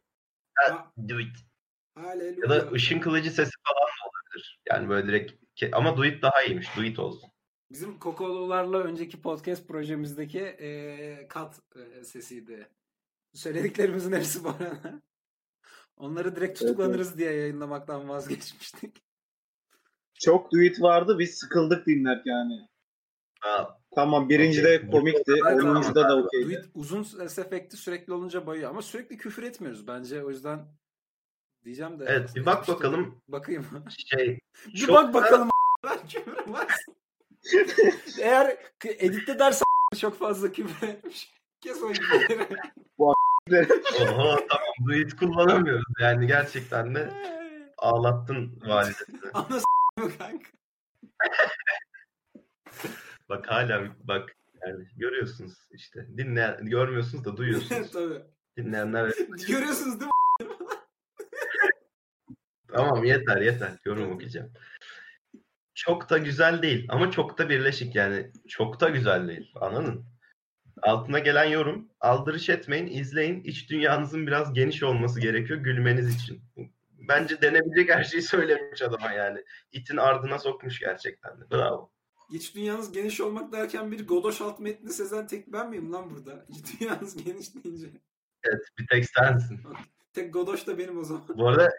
Ha, 0.55 0.91
Do 0.97 1.19
it. 1.19 1.37
Hallelujah. 2.01 2.43
Ya 2.43 2.49
da 2.49 2.71
ışın 2.71 2.99
kılıcı 2.99 3.31
sesi 3.31 3.51
falan 3.67 3.87
da 3.87 4.09
olabilir. 4.09 4.59
Yani 4.69 4.89
böyle 4.89 5.07
direkt 5.07 5.33
ama 5.73 5.97
do 5.97 6.05
it 6.05 6.21
daha 6.21 6.43
iyiymiş. 6.43 6.67
Do 6.77 6.83
it 6.83 6.99
olsun. 6.99 7.29
Bizim 7.71 7.99
Kokolularla 7.99 8.77
önceki 8.77 9.21
podcast 9.21 9.67
projemizdeki 9.67 10.39
e, 10.39 11.27
kat 11.27 11.59
e, 11.75 12.03
sesiydi. 12.03 12.69
Söylediklerimizin 13.33 14.11
hepsi 14.11 14.43
bu 14.43 14.49
arada. 14.49 15.01
Onları 15.97 16.35
direkt 16.35 16.59
tutuklanırız 16.59 17.17
diye 17.17 17.31
yayınlamaktan 17.31 18.09
vazgeçmiştik. 18.09 19.03
Çok 20.13 20.51
duit 20.51 20.81
vardı 20.81 21.19
biz 21.19 21.35
sıkıldık 21.35 21.85
dinlerken 21.85 22.31
yani. 22.31 22.67
Ha, 23.39 23.79
Tamam 23.95 24.29
birincide 24.29 24.77
Okey. 24.77 24.89
komikti. 24.89 25.33
Evet, 25.47 25.63
Onuncuda 25.63 26.03
da 26.03 26.13
ama 26.13 26.23
okeydi. 26.23 26.45
Duit 26.45 26.65
uzun 26.73 27.03
ses 27.03 27.39
efekti 27.39 27.77
sürekli 27.77 28.13
olunca 28.13 28.45
bayıyor. 28.45 28.69
Ama 28.69 28.81
sürekli 28.81 29.17
küfür 29.17 29.43
etmiyoruz 29.43 29.87
bence. 29.87 30.23
O 30.23 30.29
yüzden 30.29 30.67
diyeceğim 31.65 31.99
de. 31.99 32.05
Evet, 32.07 32.35
bir 32.35 32.45
bak 32.45 32.67
bakalım. 32.67 33.21
Bakayım. 33.27 33.65
şey 34.09 34.39
bir 34.73 34.87
bak 34.87 35.13
bakalım. 35.13 35.49
Lan 35.85 35.97
küfür 36.07 36.51
var. 36.51 36.67
Eğer 38.21 38.57
editte 38.85 39.39
dersen 39.39 39.65
çok 39.99 40.19
fazla 40.19 40.51
küfür 40.51 40.87
etmiş. 40.87 41.33
Kes 41.61 41.83
o 41.83 41.91
küfürleri. 41.91 42.47
Oho 42.99 44.37
tamam 44.49 44.87
do 44.87 44.93
it 44.93 45.15
kullanamıyoruz. 45.15 45.85
Yani 45.99 46.27
gerçekten 46.27 46.95
de 46.95 47.09
ağlattın 47.77 48.61
validesini. 48.65 49.19
Ana 49.33 49.59
s*** 49.59 49.65
mı 49.97 50.11
kanka? 50.17 50.49
Bak 53.29 53.51
hala 53.51 53.95
bak 54.03 54.35
Yani 54.67 54.87
görüyorsunuz 54.97 55.53
işte. 55.71 56.07
Dinleyen, 56.17 56.65
görmüyorsunuz 56.65 57.25
da 57.25 57.37
duyuyorsunuz. 57.37 57.91
Tabii. 57.91 58.21
Dinleyenler 58.57 59.13
Görüyorsunuz 59.47 59.99
değil 59.99 60.05
mi? 60.05 60.28
Tamam 62.73 63.03
yeter 63.03 63.41
yeter. 63.41 63.71
Yorum 63.85 64.11
okuyacağım. 64.11 64.53
Çok 65.73 66.09
da 66.09 66.17
güzel 66.17 66.61
değil 66.61 66.85
ama 66.89 67.11
çok 67.11 67.37
da 67.37 67.49
birleşik 67.49 67.95
yani. 67.95 68.31
Çok 68.47 68.79
da 68.79 68.89
güzel 68.89 69.27
değil. 69.27 69.51
Anladın? 69.55 70.05
Altına 70.81 71.19
gelen 71.19 71.45
yorum. 71.45 71.89
Aldırış 71.99 72.49
etmeyin, 72.49 72.87
izleyin. 72.87 73.43
İç 73.43 73.69
dünyanızın 73.69 74.27
biraz 74.27 74.53
geniş 74.53 74.83
olması 74.83 75.19
gerekiyor 75.19 75.59
gülmeniz 75.59 76.15
için. 76.15 76.41
Bence 76.91 77.41
denebilecek 77.41 77.89
her 77.95 78.03
şeyi 78.03 78.21
söylemiş 78.21 78.81
adama 78.81 79.11
yani. 79.11 79.43
İtin 79.71 79.97
ardına 79.97 80.39
sokmuş 80.39 80.79
gerçekten 80.79 81.41
de. 81.41 81.51
Bravo. 81.51 81.91
İç 82.31 82.55
dünyanız 82.55 82.91
geniş 82.91 83.21
olmak 83.21 83.53
derken 83.53 83.91
bir 83.91 84.07
Godoş 84.07 84.41
alt 84.41 84.59
metni 84.59 84.93
sezen 84.93 85.27
tek 85.27 85.53
ben 85.53 85.69
miyim 85.69 85.93
lan 85.93 86.09
burada? 86.09 86.45
İç 86.49 86.79
dünyanız 86.79 87.23
geniş 87.25 87.55
deyince. 87.55 87.87
Evet 88.43 88.61
bir 88.79 88.87
tek 88.87 89.09
sensin. 89.09 89.59
Tek 90.13 90.33
Godoş 90.33 90.67
da 90.67 90.77
benim 90.77 90.99
o 90.99 91.03
zaman. 91.03 91.23
Bu 91.27 91.47
arada 91.47 91.69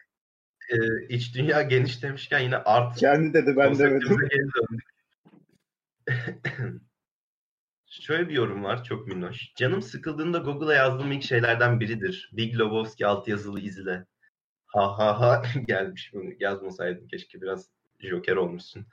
e, 0.71 1.07
iç 1.09 1.35
dünya 1.35 1.63
geniş 1.63 2.03
demişken 2.03 2.41
yine 2.41 2.57
art 2.57 2.97
Kendi 2.97 3.35
dedi 3.35 3.55
ben 3.57 3.79
demedim. 3.79 4.19
Şöyle 7.87 8.29
bir 8.29 8.35
yorum 8.35 8.65
var 8.65 8.85
çok 8.85 9.07
minnoş. 9.07 9.55
Canım 9.57 9.83
sıkıldığında 9.83 10.39
Google'a 10.39 10.75
yazdığım 10.75 11.13
ilk 11.13 11.23
şeylerden 11.23 11.81
biridir. 11.81 12.31
Big 12.33 12.59
Lebowski 12.59 13.07
altyazılı 13.07 13.61
izle. 13.61 14.07
Ha 14.67 14.99
ha 14.99 15.21
ha 15.21 15.43
gelmiş 15.67 16.11
bunu 16.15 16.31
yazmasaydım 16.41 17.09
keşke 17.09 17.43
biraz 17.43 17.71
joker 18.01 18.37
olmuşsun. 18.37 18.87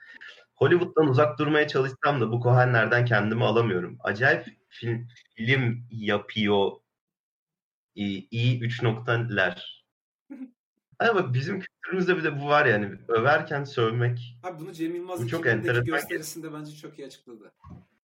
Hollywood'dan 0.54 1.08
uzak 1.08 1.38
durmaya 1.38 1.68
çalışsam 1.68 2.20
da 2.20 2.32
bu 2.32 2.40
kohenlerden 2.40 3.04
kendimi 3.04 3.44
alamıyorum. 3.44 3.98
Acayip 4.00 4.46
film, 4.68 5.08
film 5.34 5.86
yapıyor 5.90 6.70
iyi, 7.94 8.28
iyi 8.30 8.60
üç 8.60 8.82
noktalar. 8.82 9.77
Hani 10.98 11.14
bak 11.14 11.34
bizim 11.34 11.60
kültürümüzde 11.60 12.16
bir 12.16 12.24
de 12.24 12.40
bu 12.40 12.46
var 12.46 12.66
yani. 12.66 12.90
Överken 13.08 13.64
sövmek 13.64 14.38
Abi 14.42 14.60
bunu 14.60 14.72
Cem 14.72 14.94
Yılmaz 14.94 15.22
Bu 15.22 15.28
çok 15.28 15.40
2000'deki 15.40 15.58
enteresan. 15.68 15.84
gösterisinde 15.84 16.52
bence 16.52 16.76
çok 16.76 16.98
iyi 16.98 17.06
açıkladı. 17.06 17.52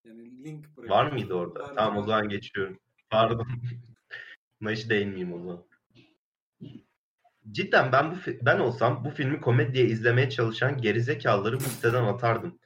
Yani 0.05 0.45
link 0.45 0.77
bırak. 0.77 0.91
var 0.91 1.12
mıydı 1.12 1.35
orada? 1.35 1.61
Var, 1.61 1.73
tamam 1.75 1.97
var. 1.97 2.03
o 2.03 2.07
zaman 2.07 2.29
geçiyorum. 2.29 2.79
Pardon. 3.11 3.47
Buna 4.61 4.71
hiç 4.71 4.91
değinmeyeyim 4.91 5.33
o 5.33 5.39
zaman. 5.39 5.65
Cidden 7.53 7.93
ben 7.93 8.11
bu 8.11 8.16
ben 8.43 8.59
olsam 8.59 9.05
bu 9.05 9.11
filmi 9.11 9.41
komediye 9.41 9.87
izlemeye 9.87 10.31
çalışan 10.31 10.81
gerizekalıları 10.81 11.57
bu 11.57 11.65
siteden 11.65 12.05
atardım. 12.05 12.59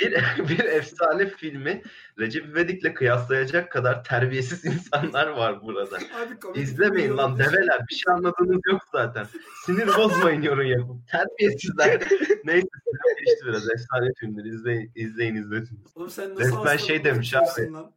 Bir, 0.00 0.12
bir 0.48 0.64
efsane 0.64 1.26
filmi 1.26 1.82
Recep 2.18 2.46
İvedik'le 2.46 2.94
kıyaslayacak 2.94 3.72
kadar 3.72 4.04
terbiyesiz 4.04 4.64
insanlar 4.64 5.26
var 5.26 5.62
burada. 5.62 5.96
Abi 5.96 6.60
İzlemeyin 6.60 7.16
lan 7.16 7.38
develer. 7.38 7.80
Bir 7.90 7.94
şey 7.94 8.12
anladığınız 8.12 8.60
yok 8.66 8.82
zaten. 8.92 9.26
Sinir 9.64 9.86
bozmayın 9.86 10.42
yorum 10.42 10.66
yapıp. 10.66 11.08
Terbiyesizler. 11.08 12.00
Neyse 12.44 12.68
sinir 12.84 13.26
geçti 13.26 13.46
biraz. 13.46 13.70
Efsane 13.70 14.12
filmler. 14.20 14.44
İzleyin, 14.44 14.92
izleyin 14.94 15.34
izletin. 15.34 15.84
Oğlum 15.94 16.10
sen 16.10 16.34
nasıl 16.34 16.40
Resmen 16.40 16.76
şey 16.76 17.04
demiş 17.04 17.34
lan? 17.34 17.94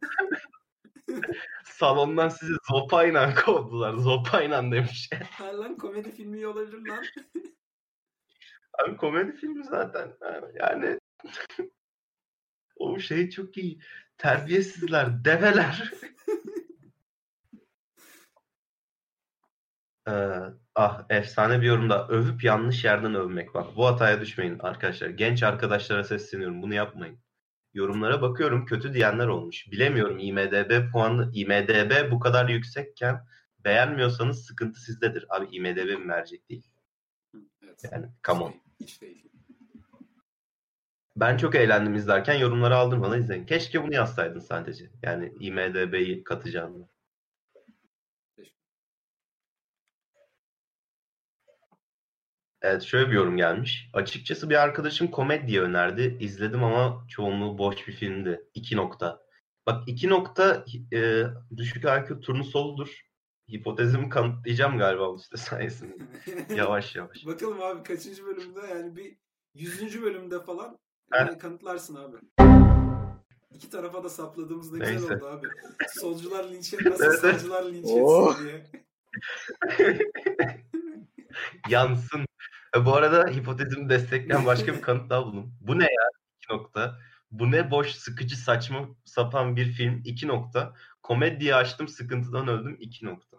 Salondan 1.64 2.28
sizi 2.28 2.52
zopayla 2.70 3.34
kovdular. 3.34 3.94
Zopayla 3.94 4.62
demiş. 4.62 5.10
Ha 5.30 5.58
lan 5.58 5.76
komedi 5.76 6.10
filmi 6.10 6.46
olabilir 6.46 6.88
lan. 6.88 7.04
Abi 8.84 8.96
komedi 8.96 9.32
filmi 9.32 9.64
zaten. 9.64 10.08
Yani 10.54 10.98
o 12.80 12.98
şey 12.98 13.30
çok 13.30 13.56
iyi. 13.56 13.80
Terbiyesizler, 14.18 15.24
develer. 15.24 15.90
Ee, 20.08 20.12
ah 20.74 21.04
efsane 21.10 21.60
bir 21.60 21.66
yorumda 21.66 22.08
övüp 22.08 22.44
yanlış 22.44 22.84
yerden 22.84 23.14
övmek 23.14 23.54
bak. 23.54 23.76
Bu 23.76 23.86
hataya 23.86 24.20
düşmeyin 24.20 24.58
arkadaşlar. 24.58 25.08
Genç 25.08 25.42
arkadaşlara 25.42 26.04
sesleniyorum. 26.04 26.62
Bunu 26.62 26.74
yapmayın. 26.74 27.18
Yorumlara 27.74 28.22
bakıyorum 28.22 28.66
kötü 28.66 28.94
diyenler 28.94 29.26
olmuş. 29.26 29.72
Bilemiyorum 29.72 30.18
IMDB 30.18 30.92
puanı 30.92 31.30
IMDB 31.34 32.10
bu 32.10 32.20
kadar 32.20 32.48
yüksekken 32.48 33.26
beğenmiyorsanız 33.64 34.44
sıkıntı 34.44 34.80
sizdedir. 34.80 35.26
Abi 35.28 35.56
IMDB 35.56 35.76
bir 35.76 36.04
mercek 36.04 36.48
değil. 36.48 36.66
Evet. 37.64 37.84
Yani 37.92 38.06
come 38.24 38.44
on. 38.44 38.54
Hiç 38.80 39.02
değil. 39.02 39.29
Ben 41.16 41.36
çok 41.36 41.54
eğlendim 41.54 41.94
izlerken 41.94 42.34
yorumları 42.34 42.76
aldırmadan 42.76 43.18
izleyin. 43.20 43.46
Keşke 43.46 43.82
bunu 43.82 43.94
yazsaydın 43.94 44.40
sadece. 44.40 44.90
Yani 45.02 45.32
IMDB'yi 45.40 46.24
katacağını. 46.24 46.88
Evet 52.62 52.82
şöyle 52.82 53.08
bir 53.10 53.14
yorum 53.14 53.36
gelmiş. 53.36 53.90
Açıkçası 53.92 54.50
bir 54.50 54.62
arkadaşım 54.62 55.10
komedi 55.10 55.60
önerdi. 55.60 56.16
İzledim 56.20 56.64
ama 56.64 57.06
çoğunluğu 57.08 57.58
boş 57.58 57.88
bir 57.88 57.92
filmdi. 57.92 58.40
2 58.54 58.76
nokta. 58.76 59.22
Bak 59.66 59.88
2 59.88 60.08
nokta 60.08 60.64
e, 60.92 61.24
düşük 61.56 61.84
IQ 61.84 62.20
turnusoludur. 62.20 63.00
Hipotezimi 63.52 64.08
kanıtlayacağım 64.08 64.78
galiba 64.78 65.18
site 65.18 65.36
sayesinde. 65.36 65.96
Yavaş 66.54 66.96
yavaş. 66.96 67.26
Bakalım 67.26 67.62
abi 67.62 67.82
kaçıncı 67.82 68.26
bölümde 68.26 68.60
yani 68.60 68.96
bir 68.96 69.16
yüzüncü 69.54 70.02
bölümde 70.02 70.40
falan. 70.40 70.78
Yani 71.14 71.38
kanıtlarsın 71.38 71.94
abi. 71.94 72.16
İki 73.54 73.70
tarafa 73.70 74.04
da 74.04 74.08
sapladığımız 74.08 74.72
ne 74.72 74.78
güzel 74.78 74.92
Neyse. 74.92 75.14
oldu 75.16 75.26
abi. 75.26 75.46
Solcular 75.88 76.44
linç 76.50 76.74
Evet, 76.74 77.00
evet. 77.00 77.20
sağcılar 77.20 77.64
linç 77.64 77.84
etsin 77.90 78.44
diye. 78.44 78.66
Yansın. 81.68 82.26
E, 82.76 82.86
bu 82.86 82.94
arada 82.94 83.30
hipotezimi 83.30 83.88
destekleyen 83.88 84.46
başka 84.46 84.74
bir 84.74 84.82
kanıt 84.82 85.10
daha 85.10 85.26
buldum. 85.26 85.54
Bu 85.60 85.78
ne 85.78 85.82
ya? 85.84 86.08
2 86.42 86.52
nokta. 86.52 86.98
Bu 87.30 87.50
ne 87.50 87.70
boş, 87.70 87.90
sıkıcı, 87.92 88.36
saçma 88.36 88.88
sapan 89.04 89.56
bir 89.56 89.72
film. 89.72 90.02
2 90.04 90.28
nokta. 90.28 90.74
Komediyi 91.02 91.54
açtım, 91.54 91.88
sıkıntıdan 91.88 92.48
öldüm. 92.48 92.76
2 92.80 93.06
nokta. 93.06 93.36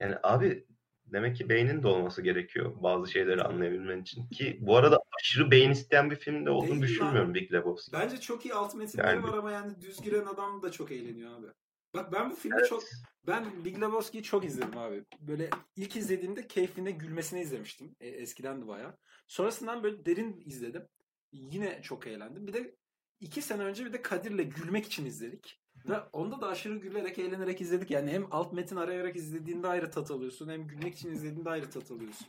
Yani 0.00 0.16
abi 0.22 0.66
demek 1.12 1.36
ki 1.36 1.48
beynin 1.48 1.82
de 1.82 1.88
olması 1.88 2.22
gerekiyor 2.22 2.72
bazı 2.82 3.10
şeyleri 3.10 3.42
anlayabilmen 3.42 4.02
için. 4.02 4.26
Ki 4.26 4.58
bu 4.60 4.76
arada 4.76 4.98
aşırı 5.20 5.50
beyin 5.50 5.70
isteyen 5.70 6.10
bir 6.10 6.16
filmde 6.16 6.50
olduğunu 6.50 6.70
Değil 6.70 6.82
düşünmüyorum 6.82 7.34
Big 7.34 7.52
Lebowski. 7.52 7.92
Bence 7.92 8.20
çok 8.20 8.44
iyi 8.44 8.54
alt 8.54 8.74
metinleri 8.74 9.06
Yani- 9.06 9.22
var 9.22 9.38
ama 9.38 9.52
yani 9.52 9.80
düz 9.80 10.02
giren 10.02 10.26
adam 10.26 10.62
da 10.62 10.72
çok 10.72 10.92
eğleniyor 10.92 11.38
abi. 11.38 11.46
Bak 11.94 12.12
ben 12.12 12.30
bu 12.30 12.34
filmi 12.34 12.68
çok 12.68 12.82
ben 13.26 13.64
Big 13.64 13.76
Lebowski'yi 13.82 14.22
çok 14.22 14.44
izledim 14.44 14.78
abi. 14.78 15.04
Böyle 15.20 15.50
ilk 15.76 15.96
izlediğimde 15.96 16.46
keyfine 16.46 16.90
gülmesini 16.90 17.40
izlemiştim. 17.40 17.96
E, 18.00 18.08
eskiden 18.08 18.62
de 18.62 18.66
bayağı. 18.66 18.96
Sonrasından 19.26 19.82
böyle 19.82 20.06
derin 20.06 20.42
izledim. 20.44 20.82
Yine 21.32 21.82
çok 21.82 22.06
eğlendim. 22.06 22.46
Bir 22.46 22.52
de 22.52 22.76
iki 23.20 23.42
sene 23.42 23.62
önce 23.62 23.84
bir 23.84 23.92
de 23.92 24.02
Kadir'le 24.02 24.50
gülmek 24.50 24.86
için 24.86 25.06
izledik. 25.06 25.60
Ve 25.88 25.98
onda 26.12 26.40
da 26.40 26.48
aşırı 26.48 26.76
gülerek, 26.76 27.18
eğlenerek 27.18 27.60
izledik. 27.60 27.90
Yani 27.90 28.10
hem 28.10 28.26
alt 28.30 28.52
metin 28.52 28.76
arayarak 28.76 29.16
izlediğinde 29.16 29.68
ayrı 29.68 29.90
tat 29.90 30.10
alıyorsun. 30.10 30.48
Hem 30.48 30.66
gülmek 30.66 30.94
için 30.94 31.10
izlediğinde 31.10 31.50
ayrı 31.50 31.70
tat 31.70 31.90
alıyorsun. 31.90 32.26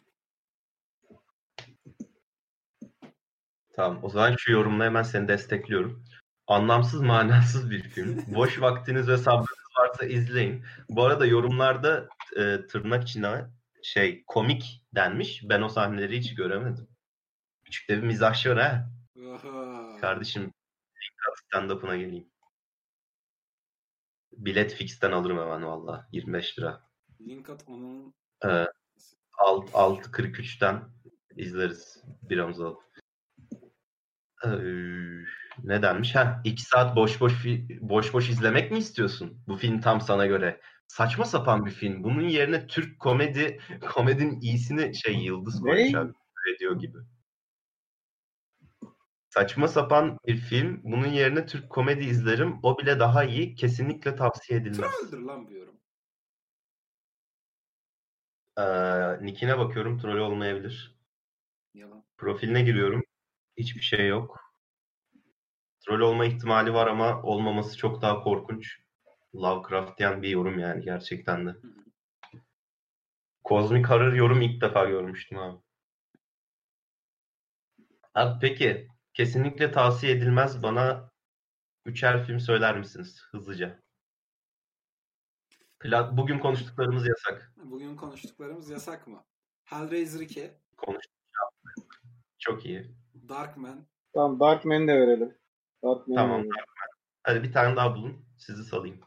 Tamam 3.76 4.00
o 4.04 4.10
zaman 4.10 4.36
şu 4.38 4.52
yorumla 4.52 4.86
hemen 4.86 5.04
seni 5.04 5.28
destekliyorum. 5.28 6.04
Anlamsız 6.48 7.02
manasız 7.02 7.72
bir 7.72 7.82
film. 7.82 8.24
Boş 8.36 8.62
vaktiniz 8.62 9.08
ve 9.08 9.18
sabrınız 9.18 9.68
varsa 9.80 10.06
izleyin. 10.06 10.64
Bu 10.90 11.04
arada 11.04 11.26
yorumlarda 11.26 12.10
e, 12.38 12.68
tırnak 12.68 13.04
içine 13.04 13.46
şey 13.84 14.24
komik 14.28 14.84
denmiş. 14.96 15.42
Ben 15.44 15.62
o 15.62 15.70
sahneleri 15.70 16.20
hiç 16.20 16.36
göremedim. 16.36 16.88
Küçük 17.66 17.90
de 17.90 17.98
bir 17.98 18.08
mizahşör 18.08 18.58
ha. 18.58 18.90
Kardeşim 20.02 20.54
stand-up'ına 21.36 21.98
geleyim. 21.98 22.28
Bilet 24.32 24.74
fixten 24.74 25.12
alırım 25.12 25.38
hemen 25.38 25.66
valla. 25.66 26.08
25 26.12 26.60
lira. 26.60 26.82
Link 27.22 27.50
at 27.50 27.64
onun 27.68 28.14
Ee, 28.46 28.66
alt, 29.40 29.70
6.43'ten 29.74 30.84
izleriz 31.36 32.04
biramızı 32.22 32.66
alıp. 32.68 32.82
Ee, 34.46 34.50
ne 35.64 35.82
denmiş? 35.82 36.16
Ha, 36.16 36.42
2 36.44 36.64
saat 36.64 36.96
boş 36.96 37.22
boş 37.22 37.34
fi- 37.34 37.78
boş 37.82 38.14
boş 38.14 38.30
izlemek 38.30 38.72
mi 38.72 38.78
istiyorsun? 38.78 39.44
Bu 39.48 39.58
film 39.58 39.82
tam 39.82 40.02
sana 40.02 40.26
göre. 40.26 40.62
Saçma 40.88 41.26
sapan 41.26 41.66
bir 41.66 41.72
film. 41.72 42.04
Bunun 42.04 42.28
yerine 42.28 42.68
Türk 42.68 43.00
komedi 43.00 43.60
komedinin 43.94 44.42
iyisini 44.42 44.96
şey 44.96 45.16
yıldız 45.16 45.62
abi. 45.64 46.14
Radio 46.54 46.80
gibi. 46.80 46.98
Saçma 49.38 49.68
sapan 49.68 50.18
bir 50.28 50.38
film. 50.38 50.82
Bunun 50.84 51.08
yerine 51.08 51.46
Türk 51.46 51.70
komedi 51.70 52.04
izlerim. 52.06 52.60
O 52.64 52.78
bile 52.78 53.00
daha 53.00 53.24
iyi. 53.24 53.56
Kesinlikle 53.56 54.16
tavsiye 54.16 54.60
edilmez. 54.60 54.92
Troll'dür 54.92 55.20
lan 55.20 55.48
bu 55.48 55.54
yorum. 55.54 55.80
Ee, 58.58 59.26
nickine 59.26 59.58
bakıyorum. 59.58 60.00
Troll 60.00 60.18
olmayabilir. 60.18 60.96
Yalan. 61.74 62.04
Profiline 62.18 62.62
giriyorum. 62.62 63.04
Hiçbir 63.58 63.82
şey 63.82 64.08
yok. 64.08 64.54
Troll 65.86 66.00
olma 66.00 66.26
ihtimali 66.26 66.74
var 66.74 66.88
ama 66.88 67.22
olmaması 67.22 67.78
çok 67.78 68.02
daha 68.02 68.24
korkunç. 68.24 68.80
Lovecraftian 69.36 70.22
bir 70.22 70.30
yorum 70.30 70.60
yani 70.60 70.84
gerçekten 70.84 71.46
de. 71.46 71.56
Cosmic 73.46 73.84
Horror 73.84 74.14
yorum 74.14 74.42
ilk 74.42 74.62
defa 74.62 74.86
görmüştüm 74.86 75.38
abi. 75.38 75.58
Abi 78.14 78.40
peki 78.42 78.88
kesinlikle 79.18 79.72
tavsiye 79.72 80.12
edilmez 80.14 80.64
bana 80.64 81.12
üçer 81.86 82.26
film 82.26 82.40
söyler 82.40 82.78
misiniz 82.78 83.22
hızlıca? 83.32 83.80
Pla- 85.80 86.18
Bugün 86.18 86.40
konuştuklarımız 86.40 87.08
yasak. 87.08 87.54
Bugün 87.64 87.96
konuştuklarımız 87.96 88.70
yasak 88.70 89.08
mı? 89.08 89.26
Hellraiser 89.64 90.20
2, 90.20 90.52
Konuştuk. 90.78 91.14
Çok 92.40 92.66
iyi. 92.66 92.96
Darkman, 93.30 93.88
Tamam 94.14 94.40
Darkman'i 94.40 94.88
de 94.88 94.94
verelim. 95.00 95.38
Darkman'i 95.84 96.16
Tamam. 96.16 96.40
verelim. 96.40 96.56
Hadi 97.24 97.44
bir 97.44 97.54
tane 97.54 97.76
daha 97.76 97.96
bulun. 97.96 98.26
Sizi 98.38 98.64
salayım. 98.64 99.00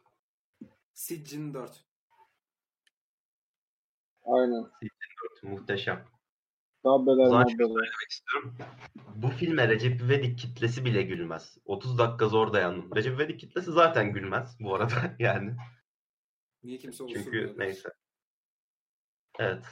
Siege 0.93 1.55
4. 1.55 1.85
Aynen. 4.23 4.71
Muhteşem. 5.43 6.05
Dabbeler 6.85 7.25
şunu 7.25 7.35
mabbeler. 7.35 7.57
söylemek 7.57 8.11
istiyorum. 8.11 8.57
Bu 9.15 9.29
filme 9.29 9.69
Recep 9.69 10.01
İvedik 10.01 10.39
kitlesi 10.39 10.85
bile 10.85 11.03
gülmez. 11.03 11.59
30 11.65 11.99
dakika 11.99 12.29
zor 12.29 12.53
dayandım. 12.53 12.97
Recep 12.97 13.15
İvedik 13.15 13.41
kitlesi 13.41 13.73
zaten 13.73 14.13
gülmez 14.13 14.57
bu 14.61 14.75
arada 14.75 14.95
yani. 15.19 15.57
Niye 16.63 16.79
kimse 16.79 17.05
Çünkü 17.07 17.45
olsun 17.45 17.59
neyse. 17.59 17.89
Evet. 19.39 19.65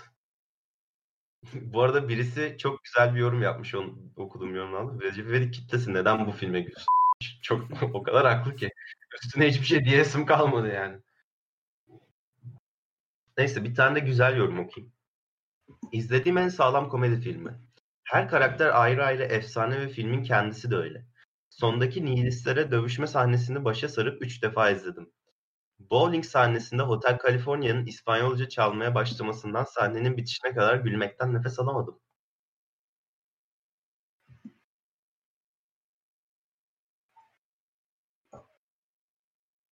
bu 1.52 1.82
arada 1.82 2.08
birisi 2.08 2.56
çok 2.58 2.84
güzel 2.84 3.14
bir 3.14 3.20
yorum 3.20 3.42
yapmış 3.42 3.74
onu 3.74 3.98
okuduğum 4.16 4.54
yorumlarda. 4.54 5.04
Recep 5.04 5.26
İvedik 5.26 5.54
kitlesi 5.54 5.94
neden 5.94 6.26
bu 6.26 6.32
filme 6.32 6.60
gülsün? 6.60 6.86
Çok 7.42 7.82
o 7.94 8.02
kadar 8.02 8.26
haklı 8.26 8.56
ki. 8.56 8.70
Üstüne 9.24 9.48
hiçbir 9.48 9.66
şey 9.66 9.84
diyesim 9.84 10.26
kalmadı 10.26 10.68
yani. 10.72 11.00
Neyse 13.38 13.64
bir 13.64 13.74
tane 13.74 13.94
de 13.94 14.00
güzel 14.00 14.36
yorum 14.36 14.58
okuyayım. 14.58 14.97
İzlediğim 15.92 16.38
en 16.38 16.48
sağlam 16.48 16.88
komedi 16.88 17.20
filmi. 17.20 17.58
Her 18.04 18.28
karakter 18.28 18.82
ayrı 18.82 19.04
ayrı 19.04 19.22
efsane 19.22 19.80
ve 19.80 19.88
filmin 19.88 20.22
kendisi 20.22 20.70
de 20.70 20.76
öyle. 20.76 21.06
Sondaki 21.50 22.04
nihilistlere 22.04 22.70
dövüşme 22.70 23.06
sahnesini 23.06 23.64
başa 23.64 23.88
sarıp 23.88 24.22
3 24.22 24.42
defa 24.42 24.70
izledim. 24.70 25.12
Bowling 25.78 26.24
sahnesinde 26.24 26.82
Hotel 26.82 27.18
California'nın 27.26 27.86
İspanyolca 27.86 28.48
çalmaya 28.48 28.94
başlamasından 28.94 29.64
sahnenin 29.64 30.16
bitişine 30.16 30.54
kadar 30.54 30.76
gülmekten 30.76 31.34
nefes 31.34 31.58
alamadım. 31.60 32.00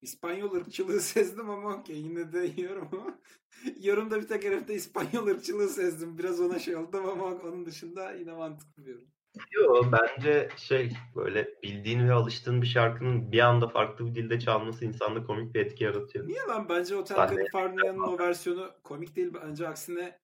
İspanyol 0.03 0.55
ırkçılığı 0.55 1.01
sezdim 1.01 1.51
ama 1.51 1.75
okey 1.75 1.97
yine 1.97 2.33
de 2.33 2.63
yorum. 2.63 2.91
Yorumda 3.83 4.21
bir 4.21 4.29
tek 4.29 4.45
herifte 4.45 4.75
İspanyol 4.75 5.27
ırkçılığı 5.27 5.69
sezdim. 5.69 6.19
Biraz 6.19 6.41
ona 6.41 6.59
şey 6.59 6.77
oldum 6.77 7.09
ama 7.09 7.25
onun 7.25 7.67
dışında 7.67 8.13
yine 8.13 8.33
mantıklı 8.33 8.85
diyorum. 8.85 9.05
Yo 9.53 9.83
bence 9.93 10.49
şey 10.57 10.93
böyle 11.17 11.49
bildiğin 11.63 12.09
ve 12.09 12.13
alıştığın 12.13 12.63
bir 12.63 12.67
şarkının 12.67 13.33
bir 13.33 13.39
anda 13.39 13.69
farklı 13.69 14.07
bir 14.07 14.15
dilde 14.15 14.41
çalması 14.41 14.85
insanda 14.85 15.25
komik 15.25 15.55
bir 15.55 15.61
etki 15.61 15.85
yaratıyor. 15.85 16.29
Niye 16.29 16.41
lan? 16.49 16.69
Bence 16.69 16.95
Hotel 16.95 17.17
Sahne- 17.17 17.37
California'nın 17.37 17.99
o 17.99 18.19
versiyonu 18.19 18.71
komik 18.85 19.17
değil. 19.17 19.31
Bence 19.35 19.69
aksine 19.69 20.19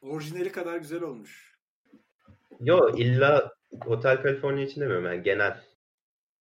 orijinali 0.00 0.52
kadar 0.52 0.76
güzel 0.76 1.02
olmuş. 1.02 1.58
Yo 2.60 2.96
illa 2.96 3.52
Hotel 3.84 4.22
California 4.22 4.64
için 4.64 4.80
demiyorum 4.80 5.04
yani 5.06 5.22
genel. 5.22 5.64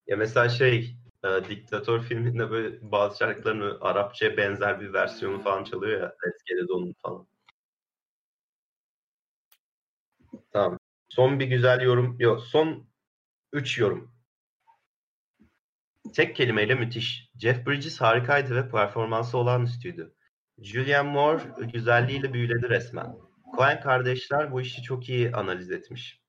Ya 0.08 0.18
mesela 0.18 0.50
şey 0.50 0.96
e, 1.24 1.50
Diktatör 1.50 2.02
filminde 2.02 2.52
böyle 2.52 2.92
bazı 2.92 3.18
şarkıların 3.18 3.78
Arapça 3.82 4.38
benzer 4.38 4.82
bir 4.82 4.94
versiyonu 4.94 5.42
falan 5.42 5.64
çalıyor 5.64 6.02
ya. 6.02 6.16
Let's 6.26 6.44
Get 6.46 6.64
It 6.64 6.72
On'un 6.72 6.96
falan. 7.02 7.28
Tamam. 10.52 10.80
Son 11.10 11.40
bir 11.40 11.48
güzel 11.48 11.82
yorum. 11.82 12.16
Yok 12.20 12.42
son 12.42 12.88
3 13.54 13.78
yorum. 13.78 14.12
Tek 16.16 16.36
kelimeyle 16.36 16.76
müthiş. 16.76 17.32
Jeff 17.40 17.68
Bridges 17.68 18.02
harikaydı 18.02 18.56
ve 18.56 18.70
performansı 18.70 19.38
olağanüstüydü. 19.38 20.16
Julianne 20.58 21.12
Moore 21.12 21.44
güzelliğiyle 21.60 22.34
büyüledi 22.34 22.70
resmen. 22.70 23.16
Coen 23.56 23.82
kardeşler 23.82 24.52
bu 24.52 24.62
işi 24.62 24.84
çok 24.84 25.10
iyi 25.10 25.32
analiz 25.36 25.72
etmiş. 25.72 26.22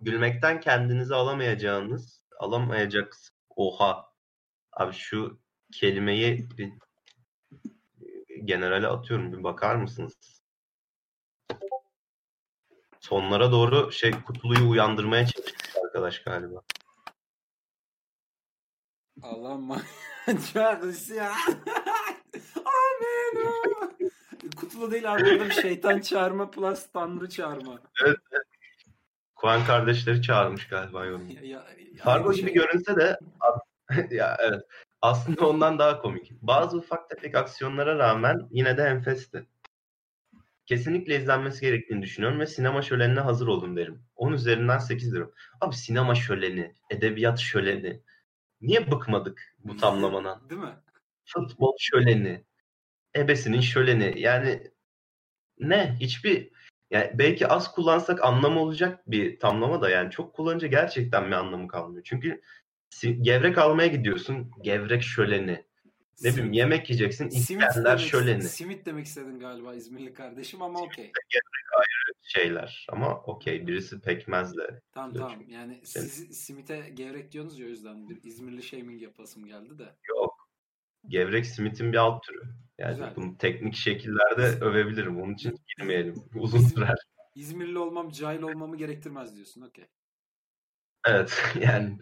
Gülmekten 0.00 0.60
kendinizi 0.60 1.14
alamayacağınız, 1.14 2.22
alamayacaksınız. 2.38 3.38
Oha. 3.56 4.07
Abi 4.78 4.92
şu 4.92 5.38
kelimeyi 5.72 6.48
bir 6.58 6.72
generale 8.44 8.86
atıyorum. 8.86 9.32
Bir 9.32 9.42
bakar 9.44 9.76
mısınız? 9.76 10.42
Sonlara 13.00 13.52
doğru 13.52 13.92
şey 13.92 14.10
kutluyu 14.10 14.70
uyandırmaya 14.70 15.26
çalışmış 15.26 15.76
arkadaş 15.84 16.22
galiba. 16.22 16.62
Allah'ım 19.22 19.68
çok 20.26 21.10
ya. 21.10 21.32
Amen. 22.56 24.10
Kutlu 24.56 24.90
değil 24.90 25.14
abi 25.14 25.24
bir 25.24 25.50
şeytan 25.50 26.00
çağırma 26.00 26.50
plus 26.50 26.86
tanrı 26.92 27.28
çağırma. 27.28 27.80
Coen 29.40 29.64
kardeşleri 29.64 30.22
çağırmış 30.22 30.68
galiba 30.68 31.04
yorum. 31.04 31.28
Ya, 31.28 31.42
ya, 31.42 31.66
Fargo 32.04 32.32
gibi 32.32 32.46
şey. 32.46 32.54
görünse 32.54 32.96
de 32.96 33.18
ya 34.10 34.36
evet. 34.40 34.62
Aslında 35.02 35.48
ondan 35.48 35.78
daha 35.78 36.00
komik. 36.02 36.32
Bazı 36.42 36.76
ufak 36.76 37.10
tefek 37.10 37.34
aksiyonlara 37.34 37.98
rağmen 37.98 38.48
yine 38.50 38.76
de 38.76 38.82
enfesti. 38.82 39.46
Kesinlikle 40.66 41.16
izlenmesi 41.16 41.60
gerektiğini 41.60 42.02
düşünüyorum 42.02 42.40
ve 42.40 42.46
sinema 42.46 42.82
şölenine 42.82 43.20
hazır 43.20 43.46
olun 43.46 43.76
derim. 43.76 44.02
10 44.16 44.32
üzerinden 44.32 44.78
8 44.78 45.12
diyorum. 45.12 45.34
Abi 45.60 45.76
sinema 45.76 46.14
şöleni, 46.14 46.74
edebiyat 46.90 47.38
şöleni. 47.38 48.02
Niye 48.60 48.90
bıkmadık 48.90 49.56
bu 49.58 49.76
tamlamadan? 49.76 50.50
Değil 50.50 50.60
mi? 50.60 50.76
Futbol 51.24 51.72
şöleni, 51.78 52.44
ebesinin 53.16 53.60
şöleni. 53.60 54.20
Yani 54.20 54.70
ne? 55.58 55.96
Hiçbir 56.00 56.50
yani 56.90 57.10
belki 57.14 57.46
az 57.46 57.72
kullansak 57.72 58.24
anlamı 58.24 58.60
olacak 58.60 59.10
bir 59.10 59.38
tamlama 59.38 59.82
da 59.82 59.90
yani 59.90 60.10
çok 60.10 60.34
kullanınca 60.34 60.68
gerçekten 60.68 61.26
bir 61.26 61.32
anlamı 61.32 61.68
kalmıyor. 61.68 62.04
Çünkü 62.04 62.42
gevrek 63.20 63.58
almaya 63.58 63.88
gidiyorsun. 63.88 64.50
Gevrek 64.62 65.02
şöleni. 65.02 65.68
Ne 66.22 66.32
bileyim 66.32 66.52
yemek 66.52 66.90
yiyeceksin. 66.90 67.28
İskender 67.28 67.98
şöleni 67.98 68.42
simit 68.42 68.86
demek 68.86 69.06
istedin 69.06 69.38
galiba 69.40 69.74
İzmirli 69.74 70.14
kardeşim 70.14 70.62
ama 70.62 70.80
okey. 70.80 71.12
şeyler. 72.22 72.86
Ama 72.88 73.22
okey 73.22 73.66
birisi 73.66 74.00
pekmezle. 74.00 74.80
Tamam 74.92 75.14
Yok. 75.14 75.30
tamam 75.30 75.48
yani 75.48 75.80
siz 75.84 76.38
simite 76.38 76.88
gevrek 76.94 77.32
diyorsunuz 77.32 77.58
ya 77.58 77.66
o 77.66 77.68
yüzden 77.68 78.08
bir 78.08 78.18
İzmirli 78.22 78.62
shaming 78.62 79.02
yapasım 79.02 79.46
geldi 79.46 79.78
de. 79.78 79.94
Yok. 80.08 80.48
Gevrek 81.08 81.46
simitin 81.46 81.92
bir 81.92 81.98
alt 81.98 82.22
türü. 82.22 82.42
Yani 82.78 82.90
Güzel. 82.92 83.16
bunu 83.16 83.38
teknik 83.38 83.74
şekillerde 83.74 84.64
övebilirim. 84.64 85.22
Onun 85.22 85.34
için 85.34 85.56
girmeyelim. 85.76 86.14
Uzun 86.34 86.60
sürer. 86.60 86.98
İzmirli 87.34 87.78
olmam 87.78 88.10
cahil 88.10 88.42
olmamı 88.42 88.76
gerektirmez 88.76 89.36
diyorsun 89.36 89.60
okey. 89.62 89.86
Evet 91.06 91.42
yani 91.60 91.98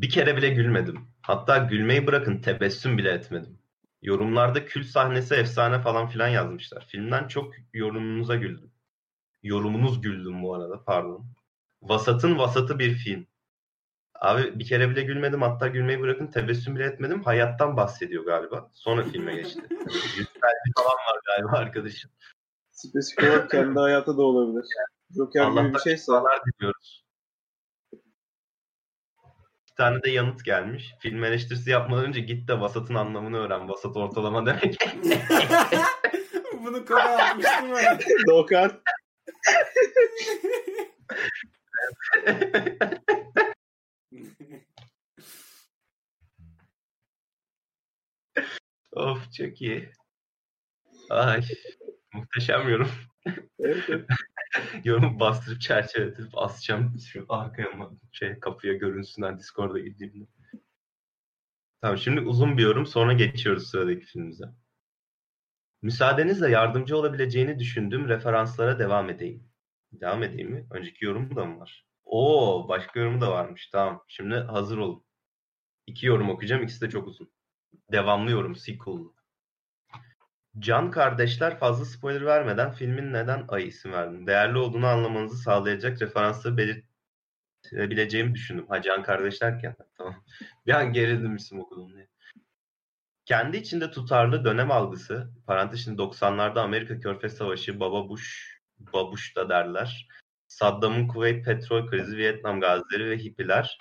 bir 0.00 0.10
kere 0.10 0.36
bile 0.36 0.48
gülmedim. 0.48 1.08
Hatta 1.22 1.58
gülmeyi 1.58 2.06
bırakın 2.06 2.38
tebessüm 2.38 2.98
bile 2.98 3.10
etmedim. 3.10 3.58
Yorumlarda 4.02 4.64
kült 4.64 4.86
sahnesi 4.86 5.34
efsane 5.34 5.80
falan 5.80 6.08
filan 6.08 6.28
yazmışlar. 6.28 6.86
Filmden 6.88 7.28
çok 7.28 7.54
yorumunuza 7.74 8.36
güldüm. 8.36 8.70
Yorumunuz 9.42 10.00
güldüm 10.00 10.42
bu 10.42 10.54
arada 10.54 10.84
pardon. 10.84 11.26
Vasatın 11.82 12.38
vasatı 12.38 12.78
bir 12.78 12.94
film. 12.94 13.26
Abi 14.14 14.58
bir 14.58 14.66
kere 14.66 14.90
bile 14.90 15.02
gülmedim 15.02 15.42
hatta 15.42 15.68
gülmeyi 15.68 16.00
bırakın 16.00 16.26
tebessüm 16.26 16.76
bile 16.76 16.84
etmedim. 16.84 17.22
Hayattan 17.22 17.76
bahsediyor 17.76 18.24
galiba. 18.24 18.70
Sonra 18.74 19.04
filme 19.04 19.34
geçti. 19.34 19.60
Yüzlerce 20.16 20.72
falan 20.76 20.86
var 20.86 21.20
galiba 21.26 21.56
arkadaşım. 21.56 22.10
Spesifik 22.70 23.24
olarak 23.24 23.50
kendi 23.50 23.78
hayatı 23.78 24.16
da 24.16 24.22
olabilir. 24.22 24.64
Joker 25.16 25.50
gibi 25.50 25.74
bir 25.74 25.78
şeyse. 25.78 26.02
şifalar 26.02 26.40
diliyoruz. 26.46 27.01
Tane 29.82 30.02
de 30.02 30.10
yanıt 30.10 30.44
gelmiş. 30.44 30.94
Film 30.98 31.24
eleştirisi 31.24 31.70
yapmadan 31.70 32.04
önce 32.04 32.20
git 32.20 32.48
de 32.48 32.60
vasatın 32.60 32.94
anlamını 32.94 33.38
öğren. 33.38 33.68
Vasat 33.68 33.96
ortalama 33.96 34.46
demek. 34.46 34.74
Bunu 36.64 36.86
konu 36.86 37.00
atmıştım 37.00 37.74
ben. 37.74 37.98
Dokan. 38.28 38.82
of 48.92 49.32
çok 49.32 49.62
iyi. 49.62 49.92
Ay 51.10 51.40
muhteşem 52.14 52.68
yorum. 52.68 52.90
Evet, 53.58 53.88
evet. 54.74 54.86
Yorumu 54.86 55.20
bastırıp 55.20 55.60
çerçeveletip 55.60 56.38
asacağım 56.38 56.96
şu 57.12 57.26
arkaya 57.28 57.70
mı 57.70 57.98
şey 58.12 58.40
kapıya 58.40 58.72
görünsünler 58.74 59.38
Discord'a 59.38 59.78
girdiğimde. 59.78 60.24
Tamam 61.80 61.98
şimdi 61.98 62.20
uzun 62.20 62.58
bir 62.58 62.62
yorum 62.62 62.86
sonra 62.86 63.12
geçiyoruz 63.12 63.66
sıradaki 63.70 64.06
filmimize. 64.06 64.44
Müsaadenizle 65.82 66.50
yardımcı 66.50 66.96
olabileceğini 66.96 67.58
düşündüğüm 67.58 68.08
referanslara 68.08 68.78
devam 68.78 69.10
edeyim. 69.10 69.48
Devam 69.92 70.22
edeyim 70.22 70.50
mi? 70.50 70.66
Önceki 70.70 71.04
yorum 71.04 71.36
da 71.36 71.44
mı 71.44 71.60
var? 71.60 71.86
Oo 72.04 72.68
başka 72.68 73.00
yorumu 73.00 73.20
da 73.20 73.30
varmış. 73.32 73.68
Tamam. 73.72 74.04
Şimdi 74.08 74.34
hazır 74.34 74.78
olun. 74.78 75.04
İki 75.86 76.06
yorum 76.06 76.30
okuyacağım. 76.30 76.62
İkisi 76.62 76.80
de 76.80 76.90
çok 76.90 77.08
uzun. 77.08 77.32
Devamlı 77.92 78.30
yorum. 78.30 78.56
Sequel'lı. 78.56 79.12
Can 80.58 80.90
kardeşler 80.90 81.58
fazla 81.58 81.84
spoiler 81.84 82.26
vermeden 82.26 82.72
filmin 82.72 83.12
neden 83.12 83.44
Ay 83.48 83.68
isim 83.68 83.92
verdim. 83.92 84.26
Değerli 84.26 84.58
olduğunu 84.58 84.86
anlamanızı 84.86 85.36
sağlayacak 85.36 86.02
referansları 86.02 86.56
belirtebileceğimi 86.56 88.34
düşündüm. 88.34 88.66
Ha 88.68 88.82
Can 88.82 89.02
kardeş 89.02 89.40
derken 89.40 89.76
tamam. 89.98 90.24
Bir 90.66 90.72
an 90.72 90.92
gerildim 90.92 91.36
isim 91.36 91.60
okudum 91.60 91.94
diye. 91.94 92.08
Kendi 93.24 93.56
içinde 93.56 93.90
tutarlı 93.90 94.44
dönem 94.44 94.70
algısı, 94.70 95.30
parantez 95.46 95.80
içinde 95.80 96.02
90'larda 96.02 96.60
Amerika 96.60 97.00
Körfez 97.00 97.36
Savaşı, 97.36 97.80
Baba 97.80 98.08
Bush, 98.08 98.58
Babuş 98.78 99.36
da 99.36 99.48
derler. 99.48 100.08
Saddam'ın 100.48 101.08
Kuveyt 101.08 101.44
petrol 101.44 101.86
krizi, 101.86 102.16
Vietnam 102.16 102.60
gazileri 102.60 103.10
ve 103.10 103.18
hippiler 103.18 103.78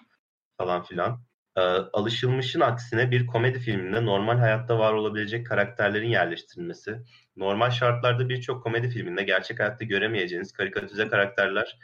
falan 0.58 0.84
filan. 0.84 1.24
Ee, 1.58 1.62
alışılmışın 1.94 2.60
aksine 2.60 3.12
bir 3.12 3.28
komedi 3.28 3.60
filminde 3.60 4.06
normal 4.06 4.38
hayatta 4.38 4.80
var 4.80 4.94
olabilecek 4.94 5.48
karakterlerin 5.48 6.10
yerleştirilmesi, 6.10 6.98
normal 7.36 7.70
şartlarda 7.70 8.30
birçok 8.30 8.64
komedi 8.64 8.90
filminde 8.90 9.24
gerçek 9.24 9.60
hayatta 9.60 9.86
göremeyeceğiniz 9.86 10.52
karikatüze 10.52 11.08
karakterler 11.08 11.80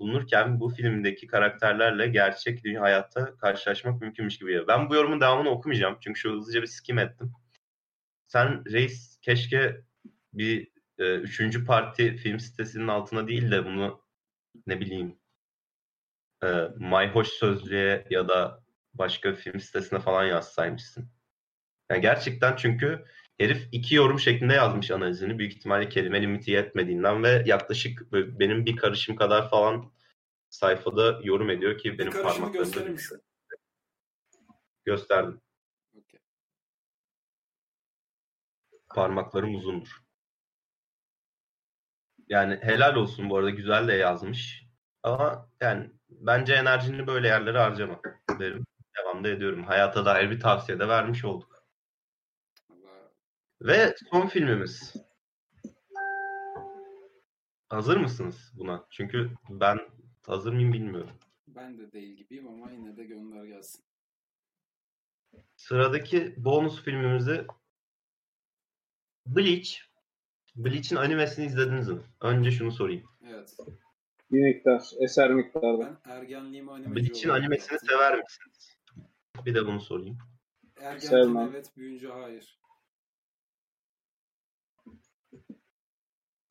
bulunurken 0.00 0.60
bu 0.60 0.68
filmdeki 0.70 1.26
karakterlerle 1.26 2.06
gerçek 2.08 2.64
dünya 2.64 2.80
hayatta 2.82 3.36
karşılaşmak 3.36 4.00
mümkünmüş 4.00 4.38
gibi 4.38 4.48
geliyor. 4.48 4.68
Ben 4.68 4.90
bu 4.90 4.94
yorumun 4.94 5.20
devamını 5.20 5.48
okumayacağım 5.50 5.98
çünkü 6.00 6.20
şu 6.20 6.32
hızlıca 6.32 6.62
bir 6.62 6.66
skim 6.66 6.98
ettim. 6.98 7.32
Sen 8.26 8.72
reis 8.72 9.18
keşke 9.20 9.80
bir 10.32 10.68
e, 10.98 11.14
üçüncü 11.14 11.64
parti 11.66 12.16
film 12.16 12.40
sitesinin 12.40 12.88
altına 12.88 13.28
değil 13.28 13.50
de 13.50 13.64
bunu 13.64 14.02
ne 14.66 14.80
bileyim 14.80 15.18
e, 16.44 16.46
Mayhoş 16.76 17.28
Sözlüğe 17.28 18.06
ya 18.10 18.28
da 18.28 18.61
başka 18.94 19.32
film 19.32 19.60
sitesine 19.60 19.98
falan 19.98 20.24
yazsaymışsın. 20.24 21.08
Yani 21.90 22.00
gerçekten 22.00 22.56
çünkü 22.56 23.04
herif 23.38 23.68
iki 23.72 23.94
yorum 23.94 24.20
şeklinde 24.20 24.54
yazmış 24.54 24.90
analizini. 24.90 25.38
Büyük 25.38 25.52
ihtimalle 25.52 25.88
kelime 25.88 26.22
limiti 26.22 26.50
yetmediğinden 26.50 27.22
ve 27.22 27.42
yaklaşık 27.46 28.12
benim 28.12 28.66
bir 28.66 28.76
karışım 28.76 29.16
kadar 29.16 29.50
falan 29.50 29.92
sayfada 30.50 31.20
yorum 31.24 31.50
ediyor 31.50 31.78
ki 31.78 31.98
benim 31.98 32.12
parmaklarımda... 32.12 32.58
gösterir 32.58 32.88
misin? 32.88 33.22
Gösterdim. 34.84 35.40
Okay. 35.94 36.20
Parmaklarım 38.94 39.54
uzundur. 39.54 40.02
Yani 42.28 42.58
helal 42.62 42.96
olsun 42.96 43.30
bu 43.30 43.36
arada 43.36 43.50
güzel 43.50 43.88
de 43.88 43.92
yazmış. 43.92 44.66
Ama 45.02 45.50
yani 45.60 45.90
bence 46.10 46.54
enerjini 46.54 47.06
böyle 47.06 47.28
yerlere 47.28 47.58
harcama 47.58 48.00
derim. 48.38 48.64
Devam 48.98 49.24
da 49.24 49.28
ediyorum. 49.28 49.64
Hayata 49.64 50.04
dair 50.04 50.30
bir 50.30 50.40
tavsiye 50.40 50.78
de 50.78 50.88
vermiş 50.88 51.24
olduk. 51.24 51.66
Ve 53.60 53.94
son 54.10 54.26
filmimiz. 54.26 54.94
Hazır 57.68 57.96
mısınız 57.96 58.52
buna? 58.54 58.86
Çünkü 58.90 59.30
ben 59.50 59.78
hazır 60.26 60.52
mıyım 60.52 60.72
bilmiyorum. 60.72 61.18
Ben 61.46 61.78
de 61.78 61.92
değil 61.92 62.16
gibiyim 62.16 62.48
ama 62.48 62.72
yine 62.72 62.96
de 62.96 63.04
gönder 63.04 63.44
gelsin. 63.44 63.84
Sıradaki 65.56 66.34
bonus 66.36 66.82
filmimizi 66.82 67.46
Bleach. 69.26 69.78
Bleach'in 70.56 70.96
animesini 70.96 71.46
izlediniz 71.46 71.88
mi? 71.88 72.00
Önce 72.20 72.50
şunu 72.50 72.72
sorayım. 72.72 73.04
Evet. 73.28 73.56
Bir 74.32 74.42
miktar, 74.42 74.82
eser 75.00 75.30
miktarda. 75.30 76.00
Ben 76.04 76.10
ergenliğimi 76.12 76.72
animeci 76.72 77.10
Bleach'in 77.10 77.28
animesini 77.28 77.78
sever 77.78 78.18
misiniz? 78.18 78.76
Bir 79.46 79.54
de 79.54 79.66
bunu 79.66 79.80
sorayım. 79.80 80.18
Ergenliğim 80.76 81.10
Sevmem. 81.10 81.48
evet, 81.52 81.76
büyüyünce 81.76 82.08
hayır. 82.08 82.60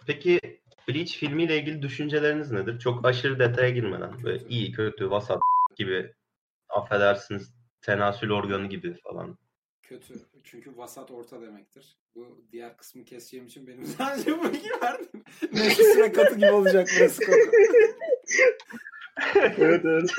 Peki 0.08 0.40
Bleach 0.88 1.18
filmiyle 1.18 1.60
ilgili 1.60 1.82
düşünceleriniz 1.82 2.52
nedir? 2.52 2.80
Çok 2.80 3.06
aşırı 3.06 3.40
detaya 3.40 3.70
girmeden. 3.70 4.24
Böyle 4.24 4.48
iyi, 4.48 4.72
kötü, 4.72 5.10
vasat 5.10 5.42
gibi 5.76 6.14
affedersiniz 6.70 7.54
tenasül 7.82 8.30
organı 8.30 8.68
gibi 8.68 8.94
falan. 9.04 9.38
Kötü. 9.82 10.14
Çünkü 10.44 10.78
vasat 10.78 11.12
orta 11.12 11.42
demektir. 11.42 11.98
Bu 12.16 12.46
diğer 12.52 12.78
kısmı 12.78 13.06
keseceğim 13.06 13.46
için 13.46 13.68
benim 13.68 13.86
sadece 13.98 14.40
bu 14.40 14.48
iki 14.48 14.70
verdim. 14.82 15.24
Neyse 15.54 15.84
sıra 15.84 16.12
katı 16.12 16.36
gibi 16.36 16.52
olacak 16.52 16.90
burası 17.00 17.26
koku. 17.26 17.52
evet 19.58 19.86
evet. 19.86 20.12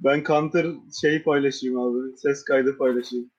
Ben 0.00 0.24
Counter 0.24 0.66
şey 1.00 1.22
paylaşayım 1.22 1.78
abi. 1.80 2.16
Ses 2.16 2.44
kaydı 2.44 2.78
paylaşayım. 2.78 3.30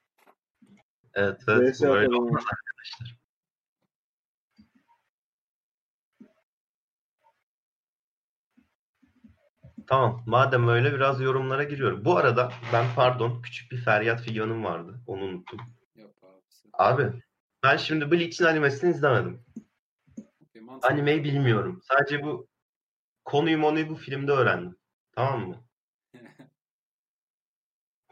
Evet 1.14 1.42
evet. 1.48 1.80
Böyle 1.82 2.16
olmaz 2.16 2.44
arkadaşlar. 2.44 3.18
Tamam. 9.88 10.24
Madem 10.26 10.68
öyle 10.68 10.94
biraz 10.94 11.22
yorumlara 11.22 11.64
giriyorum. 11.64 12.06
Bu 12.06 12.18
arada 12.18 12.52
ben 12.74 12.86
pardon 12.96 13.42
küçük 13.42 13.72
bir 13.72 13.78
feryat 13.78 14.22
figanım 14.22 14.64
vardı. 14.64 15.00
Onu 15.08 15.24
unuttum. 15.24 15.60
Yok 15.96 16.12
abi. 16.24 16.42
Abi 16.74 17.22
ben 17.64 17.78
şimdi 17.78 18.12
Bleach'in 18.12 18.46
animesini 18.46 18.90
izlemedim. 18.92 19.46
Okay, 20.50 20.62
Animeyi 20.82 21.24
bilmiyorum. 21.24 21.82
Sadece 21.84 22.24
bu 22.24 22.48
konuyu 23.26 23.58
monuyu 23.58 23.90
bu 23.90 23.96
filmde 23.96 24.32
öğrendim. 24.32 24.78
Tamam 25.12 25.48
mı? 25.48 25.67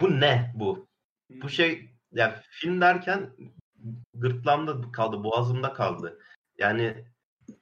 Bu 0.01 0.19
ne 0.19 0.51
bu? 0.55 0.88
Bu 1.30 1.49
şey 1.49 1.89
ya 2.11 2.41
film 2.49 2.81
derken 2.81 3.31
gırtlağımda 4.13 4.91
kaldı, 4.91 5.23
boğazımda 5.23 5.73
kaldı. 5.73 6.19
Yani 6.57 7.05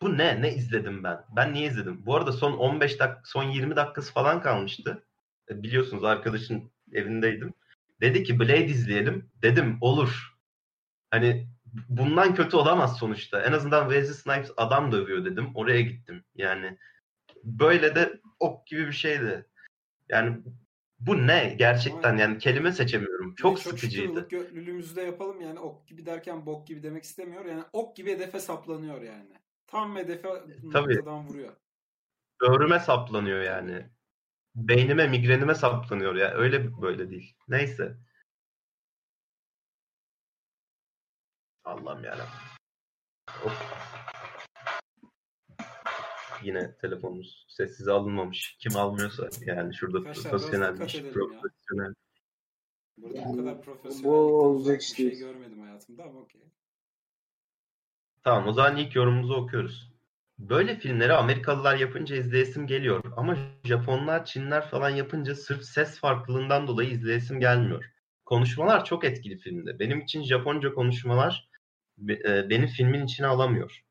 bu 0.01 0.17
ne? 0.17 0.41
Ne 0.41 0.53
izledim 0.53 1.03
ben? 1.03 1.25
Ben 1.35 1.53
niye 1.53 1.67
izledim? 1.67 2.05
Bu 2.05 2.15
arada 2.15 2.31
son 2.31 2.53
15 2.53 2.99
dakika, 2.99 3.21
son 3.25 3.43
20 3.43 3.75
dakikası 3.75 4.13
falan 4.13 4.41
kalmıştı. 4.41 5.03
E, 5.49 5.63
biliyorsunuz 5.63 6.03
arkadaşın 6.03 6.71
evindeydim. 6.91 7.53
Dedi 8.01 8.23
ki 8.23 8.39
Blade 8.39 8.65
izleyelim. 8.65 9.31
Dedim 9.41 9.77
olur. 9.81 10.33
Hani 11.11 11.47
bundan 11.89 12.35
kötü 12.35 12.57
olamaz 12.57 12.97
sonuçta. 12.97 13.41
En 13.41 13.51
azından 13.51 13.89
Wesley 13.89 14.15
Snipes 14.15 14.51
adam 14.57 14.91
dövüyor 14.91 15.25
dedim. 15.25 15.51
Oraya 15.55 15.81
gittim. 15.81 16.23
Yani 16.35 16.77
böyle 17.43 17.95
de 17.95 18.21
ok 18.39 18.67
gibi 18.67 18.87
bir 18.87 18.93
şeydi. 18.93 19.45
Yani 20.09 20.37
bu 21.07 21.27
ne 21.27 21.55
gerçekten 21.59 22.17
yani 22.17 22.37
kelime 22.37 22.71
seçemiyorum. 22.71 23.35
Çok, 23.35 23.61
çok 23.61 23.73
sıkıcıydı. 23.73 24.27
Götlülüğümüzü 24.29 24.95
de 24.95 25.01
yapalım 25.01 25.41
yani 25.41 25.59
ok 25.59 25.87
gibi 25.87 26.05
derken 26.05 26.45
bok 26.45 26.67
gibi 26.67 26.83
demek 26.83 27.03
istemiyor. 27.03 27.45
Yani 27.45 27.63
ok 27.73 27.95
gibi 27.95 28.11
hedefe 28.11 28.39
saplanıyor 28.39 29.01
yani. 29.01 29.37
Tam 29.67 29.95
hedefe 29.95 30.29
Tabii. 30.73 30.95
noktadan 30.95 31.27
vuruyor. 31.27 31.53
Böğrüme 32.41 32.79
saplanıyor 32.79 33.41
yani. 33.41 33.89
Beynime, 34.55 35.07
migrenime 35.07 35.55
saplanıyor 35.55 36.15
ya. 36.15 36.31
Öyle 36.33 36.81
böyle 36.81 37.09
değil. 37.09 37.35
Neyse. 37.47 37.97
Allah'ım 41.63 42.03
yarabbim. 42.03 42.25
Of. 43.45 44.02
Yine 46.43 46.75
telefonumuz 46.77 47.45
sessize 47.49 47.91
alınmamış. 47.91 48.57
Kim 48.59 48.75
almıyorsa 48.75 49.29
yani 49.45 49.75
şurada 49.75 49.97
Arkadaşlar, 49.97 50.31
profesyonelmiş. 50.31 51.01
Profesyonel. 51.01 51.93
Burada 52.97 53.25
bu 53.25 53.37
kadar 53.37 53.61
profesyonel 53.61 54.03
bu 54.03 54.15
olacak 54.15 54.79
bir 54.79 54.95
şey 54.95 55.17
görmedim 55.17 55.61
hayatımda 55.61 56.03
ama 56.03 56.19
okey. 56.19 56.41
Tamam 58.23 58.47
o 58.47 58.53
zaman 58.53 58.77
ilk 58.77 58.95
yorumumuzu 58.95 59.33
okuyoruz. 59.33 59.93
Böyle 60.39 60.79
filmleri 60.79 61.13
Amerikalılar 61.13 61.77
yapınca 61.77 62.15
izleyesim 62.15 62.67
geliyor 62.67 63.03
ama 63.17 63.37
Japonlar, 63.63 64.25
Çinler 64.25 64.69
falan 64.69 64.89
yapınca 64.89 65.35
sırf 65.35 65.63
ses 65.63 65.99
farklılığından 65.99 66.67
dolayı 66.67 66.89
izleyesim 66.89 67.39
gelmiyor. 67.39 67.85
Konuşmalar 68.25 68.85
çok 68.85 69.03
etkili 69.05 69.37
filmde. 69.37 69.79
Benim 69.79 70.01
için 70.01 70.23
Japonca 70.23 70.73
konuşmalar 70.73 71.49
e, 72.09 72.49
beni 72.49 72.67
filmin 72.67 73.05
içine 73.05 73.27
alamıyor. 73.27 73.83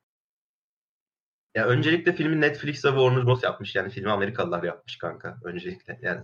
Ya 1.55 1.67
öncelikle 1.67 2.13
filmi 2.13 2.41
Netflix'e 2.41 2.89
Warner 2.89 3.27
Bros 3.27 3.43
yapmış. 3.43 3.75
Yani 3.75 3.91
filmi 3.91 4.11
Amerikalılar 4.11 4.63
yapmış 4.63 4.99
kanka 4.99 5.39
öncelikle. 5.45 5.99
Yani 6.03 6.21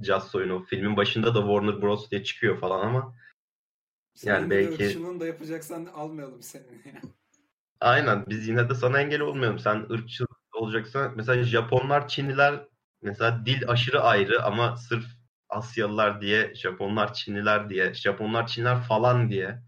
Just 0.00 0.34
oyunu 0.34 0.64
filmin 0.64 0.96
başında 0.96 1.34
da 1.34 1.40
Warner 1.40 1.82
Bros 1.82 2.10
diye 2.10 2.24
çıkıyor 2.24 2.60
falan 2.60 2.86
ama 2.86 3.14
sen 4.14 4.34
yani 4.34 4.50
belki 4.50 4.84
ırkçılığını 4.84 5.20
da 5.20 5.26
yapacaksan 5.26 5.86
almayalım 5.86 6.42
seni. 6.42 6.62
Aynen 7.80 8.24
biz 8.28 8.48
yine 8.48 8.68
de 8.68 8.74
sana 8.74 9.00
engel 9.00 9.20
olmayalım. 9.20 9.58
Sen 9.58 9.86
ırkçı 9.90 10.24
olacaksan 10.52 11.12
mesela 11.16 11.42
Japonlar, 11.44 12.08
Çinliler 12.08 12.68
mesela 13.02 13.46
dil 13.46 13.68
aşırı 13.68 14.02
ayrı 14.02 14.42
ama 14.42 14.76
sırf 14.76 15.04
Asyalılar 15.48 16.20
diye, 16.20 16.54
Japonlar, 16.54 17.14
Çinliler 17.14 17.70
diye, 17.70 17.94
Japonlar, 17.94 18.46
Çinliler 18.46 18.82
falan 18.82 19.30
diye. 19.30 19.62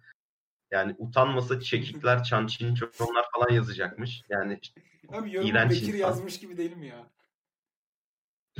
Yani 0.70 0.94
utanmasa 0.98 1.60
çekikler, 1.60 2.22
çan 2.22 2.46
çin 2.46 2.74
onlar 3.00 3.26
falan 3.32 3.52
yazacakmış. 3.54 4.22
Yani 4.28 4.60
Abi 5.08 5.32
yorumu 5.34 5.50
İğrenç 5.50 5.70
Bekir 5.70 5.86
insan. 5.86 5.98
yazmış 5.98 6.40
gibi 6.40 6.56
değil 6.56 6.76
mi 6.76 6.86
ya? 6.86 7.10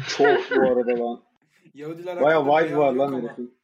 Çok 0.09 0.51
bu 0.51 0.71
arada 0.71 1.05
lan. 1.05 1.25
Yahudiler 1.75 2.21
Baya 2.21 2.43
vibe 2.45 2.77
var 2.77 2.93
lan 2.93 3.23
herifin. 3.23 3.59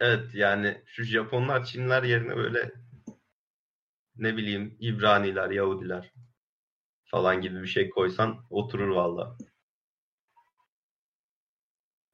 evet 0.00 0.34
yani 0.34 0.82
şu 0.86 1.04
Japonlar, 1.04 1.64
Çinliler 1.64 2.02
yerine 2.02 2.36
böyle 2.36 2.72
ne 4.16 4.36
bileyim 4.36 4.76
İbraniler, 4.80 5.50
Yahudiler 5.50 6.12
falan 7.04 7.40
gibi 7.40 7.62
bir 7.62 7.66
şey 7.66 7.90
koysan 7.90 8.46
oturur 8.50 8.88
valla. 8.88 9.36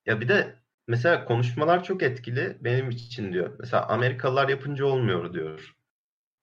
Ya 0.06 0.20
bir 0.20 0.28
de 0.28 0.60
mesela 0.90 1.24
konuşmalar 1.24 1.84
çok 1.84 2.02
etkili 2.02 2.56
benim 2.60 2.90
için 2.90 3.32
diyor. 3.32 3.56
Mesela 3.58 3.86
Amerikalılar 3.86 4.48
yapınca 4.48 4.84
olmuyor 4.84 5.32
diyor. 5.32 5.74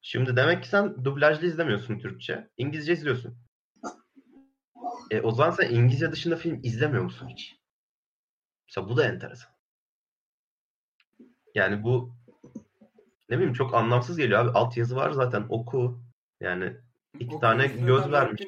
Şimdi 0.01 0.35
demek 0.35 0.63
ki 0.63 0.69
sen 0.69 1.05
dublajlı 1.05 1.47
izlemiyorsun 1.47 1.99
Türkçe. 1.99 2.49
İngilizce 2.57 2.93
izliyorsun. 2.93 3.37
E, 5.11 5.21
o 5.21 5.31
zaman 5.31 5.51
sen 5.51 5.69
İngilizce 5.69 6.11
dışında 6.11 6.35
film 6.35 6.59
izlemiyor 6.63 7.03
musun 7.03 7.27
hiç? 7.27 7.55
Mesela 8.67 8.89
bu 8.89 8.97
da 8.97 9.05
enteresan. 9.05 9.51
Yani 11.55 11.83
bu 11.83 12.15
ne 13.29 13.35
bileyim 13.37 13.53
çok 13.53 13.73
anlamsız 13.73 14.17
geliyor 14.17 14.39
abi. 14.39 14.49
Altyazı 14.49 14.95
var 14.95 15.11
zaten 15.11 15.45
oku. 15.49 16.01
Yani 16.39 16.73
iki 17.19 17.35
Oku, 17.35 17.39
tane 17.39 17.67
göz 17.67 18.11
vermiş. 18.11 18.41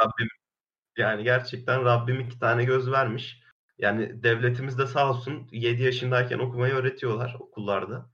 Rabbim 0.00 0.28
yani 0.96 1.24
gerçekten 1.24 1.84
Rabbim 1.84 2.20
iki 2.20 2.38
tane 2.38 2.64
göz 2.64 2.90
vermiş. 2.90 3.41
Yani 3.82 4.22
devletimiz 4.22 4.78
de 4.78 4.86
sağ 4.86 5.10
olsun 5.10 5.48
7 5.52 5.82
yaşındayken 5.82 6.38
okumayı 6.38 6.74
öğretiyorlar 6.74 7.36
okullarda. 7.40 8.10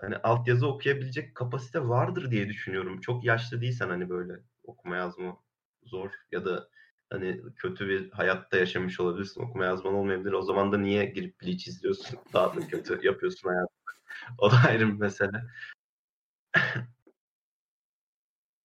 Hani 0.00 0.16
altyazı 0.16 0.68
okuyabilecek 0.68 1.34
kapasite 1.34 1.88
vardır 1.88 2.30
diye 2.30 2.48
düşünüyorum. 2.48 3.00
Çok 3.00 3.24
yaşlı 3.24 3.60
değilsen 3.60 3.88
hani 3.88 4.10
böyle 4.10 4.34
okuma 4.64 4.96
yazma 4.96 5.38
zor 5.84 6.10
ya 6.32 6.44
da 6.44 6.68
hani 7.10 7.42
kötü 7.56 7.88
bir 7.88 8.10
hayatta 8.10 8.56
yaşamış 8.58 9.00
olabilirsin. 9.00 9.42
Okuma 9.42 9.64
yazman 9.64 9.94
olmayabilir. 9.94 10.32
O 10.32 10.42
zaman 10.42 10.72
da 10.72 10.78
niye 10.78 11.04
girip 11.04 11.42
Bleach 11.42 11.68
izliyorsun? 11.68 12.18
Daha 12.32 12.56
da 12.56 12.68
kötü 12.68 13.00
yapıyorsun 13.06 13.48
hayatta. 13.48 13.72
O 14.38 14.50
da 14.52 14.56
ayrı 14.68 14.88
bir 14.88 15.00
mesele. 15.00 15.42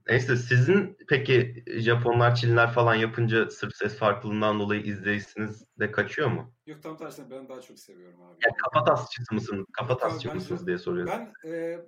Neyse 0.10 0.36
sizin 0.36 0.98
peki 1.08 1.64
Japonlar, 1.68 2.36
Çinliler 2.36 2.72
falan 2.72 2.96
yapınca 2.96 3.50
sırf 3.50 3.76
ses 3.76 3.98
farklılığından 3.98 4.60
dolayı 4.60 4.82
izleyişiniz 4.82 5.66
de 5.80 5.92
kaçıyor 5.92 6.28
mu? 6.32 6.54
Yok 6.66 6.84
tam 6.84 6.98
tersine 6.98 7.32
ben 7.32 7.50
daha 7.50 7.62
çok 7.62 7.80
seviyorum 7.80 8.22
abi. 8.22 8.38
Ya 8.46 8.52
kafa 8.56 8.84
tasçısı 8.84 9.36
mısınız? 9.36 9.66
Kafa 9.74 9.98
tasçı 9.98 10.34
mısınız 10.34 10.68
diye 10.68 10.78
soruyorum. 10.78 11.14
Ben 11.14 11.50
e, 11.50 11.80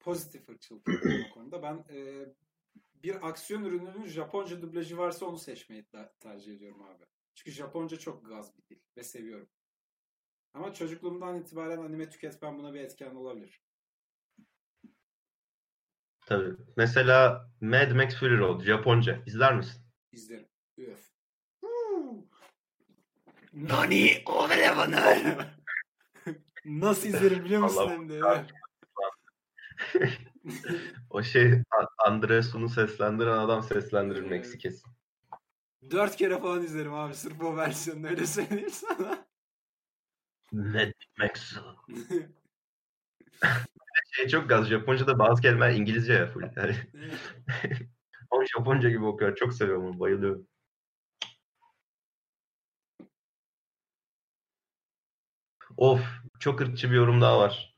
pozitif 0.00 0.48
ırkçılık 0.48 0.88
o 1.30 1.34
konuda. 1.34 1.62
Ben 1.62 1.84
e, 1.94 2.26
bir 3.02 3.28
aksiyon 3.28 3.64
ürününün 3.64 4.06
Japonca 4.06 4.62
dublajı 4.62 4.98
varsa 4.98 5.26
onu 5.26 5.38
seçmeyi 5.38 5.86
tercih 6.20 6.56
ediyorum 6.56 6.82
abi. 6.82 7.04
Çünkü 7.34 7.50
Japonca 7.50 7.98
çok 7.98 8.28
gaz 8.28 8.56
bir 8.56 8.62
dil 8.62 8.80
ve 8.96 9.02
seviyorum. 9.02 9.48
Ama 10.54 10.74
çocukluğumdan 10.74 11.40
itibaren 11.40 11.78
anime 11.78 12.08
tüketmem 12.08 12.58
buna 12.58 12.74
bir 12.74 12.80
etken 12.80 13.14
olabilir. 13.14 13.63
Tabii. 16.26 16.54
Mesela 16.76 17.48
Mad 17.60 17.90
Max 17.90 18.14
Fury 18.16 18.38
Road 18.38 18.62
Japonca 18.62 19.18
izler 19.26 19.56
misin? 19.56 19.82
İzlerim. 20.12 20.48
Üf. 20.78 21.10
Nani 23.52 24.22
Overevaner. 24.26 25.54
Nasıl 26.64 27.08
izlerim 27.08 27.44
biliyor 27.44 27.62
musun 27.62 27.90
hem 27.90 28.08
de? 28.08 28.20
O 31.10 31.22
şey 31.22 31.62
Andresu'nu 32.06 32.68
seslendiren 32.68 33.38
adam 33.38 33.62
seslendirir 33.62 34.58
kesin. 34.58 34.90
Dört 35.90 36.16
kere 36.16 36.38
falan 36.38 36.64
izlerim 36.64 36.94
abi 36.94 37.14
sırf 37.14 37.42
o 37.42 37.56
versiyonunu 37.56 38.06
öyle 38.06 38.26
söyleyeyim 38.26 38.70
sana. 38.70 39.26
Mad 40.52 40.92
Max. 41.18 41.56
Şey 44.16 44.28
çok 44.28 44.48
gaz. 44.48 44.66
Japonca'da 44.68 45.18
bazı 45.18 45.42
kelimeler 45.42 45.74
İngilizce 45.74 46.12
ya 46.12 46.26
full. 46.26 46.42
Yani, 46.56 46.76
ama 48.30 48.44
Japonca 48.46 48.90
gibi 48.90 49.04
okuyor. 49.04 49.36
Çok 49.36 49.54
seviyorum 49.54 49.86
onu. 49.86 50.00
Bayılıyorum. 50.00 50.46
Of. 55.76 56.00
Çok 56.38 56.60
ırkçı 56.60 56.90
bir 56.90 56.96
yorum 56.96 57.20
daha 57.20 57.38
var. 57.38 57.74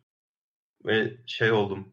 Ve 0.87 1.17
şey 1.27 1.53
oldum. 1.53 1.93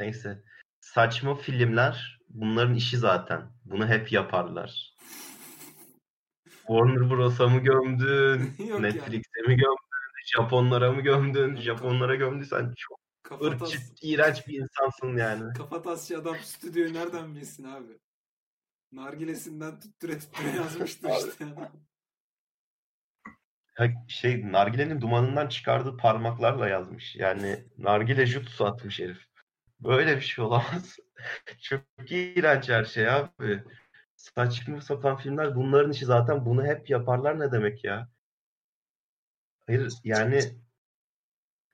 Neyse. 0.00 0.44
Saçma 0.80 1.34
filmler 1.34 2.20
bunların 2.28 2.74
işi 2.74 2.96
zaten. 2.96 3.52
Bunu 3.64 3.88
hep 3.88 4.12
yaparlar. 4.12 4.94
Warner 6.66 7.10
Bros'a 7.10 7.48
mı 7.48 7.60
gömdün? 7.60 8.54
Netflix'e 8.82 9.40
mi 9.48 9.56
gömdün? 9.56 9.87
Japonlara 10.36 10.92
mı 10.92 11.00
gömdün? 11.00 11.56
Japonlara 11.56 12.14
gömdüysen 12.14 12.74
çok 12.76 13.00
ırkçı, 13.32 13.58
Kafatas, 13.58 13.92
iğrenç 14.02 14.48
bir 14.48 14.60
insansın 14.60 15.16
yani. 15.16 15.52
kafatasçı 15.52 16.18
adam 16.18 16.36
stüdyoyu 16.42 16.94
nereden 16.94 17.34
bilsin 17.34 17.64
abi? 17.64 17.98
Nargilesinden 18.92 19.80
tutture 19.80 20.18
tutture 20.18 20.50
yazmıştır 20.56 21.10
işte. 21.10 21.44
Ya 23.78 24.04
şey 24.08 24.52
nargilenin 24.52 25.00
dumanından 25.00 25.48
çıkardığı 25.48 25.96
parmaklarla 25.96 26.68
yazmış. 26.68 27.16
Yani 27.16 27.64
nargile 27.78 28.26
jutsu 28.26 28.66
atmış 28.66 29.00
herif. 29.00 29.18
Böyle 29.80 30.16
bir 30.16 30.20
şey 30.20 30.44
olamaz. 30.44 30.96
Çok 31.60 31.82
iğrenç 32.10 32.68
her 32.68 32.84
şey 32.84 33.08
abi. 33.10 33.62
Saçma 34.16 34.80
sapan 34.80 35.16
filmler 35.16 35.56
bunların 35.56 35.92
işi 35.92 36.04
zaten 36.04 36.46
bunu 36.46 36.64
hep 36.66 36.90
yaparlar 36.90 37.40
ne 37.40 37.52
demek 37.52 37.84
ya? 37.84 38.08
Hayır 39.68 39.92
yani 40.04 40.40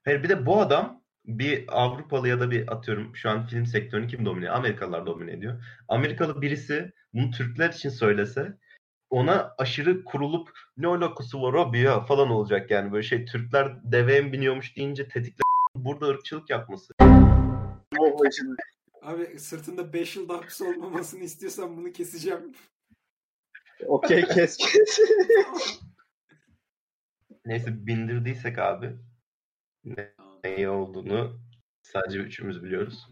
hayır 0.05 0.23
bir 0.23 0.29
de 0.29 0.47
bu 0.47 0.61
adam 0.61 1.03
bir 1.25 1.65
Avrupalı 1.69 2.29
ya 2.29 2.41
da 2.41 2.51
bir 2.51 2.73
atıyorum 2.73 3.17
şu 3.17 3.31
an 3.31 3.47
film 3.47 3.67
sektörünü 3.67 4.09
kim 4.09 4.27
domine 4.27 4.45
ediyor? 4.45 4.55
Amerikalılar 4.55 5.07
domine 5.07 5.33
ediyor. 5.33 5.65
Amerikalı 5.89 6.43
birisi 6.43 6.93
bunu 7.13 7.31
Türkler 7.31 7.71
için 7.71 7.89
söylese 7.89 8.59
ona 9.11 9.55
aşırı 9.59 10.05
kurulup 10.05 10.51
ne 10.77 10.87
alakası 10.87 11.43
var 11.43 11.55
abi 11.55 11.81
ya 11.81 12.01
falan 12.01 12.31
olacak 12.31 12.71
yani 12.71 12.93
böyle 12.93 13.03
şey 13.03 13.25
Türkler 13.25 13.93
deveye 13.93 14.21
mi 14.21 14.33
biniyormuş 14.33 14.77
deyince 14.77 15.09
tetikle 15.09 15.43
burada 15.75 16.07
ırkçılık 16.07 16.51
yapması. 16.51 16.93
Abi 19.03 19.39
sırtında 19.39 19.93
5 19.93 20.17
yıl 20.17 20.29
hapis 20.29 20.61
olmamasını 20.61 21.25
istiyorsan 21.25 21.77
bunu 21.77 21.93
keseceğim. 21.93 22.55
Okey 23.87 24.25
kes 24.25 24.57
kes. 24.57 25.01
Neyse 27.47 27.87
bindirdiysek 27.87 28.59
abi 28.59 28.97
ne, 29.85 30.15
ne 30.45 30.69
olduğunu 30.69 31.41
sadece 31.83 32.19
üçümüz 32.19 32.63
biliyoruz. 32.65 33.07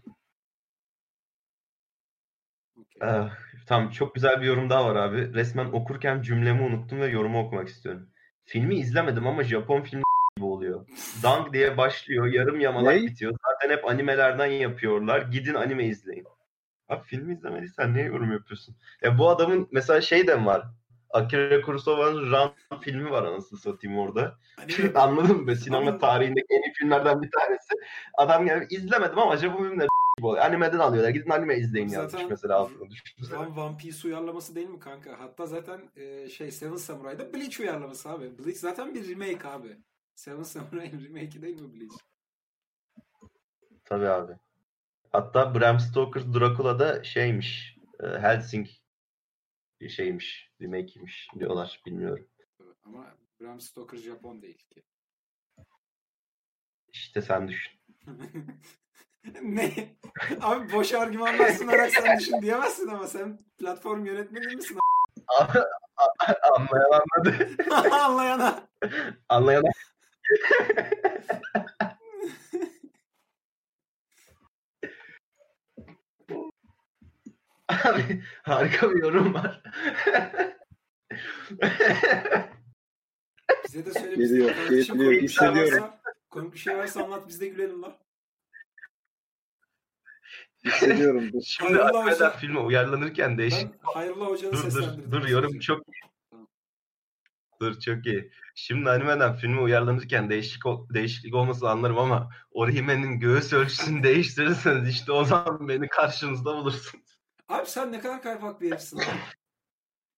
okey. 2.76 3.08
Ah, 3.08 3.38
tamam 3.66 3.90
çok 3.90 4.14
güzel 4.14 4.40
bir 4.40 4.46
yorum 4.46 4.70
daha 4.70 4.86
var 4.86 4.96
abi. 4.96 5.34
Resmen 5.34 5.64
okurken 5.66 6.22
cümlemi 6.22 6.62
unuttum 6.62 7.00
ve 7.00 7.06
yorumu 7.06 7.40
okumak 7.46 7.68
istiyorum. 7.68 8.08
Filmi 8.44 8.74
izlemedim 8.74 9.26
ama 9.26 9.44
Japon 9.44 9.82
filmi 9.82 10.02
gibi 10.36 10.46
oluyor. 10.46 10.86
Dang 11.22 11.52
diye 11.52 11.76
başlıyor, 11.76 12.26
yarım 12.26 12.60
yamalak 12.60 12.96
Ne? 12.96 13.02
bitiyor. 13.06 13.32
Zaten 13.50 13.76
hep 13.76 13.88
animelerden 13.88 14.46
yapıyorlar. 14.46 15.20
Gidin 15.22 15.54
anime 15.54 15.84
izleyin. 15.84 16.26
Abi 16.88 17.04
filmi 17.06 17.32
izlemediysen 17.34 17.94
niye 17.94 18.04
yorum 18.04 18.32
yapıyorsun? 18.32 18.76
Ya 19.02 19.18
bu 19.18 19.28
adamın 19.30 19.68
mesela 19.72 20.00
şey 20.00 20.26
de 20.26 20.44
var? 20.44 20.66
Akira 21.12 21.60
Kurosawa'nın 21.60 22.32
Ran 22.32 22.52
filmi 22.80 23.10
var 23.10 23.22
anasını 23.22 23.58
satayım 23.58 23.98
orada. 23.98 24.38
Anime- 24.58 24.92
Anladın 24.98 25.36
mı? 25.44 25.56
Sinema 25.56 25.90
Abi- 25.90 25.98
tarihindeki 25.98 26.46
en 26.50 26.62
iyi 26.62 26.72
filmlerden 26.72 27.22
bir 27.22 27.30
tanesi. 27.30 27.74
Adam 28.14 28.46
yani 28.46 28.66
izlemedim 28.70 29.18
ama 29.18 29.36
Japon 29.36 29.56
filmleri 29.68 29.88
gibi 30.18 30.26
oluyor. 30.26 30.44
Animeden 30.44 30.78
alıyorlar. 30.78 31.10
Gidin 31.10 31.30
anime 31.30 31.56
izleyin 31.56 31.88
Zaten- 31.88 32.02
yazmış 32.18 32.30
mesela 32.30 32.56
altına 32.56 32.90
düşünsene. 32.90 33.38
Tam 33.38 33.58
One 33.58 33.76
Piece 33.76 34.08
uyarlaması 34.08 34.54
değil 34.54 34.68
mi 34.68 34.80
kanka? 34.80 35.20
Hatta 35.20 35.46
zaten 35.46 35.80
e, 35.96 36.28
şey 36.28 36.50
Seven 36.50 36.76
Samurai'da 36.76 37.34
Bleach 37.34 37.60
uyarlaması 37.60 38.08
abi. 38.10 38.38
Bleach 38.38 38.56
zaten 38.58 38.94
bir 38.94 39.08
remake 39.10 39.48
abi. 39.48 39.76
Seven 40.14 40.42
Samurai'nin 40.42 41.04
remake'i 41.04 41.42
değil 41.42 41.60
mi 41.60 41.74
Bleach? 41.74 41.94
Tabii 43.84 44.08
abi. 44.08 44.32
Hatta 45.12 45.54
Bram 45.54 45.80
Stoker 45.80 46.22
Dracula'da 46.34 47.04
şeymiş. 47.04 47.76
e, 48.02 48.06
Helsing 48.06 48.66
şeymiş. 49.88 50.50
Remake'iymiş 50.60 51.28
diyorlar. 51.38 51.82
Bilmiyorum. 51.86 52.28
Ama 52.84 53.16
Bram 53.40 53.60
Stoker 53.60 53.98
Japon 53.98 54.42
değil 54.42 54.58
ki. 54.68 54.82
İşte 56.88 57.22
sen 57.22 57.48
düşün. 57.48 57.72
ne? 59.42 59.96
Abi 60.40 60.72
boş 60.72 60.92
argümanlar 60.92 61.52
sunarak 61.52 61.90
sen 61.90 62.18
düşün 62.18 62.42
diyemezsin 62.42 62.88
ama 62.88 63.06
sen 63.06 63.38
platform 63.58 64.06
yönetmeni 64.06 64.56
misin? 64.56 64.78
Anlayan 66.56 66.90
anladı. 66.90 67.50
Anlayana. 67.94 68.68
Anlayan 69.28 69.64
Abi 77.84 78.22
harika 78.42 78.90
bir 78.90 79.02
yorum 79.02 79.34
var. 79.34 79.62
Bize 83.68 83.86
de 83.86 83.92
söyle. 83.92 84.14
Geliyor, 84.16 84.50
geliyor, 84.68 84.84
şey 85.12 85.22
hissediyorum. 85.22 85.84
Komik 86.30 86.52
bir 86.54 86.58
şey 86.58 86.76
varsa 86.76 87.04
anlat 87.04 87.28
biz 87.28 87.40
de 87.40 87.48
gülelim 87.48 87.82
lan. 87.82 87.92
Hissediyorum. 90.64 91.32
dur. 91.32 91.42
Şimdi 91.46 91.72
Hayırlı 91.78 91.98
Almeden 91.98 92.26
olsun. 92.26 92.38
filme 92.38 92.58
uyarlanırken 92.60 93.38
değişik 93.38 93.68
Ben 93.72 93.78
hayırlı 93.92 94.24
hocanı 94.24 94.52
Dur 94.52 94.58
dur 94.58 94.70
seslendirdim. 94.70 95.12
dur 95.12 95.28
yorum 95.28 95.58
çok. 95.58 95.82
Dur 97.60 97.80
çok 97.80 98.06
iyi. 98.06 98.30
Şimdi 98.54 98.90
animeden 98.90 99.36
filme 99.36 99.60
uyarlanırken 99.60 100.30
değişik 100.30 100.62
değişiklik 100.94 101.34
olmasını 101.34 101.70
anlarım 101.70 101.98
ama 101.98 102.30
Orihime'nin 102.50 103.20
göğüs 103.20 103.52
ölçüsünü 103.52 104.02
değiştirirseniz 104.02 104.88
işte 104.88 105.12
o 105.12 105.24
zaman 105.24 105.68
beni 105.68 105.88
karşınızda 105.88 106.56
bulursunuz. 106.56 107.01
Abi 107.52 107.66
sen 107.70 107.92
ne 107.92 108.00
kadar 108.00 108.22
kaypak 108.22 108.60
bir 108.60 108.70
herifsin 108.70 108.98
abi. 108.98 109.04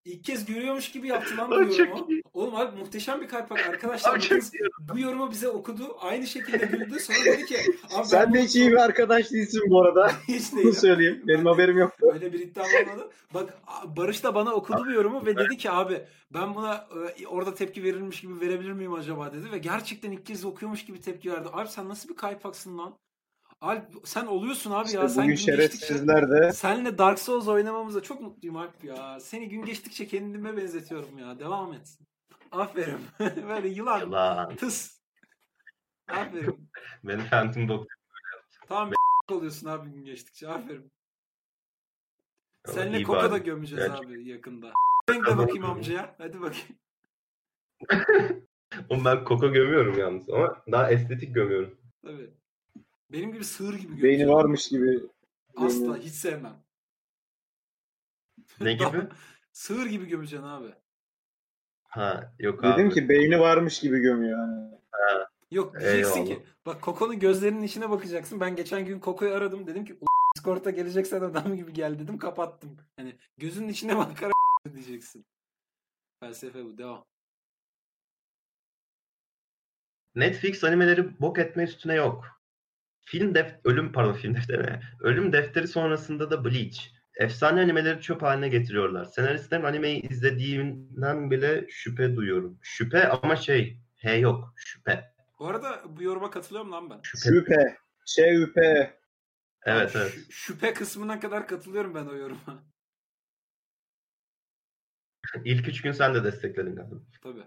İlk 0.05 0.25
kez 0.25 0.45
görüyormuş 0.47 0.91
gibi 0.93 1.09
yaptı 1.09 1.37
lan 1.37 1.51
bu 1.51 1.55
yorumu. 1.55 2.09
Oğlum 2.33 2.57
abi 2.57 2.79
muhteşem 2.79 3.21
bir 3.21 3.29
kaypak. 3.29 3.59
Arkadaşlar 3.69 4.11
Abi 4.17 4.29
bu 4.95 4.99
yorumu 4.99 5.31
bize 5.31 5.49
okudu. 5.49 5.97
Aynı 6.01 6.27
şekilde 6.27 6.67
güldü. 6.67 7.01
Sonra 7.01 7.19
dedi 7.25 7.45
ki 7.47 7.57
abi 7.95 8.07
Sen 8.07 8.29
de 8.29 8.35
bunu- 8.35 8.43
hiç 8.45 8.57
iyi 8.57 8.71
bir 8.71 8.77
arkadaş 8.77 9.31
değilsin 9.33 9.63
bu 9.69 9.83
arada. 9.83 10.13
Hiç 10.29 10.53
Bunu 10.53 10.61
değilim. 10.61 10.73
söyleyeyim. 10.73 11.23
Benim 11.27 11.45
Ben- 11.45 11.51
haberim 11.51 11.79
yoktu. 11.79 12.07
Öyle 12.13 12.33
bir 12.33 12.39
iddiam 12.41 12.67
olmadı. 12.67 13.11
Bak 13.35 13.55
Barış 13.97 14.25
da 14.25 14.35
bana 14.35 14.53
okudu 14.55 14.85
bu 14.87 14.91
yorumu 14.91 15.27
ve 15.27 15.37
dedi 15.37 15.57
ki 15.57 15.71
abi 15.71 16.05
ben 16.35 16.55
buna 16.55 16.89
e, 17.19 17.27
orada 17.27 17.55
tepki 17.55 17.83
verilmiş 17.85 18.21
gibi 18.21 18.41
verebilir 18.41 18.73
miyim 18.73 18.93
acaba 18.95 19.33
dedi 19.33 19.53
ve 19.53 19.59
gerçekten 19.59 20.11
ilk 20.11 20.27
kez 20.27 20.45
okuyormuş 20.45 20.85
gibi 20.85 21.01
tepki 21.01 21.33
verdi. 21.33 21.49
Abi 21.53 21.69
sen 21.69 21.89
nasıl 21.89 22.09
bir 22.09 22.17
kaypaksın 22.17 22.79
lan? 22.79 22.95
Alp 23.65 23.85
sen 24.05 24.27
oluyorsun 24.27 24.71
abi 24.71 24.87
İşte 24.87 24.99
ya. 24.99 25.09
Sen 25.09 25.25
bugün 25.25 25.37
gün 25.37 25.47
geçtikçe... 25.47 25.57
şerefsizler 25.57 26.31
de 26.31 26.53
Senle 26.53 26.99
Dark 26.99 27.19
Souls 27.19 27.49
oynamamıza 27.49 28.03
çok 28.03 28.21
mutluyum 28.21 28.57
Alp 28.57 28.85
ya. 28.85 29.21
Seni 29.21 29.49
gün 29.49 29.65
geçtikçe 29.65 30.07
kendime 30.07 30.57
benzetiyorum 30.57 31.19
ya. 31.19 31.39
Devam 31.39 31.73
et. 31.73 31.99
Aferin. 32.53 33.01
Böyle 33.49 33.69
yılan. 33.69 34.01
Yılan. 34.01 34.57
Tıs. 34.57 35.01
Aferin. 36.09 36.71
Beni 37.05 37.29
Phantom 37.29 37.69
Doctor. 37.69 37.95
Tamam 38.69 38.91
oluyorsun 39.31 39.67
abi 39.67 39.91
gün 39.91 40.05
geçtikçe. 40.05 40.49
Aferin. 40.49 40.93
Evet, 42.67 42.77
Seninle 42.77 43.05
Coco 43.05 43.31
da 43.31 43.39
gömeceğiz 43.39 43.87
Gerçi- 43.87 44.07
abi 44.07 44.29
yakında. 44.29 44.73
Ben 45.09 45.25
de 45.25 45.39
bakayım 45.39 45.65
amcaya. 45.65 46.15
Hadi 46.19 46.41
bakayım. 46.41 46.79
Oğlum 48.89 49.05
ben 49.05 49.25
Coco 49.25 49.53
gömüyorum 49.53 49.99
yalnız 49.99 50.31
ama 50.31 50.63
daha 50.73 50.91
estetik 50.91 51.35
gömüyorum. 51.35 51.79
Tabii. 52.03 52.44
Benim 53.13 53.33
gibi 53.33 53.45
sığır 53.45 53.75
gibi 53.75 53.93
beyni 53.93 54.03
gömeceğim. 54.03 54.31
varmış 54.33 54.69
gibi. 54.69 55.01
Asla 55.57 55.97
hiç 55.97 56.13
sevmem. 56.15 56.65
Ne 58.61 58.73
gibi? 58.75 59.09
Sığır 59.53 59.87
gibi 59.87 60.07
gömeceksin 60.07 60.47
abi. 60.47 60.75
Ha 61.89 62.35
yok 62.39 62.65
abi. 62.65 62.73
Dedim 62.79 62.91
ki 62.91 63.09
beyni 63.09 63.41
varmış 63.41 63.81
gibi 63.81 63.99
gömüyor. 64.01 64.39
Yani. 64.39 64.75
Yok 65.51 65.81
diyeceksin 65.81 66.21
Eyvallah. 66.27 66.37
ki 66.37 66.47
bak 66.67 66.83
Koko'nun 66.83 67.19
gözlerinin 67.19 67.63
içine 67.63 67.91
bakacaksın. 67.91 68.41
Ben 68.41 68.57
geçen 68.57 68.85
gün 68.87 69.01
Koko'yu 69.01 69.35
aradım. 69.35 69.67
Dedim 69.67 69.85
ki 69.85 69.95
"U- 70.01 70.07
Discord'a 70.37 70.71
geleceksen 70.71 71.21
adam 71.21 71.57
gibi 71.57 71.73
gel 71.73 71.99
dedim. 71.99 72.19
Kapattım. 72.19 72.77
Hani 72.97 73.17
gözünün 73.39 73.69
içine 73.69 73.97
bakarak 73.99 74.35
diyeceksin. 74.75 75.27
Felsefe 76.21 76.65
bu. 76.65 76.79
Devam. 76.79 77.05
Netflix 80.15 80.65
animeleri 80.65 81.21
bok 81.21 81.39
etme 81.39 81.63
üstüne 81.65 81.95
yok. 81.95 82.34
Film 83.05 83.35
def 83.35 83.55
ölüm 83.65 83.93
pardon 83.93 84.13
film 84.23 84.35
defteri. 84.35 84.81
Ölüm 85.01 85.33
defteri 85.33 85.69
sonrasında 85.69 86.31
da 86.31 86.45
Bleach. 86.45 86.79
Efsane 87.17 87.61
animeleri 87.61 88.01
çöp 88.01 88.23
haline 88.23 88.49
getiriyorlar. 88.49 89.05
Senaristlerin 89.05 89.63
animeyi 89.63 90.03
izlediğinden 90.09 91.31
bile 91.31 91.67
şüphe 91.71 92.17
duyuyorum. 92.17 92.59
Şüphe 92.63 93.09
ama 93.09 93.37
şey, 93.37 93.79
he 93.97 94.13
yok, 94.15 94.55
şüphe. 94.57 95.15
Bu 95.39 95.47
arada 95.47 95.83
bu 95.97 96.03
yoruma 96.03 96.31
katılıyorum 96.31 96.73
lan 96.73 96.91
ben. 96.91 97.01
Şüphe. 97.03 97.29
Şüphe. 97.29 97.77
Şüphe. 98.07 98.99
Evet 99.67 99.97
evet. 99.97 100.15
şü- 100.15 100.33
şüphe 100.33 100.75
kısmına 100.75 101.21
kadar 101.21 101.49
katılıyorum 101.49 101.95
ben 101.95 102.07
o 102.07 102.15
yoruma. 102.15 102.65
İlk 105.45 105.69
üç 105.69 105.83
gün 105.83 105.93
sen 105.93 106.15
de 106.15 106.25
destekledin 106.25 106.77
galiba. 106.77 106.95
Tabii. 107.23 107.45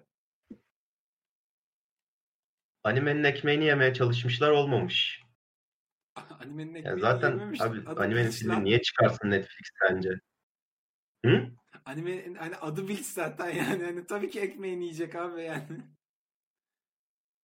Animenin 2.84 3.24
ekmeğini 3.24 3.66
yemeye 3.66 3.94
çalışmışlar 3.94 4.52
olmamış. 4.52 5.27
Animenin 6.44 6.76
ekmeğini 6.76 7.02
zaten 7.02 7.30
yememiştir. 7.30 7.66
abi 7.66 8.00
animenin 8.00 8.30
filmi 8.30 8.64
niye 8.64 8.82
çıkarsın 8.82 9.32
Netflix 9.32 9.70
sence? 9.88 10.10
Hı? 11.26 11.48
Anime 11.86 12.34
hani 12.38 12.56
adı 12.56 12.88
Bleach 12.88 13.06
zaten 13.06 13.50
yani. 13.50 13.84
Hani 13.84 14.06
tabii 14.06 14.30
ki 14.30 14.40
ekmeğini 14.40 14.84
yiyecek 14.84 15.16
abi 15.16 15.42
yani. 15.42 15.64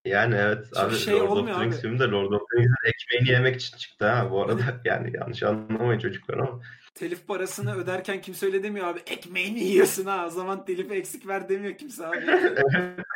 Yani 0.06 0.36
evet 0.36 0.68
Çok 0.74 0.84
abi 0.84 0.96
şey 0.96 1.14
Lord 1.14 1.30
olmuyor 1.30 1.56
of 1.56 1.62
the 1.62 1.66
Rings 1.66 1.82
filmi 1.82 2.00
de 2.00 2.04
Lord 2.04 2.32
of 2.32 2.42
the 2.52 2.58
Rings'in 2.58 2.90
ekmeğini 2.90 3.30
yemek 3.30 3.62
için 3.62 3.78
çıktı 3.78 4.08
ha 4.08 4.32
bu 4.32 4.44
arada. 4.44 4.82
Yani 4.86 5.18
yanlış 5.18 5.44
anlamayın 5.44 6.00
çocuklar 6.00 6.38
ama. 6.38 6.62
Telif 6.94 7.28
parasını 7.28 7.76
öderken 7.76 8.22
kimse 8.22 8.46
öyle 8.46 8.64
demiyor 8.64 8.88
abi. 8.88 9.00
Ekmeğini 9.00 9.60
yiyorsun 9.60 10.06
ha. 10.06 10.26
O 10.28 10.30
zaman 10.30 10.66
telifi 10.66 10.94
eksik 10.94 11.28
ver 11.28 11.50
demiyor 11.50 11.78
kimse 11.78 12.08
abi. 12.08 12.18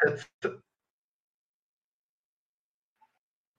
evet. 0.07 0.27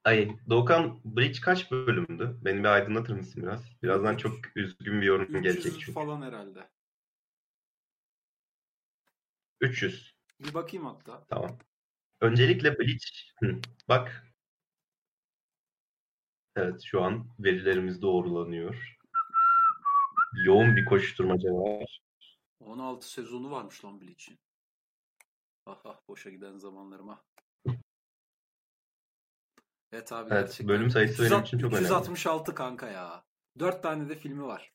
Ay 0.05 0.37
Doğukan 0.51 1.01
Bleach 1.05 1.41
kaç 1.41 1.71
bölümdü? 1.71 2.39
Beni 2.45 2.59
bir 2.59 2.69
aydınlatır 2.69 3.15
mısın 3.15 3.43
biraz? 3.43 3.83
Birazdan 3.83 4.17
çok 4.17 4.57
üzgün 4.57 5.01
bir 5.01 5.07
yorum 5.07 5.43
gelecek 5.43 5.67
300 5.67 5.79
çünkü. 5.79 5.93
falan 5.93 6.23
herhalde. 6.23 6.69
300. 9.61 10.15
Bir 10.41 10.55
bakayım 10.55 10.87
hatta. 10.87 11.25
Tamam. 11.31 11.59
Öncelikle 12.21 12.79
Bleach. 12.79 13.05
Hı, 13.41 13.61
bak. 13.89 14.25
Evet 16.57 16.83
şu 16.85 17.03
an 17.03 17.27
verilerimiz 17.39 18.03
doğrulanıyor. 18.03 18.97
Yoğun 20.45 20.77
bir 20.77 20.85
koşturmaca 20.85 21.51
var. 21.51 22.01
16 22.61 23.11
sezonu 23.11 23.51
varmış 23.51 23.85
lan 23.85 24.01
Bleach'in. 24.01 24.39
Ah 25.67 25.81
ah 25.85 26.01
boşa 26.09 26.31
giden 26.31 26.59
zamanlarıma. 26.59 27.25
Evet 29.93 30.13
abi 30.13 30.29
Evet, 30.33 30.43
gerçekten. 30.47 30.69
bölüm 30.69 30.91
sayısı 30.91 31.25
benim 31.25 31.43
için 31.43 31.59
çok 31.59 31.73
önemli. 31.73 31.85
366 31.85 32.55
kanka 32.55 32.89
ya. 32.89 33.25
4 33.59 33.83
tane 33.83 34.09
de 34.09 34.15
filmi 34.15 34.43
var. 34.43 34.73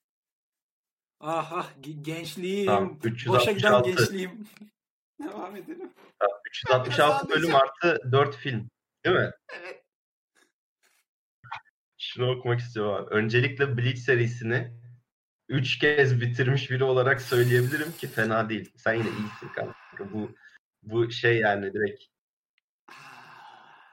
Ah 1.19 1.52
ah 1.53 1.72
ge- 1.81 2.02
gençliğim. 2.03 2.65
Tamam, 2.65 2.99
Boşa 3.27 3.52
giden 3.52 3.69
366. 3.80 3.90
gençliğim. 3.90 4.48
Devam 5.23 5.56
edelim. 5.56 5.94
366 6.48 7.30
bölüm 7.30 7.56
artı 7.56 8.11
4 8.11 8.35
film. 8.35 8.69
Değil 9.06 9.15
mi? 9.15 9.31
Evet. 9.61 9.84
Şunu 11.98 12.31
okumak 12.31 12.60
istiyorum 12.60 12.94
abi. 12.94 13.10
Öncelikle 13.15 13.77
Bleach 13.77 13.98
serisini 13.99 14.73
3 15.49 15.80
kez 15.80 16.22
bitirmiş 16.22 16.72
biri 16.72 16.84
olarak 16.84 17.22
söyleyebilirim 17.22 17.91
ki 17.91 18.07
fena 18.07 18.49
değil. 18.49 18.73
Sen 18.77 18.94
yine 18.94 19.10
iyisin 19.10 19.48
kanka. 19.56 20.14
Bu 20.14 20.31
bu 20.84 21.11
şey 21.11 21.40
yani 21.40 21.73
direkt 21.73 22.03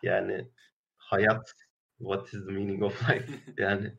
yani 0.03 0.51
hayat 1.11 1.53
what 1.99 2.27
is 2.35 2.47
the 2.47 2.53
meaning 2.53 2.83
of 2.83 3.11
life 3.11 3.33
yani 3.63 3.97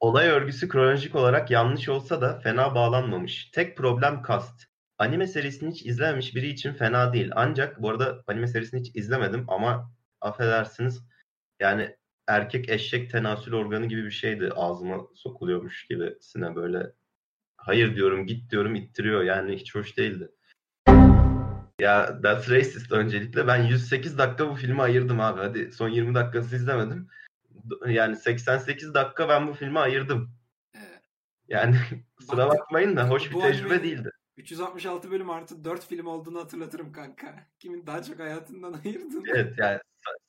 olay 0.00 0.28
örgüsü 0.28 0.68
kronolojik 0.68 1.16
olarak 1.16 1.50
yanlış 1.50 1.88
olsa 1.88 2.20
da 2.20 2.40
fena 2.40 2.74
bağlanmamış. 2.74 3.50
Tek 3.50 3.76
problem 3.76 4.22
cast. 4.28 4.64
Anime 4.98 5.26
serisini 5.26 5.70
hiç 5.70 5.86
izlememiş 5.86 6.34
biri 6.34 6.48
için 6.48 6.72
fena 6.72 7.12
değil. 7.12 7.30
Ancak 7.34 7.82
bu 7.82 7.90
arada 7.90 8.24
anime 8.26 8.46
serisini 8.46 8.80
hiç 8.80 8.96
izlemedim 8.96 9.44
ama 9.48 9.92
affedersiniz 10.20 11.04
yani 11.60 11.96
erkek 12.28 12.68
eşek 12.68 13.10
tenasül 13.10 13.52
organı 13.52 13.86
gibi 13.86 14.04
bir 14.04 14.10
şeydi 14.10 14.50
ağzıma 14.54 15.06
sokuluyormuş 15.14 15.86
gibisine 15.86 16.54
böyle 16.54 16.92
hayır 17.56 17.96
diyorum 17.96 18.26
git 18.26 18.50
diyorum 18.50 18.74
ittiriyor 18.74 19.22
yani 19.22 19.56
hiç 19.56 19.74
hoş 19.74 19.96
değildi. 19.96 20.30
Ya 21.80 22.20
that's 22.22 22.50
racist 22.50 22.92
öncelikle. 22.92 23.46
Ben 23.46 23.62
108 23.62 24.18
dakika 24.18 24.48
bu 24.50 24.54
filmi 24.54 24.82
ayırdım 24.82 25.20
abi. 25.20 25.40
Hadi 25.40 25.72
son 25.72 25.88
20 25.88 26.14
dakikası 26.14 26.56
izlemedim. 26.56 27.08
Yani 27.86 28.16
88 28.16 28.94
dakika 28.94 29.28
ben 29.28 29.48
bu 29.48 29.52
filme 29.54 29.80
ayırdım. 29.80 30.30
Evet. 30.74 31.02
Yani 31.48 31.76
kusura 32.16 32.48
Bak- 32.48 32.58
bakmayın 32.58 32.96
da 32.96 33.08
hoş 33.08 33.30
bir 33.30 33.40
tecrübe 33.40 33.74
anime- 33.74 33.82
değildi. 33.82 34.10
366 34.36 35.10
bölüm 35.10 35.30
artı 35.30 35.64
4 35.64 35.86
film 35.86 36.06
olduğunu 36.06 36.40
hatırlatırım 36.40 36.92
kanka. 36.92 37.34
Kimin 37.58 37.86
daha 37.86 38.02
çok 38.02 38.18
hayatından 38.18 38.72
ayırdın. 38.84 39.24
Evet 39.34 39.54
yani 39.58 39.76
sa- 39.76 40.20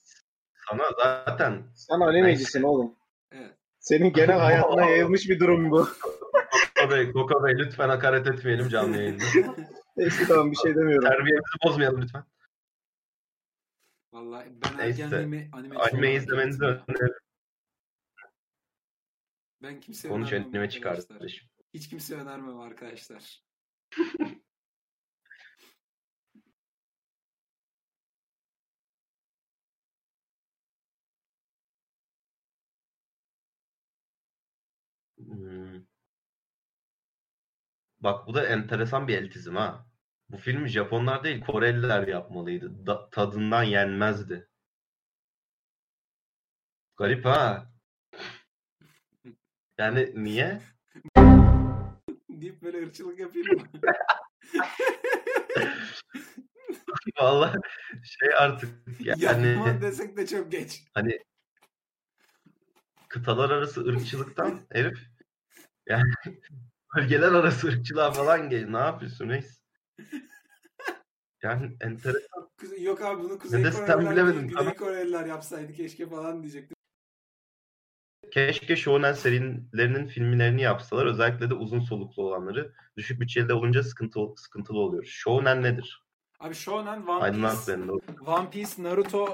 sana 0.68 0.82
zaten 1.02 1.62
Sen 1.74 2.00
animecisin 2.00 2.62
oğlum. 2.62 2.94
Evet. 3.32 3.56
Senin 3.80 4.12
genel 4.12 4.38
hayatına 4.38 4.84
yayılmış 4.90 5.28
bir 5.28 5.40
durum 5.40 5.70
bu. 5.70 5.88
Koko 6.78 6.90
Bey, 6.90 7.12
Koko 7.12 7.44
Bey 7.44 7.54
lütfen 7.58 7.88
hakaret 7.88 8.26
etmeyelim 8.26 8.68
canlı 8.68 8.96
yayında. 8.96 9.24
Neyse 9.96 10.24
tamam 10.28 10.50
bir 10.50 10.56
şey 10.56 10.74
demiyorum. 10.74 11.08
Terbiyemizi 11.08 11.56
bozmayalım 11.64 12.02
lütfen. 12.02 12.24
Vallahi 14.12 14.52
ben 14.64 14.78
Neyse. 14.78 15.02
ergenliğimi 15.02 15.50
anime 15.52 15.76
Anime 15.76 16.14
izlemenizi 16.14 16.64
öneririm. 16.64 17.14
Ben 19.62 19.80
kimseye 19.80 20.08
Konuş 20.08 20.32
önermem 20.32 20.48
anime 20.48 20.70
çıkar 20.70 20.90
arkadaşlar. 20.90 21.18
kardeşim. 21.18 21.48
Hiç 21.74 21.88
kimseye 21.88 22.20
önermem 22.20 22.60
arkadaşlar. 22.60 23.42
Hmm. 35.18 35.84
Bak 38.02 38.26
bu 38.26 38.34
da 38.34 38.46
enteresan 38.46 39.08
bir 39.08 39.18
eltizm 39.18 39.56
ha. 39.56 39.86
Bu 40.30 40.36
filmi 40.36 40.68
Japonlar 40.68 41.24
değil 41.24 41.40
Koreliler 41.40 42.08
yapmalıydı. 42.08 42.86
Da- 42.86 43.10
tadından 43.10 43.62
yenmezdi. 43.62 44.48
Garip 46.96 47.24
ha. 47.24 47.72
Yani 49.78 50.12
niye? 50.14 50.60
Deyip 52.30 52.62
böyle 52.62 52.82
ırkçılık 52.86 53.18
yapayım 53.18 53.48
mı? 53.48 53.62
Vallahi 57.20 57.56
şey 58.04 58.28
artık 58.38 58.70
yani 59.04 59.46
Yapma 59.48 59.82
desek 59.82 60.16
de 60.16 60.26
çok 60.26 60.52
geç. 60.52 60.84
hani 60.94 61.18
kıtalar 63.08 63.50
arası 63.50 63.84
ırkçılıktan 63.86 64.60
herif 64.72 64.98
yani 65.88 66.12
bölgeler 66.96 67.32
arası 67.32 67.68
ırkçılığa 67.68 68.12
falan 68.12 68.50
gel. 68.50 68.68
Ne 68.68 68.78
yapıyorsun 68.78 69.28
reis? 69.28 69.60
Yani 71.42 71.76
enteresan. 71.80 72.50
Kuze- 72.58 72.82
Yok 72.82 73.00
abi 73.02 73.22
bunu 73.22 73.38
Kuzey 73.38 73.64
desem 73.64 73.86
Koreliler 73.86 74.12
bilemedim, 74.12 74.34
değil, 74.40 74.48
Güney 74.48 74.54
tamam. 74.54 74.74
Koreliler 74.74 75.26
yapsaydı 75.26 75.72
keşke 75.72 76.08
falan 76.08 76.42
diyecektim. 76.42 76.76
Keşke 78.30 78.76
Shonen 78.76 79.12
serilerinin 79.12 80.06
filmlerini 80.06 80.62
yapsalar. 80.62 81.06
Özellikle 81.06 81.50
de 81.50 81.54
uzun 81.54 81.80
soluklu 81.80 82.22
olanları. 82.22 82.72
Düşük 82.96 83.20
bütçeli 83.20 83.52
olunca 83.52 83.82
sıkıntı, 83.82 84.20
sıkıntılı 84.36 84.78
oluyor. 84.78 85.04
Shonen 85.04 85.62
nedir? 85.62 86.02
Abi 86.42 86.54
Shonen, 86.54 87.06
One 87.06 87.30
Piece. 87.32 87.72
One 88.26 88.50
Piece, 88.50 88.82
Naruto, 88.82 89.24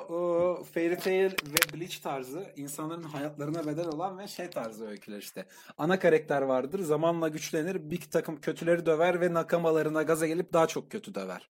e, 0.60 0.64
Fairy 0.64 0.96
Tail 0.96 1.30
ve 1.30 1.78
Bleach 1.80 1.98
tarzı 2.02 2.46
insanların 2.56 3.02
hayatlarına 3.02 3.66
bedel 3.66 3.86
olan 3.88 4.18
ve 4.18 4.28
şey 4.28 4.50
tarzı 4.50 4.86
öyküler 4.88 5.18
işte. 5.18 5.44
Ana 5.78 5.98
karakter 5.98 6.42
vardır, 6.42 6.80
zamanla 6.80 7.28
güçlenir, 7.28 7.90
bir 7.90 8.00
takım 8.00 8.40
kötüleri 8.40 8.86
döver 8.86 9.20
ve 9.20 9.34
nakamalarına 9.34 10.02
gaza 10.02 10.26
gelip 10.26 10.52
daha 10.52 10.66
çok 10.66 10.90
kötü 10.90 11.14
döver. 11.14 11.48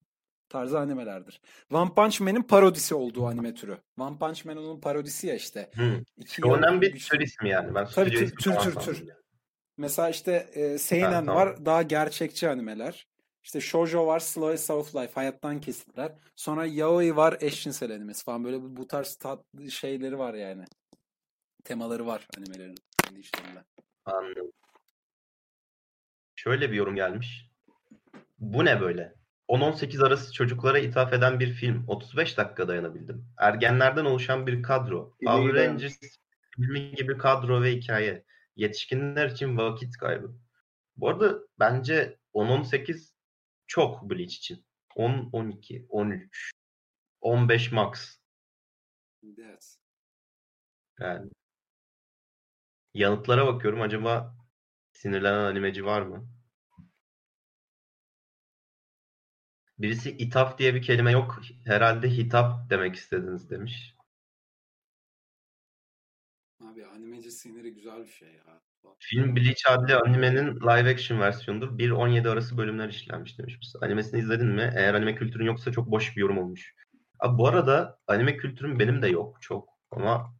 Tarzı 0.49 0.79
animelerdir. 0.79 1.41
One 1.73 1.91
Punch 1.95 2.21
Man'in 2.21 2.43
parodisi 2.43 2.95
olduğu 2.95 3.27
anime 3.27 3.55
türü. 3.55 3.79
One 3.99 4.19
Punch 4.19 4.45
Man 4.45 4.57
onun 4.57 4.81
parodisi 4.81 5.27
ya 5.27 5.35
işte. 5.35 5.71
İki 6.17 6.35
Shonen 6.43 6.81
bir 6.81 6.99
tür 6.99 7.21
ismi 7.21 7.49
yani. 7.49 7.75
Ben 7.75 7.87
Tabii 7.87 8.11
tür- 8.11 8.31
tür- 8.37 8.55
tür- 8.57 8.75
tür. 8.75 8.99
yani. 9.07 9.19
Mesela 9.77 10.09
işte 10.09 10.33
e, 10.55 10.79
Seinen 10.79 11.13
Ha, 11.13 11.19
tamam. 11.25 11.37
var 11.37 11.67
daha 11.67 11.83
gerçekçi 11.83 12.49
animeler. 12.49 13.07
İşte 13.49 13.61
Shoujo 13.61 14.07
var 14.07 14.19
Slow 14.19 14.51
and 14.51 14.59
Soft 14.59 14.95
Life 14.95 15.15
hayattan 15.15 15.61
kesitler. 15.61 16.13
Sonra 16.37 16.67
Yaoi 16.67 17.17
var 17.17 17.37
eşcinsel 17.41 17.95
animesi 17.95 18.25
falan 18.25 18.45
böyle 18.45 18.63
bu, 18.63 18.77
bu 18.77 18.87
tarz 18.87 19.17
tat, 19.17 19.45
şeyleri 19.71 20.19
var 20.19 20.35
yani. 20.35 20.65
Temaları 21.65 22.07
var 22.07 22.27
animelerin 22.39 22.75
kendi 23.05 23.21
işlerinde. 23.21 23.65
Anladım. 24.05 24.53
Şöyle 26.37 26.71
bir 26.71 26.77
yorum 26.77 26.97
gelmiş. 26.97 27.51
Bu 28.39 28.65
ne 28.65 28.81
böyle? 28.81 29.15
10-18 29.49 30.07
arası 30.07 30.33
çocuklara 30.33 30.79
ithaf 30.79 31.13
eden 31.13 31.41
bir 31.41 31.53
film. 31.53 31.85
35 31.89 32.39
dakika 32.39 32.69
dayanabildim. 32.69 33.27
Ergenlerden 33.39 34.05
oluşan 34.05 34.47
bir 34.47 34.63
kadro. 34.63 35.17
Power 35.25 35.55
Rangers 35.55 35.99
filmi 36.57 36.95
gibi 36.95 37.19
kadro 37.19 37.63
ve 37.63 37.73
hikaye. 37.73 38.25
Yetişkinler 38.57 39.31
için 39.31 39.57
vakit 39.57 39.97
kaybı. 39.97 40.35
Bu 40.97 41.09
arada 41.09 41.39
bence 41.59 42.19
10-18 42.35 43.18
çok 43.69 44.03
Bleach 44.11 44.35
için. 44.37 44.65
10-12, 44.97 45.87
13, 45.89 46.51
15 47.21 47.73
max. 47.73 48.19
Evet. 49.41 49.79
Yani 51.01 51.31
yanıtlara 52.95 53.47
bakıyorum. 53.47 53.81
Acaba 53.81 54.37
sinirlenen 54.93 55.45
animeci 55.45 55.85
var 55.85 56.03
mı? 56.03 56.29
Birisi 59.79 60.11
ithaf 60.11 60.59
diye 60.59 60.75
bir 60.75 60.83
kelime 60.83 61.13
yok. 61.13 61.41
Herhalde 61.65 62.11
hitap 62.11 62.71
demek 62.71 62.97
istediniz 62.97 63.51
demiş. 63.51 63.95
Abi 66.61 66.87
animeci 66.87 67.31
siniri 67.31 67.75
güzel 67.75 68.03
bir 68.03 68.13
şey 68.13 68.33
ya. 68.33 68.68
Film 68.99 69.37
Bleach 69.37 69.71
adlı 69.71 69.99
animenin 69.99 70.57
live 70.57 70.91
action 70.91 71.21
versiyonudur. 71.21 71.79
1-17 71.79 72.29
arası 72.29 72.59
bölümler 72.59 72.89
işlenmiş 72.89 73.39
demiş. 73.39 73.59
Animesini 73.81 74.21
izledin 74.21 74.49
mi? 74.49 74.73
Eğer 74.77 74.95
anime 74.95 75.15
kültürün 75.15 75.47
yoksa 75.47 75.73
çok 75.73 75.91
boş 75.91 76.17
bir 76.17 76.21
yorum 76.21 76.39
olmuş. 76.39 76.75
Abi 77.21 77.39
bu 77.39 77.49
arada 77.49 77.99
anime 78.07 78.37
kültürüm 78.37 78.79
benim 78.79 79.03
de 79.03 79.09
yok 79.09 79.43
çok. 79.43 79.69
Ama 79.91 80.35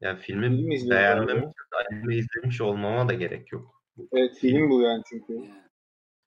yani 0.00 0.18
filmi 0.18 0.46
Film 0.48 0.90
beğenmem 0.90 1.52
anime 1.90 2.16
izlemiş 2.16 2.60
olmama 2.60 3.08
da 3.08 3.12
gerek 3.12 3.52
yok. 3.52 3.82
Evet 4.12 4.38
film 4.40 4.70
bu 4.70 4.82
yani 4.82 5.02
çünkü. 5.08 5.50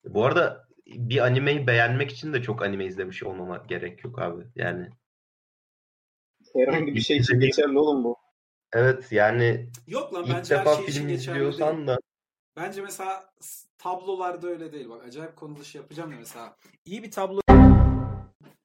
Bu 0.03 0.26
arada 0.26 0.68
bir 0.88 1.26
animeyi 1.26 1.68
beğenmek 1.68 2.11
için 2.11 2.34
de 2.34 2.41
çok 2.41 2.61
anime 2.61 2.85
izlemiş 2.85 3.23
olmama 3.23 3.64
gerek 3.68 4.03
yok 4.03 4.19
abi. 4.19 4.43
Yani 4.55 4.89
Herhangi 6.55 6.95
bir 6.95 7.01
şey 7.01 7.18
için 7.18 7.39
geçerli 7.39 7.80
oğlum 7.80 8.03
bu. 8.03 8.22
Evet 8.73 9.11
yani 9.11 9.69
Yok 9.87 10.13
lan 10.13 10.23
ilk 10.23 10.35
bence 10.35 10.57
her 10.57 10.65
defa 10.65 10.75
şey 10.75 10.83
için 10.85 10.93
film 10.93 11.07
değil. 11.07 11.19
izliyorsan 11.19 11.87
da 11.87 11.99
Bence 12.55 12.81
mesela 12.81 13.33
tablolarda 13.77 14.47
öyle 14.47 14.71
değil. 14.71 14.89
Bak 14.89 15.03
acayip 15.03 15.35
konu 15.35 15.59
dışı 15.59 15.77
yapacağım 15.77 16.11
ya 16.11 16.17
mesela. 16.19 16.55
İyi 16.85 17.03
bir 17.03 17.11
tablo 17.11 17.39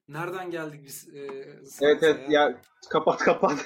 Nereden 0.08 0.50
geldik 0.50 0.84
biz? 0.84 1.08
E, 1.14 1.26
Evet 1.80 2.02
evet 2.02 2.30
ya 2.30 2.60
kapat 2.90 3.18
kapat. 3.18 3.64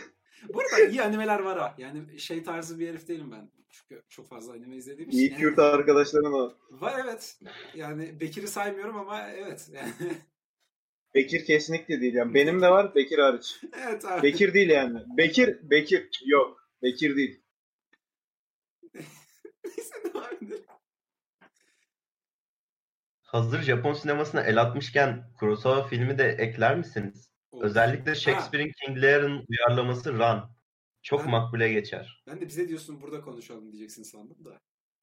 Bu 0.55 0.61
arada 0.61 0.91
iyi 0.91 1.03
animeler 1.03 1.41
var 1.41 1.59
ha. 1.59 1.75
Yani 1.79 2.19
şey 2.21 2.43
tarzı 2.43 2.79
bir 2.79 2.89
herif 2.89 3.09
değilim 3.09 3.33
ben. 3.33 3.51
Çünkü 3.71 4.03
çok 4.09 4.29
fazla 4.29 4.53
anime 4.53 4.77
izlediğim 4.77 5.11
için. 5.11 5.19
İyi 5.19 5.31
yani- 5.31 5.41
Kürt 5.41 5.59
arkadaşların 5.59 6.33
o. 6.33 6.55
Var 6.71 6.95
evet. 7.05 7.41
Yani 7.75 8.21
Bekir'i 8.21 8.49
saymıyorum 8.49 8.97
ama 8.97 9.29
evet. 9.29 9.69
Yani, 9.73 9.93
Bekir 11.15 11.45
kesinlikle 11.45 12.01
değil 12.01 12.15
yani. 12.15 12.35
Benim 12.35 12.63
de 12.63 12.69
var 12.71 12.95
Bekir 12.95 13.19
hariç. 13.19 13.61
evet 13.87 14.05
abi. 14.05 14.23
Bekir 14.23 14.55
değil 14.55 14.71
yani. 14.71 14.99
Bekir, 15.17 15.59
Bekir. 15.71 16.23
Yok. 16.27 16.69
Bekir 16.83 17.17
değil. 17.17 17.43
Neyse 19.65 19.95
devam 20.05 20.25
edelim. 20.43 20.65
hazır 23.23 23.63
Japon 23.63 23.93
sinemasına 23.93 24.43
el 24.43 24.61
atmışken 24.63 25.25
Kurosawa 25.39 25.87
filmi 25.87 26.19
de 26.19 26.25
ekler 26.29 26.77
misiniz? 26.79 27.31
Olur. 27.51 27.65
Özellikle 27.65 28.11
Ha, 28.11 28.15
Shakespeare'in 28.15 28.73
King 28.87 29.03
Lear'ın 29.03 29.45
uyarlaması 29.49 30.13
Run. 30.13 30.43
Çok 31.03 31.21
Ben- 31.21 31.31
makbule 31.31 31.73
geçer. 31.73 32.23
ben 32.27 32.41
de 32.41 32.49
bize 32.49 32.69
diyorsun 32.69 33.01
burada 33.03 33.21
konuşalım 33.21 33.73
diyeceksin 33.73 34.03
sandım 34.03 34.45
da. 34.45 34.61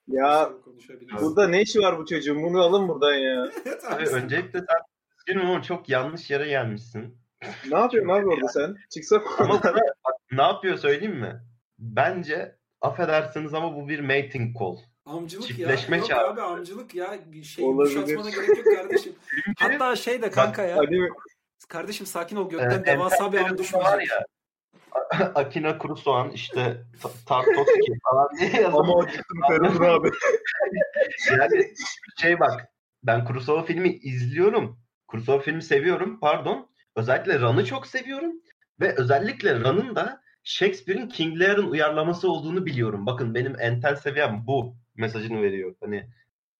Ya 0.07 0.51
konuşabiliriz. 0.65 1.21
burada 1.21 1.47
ne 1.47 1.61
işi 1.61 1.79
var 1.79 1.97
bu 1.99 2.05
çocuğun? 2.05 2.43
Bunu 2.43 2.61
alın 2.61 2.87
buradan 2.87 3.13
ya. 3.13 3.51
evet 3.65 3.85
Abi 3.85 3.95
abi. 4.03 4.09
öncelikle 4.09 4.59
sen 4.59 4.77
üzgünüm 5.29 5.47
ama 5.49 5.61
çok 5.61 5.89
yanlış 5.89 6.29
yere 6.29 6.47
gelmişsin. 6.47 7.17
Ne 7.71 7.77
yapıyorsun 7.77 8.09
abi 8.09 8.25
orada 8.27 8.47
sen? 8.47 8.75
Çıksak 8.89 9.41
Ama 9.41 9.63
bak, 9.63 9.75
ne 10.31 10.41
yapıyor 10.41 10.77
söyleyeyim 10.77 11.15
mi? 11.19 11.41
Bence 11.79 12.55
affedersiniz 12.81 13.53
ama 13.53 13.75
bu 13.75 13.89
bir 13.89 13.99
mating 13.99 14.59
call. 14.59 14.77
Amcılık 15.05 15.47
Çiftleşme 15.47 15.97
ya. 15.97 16.01
Yok 16.21 16.29
abi 16.29 16.41
amcılık 16.41 16.95
ya. 16.95 17.19
Bir 17.25 17.43
şey 17.43 17.65
Olabilir. 17.65 18.31
gerek 18.35 18.57
yok 18.57 18.75
kardeşim. 18.77 19.15
Hatta 19.59 19.95
şey 19.95 20.21
de 20.21 20.31
kanka 20.31 20.63
ya. 20.63 20.77
Anime, 20.77 21.09
Kardeşim 21.67 22.05
sakin 22.05 22.35
ol 22.35 22.49
gökten 22.49 22.85
devasa 22.85 23.33
bir 23.33 23.41
var 23.41 23.57
düşmeyecek. 23.57 24.09
ya 24.09 24.25
Akina 25.35 25.77
Kurosawan 25.77 26.29
işte 26.29 26.77
Ta- 27.01 27.09
Tarkovski 27.27 27.91
falan 28.03 28.29
diye 28.39 28.49
yazıyor. 28.49 28.73
ama 28.73 28.93
o 28.93 29.05
gittim 29.05 29.41
Feridun 29.47 29.83
abi. 29.83 30.09
Yani 31.39 31.73
şey 32.21 32.39
bak 32.39 32.67
ben 33.03 33.25
Kurosawa 33.25 33.63
filmi 33.63 33.89
izliyorum. 33.89 34.79
Kurosawa 35.09 35.39
filmi 35.39 35.63
seviyorum 35.63 36.19
pardon. 36.19 36.69
Özellikle 36.95 37.39
Run'ı 37.39 37.65
çok 37.65 37.87
seviyorum. 37.87 38.41
Ve 38.79 38.95
özellikle 38.95 39.59
Run'ın 39.59 39.95
da 39.95 40.21
Shakespeare'in 40.43 41.09
King 41.09 41.39
Lear'ın 41.39 41.71
uyarlaması 41.71 42.31
olduğunu 42.31 42.65
biliyorum. 42.65 43.05
Bakın 43.05 43.35
benim 43.35 43.59
entel 43.59 43.95
seviyem 43.95 44.43
bu 44.47 44.75
mesajını 44.95 45.41
veriyor. 45.41 45.75
Hani 45.79 46.09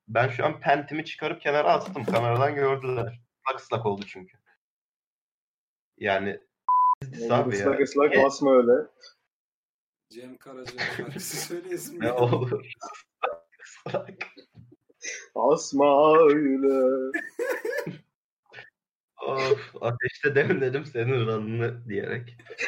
ben 0.08 0.28
şu 0.28 0.46
an 0.46 0.60
pentimi 0.60 1.06
çıkarıp 1.06 1.42
kenara 1.42 1.74
astım. 1.74 2.06
Kameradan 2.06 2.56
gördüler. 2.56 3.22
Sak 3.48 3.60
ıslak 3.60 3.86
oldu 3.86 4.06
çünkü. 4.08 4.38
Yani 5.98 6.40
abi 7.30 7.56
ya. 7.56 7.62
Islak 7.62 7.82
ıslak 7.82 8.24
basma 8.24 8.58
öyle. 8.58 8.88
Cem 10.10 10.38
Karaca 10.38 10.80
şarkısı 10.98 11.38
söyleyesin. 11.48 12.00
Ne 12.00 12.12
olur. 12.12 12.72
Asma 15.36 16.18
öyle. 16.18 17.12
of 19.28 19.76
ateşte 19.82 20.36
demledim 20.36 20.86
senin 20.86 21.28
ranını 21.28 21.90
diyerek. 21.90 22.38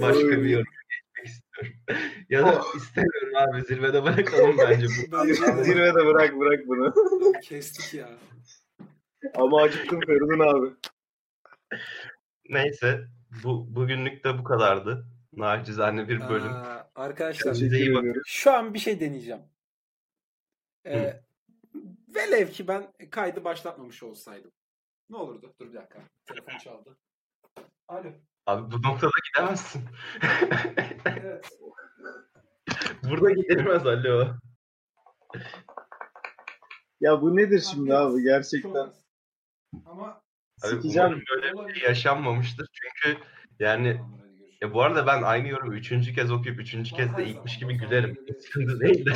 Başka 0.00 0.28
bir 0.28 0.44
yorum 0.50 0.66
geçmek 0.90 1.26
istiyorum. 1.26 1.72
ya 2.30 2.42
da 2.46 2.62
istemiyorum 2.76 3.32
abi 3.36 3.62
zirvede 3.62 4.02
bırakalım 4.02 4.56
bence 4.70 4.86
bu. 4.86 5.12
Bence 5.12 5.42
de. 5.42 5.64
Zirvede 5.64 6.06
bırak 6.06 6.38
bırak 6.38 6.60
bunu. 6.66 6.94
Kestik 7.42 7.94
ya. 7.94 8.08
Ama 9.34 9.62
acıktım 9.62 10.00
Feridun 10.00 10.38
abi. 10.38 10.74
Neyse 12.48 13.04
bu 13.44 13.74
bugünlük 13.76 14.24
de 14.24 14.38
bu 14.38 14.44
kadardı. 14.44 15.06
Nacizane 15.32 16.08
bir 16.08 16.28
bölüm. 16.28 16.52
Aa, 16.52 16.90
arkadaşlar 16.94 17.54
Kendinize 17.54 17.78
iyi 17.78 17.94
bakın. 17.94 18.22
şu 18.26 18.52
an 18.52 18.74
bir 18.74 18.78
şey 18.78 19.00
deneyeceğim. 19.00 19.40
Ee, 20.86 21.20
velev 22.16 22.48
ki 22.50 22.68
ben 22.68 22.92
kaydı 23.10 23.44
başlatmamış 23.44 24.02
olsaydım. 24.02 24.52
Ne 25.10 25.16
olurdu? 25.16 25.54
Dur 25.60 25.68
bir 25.68 25.74
dakika. 25.74 25.98
Telefon 26.26 26.58
çaldı. 26.58 26.96
Alo. 27.88 28.08
Abi 28.46 28.72
bu 28.72 28.82
noktada 28.82 29.10
gidemezsin. 29.32 29.84
Evet. 31.06 31.58
Burada 33.10 33.30
gidilmez 33.30 33.86
alo. 33.86 34.34
Ya 37.00 37.22
bu 37.22 37.36
nedir 37.36 37.60
şimdi 37.70 37.94
abi 37.94 38.12
Çok 38.12 38.22
gerçekten? 38.22 38.92
Ama 39.86 40.22
Abi 40.62 40.70
Sikeceğim. 40.70 41.08
umarım 41.08 41.22
böyle 41.30 41.68
bir 41.68 41.74
şey 41.74 41.88
yaşanmamıştır. 41.88 42.68
Çünkü 42.72 43.18
yani 43.58 44.00
ya 44.62 44.74
bu 44.74 44.82
arada 44.82 45.06
ben 45.06 45.22
aynı 45.22 45.48
yorumu 45.48 45.74
üçüncü 45.74 46.14
kez 46.14 46.32
okuyup 46.32 46.60
üçüncü 46.60 46.94
kez 46.96 47.16
de 47.16 47.24
ilkmiş 47.26 47.58
gibi 47.58 47.74
gülerim. 47.78 48.26
Sıkıntı 48.42 48.80
değil 48.80 49.06
de. 49.06 49.12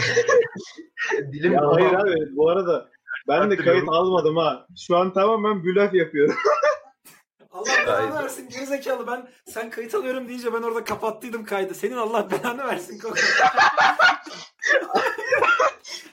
Dilim 1.33 1.53
Ya 1.53 1.61
hayır 1.73 1.93
abi 1.93 2.37
bu 2.37 2.51
arada 2.51 2.89
ben 3.29 3.51
de 3.51 3.57
kayıt 3.57 3.89
almadım 3.89 4.37
ha. 4.37 4.67
Şu 4.79 4.97
an 4.97 5.13
tamamen 5.13 5.65
blöf 5.65 5.95
yapıyorum. 5.95 6.35
Allah 7.53 7.71
belanı 7.87 8.15
versin 8.23 8.49
gerizekalı 8.49 9.07
ben 9.07 9.29
sen 9.45 9.71
kayıt 9.71 9.95
alıyorum 9.95 10.29
deyince 10.29 10.53
ben 10.55 10.63
orada 10.63 10.85
kapattıydım 10.85 11.45
kaydı. 11.45 11.75
Senin 11.75 11.97
Allah 11.97 12.29
belanı 12.31 12.65
versin. 12.67 13.01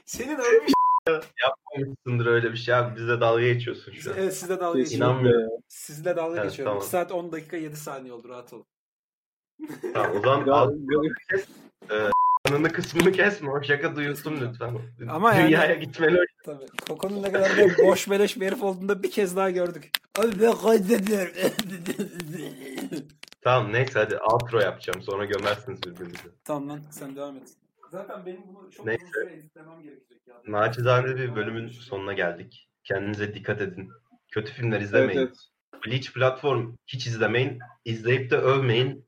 Senin 0.06 0.38
ölmüş. 0.40 0.72
Yapmamışsındır 1.44 2.26
öyle 2.26 2.52
bir 2.52 2.58
şey 2.58 2.76
abi. 2.76 2.96
Bize 2.96 3.22
dalga 3.22 3.42
geçiyorsun 3.42 3.92
şu 3.92 4.12
an. 4.12 4.18
Evet 4.20 4.38
sizle 4.38 4.60
dalga 4.60 4.80
geçiyorum. 4.80 5.12
İnanmıyorum. 5.14 5.50
Sizle 5.68 6.16
dalga 6.16 6.36
Evet, 6.42 6.50
geçiyorum. 6.50 6.72
tamam. 6.72 6.84
2 6.84 6.90
saat 6.92 7.12
10 7.12 7.32
dakika 7.32 7.58
7 7.58 7.76
saniye 7.78 8.14
oldu 8.14 8.30
rahat 8.30 8.54
olun. 8.54 8.66
Tamam 9.94 10.12
o 10.18 10.20
zaman 10.22 10.46
Ya, 10.48 10.54
alt 10.54 10.74
Anını 12.50 12.72
kısmını 12.72 13.12
kesme. 13.12 13.52
O 13.52 13.64
şaka 13.64 13.96
duyulsun 13.96 14.38
lütfen. 14.42 14.78
Ama 15.10 15.34
yani- 15.34 15.48
Dünyaya 15.48 15.76
gitmeli. 15.76 16.26
Tabii. 16.46 16.66
Koko'nun 16.88 17.24
ne 17.24 17.32
kadar 17.32 17.58
da 17.58 17.64
boş 17.88 18.10
beleş 18.10 18.40
bir 18.40 18.46
herif 18.46 18.64
olduğunu 18.64 18.90
da 18.90 19.04
bir 19.04 19.12
kez 19.12 19.36
daha 19.36 19.50
gördük. 19.50 19.90
Abi 20.20 20.42
ben 20.42 20.56
kaydediyorum. 20.56 21.34
Tamam 23.42 23.74
neyse 23.74 24.00
hadi 24.00 24.18
outro 24.18 24.60
yapacağım. 24.60 25.02
Sonra 25.02 25.26
gömersiniz 25.26 25.84
birbirinizi. 25.84 26.28
tamam 26.44 26.70
lan 26.70 26.82
sen 26.92 27.16
devam 27.16 27.38
et. 27.38 27.48
Zaten 27.92 28.26
benim 28.26 28.42
bunu 28.48 28.72
çok 28.72 28.86
Neyse. 28.86 29.04
uzun 29.04 29.22
süre 29.24 29.34
editlemem 29.34 29.82
gerekecek 29.84 30.28
ya. 30.28 30.36
Naçizane 30.48 31.16
bir 31.16 31.36
bölümün 31.36 31.68
sonuna 31.68 32.14
geldik. 32.14 32.70
Kendinize 32.84 33.34
dikkat 33.34 33.62
edin. 33.62 33.90
Kötü 34.32 34.52
filmler 34.54 34.78
Evet, 34.78 34.86
izlemeyin. 34.88 35.20
evet. 35.20 35.36
Bleach 35.88 36.14
platform 36.14 36.74
hiç 36.88 37.08
izlemeyin. 37.08 37.60
İzleyip 37.86 38.32
de 38.32 38.38
övmeyin. 38.38 39.07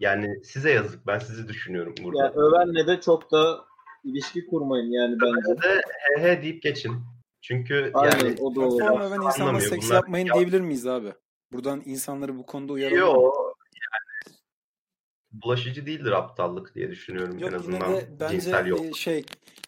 Yani 0.00 0.44
size 0.44 0.70
yazık. 0.70 1.06
Ben 1.06 1.18
sizi 1.18 1.48
düşünüyorum 1.48 1.94
burada. 2.02 2.24
Ya 2.24 2.32
övenle 2.32 2.86
de 2.86 3.00
çok 3.00 3.32
da 3.32 3.64
ilişki 4.04 4.46
kurmayın 4.46 4.90
yani 4.90 5.16
bence. 5.20 5.62
de 5.62 5.82
he 5.86 6.22
he 6.22 6.42
deyip 6.42 6.62
geçin. 6.62 6.96
Çünkü 7.40 7.90
Aynen 7.94 8.18
yani 8.18 8.36
o. 8.40 8.54
Platform 8.54 9.00
öven 9.00 9.16
insanlara 9.16 9.32
anlamıyor. 9.34 9.70
seks 9.70 9.86
Bunlar 9.86 9.94
yapmayın 9.94 10.26
ya- 10.26 10.34
diyebilir 10.34 10.60
miyiz 10.60 10.86
abi? 10.86 11.12
Buradan 11.52 11.82
insanları 11.84 12.38
bu 12.38 12.46
konuda 12.46 12.72
uyaralım. 12.72 12.98
Yo, 12.98 13.32
yani 13.74 14.36
bulaşıcı 15.32 15.86
değildir 15.86 16.12
aptallık 16.12 16.74
diye 16.74 16.90
düşünüyorum 16.90 17.38
Yok 17.38 17.42
en 17.42 17.46
yine 17.46 17.56
azından 17.56 17.94
de 17.94 18.06
bence 18.20 18.40
cinsel 18.40 18.66
yok. 18.66 18.84
e, 18.84 18.92
şey 18.92 19.24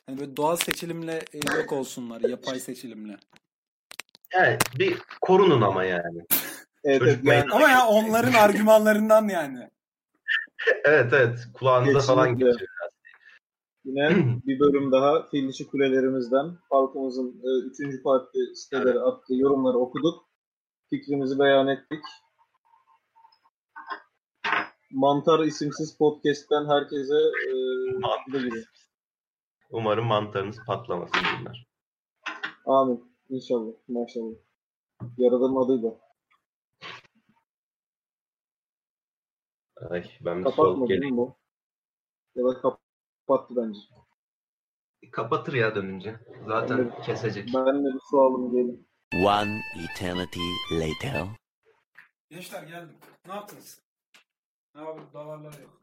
hani 0.06 0.20
böyle 0.20 0.36
doğal 0.36 0.56
seçilimle 0.56 1.22
e, 1.32 1.56
yok 1.56 1.72
olsunlar. 1.72 2.20
Yapay 2.20 2.60
seçilimle. 2.60 3.16
Yani 4.34 4.58
bir 4.78 4.98
korunun 5.20 5.60
ama 5.60 5.84
yani. 5.84 6.26
Evet, 6.84 6.98
Çocuk 7.00 7.14
evet, 7.14 7.24
yani 7.24 7.52
Ama 7.52 7.68
ya 7.70 7.86
onların 7.86 8.32
argümanlarından 8.32 9.28
yani. 9.28 9.70
Evet 10.84 11.12
evet 11.12 11.38
kulağınıza 11.54 12.00
falan 12.00 12.24
Kesinlikle. 12.28 12.50
geçiyor. 12.50 12.68
yine 13.84 14.08
bir 14.46 14.60
bölüm 14.60 14.92
daha 14.92 15.26
Fil 15.26 15.48
Dişi 15.48 15.66
Kulelerimizden 15.66 16.58
halkımızın 16.70 17.42
3. 17.80 18.02
parti 18.02 18.38
siteleri 18.54 19.00
attığı 19.00 19.34
yorumları 19.34 19.78
okuduk. 19.78 20.28
Fikrimizi 20.90 21.38
beyan 21.38 21.68
ettik. 21.68 22.00
Mantar 24.92 25.40
isimsiz 25.40 25.98
podcast'ten 25.98 26.66
herkese 26.68 27.14
e, 27.14 27.52
Mantar. 27.98 28.64
Umarım 29.70 30.06
mantarınız 30.06 30.56
patlamasın 30.66 31.20
bunlar. 31.40 31.66
Amin. 32.66 33.14
İnşallah. 33.28 33.72
Maşallah. 33.88 34.34
Yaradanın 35.18 35.64
adıyla. 35.64 36.03
Ay 39.76 40.04
ben 40.20 40.44
bir 40.44 40.50
soğuk 40.50 40.90
mi 40.90 41.16
bu? 41.16 41.36
Ya 42.34 42.44
da 42.44 42.60
kapattı 42.60 43.56
bence. 43.56 43.80
Kapatır 45.12 45.52
ya 45.52 45.74
dönünce. 45.74 46.20
Zaten 46.46 47.02
kesecek. 47.02 47.50
Ben 47.54 47.84
de 47.84 47.94
bir 47.94 48.00
su 48.10 48.20
alayım 48.20 48.52
gelin. 48.52 48.88
One 49.26 49.62
eternity 49.84 50.40
later. 50.72 51.26
Gençler 52.30 52.62
geldim. 52.62 52.96
Ne 53.26 53.32
yaptınız? 53.32 53.82
Ne 54.74 54.80
yapalım? 54.80 55.10
Davarlar 55.14 55.58
yok. 55.58 55.82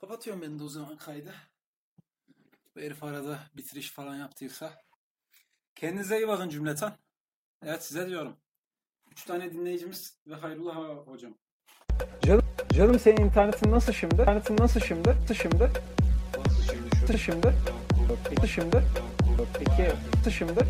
Kapatıyorum 0.00 0.42
ben 0.42 0.58
de 0.58 0.64
o 0.64 0.68
zaman 0.68 0.96
kaydı. 0.96 1.34
Bu 2.76 2.80
herif 2.80 3.04
arada 3.04 3.38
bitiriş 3.54 3.90
falan 3.90 4.16
yaptıysa. 4.16 4.82
Kendinize 5.74 6.16
iyi 6.16 6.28
bakın 6.28 6.48
cümleten. 6.48 6.92
Evet 7.62 7.84
size 7.84 8.08
diyorum. 8.08 8.36
Üç 9.16 9.24
tane 9.24 9.52
dinleyicimiz 9.52 10.12
ve 10.26 10.34
Hayrullah 10.34 10.74
hocam. 11.06 11.30
Canım, 12.26 12.42
canım 12.72 12.98
senin 12.98 13.16
internetin 13.16 13.70
nasıl 13.70 13.92
şimdi? 13.92 14.14
İnternetin 14.14 14.56
nasıl 14.58 14.80
şimdi? 14.80 15.08
Nasıl 15.22 15.34
şimdi? 15.34 15.68
Nasıl 17.02 17.18
şimdi? 17.18 17.52
Nasıl 18.30 18.46
şimdi? 18.46 18.82
Peki 19.58 19.90
nasıl 20.18 20.30
şimdi? 20.30 20.60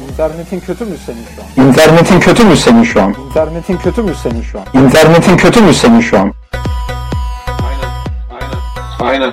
İnternetin 0.00 0.60
kötü 0.60 0.84
mü 0.84 0.96
senin 1.06 1.24
şu 1.24 1.42
an? 1.62 1.66
İnternetin 1.68 2.20
kötü 2.20 2.44
mü 2.44 2.56
senin 2.56 2.82
şu 2.82 3.02
an? 3.02 3.14
İnternetin 3.24 3.76
kötü 3.76 4.02
mü 4.02 4.14
senin 4.14 4.42
şu 4.42 4.60
an? 4.60 4.66
İnternetin 4.74 5.36
kötü 5.36 5.60
mü 5.60 5.74
senin 5.74 6.00
şu 6.00 6.18
an? 6.18 6.32
Aynen. 9.00 9.32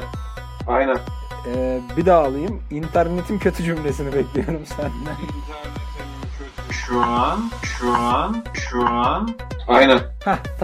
Aynen. 0.68 0.98
Ee, 1.47 1.81
bir 1.97 2.05
daha 2.05 2.23
alayım. 2.23 2.61
İnternetin 2.72 3.39
kötü 3.39 3.63
cümlesini 3.63 4.13
bekliyorum 4.13 4.65
senden. 4.77 5.15
Şu 6.72 7.01
an, 7.03 7.51
şu 7.63 7.93
an, 7.93 8.43
şu 8.53 8.88
an. 8.89 9.30
Aynen. 9.67 9.97
Heh 9.97 10.38
tamam. 10.59 10.63